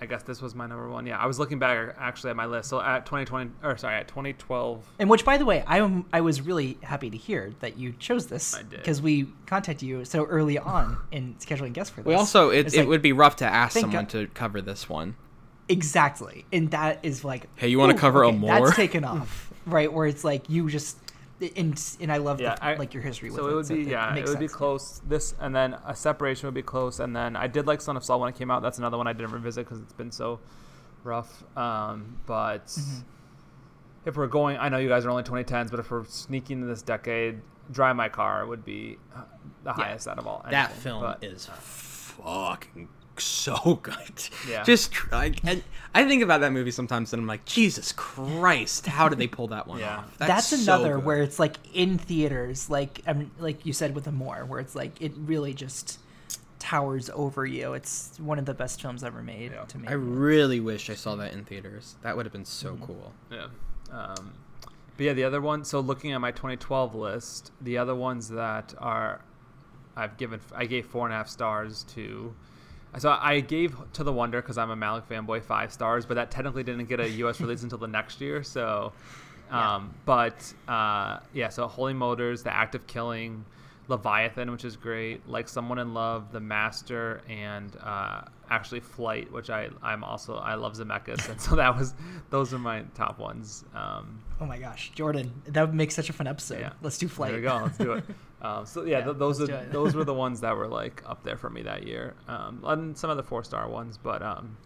I 0.00 0.06
guess 0.06 0.22
this 0.22 0.42
was 0.42 0.54
my 0.54 0.66
number 0.66 0.88
one. 0.90 1.06
Yeah, 1.06 1.18
I 1.18 1.26
was 1.26 1.38
looking 1.38 1.58
back 1.58 1.94
actually 1.98 2.30
at 2.30 2.36
my 2.36 2.46
list. 2.46 2.68
So 2.68 2.80
at 2.80 3.06
2020, 3.06 3.50
or 3.62 3.76
sorry, 3.78 3.96
at 3.96 4.08
2012. 4.08 4.84
And 4.98 5.08
which, 5.08 5.24
by 5.24 5.38
the 5.38 5.44
way, 5.46 5.64
I 5.66 5.78
am 5.78 6.04
I 6.12 6.20
was 6.20 6.40
really 6.42 6.76
happy 6.82 7.08
to 7.10 7.16
hear 7.16 7.52
that 7.60 7.78
you 7.78 7.92
chose 7.98 8.26
this 8.26 8.58
because 8.70 9.00
we 9.00 9.26
contacted 9.46 9.88
you 9.88 10.04
so 10.04 10.24
early 10.26 10.58
on 10.58 10.98
in 11.10 11.34
scheduling 11.36 11.72
guests 11.72 11.90
for 11.94 12.02
this. 12.02 12.06
We 12.08 12.14
also 12.14 12.50
it, 12.50 12.66
It's 12.66 12.74
it 12.74 12.80
like, 12.80 12.88
would 12.88 13.02
be 13.02 13.12
rough 13.12 13.36
to 13.36 13.46
ask 13.46 13.72
someone 13.78 14.02
God- 14.04 14.08
to 14.10 14.26
cover 14.28 14.60
this 14.60 14.88
one. 14.88 15.16
exactly, 15.68 16.44
and 16.52 16.70
that 16.70 16.98
is 17.02 17.24
like, 17.24 17.46
Hey, 17.56 17.68
you 17.68 17.78
wanna 17.78 17.94
ooh, 17.94 17.98
cover 17.98 18.22
Amour? 18.22 18.64
That's 18.66 18.76
taken 18.76 19.04
off, 19.04 19.50
right? 19.66 19.92
Where 19.92 20.06
it's 20.06 20.24
like 20.24 20.48
you 20.48 20.68
just 20.70 20.96
and 21.56 21.96
and 22.00 22.10
I 22.12 22.16
love 22.16 22.40
Yeah, 22.40 22.54
the, 22.54 22.64
I, 22.64 22.74
like 22.76 22.94
your 22.94 23.02
history 23.02 23.30
with 23.30 23.38
so 23.38 23.46
it. 23.46 23.52
it 23.52 23.54
would 23.54 23.68
be 23.68 23.90
yeah, 23.90 24.10
it 24.10 24.14
makes 24.14 24.30
would 24.30 24.38
be 24.38 24.48
close. 24.48 25.00
This 25.06 25.34
and 25.40 25.54
then 25.54 25.74
a 25.86 25.94
separation 25.94 26.46
would 26.46 26.54
be 26.54 26.62
close, 26.62 26.98
and 27.00 27.14
then 27.14 27.36
I 27.36 27.46
did 27.46 27.66
like 27.66 27.80
Son 27.80 27.96
of 27.96 28.04
Saul 28.04 28.20
when 28.20 28.28
it 28.30 28.36
came 28.36 28.50
out. 28.50 28.62
That's 28.62 28.78
another 28.78 28.96
one 28.96 29.06
I 29.06 29.12
didn't 29.12 29.32
revisit 29.32 29.66
because 29.66 29.80
it's 29.82 29.92
been 29.92 30.10
so 30.12 30.40
rough. 31.04 31.44
Um, 31.56 32.18
but 32.26 32.66
Mm-hmm. 32.66 33.00
if 34.06 34.16
we're 34.16 34.26
going, 34.28 34.56
I 34.56 34.68
know 34.68 34.78
you 34.78 34.88
guys 34.88 35.04
are 35.04 35.10
only 35.10 35.24
2010s, 35.24 35.70
but 35.70 35.80
if 35.80 35.90
we're 35.90 36.04
sneaking 36.06 36.58
into 36.58 36.68
this 36.68 36.82
decade, 36.82 37.40
Drive 37.70 37.96
My 37.96 38.08
Car 38.08 38.46
would 38.46 38.64
be 38.64 38.96
uh, 39.14 39.22
the 39.64 39.72
highest 39.72 40.06
out 40.08 40.18
of 40.18 40.26
all. 40.26 40.44
That 40.48 40.70
anything, 40.70 40.82
film 40.82 41.02
but- 41.02 41.22
is 41.24 41.46
fucking 41.46 42.88
so 43.24 43.80
good. 43.82 43.96
Yeah. 44.48 44.62
Just 44.64 44.92
like 45.12 45.44
I, 45.44 45.50
and 45.50 45.64
I 45.94 46.04
think 46.06 46.22
about 46.22 46.40
that 46.42 46.52
movie 46.52 46.70
sometimes 46.70 47.12
and 47.12 47.20
I'm 47.22 47.26
like, 47.26 47.44
Jesus 47.44 47.92
Christ, 47.92 48.86
how 48.86 49.08
did 49.08 49.18
they 49.18 49.26
pull 49.28 49.48
that 49.48 49.66
one 49.66 49.78
Yeah. 49.80 49.98
off? 49.98 50.18
That's, 50.18 50.48
so 50.48 50.56
another 50.56 50.96
good. 50.96 51.04
where 51.04 51.22
it's 51.22 51.38
like 51.38 51.56
in 51.74 51.98
theaters, 51.98 52.68
like 52.68 53.00
I 53.06 53.12
mean, 53.14 53.30
like 53.38 53.64
you 53.64 53.72
said 53.72 53.94
with 53.94 54.06
Amour, 54.06 54.44
where 54.46 54.60
it's 54.60 54.74
like 54.74 55.00
it 55.00 55.12
really 55.16 55.54
just 55.54 55.98
towers 56.58 57.10
over 57.14 57.46
you. 57.46 57.74
It's 57.74 58.18
one 58.18 58.38
of 58.38 58.44
the 58.46 58.54
best 58.54 58.80
films 58.82 59.04
ever 59.04 59.22
made 59.22 59.52
to 59.68 59.78
me. 59.78 59.88
I 59.88 59.92
really 59.92 60.58
wish 60.60 60.90
I 60.90 60.94
saw 60.94 61.14
that 61.16 61.32
in 61.32 61.44
theaters. 61.44 61.96
That 62.02 62.16
would 62.16 62.26
have 62.26 62.32
been 62.32 62.44
so 62.44 62.72
Mm-hmm. 62.74 62.84
cool. 62.84 63.12
Yeah. 63.30 63.46
Um, 63.92 64.32
but 64.96 65.04
yeah, 65.04 65.12
the 65.12 65.24
other 65.24 65.40
one. 65.40 65.64
So 65.64 65.80
looking 65.80 66.12
at 66.12 66.20
my 66.20 66.30
2012 66.32 66.94
list, 66.94 67.52
the 67.60 67.76
other 67.78 67.94
ones 67.94 68.28
that 68.30 68.74
are, 68.78 69.20
I've 69.94 70.16
given, 70.16 70.40
I 70.54 70.64
gave 70.66 70.86
four 70.86 71.04
and 71.06 71.12
a 71.14 71.16
half 71.18 71.28
stars 71.28 71.84
to. 71.94 72.34
So 72.98 73.16
I 73.20 73.40
gave 73.40 73.76
to 73.94 74.04
the 74.04 74.12
Wonder 74.12 74.40
because 74.40 74.58
I'm 74.58 74.70
a 74.70 74.76
Malick 74.76 75.04
fanboy 75.06 75.42
five 75.42 75.72
stars, 75.72 76.06
but 76.06 76.14
that 76.14 76.30
technically 76.30 76.62
didn't 76.62 76.86
get 76.86 77.00
a 77.00 77.08
U.S. 77.08 77.40
release 77.40 77.62
until 77.62 77.78
the 77.78 77.86
next 77.88 78.20
year. 78.20 78.42
So, 78.42 78.92
um, 79.50 79.94
but 80.04 80.52
uh, 80.66 81.20
yeah, 81.32 81.48
so 81.50 81.66
Holy 81.66 81.92
Motors, 81.94 82.42
The 82.42 82.52
Act 82.54 82.74
of 82.74 82.86
Killing, 82.86 83.44
Leviathan, 83.88 84.50
which 84.50 84.64
is 84.64 84.76
great, 84.76 85.28
Like 85.28 85.48
Someone 85.48 85.78
in 85.78 85.94
Love, 85.94 86.32
The 86.32 86.40
Master, 86.40 87.20
and 87.28 87.76
uh, 87.82 88.22
actually 88.50 88.80
Flight, 88.80 89.30
which 89.30 89.50
I 89.50 89.68
I'm 89.82 90.02
also 90.02 90.36
I 90.36 90.54
love 90.54 90.74
Zemeckis, 90.74 91.28
and 91.28 91.40
so 91.40 91.54
that 91.56 91.76
was 91.76 91.94
those 92.30 92.52
are 92.54 92.58
my 92.58 92.82
top 92.94 93.18
ones. 93.18 93.64
Um, 93.74 94.20
Oh 94.40 94.46
my 94.46 94.58
gosh, 94.58 94.90
Jordan, 94.94 95.32
that 95.46 95.62
would 95.66 95.74
make 95.74 95.90
such 95.92 96.10
a 96.10 96.12
fun 96.12 96.26
episode. 96.26 96.60
yeah, 96.60 96.72
Let's 96.82 96.98
do 96.98 97.08
flight. 97.08 97.30
There 97.32 97.40
you 97.40 97.46
go. 97.46 97.60
Let's 97.62 97.78
do 97.78 97.92
it. 97.92 98.04
Um, 98.42 98.66
so 98.66 98.84
yeah, 98.84 98.98
Yeah, 98.98 99.04
th- 99.06 99.16
those 99.18 99.40
are 99.40 99.46
let's 99.46 99.64
do 99.64 99.68
it. 99.70 99.72
those 99.72 99.94
were 99.94 100.04
the 100.04 100.14
ones 100.26 100.40
that 100.40 100.56
were 100.56 100.68
like 100.68 101.02
up 101.06 101.22
there 101.22 101.36
for 101.36 101.48
me 101.50 101.62
that 101.62 101.86
year. 101.86 102.14
Um, 102.28 102.60
and 102.64 102.96
some 102.96 103.08
of 103.10 103.16
the 103.16 103.22
four 103.22 103.42
star 103.44 103.68
ones, 103.68 103.98
but 103.98 104.22
um, 104.22 104.56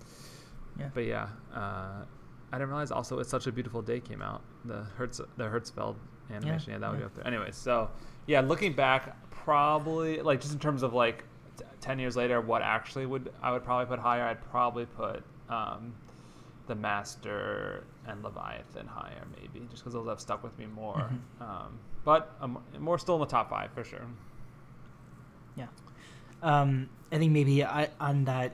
Yeah. 0.79 0.91
but 0.93 1.05
yeah, 1.05 1.29
uh, 1.55 2.05
I 2.53 2.59
didn't 2.59 2.69
realize 2.69 2.91
also 2.91 3.19
it's 3.21 3.31
such 3.31 3.47
a 3.47 3.53
beautiful 3.53 3.81
day 3.83 4.01
came 4.01 4.23
out. 4.23 4.43
The 4.65 4.83
Hertz 4.97 5.21
the 5.37 5.45
Hertzfeldt 5.45 5.95
animation, 6.33 6.73
yeah, 6.73 6.79
that 6.79 6.91
would 6.91 6.97
yeah. 7.01 7.01
be 7.01 7.05
up 7.07 7.15
there. 7.15 7.27
Anyways, 7.27 7.55
so 7.57 7.89
yeah, 8.27 8.41
looking 8.41 8.73
back, 8.73 9.17
probably 9.31 10.21
like 10.21 10.41
just 10.41 10.53
in 10.53 10.59
terms 10.59 10.83
of 10.83 10.93
like 10.93 11.25
t- 11.57 11.65
ten 11.81 11.99
years 11.99 12.17
later, 12.17 12.41
what 12.41 12.63
actually 12.63 13.07
would 13.07 13.33
I 13.43 13.53
would 13.53 13.63
probably 13.65 13.87
put 13.87 13.99
higher? 14.01 14.25
I'd 14.25 14.43
probably 14.51 14.87
put 14.87 15.23
um, 15.49 15.95
the 16.67 16.75
Master 16.75 17.85
and 18.07 18.23
Leviathan 18.25 18.87
higher, 18.89 19.23
maybe, 19.41 19.65
just 19.71 19.83
because 19.83 19.93
those 19.93 20.09
have 20.09 20.21
stuck 20.21 20.43
with 20.43 20.57
me 20.59 20.67
more. 20.67 21.11
Mm-hmm. 21.41 21.43
Um, 22.01 22.05
but 22.05 22.35
um, 22.41 22.59
more 22.79 22.99
still 22.99 23.15
in 23.17 23.21
the 23.21 23.27
top 23.27 23.51
five 23.51 23.71
for 23.73 23.85
sure. 23.85 24.07
Yeah. 25.57 25.67
Um, 26.43 26.89
I 27.13 27.19
think 27.19 27.33
maybe 27.33 27.65
I, 27.65 27.89
on 28.01 28.25
that 28.25 28.53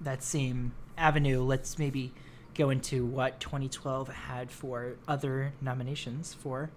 that 0.00 0.22
same 0.22 0.72
avenue, 0.96 1.42
let's 1.42 1.78
maybe 1.78 2.12
go 2.54 2.70
into 2.70 3.04
what 3.04 3.40
2012 3.40 4.08
had 4.08 4.50
for 4.50 4.94
other 5.06 5.52
nominations 5.60 6.34
for 6.34 6.70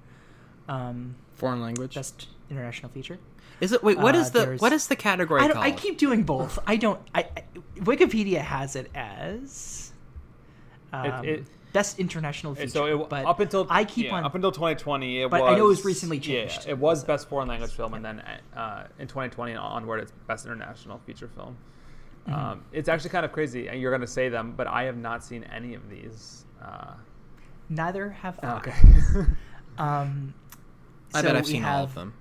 um, 0.67 1.15
Foreign 1.35 1.61
language. 1.61 1.95
best 1.95 2.27
international 2.49 2.91
feature. 2.91 3.17
Is 3.59 3.71
it 3.71 3.83
wait, 3.83 3.97
What 3.97 4.15
Uh, 4.15 4.19
is 4.19 4.31
the 4.31 4.55
what 4.57 4.73
is 4.73 4.87
the 4.87 4.95
category 4.95 5.41
I, 5.41 5.49
called? 5.49 5.65
I 5.65 5.71
keep 5.71 5.97
doing 5.97 6.23
both. 6.23 6.57
I 6.67 6.77
don't. 6.77 6.99
I, 7.13 7.21
I 7.37 7.43
Wikipedia 7.79 8.39
has 8.39 8.75
it 8.75 8.89
as 8.95 9.91
um, 10.93 11.25
it- 11.25 11.45
best 11.73 11.99
international 11.99 12.53
feature. 12.55 12.63
And 12.63 12.71
so 12.71 13.01
it, 13.03 13.09
but 13.09 13.25
up 13.25 13.39
until 13.39 13.67
I 13.69 13.85
keep 13.85 14.05
yeah, 14.07 14.15
on 14.15 14.23
up 14.23 14.35
until 14.35 14.51
2020, 14.51 15.21
it 15.23 15.29
But 15.29 15.41
was. 15.41 15.53
I 15.53 15.57
know 15.57 15.65
it 15.65 15.69
was 15.69 15.85
recently 15.85 16.17
yeah, 16.17 16.45
changed. 16.47 16.67
it 16.67 16.77
was 16.77 17.03
best 17.03 17.29
foreign 17.29 17.47
language 17.47 17.71
film, 17.71 17.93
and 17.93 18.03
then 18.03 18.21
uh, 18.55 18.87
in 18.99 19.07
2020 19.07 19.51
and 19.51 19.59
onward, 19.59 20.01
it's 20.01 20.11
best 20.27 20.45
international 20.45 20.99
feature 21.05 21.27
film. 21.27 21.57
Mm-hmm. 22.27 22.39
Um, 22.39 22.63
it's 22.71 22.87
actually 22.89 23.09
kind 23.09 23.25
of 23.25 23.31
crazy, 23.31 23.67
and 23.67 23.79
you're 23.81 23.91
going 23.91 24.01
to 24.01 24.07
say 24.07 24.29
them, 24.29 24.53
but 24.55 24.67
I 24.67 24.83
have 24.83 24.97
not 24.97 25.23
seen 25.23 25.43
any 25.45 25.73
of 25.73 25.89
these. 25.89 26.45
Uh, 26.61 26.93
neither 27.69 28.09
have 28.11 28.39
I. 28.43 28.57
okay. 28.57 28.73
Um, 29.77 30.33
I 31.13 31.21
so 31.21 31.27
bet 31.27 31.35
I've 31.37 31.45
we 31.45 31.51
seen 31.53 31.65
all 31.65 31.85
of 31.85 31.93
them. 31.95 32.13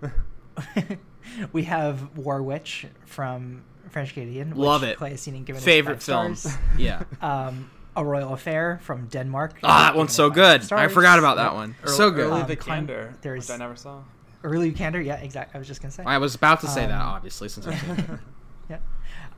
we 1.52 1.64
have 1.64 2.16
War 2.16 2.42
Witch 2.42 2.86
from 3.04 3.64
French 3.90 4.14
Canadian. 4.14 4.54
Love 4.56 4.82
it. 4.82 4.96
Clay 4.96 5.10
has 5.10 5.20
seen 5.20 5.34
and 5.34 5.44
given 5.44 5.58
us 5.58 5.64
Favorite 5.64 5.96
five 5.96 6.02
films. 6.04 6.40
stars. 6.40 6.56
yeah. 6.78 7.02
Um, 7.20 7.70
A 8.00 8.04
Royal 8.04 8.32
Affair 8.34 8.80
from 8.82 9.06
Denmark. 9.08 9.58
Ah, 9.62 9.84
that 9.84 9.96
one's 9.96 10.12
so 10.14 10.28
five 10.28 10.34
good. 10.34 10.72
I 10.72 10.88
forgot 10.88 11.18
about 11.18 11.36
that 11.36 11.54
one. 11.54 11.74
Early, 11.84 11.96
so 11.96 12.10
good. 12.10 12.26
Early 12.26 12.42
Um, 12.42 12.48
Vikander, 12.48 13.20
there's- 13.20 13.48
which 13.48 13.54
I 13.54 13.58
never 13.58 13.76
saw. 13.76 14.00
Early 14.42 14.72
Vikander, 14.72 15.04
yeah, 15.04 15.16
exactly. 15.16 15.54
I 15.56 15.58
was 15.58 15.68
just 15.68 15.80
gonna 15.82 15.92
say. 15.92 16.02
I 16.04 16.18
was 16.18 16.34
about 16.34 16.60
to 16.62 16.66
say 16.68 16.86
that, 16.86 17.00
Um, 17.00 17.08
obviously, 17.08 17.48
since 17.48 17.66
I'm 17.66 18.20
yeah. 18.70 18.78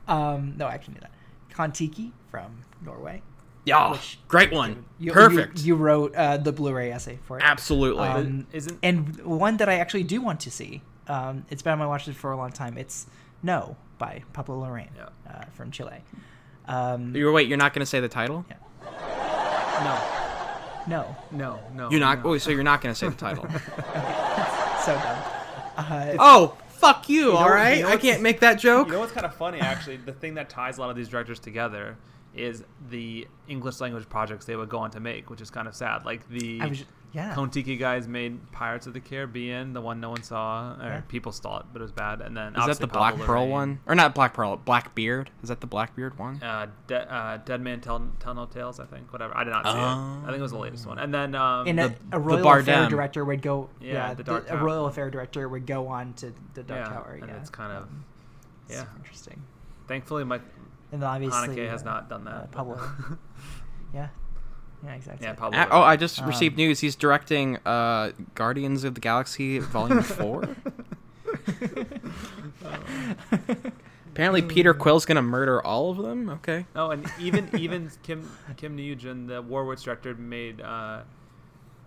Um, 0.07 0.53
no, 0.57 0.65
I 0.67 0.73
actually 0.73 0.95
knew 0.95 1.01
that. 1.01 1.11
Kon-Tiki 1.51 2.13
from 2.31 2.63
Norway. 2.81 3.21
Yeah, 3.65 3.91
which 3.91 4.19
great 4.27 4.51
one. 4.51 4.85
you, 4.99 5.11
Perfect. 5.11 5.59
You, 5.59 5.67
you 5.67 5.75
wrote 5.75 6.13
uh, 6.15 6.37
the 6.37 6.51
Blu-ray 6.51 6.91
essay 6.91 7.19
for 7.23 7.37
it. 7.37 7.43
Absolutely. 7.45 8.07
Um, 8.07 8.47
Isn't- 8.51 8.79
and 8.83 9.17
one 9.25 9.57
that 9.57 9.69
I 9.69 9.75
actually 9.75 10.03
do 10.03 10.21
want 10.21 10.39
to 10.41 10.51
see. 10.51 10.81
Um, 11.07 11.45
it's 11.49 11.61
been 11.61 11.73
on 11.73 11.79
my 11.79 11.85
watch 11.87 12.07
list 12.07 12.19
for 12.19 12.31
a 12.31 12.37
long 12.37 12.51
time. 12.51 12.77
It's 12.77 13.05
No 13.41 13.75
by 13.97 14.23
Pablo 14.33 14.61
Larraín 14.63 14.89
Yeah. 14.97 15.09
uh, 15.29 15.45
from 15.53 15.71
Chile. 15.71 16.01
Um, 16.65 17.15
You're 17.15 17.31
wait. 17.31 17.47
You're 17.47 17.57
not 17.57 17.73
going 17.73 17.81
to 17.81 17.85
say 17.85 17.99
the 17.99 18.09
title. 18.09 18.45
Yeah. 18.49 18.57
No, 19.83 19.99
no, 20.87 21.15
no, 21.31 21.59
no. 21.73 21.89
You're 21.91 21.99
not. 21.99 22.23
no. 22.23 22.31
Oh, 22.33 22.37
so 22.37 22.51
you're 22.51 22.63
not 22.63 22.81
going 22.81 22.93
to 22.93 22.97
say 22.97 23.09
the 23.09 23.15
title. 23.15 23.43
so 24.85 24.93
dumb. 24.95 25.23
Uh, 25.75 26.15
oh, 26.19 26.57
fuck 26.69 27.09
you. 27.09 27.31
know- 27.31 27.37
all 27.37 27.49
right. 27.49 27.77
you 27.77 27.83
know 27.83 27.89
I 27.89 27.97
can't 27.97 28.21
make 28.21 28.39
that 28.41 28.59
joke. 28.59 28.87
You 28.87 28.93
know 28.93 28.99
what's 28.99 29.11
kind 29.13 29.25
of 29.25 29.35
funny, 29.35 29.59
actually? 29.59 29.97
The 29.97 30.13
thing 30.13 30.35
that 30.35 30.49
ties 30.49 30.77
a 30.77 30.81
lot 30.81 30.89
of 30.89 30.95
these 30.95 31.09
directors 31.09 31.39
together 31.39 31.97
is 32.35 32.63
the 32.89 33.27
English 33.47 33.79
language 33.79 34.07
projects 34.09 34.45
they 34.45 34.55
would 34.55 34.69
go 34.69 34.79
on 34.79 34.91
to 34.91 34.99
make, 34.99 35.29
which 35.29 35.41
is 35.41 35.49
kind 35.49 35.67
of 35.67 35.75
sad. 35.75 36.05
Like 36.05 36.27
the 36.29 36.59
I 36.61 36.67
was, 36.67 36.83
yeah. 37.13 37.33
Kon-Tiki 37.35 37.77
guys 37.77 38.07
made 38.07 38.51
Pirates 38.51 38.87
of 38.87 38.93
the 38.93 38.99
Caribbean, 38.99 39.71
the 39.73 39.81
one 39.81 39.99
no 40.01 40.09
one 40.09 40.23
saw, 40.23 40.73
or 40.81 40.83
Yeah. 40.83 41.01
people 41.07 41.31
saw 41.31 41.59
it, 41.59 41.65
but 41.71 41.79
it 41.81 41.83
was 41.83 41.91
bad. 41.91 42.21
And 42.21 42.35
then 42.35 42.47
Is 42.47 42.53
that 42.55 42.59
obviously 42.61 42.83
the 42.87 42.93
Black 42.93 43.13
Pablo 43.13 43.25
Pearl 43.27 43.45
Larraín. 43.47 43.51
one? 43.51 43.79
Or 43.85 43.95
not 43.95 44.15
Black 44.15 44.33
Pearl? 44.33 44.57
Blackbeard? 44.57 45.29
Is 45.43 45.49
that 45.49 45.61
the 45.61 45.67
Blackbeard 45.67 46.17
one? 46.17 46.41
Uh, 46.43 46.67
De- 46.87 47.13
uh, 47.13 47.37
Dead 47.37 47.61
Man 47.61 47.79
Tell, 47.81 48.01
Tell 48.19 48.33
No 48.33 48.45
Tales, 48.47 48.79
I 48.79 48.85
think. 48.85 49.13
Whatever. 49.13 49.37
I 49.37 49.43
did 49.43 49.51
not 49.51 49.63
see 49.65 49.71
it. 49.71 49.75
I 49.75 50.25
think 50.27 50.39
it 50.39 50.41
was 50.41 50.51
the 50.51 50.57
latest 50.57 50.85
one. 50.87 50.97
And 50.99 51.13
then 51.13 51.35
um, 51.35 51.67
and 51.67 51.79
a, 51.79 51.89
the- 51.89 51.95
a 52.07 52.09
the 52.11 52.19
royal 52.19 52.47
affair 52.59 52.89
director 52.89 53.23
would 53.23 53.41
go. 53.41 53.69
Yeah, 53.79 53.93
Yeah, 53.93 54.09
the 54.15 54.15
the 54.15 54.23
Dark 54.23 54.45
a 54.49 54.57
royal 54.57 54.87
affair 54.87 55.09
director 55.09 55.47
would 55.47 55.65
go 55.67 55.87
on 55.87 56.13
to 56.15 56.33
the 56.55 56.63
Dark 56.63 56.87
yeah, 56.87 56.93
Tower. 56.93 57.19
and 57.21 57.29
it's 57.31 57.49
kind 57.49 57.71
of 57.71 57.83
Um, 57.83 58.05
it's 58.67 58.75
yeah. 58.79 58.85
interesting. 58.97 59.43
Thankfully, 59.87 60.23
my 60.23 60.39
And 60.91 61.01
then 61.01 61.09
obviously 61.09 61.49
Haneke 61.57 61.69
has 61.69 61.81
uh, 61.81 61.85
not 61.85 62.09
done 62.09 62.23
that. 62.25 62.33
uh, 62.33 62.45
Pablo. 62.47 62.79
yeah, 63.93 64.07
yeah, 64.85 64.93
exactly. 64.95 65.25
yeah, 65.27 65.33
Pablo. 65.33 65.65
Oh, 65.71 65.81
I 65.81 65.95
just 65.95 66.19
Um, 66.21 66.27
received 66.27 66.57
news. 66.57 66.79
He's 66.79 66.95
directing 66.95 67.57
uh, 67.65 68.11
Guardians 68.35 68.83
of 68.83 68.95
the 68.95 69.01
Galaxy 69.01 69.59
Volume 69.59 70.01
Four. 70.03 70.49
Apparently, 74.11 74.43
Peter 74.43 74.73
Quill's 74.75 75.05
gonna 75.05 75.23
murder 75.23 75.59
all 75.65 75.89
of 75.89 75.97
them. 75.97 76.29
Okay. 76.29 76.65
Oh, 76.75 76.91
and 76.91 77.11
even 77.19 77.49
even 77.57 77.89
Kim 78.03 78.29
Kim 78.57 78.75
Nugent, 78.75 79.27
the 79.27 79.41
War 79.41 79.65
Witch 79.65 79.83
director, 79.83 80.13
made 80.13 80.61
uh, 80.61 81.01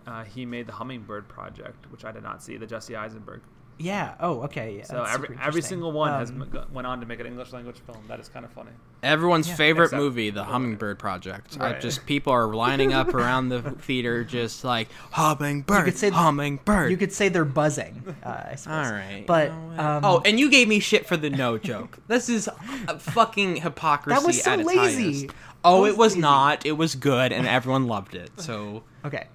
uh, 0.05 0.23
he 0.25 0.45
made 0.45 0.67
the 0.67 0.73
Hummingbird 0.73 1.27
Project, 1.29 1.89
which 1.91 2.03
I 2.03 2.11
did 2.11 2.23
not 2.23 2.43
see, 2.43 2.57
the 2.57 2.67
Jesse 2.67 2.95
Eisenberg. 2.95 3.41
Yeah. 3.79 4.15
Oh, 4.19 4.41
okay. 4.43 4.77
Yeah, 4.79 4.83
So 4.85 5.03
every 5.03 5.37
every 5.41 5.61
single 5.61 5.91
one 5.91 6.11
has 6.11 6.31
Um, 6.31 6.41
m- 6.51 6.65
went 6.71 6.87
on 6.87 6.99
to 6.99 7.05
make 7.05 7.19
an 7.19 7.27
English 7.27 7.53
language 7.53 7.77
film. 7.85 7.99
That 8.07 8.19
is 8.19 8.27
kind 8.27 8.43
of 8.43 8.51
funny. 8.51 8.71
Everyone's 9.03 9.47
Yeah, 9.49 9.55
favorite 9.55 9.85
except- 9.85 10.01
movie, 10.01 10.31
The 10.31 10.45
Hummingbird 10.45 10.97
Project. 10.97 11.57
I 11.59 11.73
just 11.73 12.05
people 12.07 12.33
are 12.33 12.47
lining 12.47 12.91
up 12.93 13.13
around 13.13 13.49
the 13.49 13.61
theater, 13.61 14.23
just 14.23 14.63
like 14.63 14.87
hummingbird, 15.11 15.85
could 15.85 15.97
say 15.97 16.09
th- 16.09 16.19
hummingbird. 16.19 16.89
You 16.89 16.97
could 16.97 17.13
say 17.13 17.29
they're 17.29 17.45
buzzing. 17.45 18.15
Uh, 18.25 18.29
I 18.51 18.55
suppose. 18.55 18.87
All 18.87 18.91
right. 18.93 19.23
But 19.27 19.49
you 19.51 19.53
know 19.55 19.67
what? 19.67 19.79
um, 19.79 20.05
oh, 20.05 20.21
and 20.25 20.39
you 20.39 20.49
gave 20.49 20.67
me 20.67 20.79
shit 20.79 21.05
for 21.05 21.15
the 21.15 21.29
no 21.29 21.57
joke. 21.69 21.99
This 22.07 22.29
is 22.29 22.49
a 22.87 22.97
fucking 22.97 23.57
hypocrisy. 23.57 24.19
That 24.19 24.25
was 24.25 24.41
so 24.41 24.51
at 24.53 24.65
lazy. 24.65 25.27
highest. 25.27 25.35
Oh, 25.63 25.83
That 25.83 25.89
it 25.89 25.91
was 25.91 25.97
was 25.97 26.11
lazy. 26.13 26.21
not. 26.21 26.65
It 26.65 26.71
was 26.73 26.95
good, 26.95 27.31
and 27.31 27.45
everyone 27.57 27.85
loved 27.85 28.15
it. 28.15 28.31
So 28.37 28.83
Okay. 29.05 29.27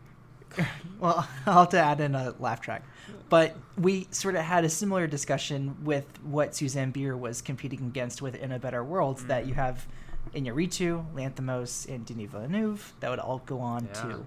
Well, 0.98 1.26
I'll 1.46 1.60
have 1.60 1.68
to 1.70 1.78
add 1.80 2.00
in 2.00 2.14
a 2.14 2.34
laugh 2.38 2.60
track. 2.60 2.82
But 3.32 3.56
we 3.78 4.08
sort 4.10 4.34
of 4.36 4.42
had 4.42 4.62
a 4.64 4.68
similar 4.68 5.06
discussion 5.06 5.74
with 5.82 6.04
what 6.22 6.54
Susanne 6.54 6.90
Bier 6.90 7.16
was 7.16 7.40
competing 7.40 7.80
against 7.86 8.20
with 8.20 8.34
In 8.34 8.52
a 8.52 8.58
Better 8.58 8.84
World 8.84 9.20
that 9.28 9.46
you 9.46 9.54
have 9.54 9.86
Iñárritu, 10.34 11.04
Lanthimos, 11.14 11.88
and 11.88 12.04
Denis 12.04 12.30
Villeneuve 12.30 12.92
that 13.00 13.08
would 13.10 13.18
all 13.18 13.38
go 13.46 13.58
on 13.60 13.86
Yeah. 13.94 14.02
to. 14.02 14.26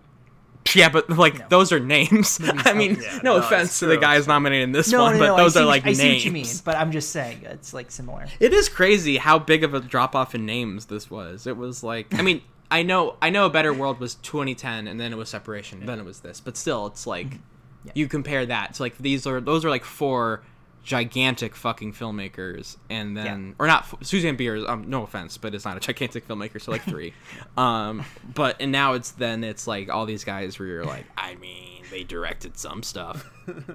yeah, 0.79 0.89
but 0.89 1.07
like 1.11 1.33
You 1.33 1.39
know. 1.41 1.45
those 1.49 1.71
are 1.71 1.79
names. 1.79 2.39
Movies 2.39 2.61
I 2.65 2.73
mean, 2.73 2.95
there. 2.95 3.19
no 3.23 3.37
no, 3.37 3.43
offense 3.43 3.77
to 3.79 3.85
the 3.85 3.97
guys 3.97 4.17
it's 4.19 4.25
true. 4.25 4.33
nominated 4.33 4.63
in 4.63 4.71
this 4.71 4.91
No, 4.91 5.03
one, 5.03 5.13
no, 5.13 5.19
but 5.19 5.27
no, 5.27 5.37
those 5.37 5.55
I 5.55 5.59
are 5.59 5.63
see, 5.63 5.67
like 5.67 5.83
I 5.83 5.85
names. 5.89 5.99
see 5.99 6.13
what 6.13 6.25
you 6.25 6.31
mean, 6.31 6.47
but 6.65 6.75
I'm 6.75 6.91
just 6.91 7.11
saying 7.11 7.41
it's 7.43 7.73
like 7.75 7.91
similar. 7.91 8.25
It 8.39 8.53
is 8.53 8.69
crazy 8.69 9.17
how 9.17 9.37
big 9.37 9.63
of 9.63 9.75
a 9.75 9.79
drop 9.81 10.15
off 10.15 10.33
in 10.33 10.47
names 10.47 10.87
this 10.87 11.11
was. 11.11 11.45
It 11.45 11.57
was 11.57 11.83
like 11.83 12.11
I 12.17 12.23
mean, 12.23 12.41
I 12.71 12.81
know 12.81 13.17
I 13.21 13.29
know 13.29 13.45
a 13.45 13.51
better 13.51 13.71
world 13.71 13.99
was 13.99 14.15
2010 14.15 14.87
and 14.87 14.99
then 14.99 15.13
it 15.13 15.15
was 15.15 15.29
separation, 15.29 15.85
then 15.85 15.99
it 15.99 16.05
was 16.05 16.21
this. 16.21 16.39
But 16.41 16.57
still 16.57 16.87
it's 16.87 17.05
like 17.05 17.27
Mm-hmm. 17.27 17.39
Yeah. 17.85 17.91
you 17.95 18.07
compare 18.07 18.45
that. 18.45 18.71
It's 18.71 18.79
like 18.79 18.97
these 18.97 19.25
are 19.27 19.39
those 19.39 19.63
are 19.65 19.69
like 19.69 19.85
four 19.85 20.41
gigantic 20.83 21.55
fucking 21.55 21.91
filmmakers 21.93 22.77
and 22.91 23.17
then 23.17 23.55
or 23.57 23.65
not 23.65 24.05
Susanne 24.05 24.35
Bier 24.35 24.55
is 24.55 24.65
um 24.65 24.87
no 24.89 25.01
offense, 25.03 25.37
but 25.37 25.55
it's 25.55 25.65
not 25.65 25.77
a 25.77 25.79
gigantic 25.79 26.27
filmmaker, 26.27 26.61
so 26.61 26.71
like 26.71 26.83
3. 26.93 27.13
um 27.57 28.03
but 28.35 28.55
and 28.59 28.71
now 28.71 28.93
it's 28.93 29.11
then 29.11 29.43
it's 29.43 29.65
like 29.67 29.89
all 29.89 30.05
these 30.05 30.23
guys 30.23 30.59
where 30.59 30.67
you're 30.67 30.85
like 30.85 31.05
I 31.17 31.35
mean, 31.35 31.83
they 31.91 32.03
directed 32.03 32.57
some 32.57 32.83
stuff. 32.83 33.29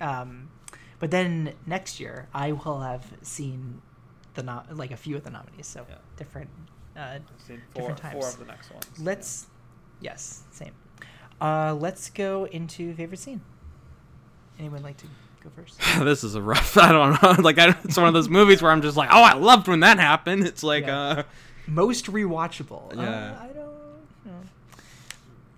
Um, 0.00 0.48
but 0.98 1.10
then 1.10 1.54
next 1.66 2.00
year, 2.00 2.28
I 2.34 2.52
will 2.52 2.80
have 2.80 3.06
seen 3.22 3.80
the 4.34 4.42
no- 4.42 4.64
like 4.72 4.90
a 4.90 4.96
few 4.96 5.16
of 5.16 5.22
the 5.24 5.30
nominees, 5.30 5.66
so 5.66 5.86
Yeah. 5.88 5.96
different. 6.16 6.50
Uh, 6.96 7.00
I've 7.00 7.22
seen 7.46 7.62
four, 7.74 7.82
Different 7.90 7.98
times. 7.98 8.12
four 8.14 8.28
of 8.28 8.38
the 8.38 8.44
next 8.44 8.70
ones. 8.72 8.86
let's, 8.98 9.46
yes, 10.00 10.42
same. 10.50 10.72
Uh, 11.40 11.74
let's 11.74 12.10
go 12.10 12.44
into 12.46 12.94
favorite 12.94 13.18
scene. 13.18 13.40
Anyone 14.58 14.82
like 14.82 14.96
to 14.98 15.06
go 15.42 15.50
first? 15.54 15.78
this 16.04 16.24
is 16.24 16.34
a 16.34 16.42
rough. 16.42 16.76
I 16.78 16.92
don't 16.92 17.22
know. 17.22 17.34
Like 17.42 17.58
I, 17.58 17.76
it's 17.84 17.96
one 17.96 18.06
of 18.06 18.14
those 18.14 18.28
movies 18.28 18.62
where 18.62 18.70
I'm 18.70 18.82
just 18.82 18.96
like, 18.96 19.08
oh, 19.12 19.22
I 19.22 19.34
loved 19.34 19.68
when 19.68 19.80
that 19.80 19.98
happened. 19.98 20.46
It's 20.46 20.62
like, 20.62 20.86
Yeah. 20.86 20.98
uh, 20.98 21.22
Most 21.66 22.06
rewatchable. 22.06 22.94
Yeah. 22.94 23.02
Uh, 23.02 23.42
I 23.42 23.46
don't 23.48 23.56
know. 24.26 24.40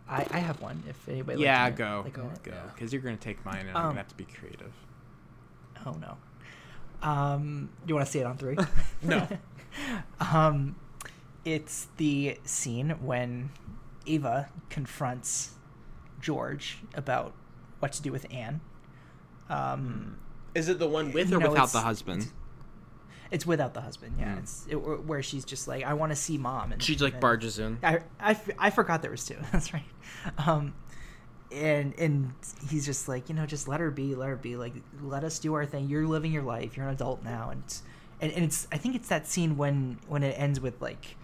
I 0.09 0.27
I 0.31 0.39
have 0.39 0.61
one. 0.61 0.83
If 0.89 1.09
anybody. 1.09 1.43
yeah, 1.43 1.69
go, 1.71 2.03
like, 2.05 2.13
go, 2.15 2.31
go, 2.45 2.53
because 2.75 2.93
you're 2.93 3.03
gonna 3.03 3.17
take 3.17 3.45
mine, 3.45 3.67
and 3.67 3.71
I'm 3.71 3.77
Um, 3.77 3.83
gonna 3.91 3.99
have 3.99 4.09
to 4.09 4.15
be 4.17 4.25
creative. 4.25 4.73
Oh 5.85 5.97
no. 6.01 6.17
Um, 7.03 7.69
you 7.87 7.95
want 7.95 8.07
to 8.07 8.11
see 8.13 8.21
it 8.21 8.25
on 8.25 8.37
three? 8.39 8.57
No. 9.03 9.29
um, 10.21 10.77
it's 11.45 11.89
the 11.99 12.39
scene 12.45 12.91
when 13.03 13.51
Eva 14.07 14.49
confronts 14.71 15.53
George 16.21 16.79
about 16.95 17.33
what 17.81 17.93
to 17.93 18.03
do 18.03 18.11
with 18.13 18.27
Anne. 18.33 18.61
Um, 19.49 20.19
Is 20.55 20.69
it 20.69 20.79
the 20.79 20.89
one 20.89 21.13
with 21.13 21.33
or 21.33 21.39
know, 21.39 21.51
without 21.51 21.71
the 21.73 21.81
husband? 21.81 22.29
it's 23.31 23.45
without 23.47 23.75
the 23.75 23.81
husband. 23.81 24.17
Yeah, 24.19 24.35
Mm. 24.35 24.39
it's 24.39 24.67
it, 24.69 24.77
where 24.77 25.23
she's 25.23 25.45
just 25.45 25.67
like, 25.69 25.85
I 25.85 25.95
want 25.95 26.11
to 26.13 26.17
see 26.17 26.39
mom, 26.39 26.73
and 26.73 26.83
She 26.83 26.97
like 26.97 27.15
and- 27.15 27.21
barges 27.21 27.59
in. 27.59 27.79
I 27.83 28.01
I 28.59 28.71
forgot 28.71 29.03
there 29.03 29.11
was 29.11 29.25
two. 29.25 29.37
That's 29.53 29.73
right. 29.75 29.83
Um, 30.39 30.75
and 31.53 31.95
and 31.99 32.33
he's 32.69 32.85
just 32.87 33.09
like, 33.09 33.29
you 33.29 33.35
know, 33.35 33.47
just 33.47 33.69
let 33.69 33.81
her 33.81 33.91
be, 33.91 34.15
let 34.15 34.29
her 34.29 34.37
be. 34.37 34.57
Like, 34.57 34.75
let 35.03 35.23
us 35.25 35.39
do 35.39 35.55
our 35.55 35.67
thing. 35.67 35.89
You're 35.89 36.07
living 36.07 36.33
your 36.33 36.43
life. 36.43 36.77
You're 36.77 36.87
an 36.87 36.95
adult 36.95 37.23
now, 37.25 37.51
and 37.51 37.63
and, 38.21 38.33
and 38.33 38.45
it's. 38.45 38.67
I 38.73 38.79
think 38.79 38.95
it's 38.97 39.09
that 39.09 39.27
scene 39.29 39.57
when 39.57 39.99
when 40.09 40.23
it 40.23 40.35
ends 40.39 40.61
with 40.61 40.81
like, 40.81 41.17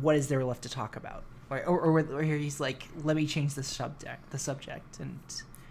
what 0.00 0.14
is 0.16 0.28
there 0.28 0.44
left 0.44 0.62
to 0.62 0.68
talk 0.68 0.94
about, 0.96 1.24
or 1.50 1.62
or, 1.66 1.80
or 1.80 1.92
where 1.92 2.36
he's 2.36 2.60
like, 2.60 2.84
let 3.02 3.16
me 3.16 3.26
change 3.26 3.54
the 3.54 3.62
subject, 3.62 4.30
the 4.30 4.38
subject, 4.38 5.00
and 5.00 5.18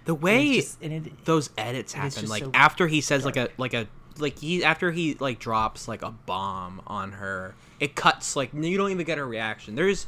The 0.05 0.15
way 0.15 0.55
just- 0.55 0.81
and 0.81 0.93
it, 1.07 1.25
those 1.25 1.49
edits 1.57 1.93
happen, 1.93 2.27
like 2.27 2.43
so 2.43 2.51
after 2.53 2.87
he 2.87 3.01
says 3.01 3.25
like 3.25 3.37
a 3.37 3.49
like 3.57 3.73
a 3.73 3.87
like 4.17 4.39
he 4.39 4.63
after 4.63 4.91
he 4.91 5.15
like 5.15 5.39
drops 5.39 5.87
like 5.87 6.01
a 6.01 6.11
bomb 6.11 6.81
on 6.87 7.13
her, 7.13 7.55
it 7.79 7.95
cuts 7.95 8.35
like 8.35 8.51
you 8.53 8.77
don't 8.77 8.91
even 8.91 9.05
get 9.05 9.17
a 9.17 9.23
reaction. 9.25 9.75
There's, 9.75 10.07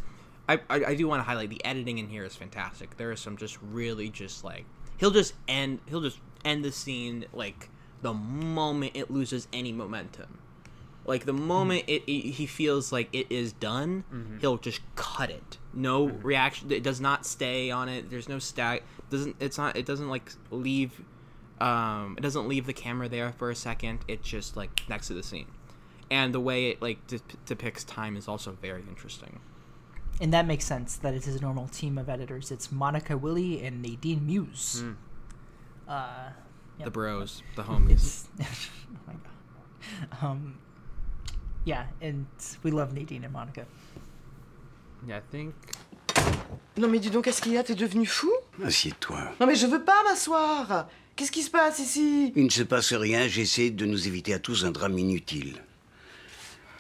I 0.50 0.60
I, 0.70 0.84
I 0.88 0.96
do 0.96 1.08
want 1.08 1.20
to 1.22 1.24
highlight 1.24 1.50
the 1.50 1.64
editing 1.64 1.98
in 1.98 2.10
here 2.10 2.26
is 2.26 2.36
fantastic. 2.36 2.98
There 2.98 3.12
is 3.12 3.20
some 3.22 3.38
just 3.38 3.58
really 3.62 4.10
just 4.10 4.44
like 4.44 4.66
he'll 4.98 5.12
just 5.12 5.34
end 5.48 5.80
he'll 5.88 6.02
just 6.02 6.20
end 6.44 6.66
the 6.66 6.72
scene 6.72 7.26
like 7.34 7.70
the 8.02 8.14
moment 8.14 8.92
it 8.96 9.10
loses 9.12 9.48
any 9.54 9.72
momentum. 9.72 10.40
Like 11.06 11.26
the 11.26 11.34
moment 11.34 11.86
it, 11.88 12.04
it 12.06 12.32
he 12.32 12.46
feels 12.46 12.92
like 12.92 13.10
it 13.14 13.28
is 13.32 13.54
done, 13.54 14.38
he'll 14.40 14.58
just 14.58 14.82
cut 14.96 15.30
it. 15.32 15.58
No 15.74 16.06
reaction. 16.08 16.72
It 16.72 16.84
does 16.84 17.02
not 17.02 17.26
stay 17.26 17.72
on 17.72 17.90
it. 17.90 18.10
There's 18.10 18.30
no 18.30 18.38
stag. 18.40 18.84
Doesn't 19.10 19.36
it's 19.40 19.58
not. 19.58 19.76
It 19.76 19.86
doesn't 19.86 20.10
like 20.10 20.32
leave. 20.52 21.02
Um, 21.60 22.16
it 22.18 22.22
doesn't 22.22 22.48
leave 22.48 22.66
the 22.66 22.74
camera 22.74 23.08
there 23.10 23.32
for 23.34 23.50
a 23.50 23.56
second. 23.56 24.00
It's 24.08 24.28
just 24.28 24.56
like 24.58 24.84
next 24.90 25.08
to 25.08 25.14
the 25.14 25.24
scene, 25.24 25.48
and 26.10 26.34
the 26.34 26.40
way 26.40 26.70
it 26.70 26.82
like 26.82 27.06
de- 27.08 27.20
depicts 27.46 27.84
time 27.84 28.16
is 28.16 28.28
also 28.28 28.52
very 28.62 28.82
interesting. 28.88 29.40
and 30.20 30.32
that 30.34 30.46
makes 30.46 30.66
sense 30.66 30.98
that 30.98 31.14
it's 31.16 31.26
his 31.26 31.42
normal 31.42 31.68
team 31.68 31.98
of 31.98 32.10
editors. 32.10 32.52
It's 32.52 32.68
Monika 32.68 33.20
Willi 33.20 33.64
and 33.66 33.82
Nadine 33.82 34.26
Muse. 34.26 34.84
Uh, 35.88 36.30
Yep. 36.78 36.86
The 36.86 36.92
bros, 36.92 37.44
the 37.56 37.64
homies. 37.70 38.26
Oh 38.40 39.00
my 39.08 39.14
god. 39.14 40.24
Um, 40.26 40.58
yeah, 41.66 41.86
and 42.02 42.26
we 42.64 42.72
love 42.72 42.94
Nadine 42.94 43.24
and 43.26 43.32
Monica. 43.32 43.66
Yeah, 45.08 45.18
I 45.18 45.22
think. 45.32 45.54
Non 46.78 46.88
mais 46.88 47.00
dis 47.00 47.10
donc, 47.10 47.26
qu'est-ce 47.26 47.42
qu'il 47.42 47.54
y 47.54 47.58
a 47.58 47.64
T'es 47.64 47.76
devenu 47.76 48.06
fou? 48.06 48.32
Assieds-toi. 48.64 49.20
Non 49.40 49.48
mais 49.48 49.56
je 49.56 49.68
veux 49.68 49.84
pas 49.84 50.04
m'asseoir 50.04 50.88
Qu'est-ce 51.16 51.32
qui 51.32 51.44
se 51.44 51.52
passe 51.52 51.80
ici? 51.80 52.32
Il 52.36 52.46
ne 52.46 52.50
se 52.50 52.64
passe 52.64 52.94
rien, 52.94 53.28
j'essaie 53.28 53.70
de 53.70 53.86
nous 53.86 54.08
éviter 54.08 54.34
à 54.34 54.40
tous 54.40 54.66
un 54.66 54.72
drame 54.72 54.98
inutile. 54.98 55.62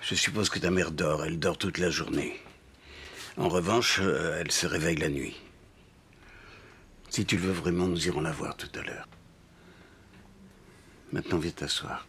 Je 0.01 0.15
suppose 0.15 0.49
que 0.49 0.57
ta 0.59 0.71
mère 0.71 0.91
dort, 0.91 1.25
elle 1.25 1.37
dort 1.37 1.57
toute 1.57 1.77
la 1.77 1.89
journée. 1.89 2.39
En 3.37 3.49
revanche, 3.49 3.99
euh, 4.01 4.39
elle 4.39 4.51
se 4.51 4.65
réveille 4.65 4.95
la 4.95 5.09
nuit. 5.09 5.39
Si 7.09 7.25
tu 7.25 7.35
le 7.37 7.43
veux 7.43 7.51
vraiment, 7.51 7.87
nous 7.87 8.07
irons 8.07 8.21
la 8.21 8.31
voir 8.31 8.55
tout 8.55 8.69
à 8.79 8.81
l'heure. 8.81 9.07
Maintenant, 11.11 11.37
viens 11.37 11.51
t'asseoir. 11.51 12.07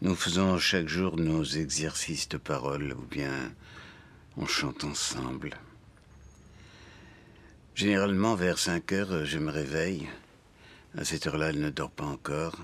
Nous 0.00 0.14
faisons 0.14 0.58
chaque 0.58 0.86
jour 0.86 1.16
nos 1.16 1.42
exercices 1.42 2.28
de 2.28 2.36
parole 2.36 2.92
ou 2.92 3.02
bien 3.10 3.52
on 4.36 4.46
chante 4.46 4.84
ensemble. 4.84 5.50
Généralement, 7.74 8.36
vers 8.36 8.60
5 8.60 8.92
heures, 8.92 9.24
je 9.24 9.38
me 9.38 9.50
réveille. 9.50 10.08
À 10.96 11.04
cette 11.04 11.26
heure-là, 11.26 11.48
elle 11.48 11.60
ne 11.60 11.70
dort 11.70 11.90
pas 11.90 12.04
encore. 12.04 12.58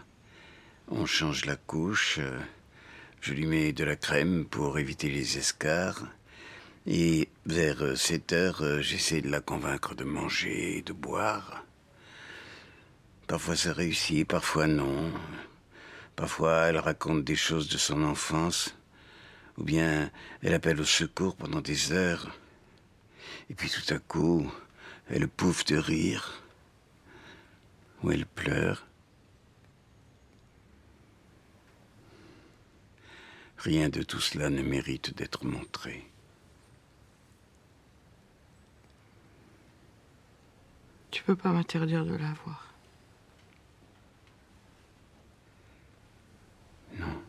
On 0.86 1.06
change 1.06 1.44
la 1.44 1.56
couche. 1.56 2.20
Je 3.20 3.32
lui 3.32 3.46
mets 3.46 3.72
de 3.72 3.82
la 3.82 3.96
crème 3.96 4.44
pour 4.44 4.78
éviter 4.78 5.10
les 5.10 5.36
escarres. 5.36 6.06
Et 6.86 7.28
vers 7.46 7.98
7 7.98 8.32
heures, 8.32 8.80
j'essaie 8.80 9.22
de 9.22 9.30
la 9.30 9.40
convaincre 9.40 9.96
de 9.96 10.04
manger 10.04 10.78
et 10.78 10.82
de 10.82 10.92
boire. 10.92 11.64
Parfois 13.26 13.56
ça 13.56 13.72
réussit, 13.72 14.24
parfois 14.24 14.68
non. 14.68 15.10
Parfois 16.16 16.66
elle 16.66 16.78
raconte 16.78 17.24
des 17.24 17.36
choses 17.36 17.68
de 17.68 17.78
son 17.78 18.02
enfance. 18.02 18.76
Ou 19.58 19.64
bien 19.64 20.10
elle 20.42 20.54
appelle 20.54 20.80
au 20.80 20.84
secours 20.84 21.36
pendant 21.36 21.60
des 21.60 21.92
heures. 21.92 22.30
Et 23.50 23.54
puis 23.54 23.70
tout 23.70 23.94
à 23.94 23.98
coup, 23.98 24.50
elle 25.08 25.28
pouffe 25.28 25.64
de 25.64 25.76
rire. 25.76 26.42
Ou 28.02 28.10
elle 28.10 28.26
pleure. 28.26 28.86
Rien 33.58 33.88
de 33.88 34.02
tout 34.02 34.20
cela 34.20 34.50
ne 34.50 34.62
mérite 34.62 35.16
d'être 35.16 35.46
montré. 35.46 36.06
Tu 41.10 41.22
peux 41.22 41.36
pas 41.36 41.50
m'interdire 41.50 42.04
de 42.04 42.14
la 42.14 42.32
voir. 42.44 42.63
No. 46.98 47.23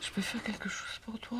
Je 0.00 0.10
peux 0.10 0.20
faire 0.20 0.42
quelque 0.42 0.68
chose 0.68 1.00
pour 1.04 1.18
toi? 1.18 1.38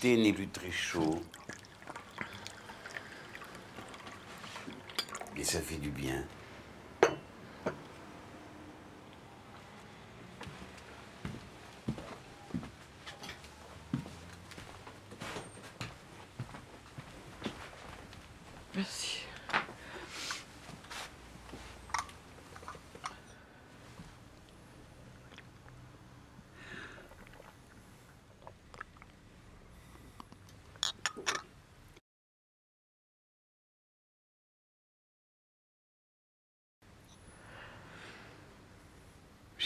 Thé 0.00 0.16
n'est 0.16 0.32
plus 0.32 0.48
très 0.48 0.70
chaud. 0.70 1.22
Et 5.36 5.44
ça 5.44 5.60
fait 5.60 5.76
du 5.76 5.90
bien. 5.90 6.24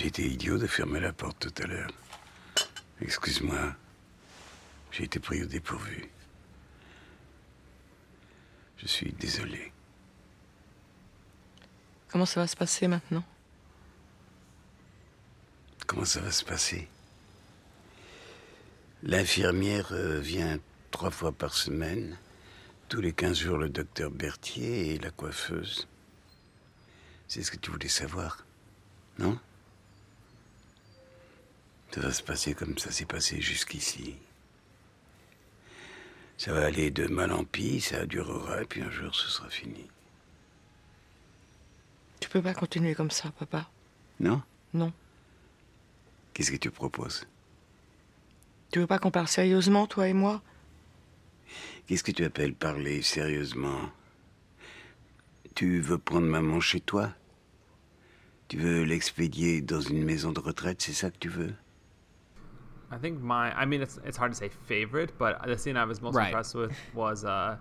J'ai 0.02 0.08
été 0.08 0.26
idiot 0.26 0.58
de 0.58 0.66
fermer 0.66 0.98
la 0.98 1.12
porte 1.12 1.38
tout 1.38 1.62
à 1.62 1.66
l'heure. 1.68 1.92
Excuse-moi. 3.00 3.76
J'ai 4.90 5.04
été 5.04 5.20
pris 5.20 5.40
au 5.44 5.46
dépourvu. 5.46 6.10
Je 8.78 8.88
suis 8.88 9.12
désolé. 9.12 9.72
Comment 12.08 12.26
ça 12.26 12.40
va 12.40 12.48
se 12.48 12.56
passer 12.56 12.88
maintenant? 12.88 13.22
Comment 15.86 16.04
ça 16.04 16.20
va 16.20 16.32
se 16.32 16.44
passer? 16.44 16.88
L'infirmière 19.04 19.92
euh, 19.92 20.18
vient 20.18 20.58
trois 20.90 21.12
fois 21.12 21.30
par 21.30 21.54
semaine. 21.54 22.18
Tous 22.88 23.00
les 23.00 23.12
quinze 23.12 23.38
jours, 23.38 23.56
le 23.56 23.68
docteur 23.68 24.10
Berthier 24.10 24.96
et 24.96 24.98
la 24.98 25.12
coiffeuse. 25.12 25.86
C'est 27.28 27.44
ce 27.44 27.52
que 27.52 27.56
tu 27.56 27.70
voulais 27.70 27.86
savoir, 27.86 28.44
non? 29.20 29.38
Ça 31.94 32.00
va 32.00 32.12
se 32.12 32.22
passer 32.22 32.54
comme 32.54 32.78
ça 32.78 32.90
s'est 32.90 33.04
passé 33.04 33.40
jusqu'ici. 33.40 34.16
Ça 36.38 36.52
va 36.52 36.64
aller 36.64 36.90
de 36.90 37.06
mal 37.06 37.32
en 37.32 37.44
pis, 37.44 37.80
ça 37.82 38.06
durera, 38.06 38.62
et 38.62 38.64
puis 38.64 38.80
un 38.80 38.90
jour 38.90 39.14
ce 39.14 39.28
sera 39.28 39.50
fini. 39.50 39.86
Tu 42.18 42.30
peux 42.30 42.40
pas 42.40 42.54
continuer 42.54 42.94
comme 42.94 43.10
ça, 43.10 43.30
papa. 43.32 43.68
Non? 44.20 44.42
Non. 44.72 44.92
Qu'est-ce 46.32 46.50
que 46.50 46.56
tu 46.56 46.70
proposes? 46.70 47.26
Tu 48.70 48.78
veux 48.78 48.86
pas 48.86 48.98
qu'on 48.98 49.10
parle 49.10 49.28
sérieusement, 49.28 49.86
toi 49.86 50.08
et 50.08 50.14
moi? 50.14 50.42
Qu'est-ce 51.86 52.02
que 52.02 52.10
tu 52.10 52.24
appelles 52.24 52.54
parler 52.54 53.02
sérieusement? 53.02 53.90
Tu 55.54 55.80
veux 55.80 55.98
prendre 55.98 56.26
maman 56.26 56.58
chez 56.58 56.80
toi? 56.80 57.12
Tu 58.48 58.56
veux 58.56 58.84
l'expédier 58.84 59.60
dans 59.60 59.82
une 59.82 60.02
maison 60.02 60.32
de 60.32 60.40
retraite, 60.40 60.80
c'est 60.80 60.94
ça 60.94 61.10
que 61.10 61.18
tu 61.18 61.28
veux? 61.28 61.52
I 62.92 62.98
think 62.98 63.20
my, 63.22 63.52
I 63.58 63.64
mean, 63.64 63.80
it's 63.82 63.98
it's 64.04 64.16
hard 64.18 64.32
to 64.32 64.36
say 64.36 64.48
favorite, 64.50 65.16
but 65.18 65.42
the 65.46 65.56
scene 65.58 65.76
I 65.76 65.84
was 65.84 66.00
most 66.02 66.14
Right. 66.14 66.26
impressed 66.28 66.54
with 66.54 66.72
was 66.94 67.24
uh, 67.24 67.56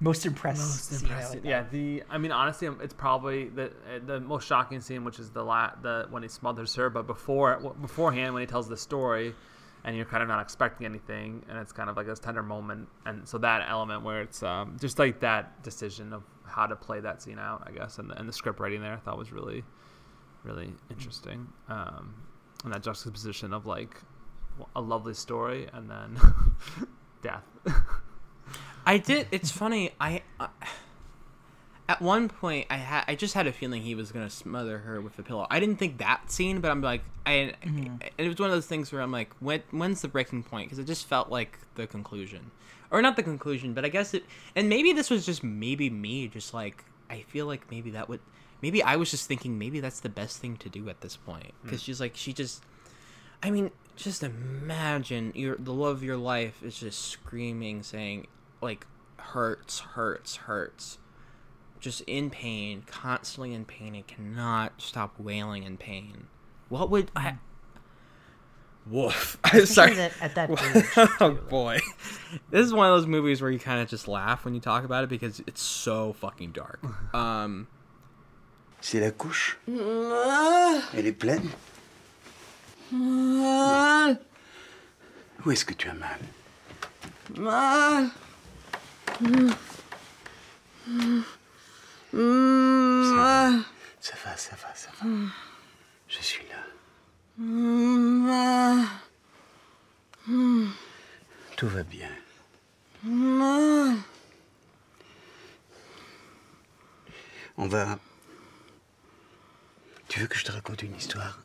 Most 0.00 0.24
impressed. 0.26 0.60
most 0.60 0.84
scene, 1.00 1.08
impressed. 1.08 1.34
like 1.34 1.44
yeah, 1.44 1.64
the 1.70 2.02
I 2.08 2.18
mean, 2.18 2.32
honestly, 2.32 2.68
it's 2.80 2.94
probably 2.94 3.48
the 3.48 3.66
uh, 3.66 3.98
the 4.06 4.20
most 4.20 4.46
shocking 4.46 4.80
scene, 4.80 5.04
which 5.04 5.18
is 5.18 5.30
the 5.30 5.42
la- 5.44 5.74
the 5.82 6.06
when 6.10 6.22
he 6.22 6.28
smothers 6.28 6.74
her. 6.76 6.88
But 6.90 7.06
before 7.06 7.58
beforehand, 7.80 8.32
when 8.34 8.40
he 8.42 8.46
tells 8.46 8.68
the 8.68 8.76
story, 8.76 9.34
and 9.84 9.96
you're 9.96 10.04
kind 10.06 10.22
of 10.22 10.28
not 10.28 10.40
expecting 10.40 10.86
anything, 10.86 11.44
and 11.48 11.58
it's 11.58 11.72
kind 11.72 11.90
of 11.90 11.96
like 11.96 12.06
this 12.06 12.18
tender 12.20 12.42
moment, 12.42 12.88
and 13.06 13.26
so 13.28 13.38
that 13.38 13.66
element 13.68 14.02
where 14.04 14.22
it's 14.22 14.42
um, 14.42 14.76
just 14.80 14.98
like 15.00 15.18
that 15.20 15.62
decision 15.64 16.12
of 16.12 16.22
how 16.44 16.66
to 16.66 16.76
play 16.76 17.00
that 17.00 17.20
scene 17.22 17.38
out, 17.38 17.62
I 17.66 17.70
guess, 17.72 17.98
and 17.98 18.10
the, 18.10 18.18
and 18.18 18.28
the 18.28 18.32
script 18.32 18.60
writing 18.60 18.80
there, 18.82 18.92
I 18.94 18.98
thought 18.98 19.16
was 19.18 19.32
really, 19.32 19.64
really 20.44 20.72
interesting. 20.90 21.46
Um, 21.68 22.14
and 22.64 22.72
that 22.72 22.82
juxtaposition 22.82 23.52
of 23.52 23.66
like 23.66 23.96
a 24.76 24.80
lovely 24.80 25.14
story 25.14 25.68
and 25.72 25.90
then 25.90 26.18
death. 27.22 27.44
I 28.84 28.98
did. 28.98 29.28
It's 29.30 29.50
funny. 29.50 29.92
I 30.00 30.22
uh, 30.40 30.48
at 31.88 32.00
one 32.02 32.28
point 32.28 32.66
I 32.70 32.76
had 32.76 33.04
I 33.06 33.14
just 33.14 33.34
had 33.34 33.46
a 33.46 33.52
feeling 33.52 33.82
he 33.82 33.94
was 33.94 34.10
gonna 34.12 34.30
smother 34.30 34.78
her 34.78 35.00
with 35.00 35.18
a 35.18 35.22
pillow. 35.22 35.46
I 35.50 35.60
didn't 35.60 35.76
think 35.76 35.98
that 35.98 36.30
scene, 36.30 36.60
but 36.60 36.70
I'm 36.70 36.80
like 36.82 37.02
I. 37.24 37.54
Mm-hmm. 37.64 37.96
It 38.18 38.28
was 38.28 38.38
one 38.38 38.50
of 38.50 38.56
those 38.56 38.66
things 38.66 38.92
where 38.92 39.00
I'm 39.02 39.12
like, 39.12 39.30
when 39.40 39.62
when's 39.70 40.00
the 40.02 40.08
breaking 40.08 40.42
point? 40.42 40.66
Because 40.66 40.78
it 40.78 40.86
just 40.86 41.06
felt 41.06 41.30
like 41.30 41.58
the 41.76 41.86
conclusion, 41.86 42.50
or 42.90 43.02
not 43.02 43.16
the 43.16 43.22
conclusion, 43.22 43.72
but 43.74 43.84
I 43.84 43.88
guess 43.88 44.14
it. 44.14 44.24
And 44.56 44.68
maybe 44.68 44.92
this 44.92 45.10
was 45.10 45.24
just 45.24 45.44
maybe 45.44 45.88
me, 45.90 46.26
just 46.28 46.52
like 46.54 46.84
I 47.08 47.20
feel 47.22 47.46
like 47.46 47.70
maybe 47.70 47.90
that 47.90 48.08
would. 48.08 48.20
Maybe 48.62 48.82
I 48.82 48.94
was 48.96 49.10
just 49.10 49.26
thinking 49.26 49.58
maybe 49.58 49.80
that's 49.80 50.00
the 50.00 50.08
best 50.08 50.38
thing 50.38 50.56
to 50.58 50.68
do 50.68 50.88
at 50.88 51.00
this 51.00 51.16
point 51.16 51.52
because 51.64 51.80
Mm. 51.80 51.84
she's 51.84 52.00
like 52.00 52.12
she 52.16 52.32
just. 52.32 52.62
I 53.44 53.50
mean, 53.50 53.72
just 53.96 54.22
imagine 54.22 55.32
your 55.34 55.56
the 55.58 55.72
love 55.72 55.96
of 55.98 56.02
your 56.02 56.16
life 56.16 56.62
is 56.62 56.78
just 56.78 57.08
screaming, 57.08 57.82
saying 57.82 58.26
like 58.60 58.86
hurts, 59.18 59.80
hurts, 59.80 60.36
hurts, 60.36 60.98
just 61.80 62.00
in 62.02 62.30
pain, 62.30 62.82
constantly 62.86 63.52
in 63.54 63.64
pain, 63.64 63.94
and 63.94 64.06
cannot 64.06 64.80
stop 64.80 65.18
wailing 65.18 65.62
in 65.64 65.76
pain. 65.76 66.26
What 66.68 66.90
would 66.90 67.10
I? 67.14 67.36
Woof. 68.86 69.38
Especially 69.44 69.66
Sorry. 69.66 69.94
that- 69.94 70.12
at 70.20 70.34
that 70.34 70.50
age, 70.96 71.08
oh 71.20 71.38
boy, 71.48 71.78
this 72.50 72.64
is 72.66 72.72
one 72.72 72.90
of 72.90 72.98
those 72.98 73.06
movies 73.06 73.40
where 73.40 73.50
you 73.50 73.58
kind 73.60 73.80
of 73.80 73.88
just 73.88 74.08
laugh 74.08 74.44
when 74.44 74.54
you 74.54 74.60
talk 74.60 74.84
about 74.84 75.04
it 75.04 75.10
because 75.10 75.40
it's 75.46 75.62
so 75.62 76.12
fucking 76.14 76.52
dark. 76.52 76.80
Um. 77.14 77.68
C'est 78.80 79.00
la 79.00 79.12
couche 79.12 79.56
Elle 79.68 81.06
est 81.06 81.12
pleine 81.16 81.48
mal, 82.92 84.20
Où 85.44 85.50
est-ce 85.50 85.64
que 85.64 85.74
tu 85.74 85.88
as 85.88 85.94
mal? 85.94 86.20
Mal. 87.36 88.10
Mm. 89.20 89.50
Ça 94.00 94.14
va, 94.24 94.36
ça 94.36 94.56
va, 94.56 94.74
ça 94.74 94.90
va. 95.00 95.06
Je 96.08 96.20
suis 96.20 96.44
là. 96.48 96.62
Mm. 97.38 98.32
Tout 101.56 101.68
va 101.68 101.82
bien. 101.82 102.10
Mm. 103.04 103.96
On 107.56 107.68
va... 107.68 107.98
Tu 110.08 110.20
veux 110.20 110.26
que 110.26 110.36
je 110.36 110.44
te 110.44 110.52
raconte 110.52 110.82
une 110.82 110.94
histoire? 110.96 111.41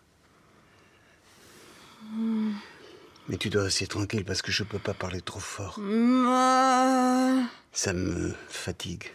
Mais 3.29 3.37
tu 3.37 3.49
dois 3.49 3.63
rester 3.63 3.87
tranquille 3.87 4.23
parce 4.23 4.41
que 4.41 4.51
je 4.51 4.63
peux 4.63 4.79
pas 4.79 4.93
parler 4.93 5.21
trop 5.21 5.39
fort. 5.39 5.79
Ça 7.73 7.93
me 7.93 8.33
fatigue. 8.49 9.11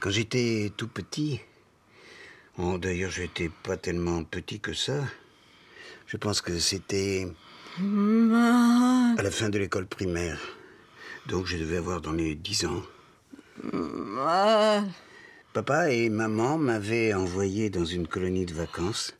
Quand 0.00 0.10
j'étais 0.10 0.72
tout 0.76 0.88
petit, 0.88 1.40
oh, 2.58 2.78
d'ailleurs 2.78 3.10
j'étais 3.10 3.50
pas 3.62 3.76
tellement 3.76 4.24
petit 4.24 4.58
que 4.58 4.72
ça, 4.72 5.04
je 6.06 6.16
pense 6.16 6.40
que 6.40 6.58
c'était 6.58 7.28
à 7.78 9.22
la 9.22 9.30
fin 9.30 9.48
de 9.48 9.58
l'école 9.58 9.86
primaire. 9.86 10.40
Donc 11.26 11.46
je 11.46 11.56
devais 11.56 11.76
avoir 11.76 12.00
dans 12.00 12.12
les 12.12 12.34
10 12.34 12.66
ans. 12.66 12.82
Papa 15.52 15.90
et 15.90 16.08
maman 16.08 16.56
m'avaient 16.56 17.12
envoyé 17.12 17.68
dans 17.68 17.84
une 17.84 18.08
colonie 18.08 18.46
de 18.46 18.54
vacances. 18.54 19.14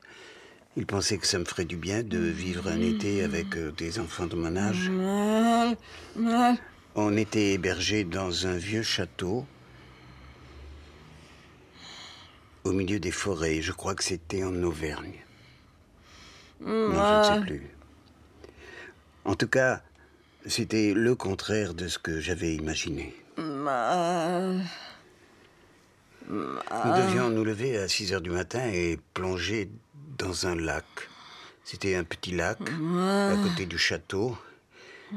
Ils 0.79 0.87
pensaient 0.87 1.19
que 1.19 1.27
ça 1.27 1.39
me 1.39 1.45
ferait 1.45 1.67
du 1.67 1.77
bien 1.77 2.03
de 2.03 2.19
vivre 2.19 2.69
un 2.69 2.81
été 2.81 3.23
avec 3.23 3.55
euh, 3.57 3.71
des 3.73 3.99
enfants 3.99 4.27
de 4.27 4.37
mon 4.37 4.57
âge. 4.57 4.91
On 6.95 7.17
était 7.19 7.53
hébergés 7.53 8.05
dans 8.05 8.47
un 8.47 8.57
vieux 8.57 8.83
château 8.83 9.45
au 12.65 12.73
milieu 12.73 12.99
des 12.99 13.11
forêts. 13.11 13.61
Je 13.61 13.73
crois 13.73 13.95
que 13.95 14.05
c'était 14.05 14.43
en 14.43 14.55
Auvergne. 14.63 15.19
Non, 16.63 16.93
je 16.95 17.29
ne 17.29 17.35
sais 17.35 17.47
plus. 17.47 17.71
En 19.27 19.35
tout 19.35 19.49
cas, 19.49 19.83
c'était 20.47 20.95
le 20.95 21.15
contraire 21.15 21.75
de 21.75 21.89
ce 21.89 21.99
que 21.99 22.21
j'avais 22.21 22.55
imaginé. 22.55 23.15
Nous 26.29 26.97
devions 26.97 27.31
nous 27.31 27.45
lever 27.45 27.79
à 27.79 27.89
6 27.89 28.13
heures 28.13 28.21
du 28.21 28.31
matin 28.31 28.69
et 28.73 28.99
plonger 29.15 29.71
dans 30.19 30.47
un 30.47 30.55
lac. 30.55 30.85
C'était 31.65 31.95
un 31.95 32.05
petit 32.05 32.33
lac 32.33 32.59
à 32.61 33.35
côté 33.43 33.67
du 33.67 33.79
château. 33.79 34.37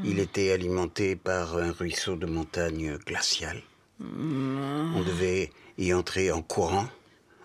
Il 0.03 0.19
était 0.19 0.52
alimenté 0.52 1.15
par 1.15 1.57
un 1.57 1.72
ruisseau 1.72 2.15
de 2.15 2.26
montagne 2.26 2.98
glaciale. 2.98 3.61
On 4.02 5.03
devait 5.06 5.52
y 5.77 5.94
entrer 5.94 6.32
en 6.32 6.41
courant, 6.41 6.88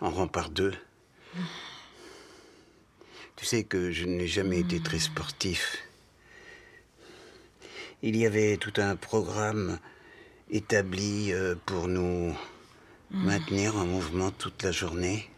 en 0.01 0.11
rang 0.11 0.27
par 0.27 0.51
deux. 0.51 0.73
Tu 3.37 3.47
sais 3.47 3.65
que 3.65 3.91
je 3.91 4.05
n'ai 4.05 4.27
jamais 4.27 4.61
été 4.61 4.81
très 4.81 4.99
sportif. 4.99 5.79
Il 8.03 8.17
y 8.17 8.27
avait 8.27 8.57
tout 8.57 8.73
un 8.79 8.97
programme 8.97 9.79
établi 10.51 11.33
euh, 11.33 11.55
pour 11.67 11.87
nous 11.87 12.37
maintenir 13.11 13.77
en 13.77 13.87
mouvement 13.87 14.31
toute 14.31 14.63
la 14.63 14.73
journée. 14.73 15.29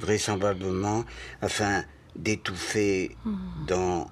Vraisemblablement 0.00 1.04
afin 1.40 1.84
d'étouffer 2.14 3.16
dans, 3.66 4.10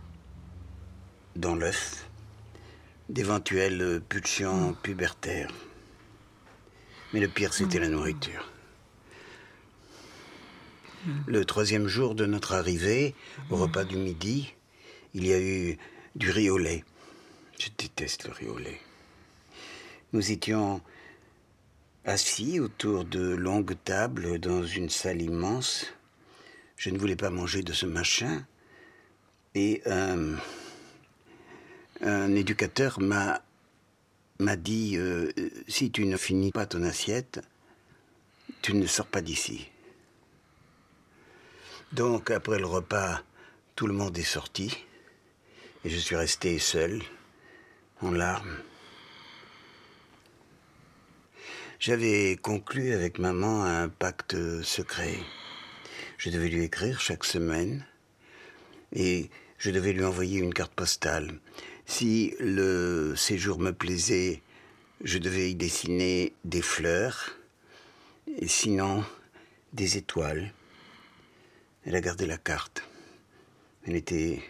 dans 1.36 1.54
l'œuf 1.54 2.08
d'éventuelles 3.08 4.00
pulsions 4.08 4.74
pubertaires. 4.82 5.50
Mais 7.12 7.20
le 7.20 7.28
pire, 7.28 7.52
c'était 7.52 7.78
la 7.78 7.88
nourriture. 7.88 8.50
Le 11.26 11.44
troisième 11.44 11.86
jour 11.86 12.14
de 12.14 12.24
notre 12.24 12.54
arrivée, 12.54 13.14
au 13.50 13.56
repas 13.56 13.84
du 13.84 13.96
midi, 13.96 14.54
il 15.12 15.26
y 15.26 15.34
a 15.34 15.40
eu 15.40 15.76
du 16.16 16.30
riz 16.30 16.48
au 16.48 16.56
lait. 16.56 16.82
Je 17.58 17.68
déteste 17.76 18.24
le 18.24 18.32
riz 18.32 18.48
au 18.48 18.56
lait. 18.56 18.80
Nous 20.14 20.32
étions 20.32 20.80
assis 22.04 22.60
autour 22.60 23.04
de 23.04 23.34
longues 23.34 23.76
tables 23.84 24.38
dans 24.38 24.64
une 24.64 24.90
salle 24.90 25.22
immense. 25.22 25.86
Je 26.76 26.90
ne 26.90 26.98
voulais 26.98 27.16
pas 27.16 27.30
manger 27.30 27.62
de 27.62 27.72
ce 27.72 27.86
machin. 27.86 28.44
Et 29.54 29.82
euh, 29.86 30.36
un 32.00 32.34
éducateur 32.34 33.00
m'a 33.00 33.40
dit 34.56 34.96
euh, 34.96 35.32
si 35.68 35.90
tu 35.90 36.04
ne 36.06 36.16
finis 36.16 36.50
pas 36.50 36.66
ton 36.66 36.82
assiette, 36.82 37.40
tu 38.62 38.74
ne 38.74 38.86
sors 38.86 39.06
pas 39.06 39.22
d'ici. 39.22 39.68
Donc 41.92 42.30
après 42.30 42.58
le 42.58 42.66
repas, 42.66 43.22
tout 43.76 43.86
le 43.86 43.94
monde 43.94 44.18
est 44.18 44.22
sorti 44.22 44.76
et 45.84 45.90
je 45.90 45.96
suis 45.96 46.16
resté 46.16 46.58
seul, 46.58 47.02
en 48.00 48.10
larmes. 48.10 48.56
J'avais 51.86 52.38
conclu 52.40 52.94
avec 52.94 53.18
maman 53.18 53.62
un 53.62 53.90
pacte 53.90 54.62
secret. 54.62 55.18
Je 56.16 56.30
devais 56.30 56.48
lui 56.48 56.64
écrire 56.64 56.98
chaque 56.98 57.24
semaine 57.24 57.84
et 58.94 59.28
je 59.58 59.70
devais 59.70 59.92
lui 59.92 60.02
envoyer 60.02 60.40
une 60.40 60.54
carte 60.54 60.72
postale. 60.72 61.38
Si 61.84 62.36
le 62.40 63.14
séjour 63.16 63.58
me 63.58 63.70
plaisait, 63.70 64.40
je 65.02 65.18
devais 65.18 65.50
y 65.50 65.54
dessiner 65.54 66.32
des 66.46 66.62
fleurs 66.62 67.36
et 68.38 68.48
sinon 68.48 69.04
des 69.74 69.98
étoiles. 69.98 70.54
Elle 71.84 71.96
a 71.96 72.00
gardé 72.00 72.24
la 72.24 72.38
carte. 72.38 72.82
Elle 73.86 73.96
était 73.96 74.42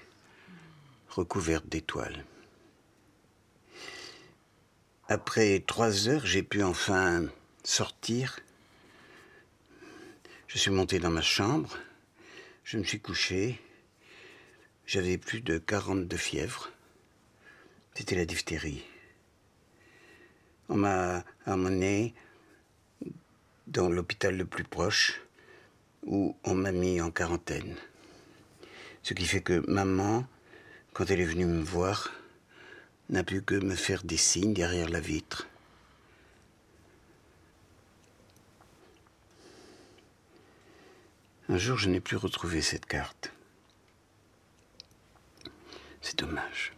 recouverte 1.09 1.67
d'étoiles. 1.67 2.25
Après 5.09 5.63
trois 5.67 6.09
heures, 6.09 6.25
j'ai 6.25 6.43
pu 6.43 6.63
enfin 6.63 7.27
sortir. 7.63 8.41
Je 10.49 10.57
suis 10.57 10.71
monté 10.71 10.99
dans 10.99 11.11
ma 11.11 11.21
chambre. 11.21 11.77
Je 12.65 12.79
me 12.79 12.85
suis 12.85 13.01
couché. 13.01 13.61
J'avais 14.87 15.19
plus 15.19 15.43
de 15.43 15.59
40 15.59 16.09
de 16.09 16.17
fièvre. 16.17 16.71
C'était 17.95 18.17
la 18.17 18.25
diphtérie. 18.25 18.83
On 20.71 20.77
m'a 20.77 21.23
emmené 21.45 22.15
dans 23.67 23.91
l'hôpital 23.91 24.39
le 24.39 24.47
plus 24.47 24.65
proche 24.65 25.21
où 26.07 26.35
on 26.45 26.55
m'a 26.55 26.73
mis 26.73 27.03
en 27.03 27.11
quarantaine. 27.11 27.77
Ce 29.03 29.13
qui 29.13 29.27
fait 29.27 29.43
que 29.43 29.63
maman, 29.71 30.27
quand 30.95 31.11
elle 31.11 31.21
est 31.21 31.27
venue 31.27 31.45
me 31.45 31.63
voir, 31.63 32.11
n'a 33.09 33.25
pu 33.25 33.43
que 33.43 33.55
me 33.55 33.75
faire 33.75 34.03
des 34.03 34.17
signes 34.17 34.55
derrière 34.55 34.89
la 34.89 35.01
vitre. 35.01 35.49
Un 41.49 41.59
jour, 41.59 41.77
je 41.77 41.89
n'ai 41.89 42.01
plus 42.01 42.17
retrouvé 42.17 42.63
cette 42.63 42.87
carte. 42.87 43.31
C'est 46.01 46.19
dommage. 46.19 46.74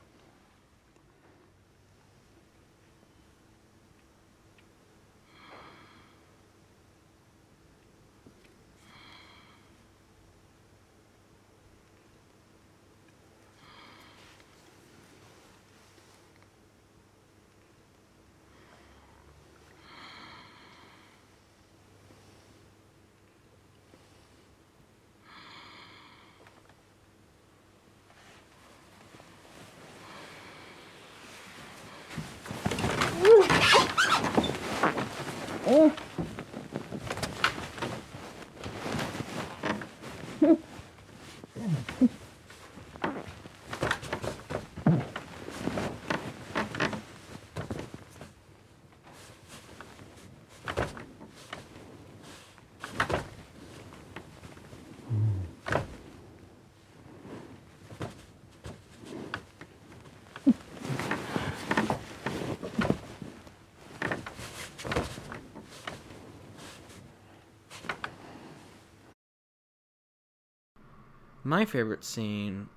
My 71.47 71.65
favorite 71.65 72.03
scene. 72.05 72.69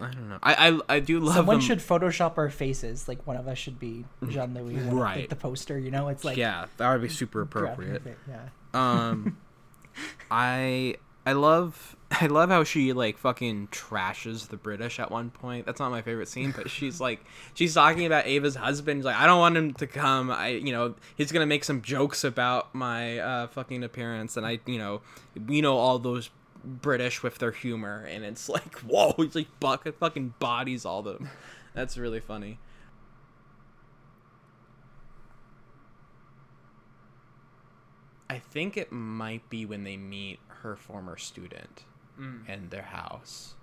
I 0.00 0.10
don't 0.10 0.28
know. 0.28 0.38
I 0.42 0.68
I, 0.68 0.96
I 0.96 1.00
do 1.00 1.20
love. 1.20 1.34
Someone 1.34 1.56
them- 1.58 1.66
should 1.66 1.78
Photoshop 1.80 2.38
our 2.38 2.50
faces. 2.50 3.08
Like 3.08 3.26
one 3.26 3.36
of 3.36 3.46
us 3.48 3.58
should 3.58 3.78
be 3.78 4.04
Jean 4.28 4.54
Louis. 4.54 4.76
Like 4.76 4.92
Right. 4.94 5.28
the 5.30 5.36
poster, 5.36 5.78
you 5.78 5.90
know, 5.90 6.08
it's 6.08 6.24
like 6.24 6.36
yeah, 6.36 6.66
that 6.76 6.90
would 6.92 7.02
be 7.02 7.08
super 7.08 7.42
appropriate. 7.42 8.02
Yeah. 8.28 8.48
Um, 8.74 9.36
I 10.30 10.96
I 11.26 11.32
love 11.32 11.96
I 12.10 12.26
love 12.26 12.48
how 12.50 12.64
she 12.64 12.92
like 12.92 13.18
fucking 13.18 13.68
trashes 13.68 14.48
the 14.48 14.56
British 14.56 14.98
at 14.98 15.10
one 15.10 15.30
point. 15.30 15.66
That's 15.66 15.80
not 15.80 15.90
my 15.90 16.02
favorite 16.02 16.28
scene, 16.28 16.52
but 16.56 16.70
she's 16.70 17.00
like 17.06 17.24
she's 17.54 17.74
talking 17.74 18.06
about 18.06 18.26
Ava's 18.26 18.54
husband. 18.56 19.00
She's 19.00 19.04
like, 19.04 19.16
I 19.16 19.26
don't 19.26 19.38
want 19.40 19.56
him 19.56 19.74
to 19.74 19.86
come. 19.86 20.30
I 20.30 20.48
you 20.50 20.72
know 20.72 20.94
he's 21.16 21.32
gonna 21.32 21.44
make 21.46 21.64
some 21.64 21.82
jokes 21.82 22.24
about 22.24 22.74
my 22.74 23.18
uh, 23.18 23.46
fucking 23.48 23.82
appearance, 23.84 24.36
and 24.36 24.46
I 24.46 24.60
you 24.64 24.78
know 24.78 25.00
you 25.48 25.60
know 25.62 25.76
all 25.76 25.98
those 25.98 26.30
British 26.64 27.22
with 27.22 27.38
their 27.38 27.52
humor, 27.52 28.04
and 28.08 28.24
it's 28.24 28.48
like 28.48 28.76
whoa, 28.80 29.14
he's 29.16 29.34
like 29.34 29.48
buck 29.60 29.86
fucking 29.98 30.34
bodies 30.38 30.84
all 30.84 31.02
them. 31.02 31.28
That's 31.74 31.96
really 31.98 32.20
funny. 32.20 32.58
I 38.30 38.38
think 38.38 38.76
it 38.76 38.92
might 38.92 39.48
be 39.48 39.64
when 39.64 39.84
they 39.84 39.96
meet 39.96 40.40
her 40.62 40.76
former 40.76 41.16
student 41.16 41.84
Mm. 42.20 42.48
in 42.48 42.68
their 42.70 42.82
house. 42.82 43.54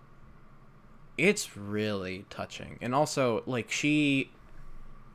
It's 1.17 1.57
really 1.57 2.25
touching. 2.29 2.77
And 2.81 2.95
also 2.95 3.43
like 3.45 3.69
she 3.69 4.31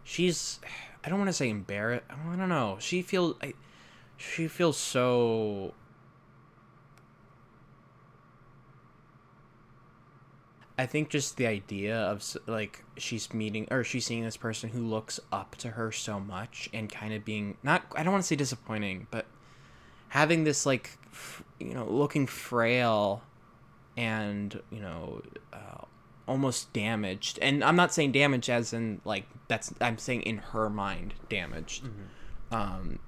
she's 0.04 0.60
I 1.02 1.08
don't 1.08 1.18
want 1.18 1.30
to 1.30 1.32
say 1.34 1.48
embarrassed. 1.48 2.04
I 2.10 2.36
don't 2.36 2.50
know. 2.50 2.76
She 2.80 3.00
feels 3.00 3.36
I, 3.42 3.54
she 4.18 4.46
feels 4.46 4.76
so 4.76 5.72
I 10.80 10.86
think 10.86 11.10
just 11.10 11.36
the 11.36 11.46
idea 11.46 11.94
of 11.94 12.24
like 12.46 12.82
she's 12.96 13.34
meeting 13.34 13.68
or 13.70 13.84
she's 13.84 14.06
seeing 14.06 14.24
this 14.24 14.38
person 14.38 14.70
who 14.70 14.80
looks 14.80 15.20
up 15.30 15.54
to 15.56 15.68
her 15.72 15.92
so 15.92 16.18
much 16.18 16.70
and 16.72 16.90
kind 16.90 17.12
of 17.12 17.22
being 17.22 17.58
not 17.62 17.82
I 17.94 18.02
don't 18.02 18.12
want 18.12 18.24
to 18.24 18.26
say 18.26 18.34
disappointing, 18.34 19.06
but 19.10 19.26
having 20.08 20.44
this 20.44 20.64
like 20.64 20.96
f- 21.12 21.42
you 21.58 21.74
know 21.74 21.84
looking 21.84 22.26
frail 22.26 23.22
and 23.98 24.58
you 24.70 24.80
know 24.80 25.20
uh, 25.52 25.84
almost 26.26 26.72
damaged. 26.72 27.38
And 27.42 27.62
i'm 27.62 27.76
not 27.76 27.92
saying 27.92 28.12
damaged 28.12 28.48
as 28.48 28.72
in 28.72 29.02
like 29.04 29.26
that's 29.48 29.74
i'm 29.82 29.98
saying 29.98 30.22
in 30.22 30.38
her 30.38 30.70
mind 30.70 31.12
damaged. 31.28 31.88
Um 32.50 33.00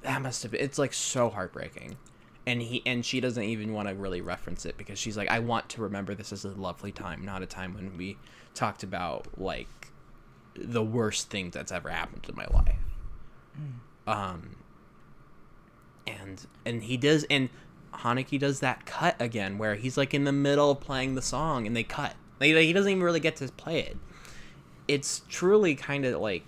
that 0.00 0.22
must 0.22 0.42
have 0.44 0.52
been 0.52 0.62
it's 0.62 0.78
like 0.78 0.94
so 0.94 1.28
heartbreaking 1.28 1.98
and 2.46 2.62
he 2.62 2.82
and 2.86 3.04
she 3.04 3.20
doesn't 3.20 3.42
even 3.42 3.72
want 3.72 3.88
to 3.88 3.94
really 3.94 4.20
reference 4.20 4.64
it 4.64 4.76
because 4.76 4.98
she's 4.98 5.16
like 5.16 5.30
i 5.30 5.38
want 5.38 5.68
to 5.68 5.82
remember 5.82 6.14
this 6.14 6.32
as 6.32 6.44
a 6.44 6.50
lovely 6.50 6.92
time 6.92 7.24
not 7.24 7.42
a 7.42 7.46
time 7.46 7.74
when 7.74 7.96
we 7.96 8.16
talked 8.54 8.82
about 8.82 9.26
like 9.36 9.90
the 10.54 10.82
worst 10.82 11.28
thing 11.28 11.50
that's 11.50 11.72
ever 11.72 11.90
happened 11.90 12.22
to 12.22 12.34
my 12.34 12.46
life 12.52 12.76
um 14.06 14.56
and 16.06 16.46
and 16.64 16.84
he 16.84 16.96
does 16.96 17.24
and 17.30 17.48
Haneke 17.94 18.38
does 18.38 18.60
that 18.60 18.86
cut 18.86 19.16
again 19.20 19.58
where 19.58 19.74
he's 19.74 19.96
like 19.96 20.14
in 20.14 20.24
the 20.24 20.32
middle 20.32 20.70
of 20.70 20.80
playing 20.80 21.14
the 21.14 21.22
song 21.22 21.66
and 21.66 21.74
they 21.74 21.82
cut. 21.82 22.14
Like, 22.38 22.50
he 22.50 22.72
doesn't 22.72 22.90
even 22.90 23.02
really 23.02 23.20
get 23.20 23.36
to 23.36 23.48
play 23.48 23.80
it. 23.80 23.96
It's 24.86 25.22
truly 25.28 25.74
kind 25.74 26.04
of 26.04 26.20
like 26.20 26.46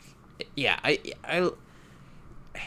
yeah, 0.54 0.78
I 0.84 1.00
I 1.24 1.50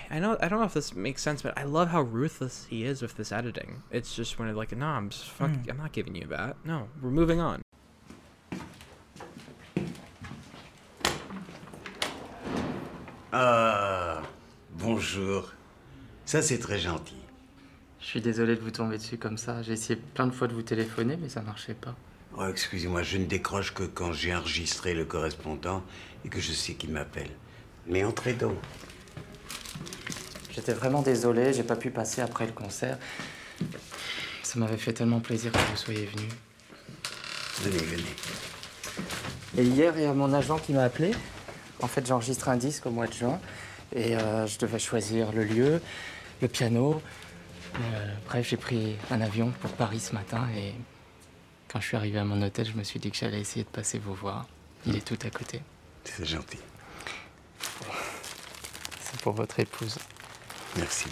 I 0.10 0.20
know 0.20 0.38
I 0.42 0.48
don't 0.48 0.60
know 0.60 0.66
if 0.66 0.74
this 0.74 0.96
makes 0.96 1.22
sense, 1.22 1.42
but 1.42 1.58
I 1.58 1.64
love 1.64 1.90
how 1.90 2.02
ruthless 2.02 2.66
he 2.70 2.84
is 2.86 3.02
with 3.02 3.16
this 3.16 3.32
editing. 3.32 3.84
It's 3.92 4.16
just 4.16 4.38
when 4.40 4.48
it's 4.50 4.58
like, 4.58 4.76
no, 4.76 4.86
I'm 4.88 5.10
just 5.10 5.30
fuck, 5.30 5.50
Mm. 5.52 5.70
I'm 5.70 5.78
not 5.78 5.92
giving 5.94 6.16
you 6.16 6.28
that. 6.28 6.56
No, 6.66 6.88
we're 7.02 7.12
moving 7.12 7.40
on. 7.40 7.62
Ah, 13.32 14.22
bonjour. 14.72 15.52
Ça, 16.26 16.42
c'est 16.42 16.58
très 16.60 16.80
gentil. 16.80 17.16
Je 18.00 18.06
suis 18.08 18.22
désolé 18.22 18.56
de 18.56 18.62
vous 18.62 18.72
tomber 18.72 18.98
dessus 18.98 19.18
comme 19.18 19.38
ça. 19.38 19.62
J'ai 19.62 19.74
essayé 19.74 20.00
plein 20.14 20.28
de 20.28 20.32
fois 20.34 20.48
de 20.48 20.54
vous 20.54 20.64
téléphoner, 20.64 21.18
mais 21.18 21.30
ça 21.30 21.42
marchait 21.42 21.74
pas. 21.76 21.96
Oh, 22.38 22.46
excusez-moi, 22.48 23.04
je 23.04 23.18
ne 23.18 23.26
décroche 23.26 23.74
que 23.74 23.84
quand 23.84 24.12
j'ai 24.14 24.34
enregistré 24.34 24.94
le 24.94 25.06
correspondant 25.06 25.84
et 26.26 26.30
que 26.30 26.40
je 26.40 26.52
sais 26.52 26.74
qu'il 26.74 26.92
m'appelle. 26.92 27.30
Mais 27.88 28.04
entrez 28.04 28.34
donc. 28.34 28.58
J'étais 30.54 30.74
vraiment 30.74 31.02
désolé, 31.02 31.54
j'ai 31.54 31.64
pas 31.64 31.76
pu 31.76 31.92
passer 31.92 32.22
après 32.22 32.46
le 32.46 32.52
concert. 32.52 32.98
Ça 34.44 34.60
m'avait 34.60 34.78
fait 34.78 34.94
tellement 34.94 35.20
plaisir 35.20 35.52
que 35.52 35.58
vous 35.58 35.78
soyez 35.78 36.06
venu. 36.06 36.28
Venez, 37.62 37.78
venez. 37.78 38.16
Et 39.58 39.64
hier, 39.64 39.94
il 39.96 40.04
y 40.04 40.06
a 40.06 40.14
mon 40.14 40.34
agent 40.34 40.58
qui 40.58 40.74
m'a 40.74 40.84
appelé. 40.84 41.12
En 41.82 41.88
fait, 41.88 42.06
j'enregistre 42.06 42.50
un 42.50 42.58
disque 42.58 42.86
au 42.86 42.92
mois 42.92 43.08
de 43.08 43.14
juin 43.14 43.40
et 43.96 44.16
euh, 44.16 44.48
je 44.48 44.58
devais 44.60 44.80
choisir 44.80 45.32
le 45.32 45.44
lieu, 45.44 45.82
le 46.42 46.48
piano. 46.48 47.02
Euh, 47.76 48.16
bref, 48.28 48.48
j'ai 48.50 48.58
pris 48.58 48.98
un 49.10 49.22
avion 49.22 49.52
pour 49.62 49.72
Paris 49.72 50.00
ce 50.00 50.14
matin 50.14 50.48
et 50.56 50.74
quand 51.68 51.80
je 51.80 51.88
suis 51.88 51.98
arrivé 51.98 52.20
à 52.20 52.26
mon 52.26 52.42
hôtel, 52.42 52.66
je 52.66 52.74
me 52.74 52.84
suis 52.84 53.00
dit 53.00 53.10
que 53.10 53.18
j'allais 53.18 53.40
essayer 53.40 53.64
de 53.64 53.70
passer 53.70 54.00
vous 54.00 54.14
voir. 54.14 54.48
Il 54.86 54.96
est 54.96 55.06
tout 55.06 55.20
à 55.26 55.30
côté. 55.30 55.62
C'est 56.04 56.26
gentil. 56.26 56.60
Pour 59.24 59.34
votre 59.34 59.60
épouse. 59.60 59.98
Merci. 60.78 61.06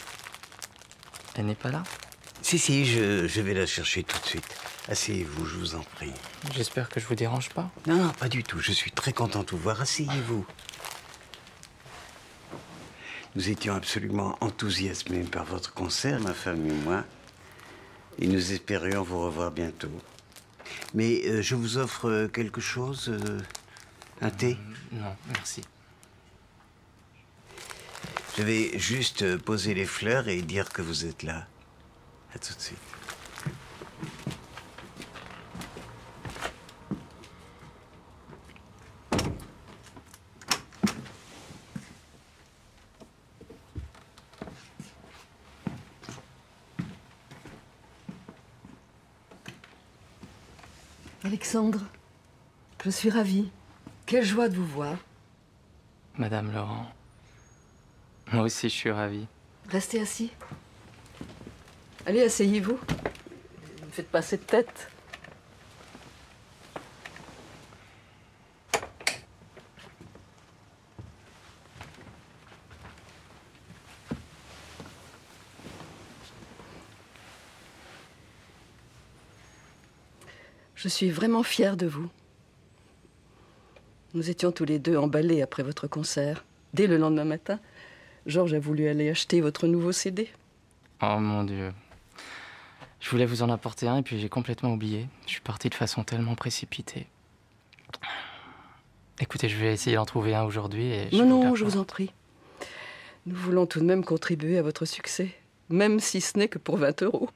Elle 1.35 1.45
n'est 1.45 1.55
pas 1.55 1.69
là? 1.69 1.83
Si, 2.41 2.57
si, 2.57 2.85
je, 2.85 3.27
je 3.27 3.41
vais 3.41 3.53
la 3.53 3.65
chercher 3.65 4.03
tout 4.03 4.17
de 4.19 4.25
suite. 4.25 4.55
Asseyez-vous, 4.87 5.45
je 5.45 5.55
vous 5.57 5.75
en 5.75 5.81
prie. 5.81 6.11
J'espère 6.55 6.89
que 6.89 6.99
je 6.99 7.05
vous 7.05 7.15
dérange 7.15 7.49
pas. 7.49 7.69
Non, 7.85 7.95
non, 7.97 8.09
pas 8.11 8.29
du 8.29 8.43
tout. 8.43 8.59
Je 8.59 8.71
suis 8.71 8.91
très 8.91 9.13
content 9.13 9.43
de 9.43 9.51
vous 9.51 9.57
voir. 9.57 9.81
Asseyez-vous. 9.81 10.45
Nous 13.35 13.49
étions 13.49 13.75
absolument 13.75 14.37
enthousiasmés 14.41 15.23
par 15.23 15.45
votre 15.45 15.73
concert, 15.73 16.19
ma 16.19 16.33
femme 16.33 16.65
et 16.65 16.73
moi, 16.73 17.03
et 18.17 18.25
nous 18.25 18.51
espérions 18.51 19.03
vous 19.03 19.23
revoir 19.23 19.51
bientôt. 19.51 19.91
Mais 20.95 21.21
euh, 21.25 21.41
je 21.43 21.53
vous 21.53 21.77
offre 21.77 22.27
quelque 22.33 22.59
chose 22.61 23.09
euh, 23.09 23.39
Un 24.21 24.31
thé? 24.31 24.57
Non, 24.91 25.15
merci. 25.27 25.61
Je 28.39 28.43
vais 28.45 28.79
juste 28.79 29.35
poser 29.39 29.73
les 29.73 29.83
fleurs 29.83 30.29
et 30.29 30.41
dire 30.41 30.69
que 30.69 30.81
vous 30.81 31.05
êtes 31.05 31.23
là. 31.23 31.45
À 32.33 32.39
tout 32.39 32.53
de 32.53 32.59
suite. 32.61 32.79
Alexandre, 51.25 51.81
je 52.85 52.89
suis 52.89 53.09
ravie. 53.09 53.51
Quelle 54.05 54.23
joie 54.23 54.47
de 54.47 54.55
vous 54.55 54.65
voir. 54.65 54.95
Madame 56.17 56.53
Laurent, 56.53 56.89
moi 58.31 58.43
aussi 58.43 58.69
je 58.69 58.73
suis 58.75 58.91
ravi. 58.91 59.25
Restez 59.69 59.99
assis. 59.99 60.31
Allez, 62.05 62.23
asseyez-vous. 62.23 62.79
Ne 63.85 63.91
faites 63.91 64.09
pas 64.09 64.21
cette 64.21 64.47
tête. 64.47 64.89
Je 80.75 80.87
suis 80.87 81.11
vraiment 81.11 81.43
fière 81.43 81.75
de 81.75 81.85
vous. 81.85 82.09
Nous 84.13 84.29
étions 84.29 84.51
tous 84.51 84.63
les 84.65 84.79
deux 84.79 84.95
emballés 84.95 85.41
après 85.41 85.61
votre 85.61 85.87
concert. 85.87 86.45
Dès 86.73 86.87
le 86.87 86.97
lendemain 86.97 87.25
matin, 87.25 87.59
Georges 88.25 88.53
a 88.53 88.59
voulu 88.59 88.87
aller 88.87 89.09
acheter 89.09 89.41
votre 89.41 89.67
nouveau 89.67 89.91
CD. 89.91 90.29
Oh 91.01 91.17
mon 91.19 91.43
dieu. 91.43 91.71
Je 92.99 93.09
voulais 93.09 93.25
vous 93.25 93.43
en 93.43 93.49
apporter 93.49 93.87
un 93.87 93.97
et 93.97 94.01
puis 94.01 94.19
j'ai 94.19 94.29
complètement 94.29 94.73
oublié. 94.73 95.07
Je 95.25 95.31
suis 95.31 95.41
parti 95.41 95.69
de 95.69 95.75
façon 95.75 96.03
tellement 96.03 96.35
précipitée. 96.35 97.07
Écoutez, 99.21 99.49
je 99.49 99.57
vais 99.57 99.73
essayer 99.73 99.95
d'en 99.95 100.05
trouver 100.05 100.35
un 100.35 100.43
aujourd'hui 100.43 100.91
et... 100.91 101.09
Non, 101.13 101.25
non, 101.25 101.55
je 101.55 101.63
vous 101.63 101.77
en 101.77 101.83
prie. 101.83 102.11
Nous 103.25 103.35
voulons 103.35 103.65
tout 103.65 103.79
de 103.79 103.85
même 103.85 104.03
contribuer 104.03 104.57
à 104.57 104.61
votre 104.61 104.85
succès, 104.85 105.29
même 105.69 105.99
si 105.99 106.21
ce 106.21 106.37
n'est 106.37 106.47
que 106.47 106.57
pour 106.57 106.77
20 106.77 107.03
euros. 107.03 107.29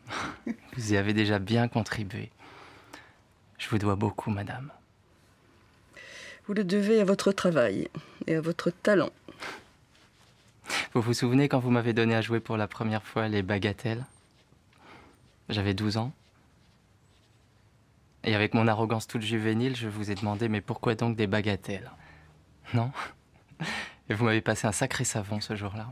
Vous 0.76 0.93
y 0.93 0.97
avez 0.97 1.14
déjà 1.14 1.39
bien 1.39 1.68
contribué. 1.68 2.31
Je 3.60 3.69
vous 3.69 3.77
dois 3.77 3.95
beaucoup, 3.95 4.31
madame. 4.31 4.72
Vous 6.47 6.53
le 6.53 6.64
devez 6.64 6.99
à 6.99 7.05
votre 7.05 7.31
travail 7.31 7.89
et 8.27 8.35
à 8.35 8.41
votre 8.41 8.72
talent. 8.72 9.11
Vous 10.94 11.02
vous 11.02 11.14
souvenez 11.14 11.49
quand 11.49 11.60
vous 11.60 11.72
m'avez 11.72 11.94
donné 11.94 12.15
à 12.15 12.22
jouer 12.22 12.40
pour 12.40 12.57
la 12.57 12.68
première 12.68 13.03
fois 13.03 13.27
les 13.27 13.41
bagatelles? 13.41 14.06
J'avais 15.49 15.73
12 15.73 15.98
ans. 15.98 16.11
Et 18.23 18.35
avec 18.35 18.53
mon 18.53 18.68
arrogance 18.68 19.07
toute 19.07 19.22
juvénile, 19.22 19.76
je 19.76 19.88
vous 19.88 20.11
ai 20.11 20.15
demandé 20.15 20.48
mais 20.48 20.61
pourquoi 20.61 20.95
donc 20.95 21.15
des 21.15 21.27
bagatelles? 21.27 21.91
Non? 22.73 22.91
Et 24.10 24.14
vous 24.14 24.26
m'avez 24.26 24.41
passé 24.41 24.68
un 24.68 24.72
sacré 24.72 25.03
savon 25.03 25.41
ce 25.41 25.56
jour-là. 25.56 25.91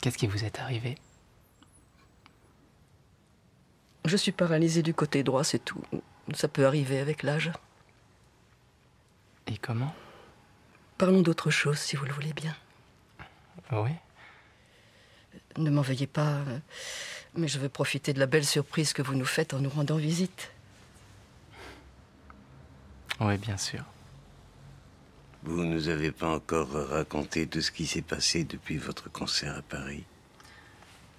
Qu'est-ce 0.00 0.18
qui 0.18 0.26
vous 0.26 0.44
est 0.44 0.58
arrivé? 0.60 0.96
Je 4.04 4.16
suis 4.16 4.32
paralysée 4.32 4.82
du 4.82 4.94
côté 4.94 5.22
droit, 5.24 5.42
c'est 5.42 5.58
tout. 5.58 5.82
Ça 6.32 6.46
peut 6.48 6.64
arriver 6.64 7.00
avec 7.00 7.22
l'âge. 7.24 7.50
Et 9.48 9.58
comment? 9.58 9.92
Parlons 10.98 11.20
d'autre 11.20 11.50
chose, 11.50 11.78
si 11.78 11.96
vous 11.96 12.06
le 12.06 12.12
voulez 12.12 12.32
bien. 12.32 12.56
Oui? 13.72 13.90
Ne 15.58 15.70
m'en 15.70 15.82
veuillez 15.82 16.06
pas, 16.06 16.36
euh, 16.36 16.58
mais 17.34 17.48
je 17.48 17.58
veux 17.58 17.68
profiter 17.68 18.12
de 18.12 18.18
la 18.18 18.26
belle 18.26 18.44
surprise 18.46 18.92
que 18.92 19.02
vous 19.02 19.14
nous 19.14 19.26
faites 19.26 19.54
en 19.54 19.58
nous 19.58 19.70
rendant 19.70 19.96
visite. 19.96 20.50
Oui, 23.20 23.36
bien 23.38 23.56
sûr. 23.56 23.82
Vous 25.42 25.64
nous 25.64 25.88
avez 25.88 26.12
pas 26.12 26.28
encore 26.28 26.70
raconté 26.70 27.46
tout 27.46 27.60
ce 27.60 27.70
qui 27.70 27.86
s'est 27.86 28.02
passé 28.02 28.44
depuis 28.44 28.78
votre 28.78 29.10
concert 29.10 29.56
à 29.56 29.62
Paris? 29.62 30.04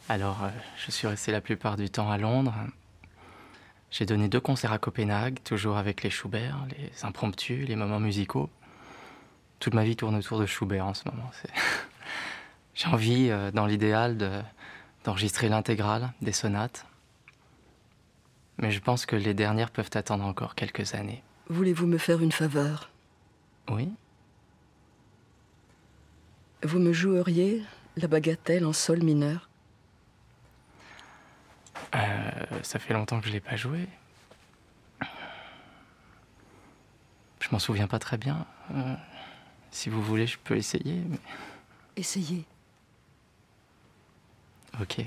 Alors, 0.09 0.43
euh, 0.43 0.49
je 0.85 0.91
suis 0.91 1.07
resté 1.07 1.31
la 1.31 1.41
plupart 1.41 1.77
du 1.77 1.89
temps 1.89 2.09
à 2.09 2.17
Londres. 2.17 2.55
J'ai 3.91 4.05
donné 4.05 4.27
deux 4.27 4.39
concerts 4.39 4.71
à 4.71 4.79
Copenhague, 4.79 5.39
toujours 5.43 5.77
avec 5.77 6.03
les 6.03 6.09
Schubert, 6.09 6.65
les 6.77 7.05
impromptus, 7.05 7.67
les 7.67 7.75
moments 7.75 7.99
musicaux. 7.99 8.49
Toute 9.59 9.73
ma 9.73 9.83
vie 9.83 9.95
tourne 9.95 10.15
autour 10.15 10.39
de 10.39 10.45
Schubert 10.45 10.85
en 10.85 10.93
ce 10.93 11.07
moment. 11.09 11.29
J'ai 12.75 12.87
envie, 12.87 13.29
euh, 13.29 13.51
dans 13.51 13.65
l'idéal, 13.65 14.17
de- 14.17 14.41
d'enregistrer 15.03 15.49
l'intégrale 15.49 16.11
des 16.21 16.31
sonates. 16.31 16.85
Mais 18.59 18.71
je 18.71 18.79
pense 18.79 19.05
que 19.05 19.15
les 19.15 19.33
dernières 19.33 19.71
peuvent 19.71 19.89
attendre 19.93 20.25
encore 20.25 20.55
quelques 20.55 20.93
années. 20.95 21.23
Voulez-vous 21.49 21.87
me 21.87 21.97
faire 21.97 22.21
une 22.21 22.31
faveur? 22.31 22.89
Oui 23.69 23.89
Vous 26.63 26.79
me 26.79 26.93
joueriez 26.93 27.63
la 27.97 28.07
bagatelle 28.07 28.65
en 28.65 28.73
sol 28.73 29.01
mineur? 29.03 29.49
Euh, 31.95 32.29
Ça 32.63 32.79
fait 32.79 32.93
longtemps 32.93 33.19
que 33.21 33.27
je 33.27 33.31
l'ai 33.31 33.39
pas 33.39 33.55
joué. 33.55 33.87
Je 37.39 37.47
m'en 37.51 37.59
souviens 37.59 37.87
pas 37.87 37.99
très 37.99 38.17
bien. 38.17 38.45
Euh, 38.75 38.95
si 39.71 39.89
vous 39.89 40.01
voulez, 40.01 40.27
je 40.27 40.37
peux 40.43 40.55
essayer. 40.57 40.95
mais- 41.07 41.19
Essayez. 41.95 42.43
Ok. 44.81 45.03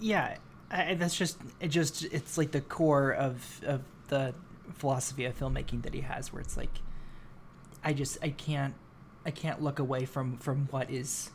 yeah 0.00 0.36
I, 0.70 0.94
that's 0.94 1.16
just 1.16 1.38
it 1.60 1.68
just 1.68 2.04
it's 2.04 2.38
like 2.38 2.52
the 2.52 2.60
core 2.60 3.12
of 3.12 3.60
of 3.66 3.82
the 4.08 4.34
philosophy 4.74 5.24
of 5.24 5.38
filmmaking 5.38 5.82
that 5.82 5.94
he 5.94 6.00
has 6.00 6.32
where 6.32 6.40
it's 6.40 6.56
like 6.56 6.70
I 7.84 7.92
just 7.92 8.18
I 8.22 8.30
can't 8.30 8.74
I 9.26 9.30
can't 9.30 9.62
look 9.62 9.78
away 9.78 10.04
from 10.04 10.36
from 10.38 10.66
what 10.70 10.90
is, 10.90 11.30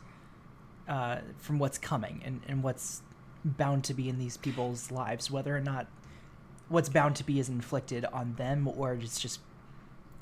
uh, 0.88 1.18
from 1.38 1.58
what's 1.58 1.78
coming 1.78 2.22
and 2.24 2.40
and 2.46 2.62
what's 2.62 3.02
bound 3.44 3.84
to 3.84 3.94
be 3.94 4.08
in 4.08 4.18
these 4.18 4.36
people's 4.36 4.90
lives, 4.90 5.30
whether 5.30 5.56
or 5.56 5.60
not 5.60 5.86
what's 6.68 6.88
bound 6.88 7.16
to 7.16 7.24
be 7.24 7.38
is 7.38 7.48
inflicted 7.48 8.04
on 8.06 8.34
them 8.34 8.68
or 8.68 8.94
it's 8.94 9.20
just 9.20 9.40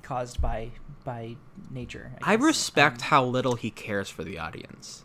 caused 0.02 0.40
by 0.40 0.70
by 1.05 1.36
nature. 1.70 2.12
I 2.22 2.36
guess. 2.36 2.44
respect 2.44 3.02
how 3.02 3.24
little 3.24 3.55
he 3.55 3.70
cares 3.70 4.09
for 4.09 4.24
the 4.24 4.38
audience. 4.38 5.02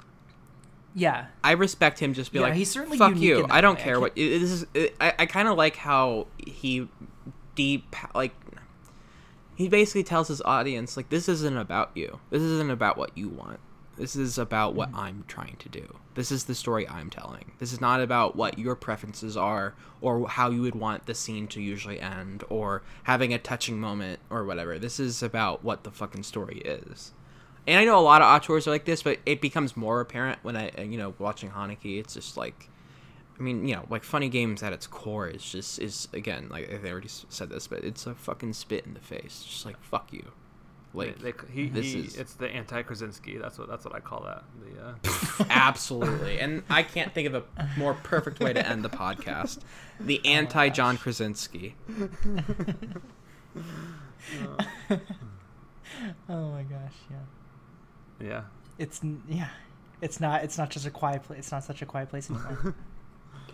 Yeah, 0.96 1.26
I 1.44 1.54
respect 1.54 2.00
him 2.00 2.14
just 2.14 2.32
be 2.32 2.40
Yeah, 2.40 2.46
like, 2.46 2.54
he's 2.54 2.70
certainly 2.70 2.98
fuck 2.98 3.18
you. 3.18 3.48
I 3.50 3.62
don't 3.62 3.76
way. 3.76 3.82
I 3.82 3.84
care 3.84 4.00
what 4.00 4.14
it, 4.16 4.40
this 4.40 4.52
is. 4.52 4.66
I, 5.02 5.14
I 5.20 5.26
kind 5.26 5.48
of 5.48 5.58
like 5.58 5.76
how 5.76 6.28
he 6.38 6.88
deep 7.56 7.96
like 8.14 8.34
he 9.56 9.70
basically 9.70 10.04
tells 10.04 10.28
his 10.28 10.42
audience 10.42 10.98
like 10.98 11.10
this 11.10 11.30
isn't 11.30 11.58
about 11.58 11.92
you. 11.96 12.20
This 12.30 12.42
isn't 12.42 12.72
about 12.72 12.98
what 12.98 13.18
you 13.18 13.30
want. 13.30 13.60
This 13.98 14.16
is 14.16 14.40
about 14.40 14.74
what 14.74 14.90
mm-hmm. 14.90 15.00
I'm 15.00 15.26
trying 15.28 15.58
to 15.58 15.70
do. 15.70 15.98
This 16.16 16.32
is 16.32 16.46
the 16.46 16.56
story 16.56 16.88
I'm 16.90 17.12
telling. 17.12 17.52
This 17.60 17.72
is 17.72 17.80
not 17.80 18.02
about 18.02 18.36
what 18.36 18.58
your 18.58 18.76
preferences 18.76 19.38
are 19.38 19.76
or 20.02 20.28
how 20.28 20.50
you 20.50 20.62
would 20.62 20.76
want 20.76 21.06
the 21.06 21.14
scene 21.14 21.48
to 21.50 21.62
usually 21.62 22.00
end 22.00 22.44
or 22.50 22.82
having 23.04 23.34
a 23.34 23.38
touching 23.38 23.80
moment 23.80 24.20
or 24.32 24.46
whatever. 24.46 24.80
This 24.80 25.00
is 25.00 25.22
about 25.22 25.64
what 25.64 25.84
the 25.84 25.92
fucking 25.92 26.24
story 26.24 26.58
is. 26.66 27.12
And 27.68 27.80
I 27.80 27.86
know 27.86 28.00
a 28.00 28.02
lot 28.02 28.22
of 28.22 28.28
auteurs 28.28 28.68
are 28.68 28.72
like 28.72 28.86
this, 28.86 29.04
but 29.04 29.20
it 29.26 29.42
becomes 29.42 29.78
more 29.78 30.02
apparent 30.02 30.40
when 30.42 30.58
I, 30.58 30.72
you 30.82 30.98
know, 30.98 31.14
watching 31.20 31.52
Haneke. 31.52 32.00
It's 32.00 32.16
just 32.16 32.36
like, 32.36 32.70
I 33.44 33.46
mean, 33.46 33.68
you 33.68 33.76
know, 33.76 33.86
like 33.90 34.06
funny 34.06 34.30
games 34.30 34.64
at 34.64 34.72
its 34.72 34.88
core 34.88 35.28
is 35.28 35.44
just 35.44 35.78
is 35.78 36.08
again 36.14 36.48
like 36.50 36.72
I 36.72 36.90
already 36.90 37.10
said 37.10 37.50
this, 37.50 37.68
but 37.68 37.84
it's 37.84 38.08
a 38.08 38.16
fucking 38.16 38.54
spit 38.54 38.86
in 38.86 38.94
the 38.94 39.02
face. 39.02 39.44
Just 39.46 39.66
like 39.66 39.78
fuck 39.84 40.14
you. 40.14 40.32
Like 40.94 41.20
They- 41.20 41.34
he, 41.52 41.68
this 41.68 41.88
he, 41.88 42.00
is 42.00 42.16
it's 42.16 42.36
the 42.36 42.48
anti 42.48 42.84
Krasinski. 42.84 43.38
That's 43.38 43.60
what 43.60 43.68
that's 43.68 43.84
what 43.84 43.94
I 43.94 44.00
call 44.00 44.24
that. 44.24 44.46
The 44.62 45.42
uh... 45.42 45.46
absolutely, 45.50 46.40
and 46.40 46.64
I 46.70 46.84
can't 46.84 47.14
think 47.14 47.28
of 47.28 47.36
a 47.36 47.44
more 47.76 47.96
perfect 47.96 48.40
way 48.40 48.54
to 48.54 48.66
end 48.66 48.82
the 48.82 48.90
podcast. 48.90 49.60
The 50.00 50.26
anti 50.26 50.70
John 50.70 50.96
Krasinski. 50.98 51.76
oh 56.30 56.50
my 56.50 56.64
gosh, 56.64 56.96
yeah. 57.12 57.18
Yeah. 58.26 58.44
It's 58.80 59.02
yeah, 59.28 59.50
it's 60.02 60.22
not 60.22 60.46
it's 60.46 60.58
not 60.58 60.70
just 60.70 60.86
a 60.86 60.92
quiet 60.92 61.24
place. 61.24 61.40
It's 61.40 61.52
not 61.52 61.66
such 61.66 61.82
a 61.82 61.86
quiet 61.86 62.10
place 62.10 62.30
anymore. 62.30 62.74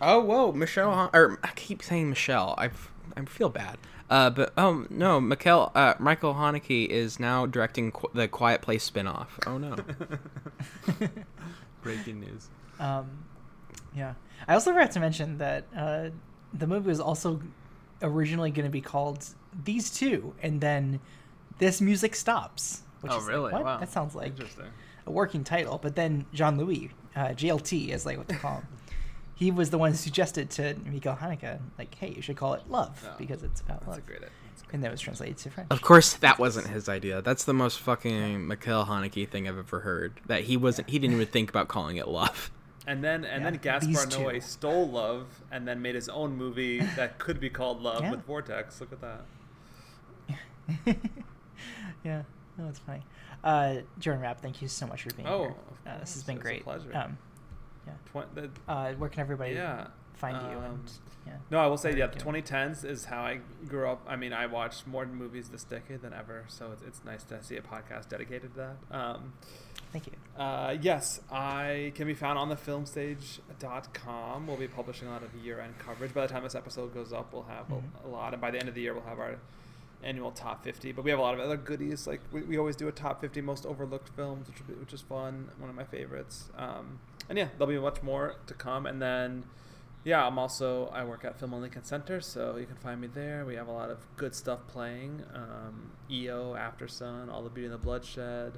Oh 0.01 0.19
whoa, 0.21 0.51
Michelle 0.51 0.91
Han- 0.93 1.09
or 1.13 1.39
I 1.43 1.49
keep 1.55 1.81
saying 1.83 2.09
Michelle. 2.09 2.55
I 2.57 2.69
I 3.17 3.25
feel 3.25 3.49
bad. 3.49 3.77
Uh, 4.09 4.29
but 4.29 4.53
oh 4.57 4.85
no, 4.89 5.19
Michael 5.21 5.71
uh, 5.75 5.93
Michael 5.99 6.33
Haneke 6.33 6.87
is 6.87 7.19
now 7.19 7.45
directing 7.45 7.91
qu- 7.91 8.09
the 8.13 8.27
Quiet 8.27 8.61
Place 8.61 8.83
spin-off. 8.83 9.39
Oh 9.45 9.57
no. 9.57 9.75
Breaking 11.81 12.19
news. 12.19 12.49
um, 12.79 13.09
yeah, 13.95 14.13
I 14.47 14.53
also 14.53 14.71
forgot 14.73 14.91
to 14.91 14.99
mention 14.99 15.37
that 15.37 15.65
uh, 15.75 16.09
the 16.53 16.67
movie 16.67 16.87
was 16.87 16.99
also 16.99 17.41
originally 18.01 18.51
going 18.51 18.65
to 18.65 18.71
be 18.71 18.81
called 18.81 19.25
These 19.63 19.89
Two, 19.91 20.33
and 20.43 20.59
then 20.61 20.99
this 21.59 21.79
music 21.81 22.15
stops. 22.15 22.81
Which 23.01 23.11
Oh, 23.13 23.17
is 23.17 23.23
like, 23.23 23.31
really? 23.31 23.51
what? 23.53 23.63
Wow. 23.63 23.77
That 23.77 23.89
sounds 23.91 24.13
like 24.13 24.31
Interesting. 24.31 24.65
a 25.05 25.11
working 25.11 25.43
title. 25.45 25.79
But 25.81 25.95
then 25.95 26.25
Jean 26.33 26.57
Louis, 26.57 26.91
uh, 27.15 27.27
JLT, 27.29 27.89
is 27.89 28.05
like 28.05 28.17
what 28.17 28.27
they 28.27 28.35
call 28.35 28.55
him. 28.55 28.67
He 29.39 29.51
was 29.51 29.69
the 29.69 29.77
one 29.77 29.91
who 29.91 29.97
suggested 29.97 30.49
to 30.51 30.75
Miguel 30.85 31.15
Haneke, 31.15 31.59
like, 31.77 31.95
"Hey, 31.95 32.13
you 32.13 32.21
should 32.21 32.35
call 32.35 32.53
it 32.55 32.69
Love 32.69 33.01
Oh, 33.07 33.15
because 33.17 33.41
it's 33.41 33.61
about 33.61 33.79
that's 33.79 33.87
a 33.87 33.91
love." 33.91 34.05
great- 34.05 34.21
and 34.73 34.83
that 34.83 34.91
was 34.91 34.99
translated 35.01 35.37
to 35.37 35.49
French. 35.49 35.67
Of 35.71 35.81
course, 35.81 36.13
that 36.13 36.37
wasn't 36.37 36.67
his 36.67 36.87
idea. 36.89 37.21
That's 37.23 37.43
the 37.45 37.53
most 37.55 37.79
fucking 37.79 38.45
Michael 38.45 38.85
Haneke 38.85 39.27
thing 39.29 39.47
I've 39.47 39.57
ever 39.57 39.79
heard. 39.79 40.19
That 40.27 40.43
he 40.43 40.57
wasn't. 40.57 40.89
He 40.89 40.99
didn't 40.99 41.15
even 41.15 41.25
think 41.27 41.49
about 41.49 41.69
calling 41.69 41.97
it 41.97 42.07
love. 42.07 42.51
And 42.85 43.03
then 43.03 43.23
and 43.23 43.43
Yeah, 43.43 43.49
then 43.51 43.59
Gaspar. 43.61 44.07
Noé 44.11 44.43
stole 44.43 44.89
Love 44.89 45.41
and 45.51 45.67
then 45.67 45.81
made 45.81 45.95
his 45.95 46.09
own 46.09 46.35
movie 46.35 46.81
that 46.81 47.17
could 47.17 47.39
be 47.39 47.49
called 47.49 47.81
Love 47.81 48.01
Yeah. 48.03 48.11
with 48.11 48.25
Vortex. 48.25 48.81
Look 48.81 48.91
at 48.91 49.01
that. 49.01 49.21
yeah, 52.03 52.23
no, 52.57 52.67
it's 52.67 52.79
funny. 52.79 53.03
Uh, 53.43 53.77
Jordan 53.99 54.21
Raup, 54.23 54.39
thank 54.39 54.61
you 54.61 54.67
so 54.67 54.85
much 54.87 55.03
for 55.03 55.13
being 55.13 55.27
Oh, 55.27 55.39
here. 55.43 55.49
of 55.49 55.87
Uh, 55.87 55.99
this 55.99 56.13
has 56.13 56.23
been 56.23 56.35
it's 56.37 56.41
a 56.41 56.47
great. 56.47 56.63
pleasure. 56.63 56.95
Um, 56.95 57.17
yeah. 58.15 58.23
The- 58.35 58.49
uh, 58.67 58.93
where 58.93 59.09
can 59.09 59.21
everybody 59.21 59.53
yeah. 59.53 59.87
find 60.15 60.35
you? 60.37 60.57
Um, 60.57 60.63
And 60.63 60.91
yeah. 61.27 61.33
No, 61.51 61.59
I 61.59 61.67
will 61.67 61.77
say, 61.77 61.95
yeah, 61.95 62.07
the 62.07 62.17
2010s 62.19 62.83
is 62.85 63.05
how 63.05 63.21
I 63.21 63.39
grew 63.67 63.87
up. 63.87 64.03
I 64.07 64.15
mean, 64.15 64.33
I 64.33 64.45
watched 64.47 64.87
more 64.87 65.05
movies 65.05 65.49
this 65.49 65.63
decade 65.63 66.01
than 66.01 66.13
ever, 66.13 66.45
so 66.47 66.71
it's, 66.71 66.81
it's 66.81 67.03
nice 67.05 67.23
to 67.25 67.43
see 67.43 67.55
a 67.57 67.61
podcast 67.61 68.09
dedicated 68.09 68.53
to 68.55 68.57
that. 68.57 68.77
Um, 68.97 69.33
Thank 69.91 70.07
you. 70.07 70.13
Uh, 70.41 70.75
yes, 70.81 71.19
I 71.31 71.91
can 71.95 72.05
be 72.07 72.13
found 72.13 72.37
on 72.39 72.49
thefilmstage.com. 72.49 74.47
We'll 74.47 74.57
be 74.57 74.67
publishing 74.67 75.07
a 75.07 75.11
lot 75.11 75.23
of 75.23 75.33
year 75.35 75.59
end 75.59 75.77
coverage. 75.79 76.13
By 76.13 76.21
the 76.27 76.33
time 76.33 76.43
this 76.43 76.55
episode 76.55 76.93
goes 76.93 77.11
up, 77.13 77.33
we'll 77.33 77.43
have 77.43 77.67
Mhm. 77.67 77.81
a, 78.03 78.07
a 78.07 78.09
lot. 78.09 78.33
And 78.33 78.41
by 78.41 78.51
the 78.51 78.59
end 78.59 78.69
of 78.69 78.75
the 78.75 78.81
year, 78.81 78.93
we'll 78.93 79.03
have 79.03 79.19
our 79.19 79.35
annual 80.03 80.31
top 80.31 80.63
50. 80.63 80.91
But 80.91 81.03
we 81.03 81.09
have 81.11 81.19
a 81.19 81.23
lot 81.23 81.33
of 81.33 81.39
other 81.39 81.57
goodies. 81.57 82.07
Like 82.07 82.21
we, 82.31 82.41
we 82.43 82.57
always 82.57 82.75
do 82.75 82.87
a 82.87 82.91
top 82.91 83.21
50 83.21 83.41
most 83.41 83.65
overlooked 83.65 84.09
films, 84.09 84.47
which, 84.47 84.65
be, 84.67 84.73
which 84.73 84.93
is 84.93 85.01
fun. 85.01 85.49
One 85.59 85.69
of 85.69 85.75
my 85.75 85.83
favorites. 85.85 86.49
Um, 86.57 86.99
and 87.29 87.37
yeah, 87.37 87.47
there'll 87.57 87.67
be 87.71 87.79
much 87.79 88.01
more 88.03 88.35
to 88.47 88.53
come. 88.53 88.85
And 88.85 89.01
then, 89.01 89.45
yeah, 90.03 90.25
I'm 90.25 90.37
also, 90.39 90.87
I 90.87 91.03
work 91.03 91.23
at 91.25 91.39
Film 91.39 91.53
at 91.53 91.61
Lincoln 91.61 91.83
Center, 91.83 92.19
so 92.21 92.57
you 92.57 92.65
can 92.65 92.75
find 92.77 92.99
me 92.99 93.07
there. 93.07 93.45
We 93.45 93.55
have 93.55 93.67
a 93.67 93.71
lot 93.71 93.89
of 93.89 93.99
good 94.17 94.33
stuff 94.35 94.59
playing. 94.67 95.23
Um, 95.33 95.91
EO, 96.09 96.55
Aftersun, 96.55 97.31
All 97.31 97.43
the 97.43 97.49
Beauty 97.49 97.65
and 97.67 97.73
the 97.73 97.77
Bloodshed. 97.77 98.53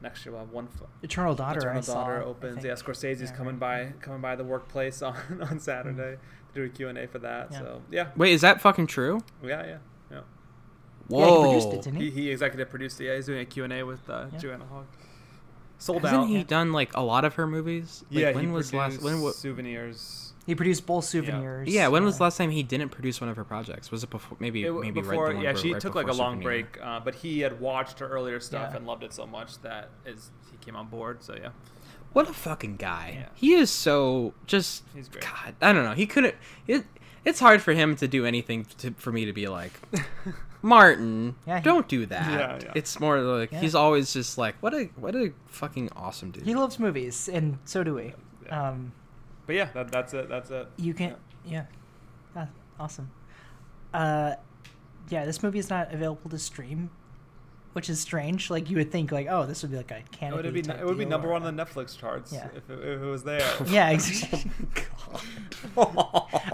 Next 0.00 0.24
year 0.24 0.32
we'll 0.32 0.42
have 0.44 0.50
one. 0.52 0.68
F- 0.74 0.86
Eternal 1.02 1.34
Daughter, 1.34 1.58
Eternal 1.58 1.82
I 1.82 1.86
Daughter 1.86 2.22
I 2.22 2.24
opens. 2.24 2.54
think. 2.62 2.66
Yeah, 2.66 2.72
Scorsese's 2.74 3.30
Yeah, 3.30 3.36
coming 3.36 3.58
right. 3.58 3.98
by, 3.98 4.00
coming 4.04 4.20
by 4.20 4.36
the 4.36 4.44
workplace 4.44 5.02
on 5.02 5.16
on 5.42 5.58
Saturday 5.58 6.18
to 6.18 6.54
do 6.54 6.64
a 6.64 6.68
Q 6.68 6.88
and 6.88 6.96
A 6.98 7.08
for 7.08 7.18
that. 7.18 7.48
Yeah. 7.50 7.58
So 7.58 7.82
yeah, 7.90 8.08
Wait, 8.16 8.32
is 8.32 8.40
that 8.42 8.60
fucking 8.60 8.86
true? 8.86 9.20
yeah, 9.42 9.48
yeah, 9.48 9.66
yeah. 9.66 9.76
Yeah, 10.10 10.20
Whoa. 11.08 11.34
he 11.42 11.48
produced 11.48 11.72
it, 11.72 11.82
didn't 11.82 12.00
He, 12.00 12.10
he? 12.10 12.22
he 12.22 12.30
executive 12.30 12.68
produced 12.70 13.00
it. 13.00 13.06
Yeah, 13.06 13.16
he's 13.16 13.26
doing 13.26 13.40
a 13.40 13.44
Q 13.44 13.64
and 13.64 13.72
A 13.72 13.82
with 13.82 14.08
uh, 14.08 14.26
Yeah. 14.32 14.38
Joanna 14.38 14.66
Hogg. 14.70 14.86
Sold 15.78 16.02
Hasn't 16.02 16.22
out. 16.22 16.28
he 16.28 16.42
done 16.42 16.72
like 16.72 16.96
a 16.96 17.02
lot 17.02 17.24
of 17.24 17.34
her 17.34 17.46
movies? 17.46 18.04
Like, 18.10 18.20
yeah, 18.20 18.32
when 18.32 18.44
he 18.46 18.50
was 18.50 18.72
last? 18.74 19.00
When 19.02 19.20
wa- 19.20 19.30
souvenirs? 19.30 20.32
He 20.46 20.54
produced 20.54 20.86
both 20.86 21.04
souvenirs. 21.04 21.68
Yeah, 21.68 21.88
when 21.88 22.04
was 22.04 22.14
uh, 22.14 22.18
the 22.18 22.22
last 22.24 22.38
time 22.38 22.50
he 22.50 22.62
didn't 22.62 22.88
produce 22.88 23.20
one 23.20 23.28
of 23.28 23.36
her 23.36 23.44
projects? 23.44 23.90
Was 23.90 24.02
it 24.02 24.10
before? 24.10 24.36
Maybe 24.40 24.64
It 24.64 24.72
maybe 24.72 25.00
before, 25.02 25.26
right. 25.26 25.36
yeah, 25.42 25.52
before- 25.52 25.62
she 25.62 25.72
right 25.74 25.80
took 25.82 25.94
like 25.94 26.04
a 26.06 26.08
before 26.08 26.24
long 26.24 26.40
break, 26.40 26.78
uh, 26.82 27.00
but 27.00 27.16
he 27.16 27.40
had 27.40 27.60
watched 27.60 27.98
her 27.98 28.08
earlier 28.08 28.40
stuff 28.40 28.70
Yeah. 28.70 28.76
and 28.78 28.86
loved 28.86 29.02
it 29.04 29.12
so 29.12 29.26
much 29.26 29.60
that 29.62 29.90
is 30.06 30.30
he 30.50 30.56
came 30.64 30.74
on 30.74 30.88
board. 30.88 31.22
So 31.22 31.36
yeah, 31.40 31.50
What 32.14 32.28
a 32.28 32.32
fucking 32.32 32.76
guy. 32.76 33.18
Yeah. 33.20 33.28
He 33.34 33.52
is 33.54 33.70
so 33.70 34.32
just. 34.46 34.82
He's 34.94 35.08
great. 35.08 35.22
God, 35.22 35.54
I 35.60 35.72
don't 35.74 35.84
know. 35.84 35.92
He 35.94 36.06
couldn't. 36.06 36.34
It. 36.66 36.86
It's 37.26 37.40
hard 37.40 37.60
for 37.60 37.74
him 37.74 37.94
to 37.96 38.08
do 38.08 38.24
anything 38.24 38.64
to, 38.78 38.92
for 38.92 39.12
me 39.12 39.26
to 39.26 39.32
be 39.34 39.48
like, 39.48 39.72
Martin, 40.62 41.36
Yeah, 41.46 41.58
he- 41.58 41.62
don't 41.64 41.88
do 41.88 42.06
that. 42.06 42.30
Yeah, 42.30 42.58
yeah. 42.68 42.72
It's 42.74 42.98
more 43.00 43.18
like 43.20 43.52
Yeah. 43.52 43.60
he's 43.60 43.74
always 43.74 44.12
just 44.12 44.38
like, 44.38 44.56
what 44.60 44.74
a 44.74 44.84
what 44.96 45.14
a 45.14 45.32
fucking 45.46 45.90
awesome 45.96 46.30
dude. 46.32 46.44
He 46.44 46.54
loves 46.54 46.78
movies, 46.78 47.28
and 47.28 47.58
so 47.64 47.84
do 47.84 47.94
we. 47.94 48.12
Um, 48.50 48.92
but 49.46 49.54
yeah, 49.54 49.68
that, 49.74 49.90
that's 49.92 50.14
it. 50.14 50.28
That's 50.28 50.50
it. 50.50 50.68
you 50.76 50.94
can, 50.94 51.14
yeah, 51.44 51.66
Ah, 52.36 52.48
awesome. 52.80 53.10
Uh, 53.94 54.34
yeah, 55.08 55.24
this 55.24 55.42
movie 55.42 55.58
is 55.58 55.70
not 55.70 55.92
available 55.92 56.30
to 56.30 56.38
stream, 56.38 56.90
which 57.74 57.88
is 57.90 58.00
strange. 58.00 58.50
Like 58.50 58.70
you 58.70 58.76
would 58.76 58.90
think, 58.90 59.12
like, 59.12 59.26
oh, 59.30 59.46
this 59.46 59.62
would 59.62 59.70
be 59.70 59.76
like 59.76 59.90
a 59.90 59.98
It 59.98 60.10
Kanopy. 60.12 60.42
would 60.44 60.54
be 60.54 60.60
it 60.60 60.84
would 60.86 60.98
be 60.98 61.04
number 61.04 61.28
one 61.28 61.42
on 61.44 61.54
the 61.56 61.64
Netflix 61.64 61.96
charts 61.98 62.32
Yeah. 62.32 62.48
if, 62.54 62.68
it, 62.70 62.78
if 62.80 63.02
it 63.02 63.06
was 63.06 63.22
there. 63.24 63.48
Yeah, 63.68 63.90
exactly. 63.90 64.50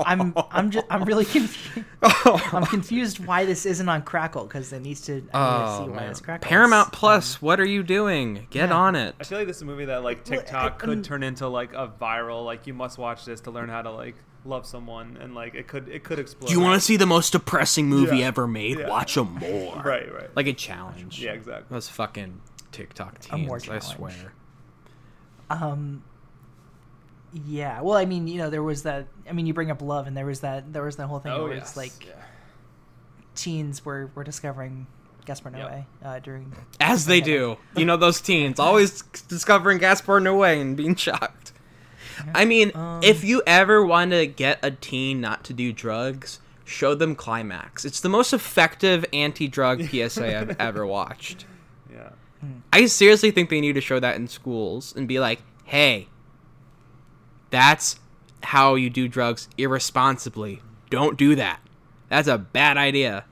I'm 0.06 0.32
I'm 0.50 0.70
just 0.70 0.86
I'm 0.90 1.04
really 1.04 1.24
confused. 1.24 1.84
I'm 2.02 2.66
confused 2.66 3.24
why 3.24 3.44
this 3.44 3.66
isn't 3.66 3.88
on 3.88 4.02
Crackle 4.02 4.44
because 4.44 4.72
it 4.72 4.80
needs 4.80 5.00
to. 5.02 5.12
I 5.12 5.16
need 5.16 5.22
to 5.22 5.30
Oh, 5.34 5.84
see 5.84 5.90
why 5.90 5.96
man. 5.96 6.10
it's 6.10 6.20
Crackle. 6.20 6.48
Paramount 6.48 6.92
Plus, 6.92 7.40
what 7.42 7.58
are 7.60 7.64
you 7.66 7.82
doing? 7.82 8.46
Get 8.50 8.68
yeah. 8.68 8.74
on 8.76 8.94
it. 8.96 9.14
I 9.20 9.24
feel 9.24 9.38
like 9.38 9.46
this 9.46 9.56
is 9.56 9.62
a 9.62 9.66
movie 9.66 9.86
that 9.86 10.02
like 10.02 10.18
Well, 10.28 10.38
TikTok 10.40 10.72
I- 10.74 10.76
could 10.76 10.98
um, 10.98 11.02
turn 11.02 11.22
into 11.22 11.48
like 11.48 11.72
a 11.72 11.88
viral 12.00 12.44
like 12.44 12.66
you 12.66 12.74
must 12.74 12.98
watch 12.98 13.24
this 13.24 13.40
to 13.42 13.50
learn 13.50 13.68
how 13.68 13.82
to 13.82 13.90
like 13.90 14.16
love 14.44 14.66
someone 14.66 15.16
and 15.20 15.34
like 15.34 15.54
it 15.54 15.66
could 15.66 15.88
it 15.88 16.04
could 16.04 16.18
explode. 16.18 16.48
Do 16.48 16.52
you 16.54 16.60
want 16.60 16.74
to 16.80 16.84
see 16.84 16.96
the 16.96 17.06
most 17.06 17.32
depressing 17.32 17.86
movie 17.88 18.18
Yeah. 18.18 18.26
ever 18.26 18.46
made? 18.46 18.78
Yeah. 18.78 18.88
Watch 18.88 19.14
them 19.14 19.34
more. 19.40 19.76
Right, 19.82 20.12
right. 20.12 20.34
Like 20.36 20.46
a 20.46 20.52
challenge. 20.52 21.20
Yeah, 21.20 21.32
exactly. 21.32 21.66
Those 21.70 21.88
fucking 21.88 22.40
TikTok 22.72 23.18
Amour 23.30 23.56
I 23.56 23.58
challenge. 23.58 23.84
swear. 23.84 24.32
Um. 25.50 26.02
Yeah. 27.46 27.80
Well, 27.80 27.96
I 27.96 28.04
mean, 28.04 28.28
you 28.28 28.38
know, 28.38 28.50
there 28.50 28.62
was 28.62 28.84
that. 28.84 29.06
I 29.28 29.32
mean, 29.32 29.46
you 29.46 29.54
bring 29.54 29.70
up 29.70 29.82
love, 29.82 30.06
and 30.06 30.16
there 30.16 30.26
was 30.26 30.40
that. 30.40 30.72
There 30.72 30.84
was 30.84 30.96
that 30.96 31.06
whole 31.06 31.18
thing 31.20 31.32
Oh 31.32 31.44
where 31.44 31.54
yes. 31.54 31.68
it's 31.70 31.76
like 31.76 32.06
yeah. 32.06 32.12
teens 33.34 33.84
were 33.84 34.10
were 34.14 34.24
discovering 34.24 34.86
Gaspar 35.24 35.50
Noé 35.50 35.58
Yep. 35.58 35.86
uh, 36.04 36.18
during. 36.20 36.52
As 36.80 37.06
they 37.06 37.20
do. 37.20 37.56
You 37.76 37.84
know, 37.86 37.96
those 37.96 38.20
teens 38.20 38.60
always 38.60 39.02
discovering 39.28 39.78
Gaspar 39.78 40.20
Noé 40.20 40.60
and 40.60 40.76
being 40.76 40.94
shocked. 40.94 41.52
I 42.34 42.44
mean, 42.44 42.72
Um, 42.74 43.00
if 43.02 43.24
you 43.24 43.42
ever 43.46 43.84
want 43.84 44.10
to 44.12 44.26
get 44.26 44.58
a 44.62 44.70
teen 44.70 45.20
not 45.20 45.44
to 45.44 45.52
do 45.52 45.72
drugs, 45.72 46.40
show 46.64 46.94
them 46.94 47.14
Climax. 47.14 47.84
It's 47.84 48.00
the 48.00 48.08
most 48.08 48.32
effective 48.32 49.04
anti-drug 49.12 49.82
PSA 49.90 50.38
I've 50.38 50.56
ever 50.60 50.86
watched. 50.86 51.46
Yeah. 51.92 52.10
I 52.72 52.86
seriously 52.86 53.30
think 53.30 53.50
they 53.50 53.60
need 53.60 53.74
to 53.74 53.80
show 53.80 54.00
that 54.00 54.16
in 54.16 54.28
schools 54.28 54.94
and 54.96 55.08
be 55.08 55.18
like, 55.18 55.40
"Hey, 55.64 56.08
that's 57.50 57.98
how 58.42 58.74
you 58.74 58.90
do 58.90 59.08
drugs 59.08 59.48
irresponsibly. 59.56 60.60
Don't 60.90 61.16
do 61.16 61.34
that. 61.36 61.60
That's 62.08 62.28
a 62.28 62.38
bad 62.38 62.76
idea." 62.76 63.24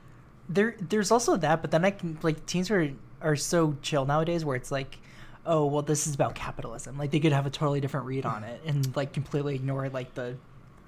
there 0.49 0.75
there's 0.81 1.11
also 1.13 1.37
that 1.37 1.63
but 1.63 1.71
then 1.71 1.85
i 1.85 1.91
can 1.91 2.19
like 2.23 2.45
teens 2.47 2.69
are 2.71 2.91
are 3.23 3.37
so 3.37 3.77
chill 3.81 4.05
nowadays 4.05 4.45
where 4.45 4.57
it's 4.57 4.73
like 4.73 4.99
oh 5.45 5.67
well 5.67 5.83
this 5.83 6.07
is 6.07 6.15
about 6.15 6.35
capitalism 6.35 6.97
like 6.99 7.11
they 7.11 7.21
could 7.21 7.33
have 7.33 7.47
a 7.47 7.51
totally 7.51 7.81
different 7.81 8.07
read 8.07 8.25
on 8.25 8.45
it 8.45 8.61
and 8.67 8.95
like 8.97 9.13
completely 9.13 9.55
ignore 9.55 9.89
like 9.89 10.15
the 10.15 10.37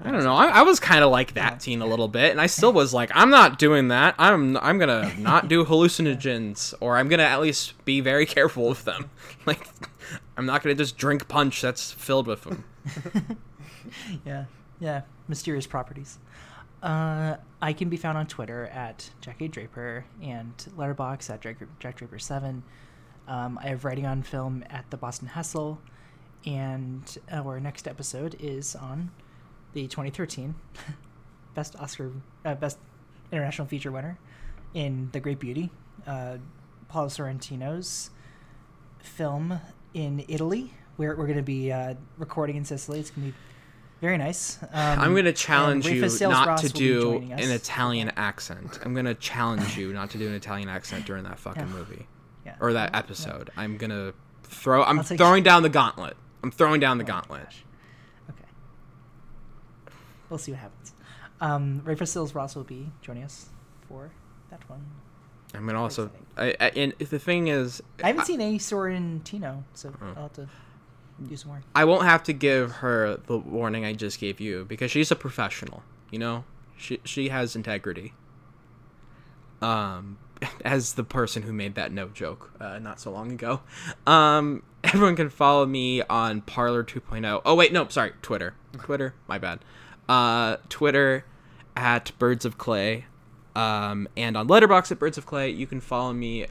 I 0.04 0.10
don't 0.10 0.24
know. 0.24 0.34
I, 0.34 0.46
I 0.48 0.62
was 0.62 0.80
kind 0.80 1.04
of 1.04 1.12
like 1.12 1.34
that 1.34 1.60
teen 1.60 1.80
a 1.80 1.86
little 1.86 2.08
bit, 2.08 2.32
and 2.32 2.40
I 2.40 2.46
still 2.46 2.72
was 2.72 2.92
like, 2.92 3.12
I'm 3.14 3.30
not 3.30 3.60
doing 3.60 3.88
that. 3.88 4.16
I'm 4.18 4.56
I'm 4.56 4.76
gonna 4.76 5.14
not 5.18 5.46
do 5.46 5.64
hallucinogens, 5.64 6.74
or 6.80 6.96
I'm 6.96 7.08
gonna 7.08 7.22
at 7.22 7.40
least 7.40 7.74
be 7.84 8.00
very 8.00 8.26
careful 8.26 8.68
with 8.68 8.84
them. 8.84 9.10
Like, 9.46 9.68
I'm 10.36 10.46
not 10.46 10.62
gonna 10.62 10.74
just 10.74 10.96
drink 10.96 11.28
punch 11.28 11.62
that's 11.62 11.92
filled 11.92 12.26
with 12.26 12.42
them. 12.42 12.64
yeah 14.24 14.44
yeah 14.80 15.02
mysterious 15.28 15.66
properties 15.66 16.18
uh 16.82 17.36
i 17.62 17.72
can 17.72 17.88
be 17.88 17.96
found 17.96 18.18
on 18.18 18.26
twitter 18.26 18.66
at 18.66 19.10
Jackie 19.20 19.48
draper 19.48 20.04
and 20.22 20.56
Letterboxd 20.76 21.30
at 21.30 21.40
jack, 21.40 21.56
jack 21.78 21.96
draper 21.96 22.18
7 22.18 22.62
um, 23.28 23.58
i 23.62 23.66
have 23.68 23.84
writing 23.84 24.06
on 24.06 24.22
film 24.22 24.64
at 24.70 24.88
the 24.90 24.96
boston 24.96 25.28
hassle 25.28 25.80
and 26.46 27.18
our 27.30 27.58
next 27.60 27.88
episode 27.88 28.36
is 28.38 28.74
on 28.76 29.10
the 29.72 29.86
2013 29.88 30.54
best 31.54 31.76
oscar 31.76 32.12
uh, 32.44 32.54
best 32.54 32.78
international 33.32 33.66
feature 33.66 33.90
winner 33.90 34.18
in 34.74 35.08
the 35.12 35.20
great 35.20 35.38
beauty 35.38 35.70
uh, 36.06 36.36
paolo 36.88 37.08
sorrentino's 37.08 38.10
film 39.00 39.60
in 39.94 40.24
italy 40.28 40.72
we're, 40.96 41.16
we're 41.16 41.26
going 41.26 41.36
to 41.36 41.42
be 41.42 41.72
uh, 41.72 41.94
recording 42.18 42.56
in 42.56 42.64
sicily 42.64 43.00
it's 43.00 43.10
going 43.10 43.28
to 43.28 43.32
be 43.32 43.38
very 44.00 44.18
nice. 44.18 44.58
Um, 44.62 44.68
I'm 45.00 45.14
gonna 45.14 45.32
challenge 45.32 45.86
you 45.86 46.02
not 46.20 46.58
to 46.58 46.68
do 46.68 47.16
an 47.30 47.50
Italian 47.50 48.12
accent. 48.16 48.78
I'm 48.84 48.92
gonna 48.92 49.14
challenge 49.14 49.78
you 49.78 49.94
not 49.94 50.10
to 50.10 50.18
do 50.18 50.28
an 50.28 50.34
Italian 50.34 50.68
accent 50.68 51.06
during 51.06 51.24
that 51.24 51.38
fucking 51.38 51.62
Yeah. 51.62 51.72
movie 51.72 52.06
Yeah. 52.44 52.56
or 52.60 52.72
that 52.74 52.94
episode. 52.94 53.50
I'm 53.56 53.76
gonna 53.76 54.12
throw. 54.42 54.82
I'm 54.84 54.98
I'll 54.98 55.04
throwing 55.04 55.42
down 55.42 55.62
the 55.62 55.68
gauntlet. 55.68 56.16
I'm 56.42 56.50
throwing 56.50 56.80
down 56.80 56.96
Oh 56.96 56.98
the 56.98 57.04
gauntlet. 57.04 57.48
Okay. 58.30 58.44
We'll 60.28 60.38
see 60.38 60.52
what 60.52 60.60
happens. 60.60 60.92
Um, 61.40 61.82
Rufus 61.84 62.12
Sales 62.12 62.34
Ross 62.34 62.54
will 62.54 62.64
be 62.64 62.90
joining 63.02 63.24
us 63.24 63.48
for 63.88 64.10
that 64.50 64.68
one. 64.68 64.84
I'm 65.54 65.66
gonna 65.66 65.80
also. 65.80 66.10
I, 66.36 66.54
I, 66.60 66.68
and 66.70 66.92
the 66.98 67.18
thing 67.18 67.48
is, 67.48 67.82
I 68.02 68.08
haven't 68.08 68.24
seen 68.26 68.40
any 68.40 68.58
Sorrentino, 68.58 69.62
so 69.74 69.92
Oh. 70.02 70.06
I'll 70.16 70.22
have 70.24 70.32
to 70.34 70.48
do 71.28 71.36
some 71.36 71.48
more. 71.50 71.62
I 71.74 71.84
won't 71.84 72.04
have 72.04 72.22
to 72.24 72.32
give 72.32 72.72
her 72.72 73.16
the 73.26 73.38
warning 73.38 73.84
I 73.84 73.92
just 73.94 74.18
gave 74.20 74.40
you 74.40 74.64
because 74.64 74.90
she's 74.90 75.10
a 75.10 75.16
professional. 75.16 75.82
You 76.10 76.18
know, 76.18 76.44
she 76.76 77.00
she 77.04 77.28
has 77.28 77.54
integrity. 77.56 78.12
Um, 79.62 80.18
as 80.64 80.94
the 80.94 81.04
person 81.04 81.42
who 81.42 81.52
made 81.52 81.74
that 81.74 81.92
no 81.92 82.08
joke 82.08 82.52
uh, 82.60 82.78
not 82.78 83.00
so 83.00 83.10
long 83.10 83.32
ago. 83.32 83.60
Um, 84.06 84.62
everyone 84.84 85.16
can 85.16 85.30
follow 85.30 85.66
me 85.66 86.02
on 86.02 86.40
Parler 86.42 86.84
2.0. 86.84 87.42
Oh 87.44 87.54
wait, 87.54 87.72
no, 87.72 87.88
sorry, 87.88 88.12
Twitter. 88.22 88.54
Twitter, 88.78 89.14
my 89.26 89.38
bad. 89.38 89.60
Uh, 90.08 90.56
Twitter 90.68 91.24
at 91.76 92.12
Birds 92.18 92.44
of 92.44 92.58
Clay. 92.58 93.06
Um, 93.56 94.08
and 94.16 94.36
on 94.36 94.48
Letterboxd 94.48 94.92
at 94.92 94.98
Birds 94.98 95.16
of 95.16 95.26
Clay, 95.26 95.50
you 95.50 95.66
can 95.66 95.80
follow 95.80 96.12
me 96.12 96.46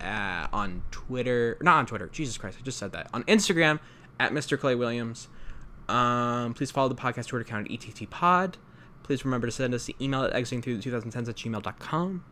uh, 0.00 0.46
on 0.52 0.82
Twitter. 0.90 1.58
Not 1.60 1.76
on 1.76 1.86
Twitter. 1.86 2.08
Jesus 2.08 2.38
Christ, 2.38 2.58
I 2.60 2.64
just 2.64 2.78
said 2.78 2.92
that. 2.92 3.08
On 3.12 3.22
Instagram 3.24 3.80
at 4.18 4.32
Mr. 4.32 4.58
Clay 4.58 4.74
Williams. 4.74 5.28
Um, 5.88 6.54
please 6.54 6.70
follow 6.70 6.88
the 6.88 6.94
podcast 6.94 7.26
Twitter 7.28 7.42
account 7.42 7.70
at 7.70 7.88
ETT 7.88 8.10
Pod. 8.10 8.56
Please 9.02 9.24
remember 9.24 9.46
to 9.46 9.52
send 9.52 9.72
us 9.72 9.84
the 9.84 9.94
email 10.00 10.24
at 10.24 10.32
exitingthrough2010s 10.32 11.28
at 11.28 11.36
gmail.com. 11.36 12.24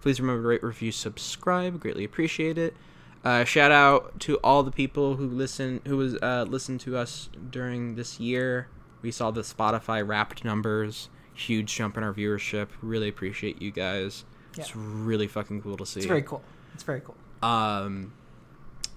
Please 0.00 0.20
remember 0.20 0.42
to 0.42 0.48
rate, 0.48 0.62
review, 0.62 0.92
subscribe. 0.92 1.80
Greatly 1.80 2.04
appreciate 2.04 2.58
it. 2.58 2.74
Uh, 3.22 3.44
shout 3.44 3.70
out 3.70 4.18
to 4.20 4.36
all 4.38 4.62
the 4.62 4.70
people 4.70 5.16
who 5.16 5.26
listen, 5.28 5.80
who 5.86 5.96
was 5.96 6.14
uh, 6.22 6.46
listened 6.48 6.80
to 6.80 6.96
us 6.96 7.28
during 7.50 7.96
this 7.96 8.18
year. 8.18 8.68
We 9.02 9.10
saw 9.10 9.30
the 9.30 9.42
Spotify 9.42 10.06
Wrapped 10.06 10.44
numbers, 10.44 11.10
huge 11.34 11.74
jump 11.74 11.98
in 11.98 12.02
our 12.02 12.14
viewership. 12.14 12.68
Really 12.80 13.08
appreciate 13.08 13.60
you 13.60 13.70
guys. 13.70 14.24
It's 14.56 14.74
really 14.74 15.26
fucking 15.26 15.62
cool 15.62 15.76
to 15.76 15.86
see. 15.86 16.00
It's 16.00 16.06
very 16.06 16.22
cool. 16.22 16.42
It's 16.74 16.82
very 16.82 17.00
cool. 17.00 17.16
Um, 17.42 18.12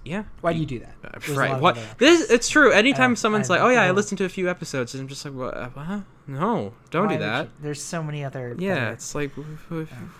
yeah. 0.04 0.24
Why 0.40 0.52
do 0.52 0.58
you 0.58 0.66
do 0.66 0.78
that? 0.80 0.94
Uh, 1.04 1.10
There's 1.18 1.28
a 1.30 1.32
lot 1.32 1.38
right. 1.52 1.60
What? 1.60 1.78
This 1.98 2.30
it's 2.30 2.48
true. 2.48 2.72
Anytime 2.72 3.10
Um, 3.12 3.16
someone's 3.16 3.48
like, 3.50 3.60
"Oh 3.60 3.68
yeah, 3.70 3.82
I 3.82 3.90
listened 3.90 4.18
to 4.18 4.24
a 4.24 4.28
few 4.28 4.48
episodes," 4.50 4.94
and 4.94 5.00
I'm 5.00 5.08
just 5.08 5.24
like, 5.24 5.34
"What? 5.34 5.56
uh, 5.56 5.68
what? 5.70 6.02
No, 6.26 6.72
don't 6.90 7.06
Why 7.06 7.14
do 7.14 7.18
that." 7.20 7.44
you? 7.44 7.50
There's 7.62 7.82
so 7.82 8.02
many 8.02 8.24
other. 8.24 8.54
Yeah, 8.58 8.74
better- 8.74 8.92
it's 8.92 9.14
like 9.14 9.30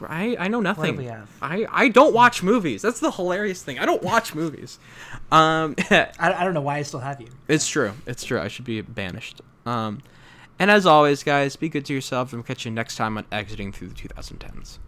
I 0.08 0.36
I 0.38 0.48
know 0.48 0.60
nothing. 0.60 0.96
we 0.96 1.06
have? 1.06 1.28
I 1.42 1.66
I 1.70 1.88
don't 1.88 2.14
watch 2.14 2.42
movies. 2.42 2.82
That's 2.82 3.00
the 3.00 3.10
hilarious 3.10 3.62
thing. 3.62 3.78
I 3.78 3.86
don't 3.86 4.02
watch 4.02 4.34
movies. 4.34 4.78
Um, 5.32 5.74
I, 5.90 6.10
I 6.18 6.44
don't 6.44 6.54
know 6.54 6.60
why 6.60 6.78
I 6.78 6.82
still 6.82 7.00
have 7.00 7.20
you. 7.20 7.28
it's 7.48 7.68
true. 7.68 7.92
It's 8.06 8.24
true. 8.24 8.40
I 8.40 8.48
should 8.48 8.64
be 8.64 8.80
banished. 8.80 9.40
Um, 9.66 10.02
and 10.58 10.70
as 10.70 10.86
always, 10.86 11.22
guys, 11.22 11.56
be 11.56 11.68
good 11.68 11.84
to 11.86 11.94
yourself, 11.94 12.32
and 12.32 12.40
we'll 12.40 12.46
catch 12.46 12.64
you 12.64 12.70
next 12.70 12.96
time 12.96 13.18
on 13.18 13.24
exiting 13.32 13.72
through 13.72 13.88
the 13.88 13.94
2010s. 13.94 14.78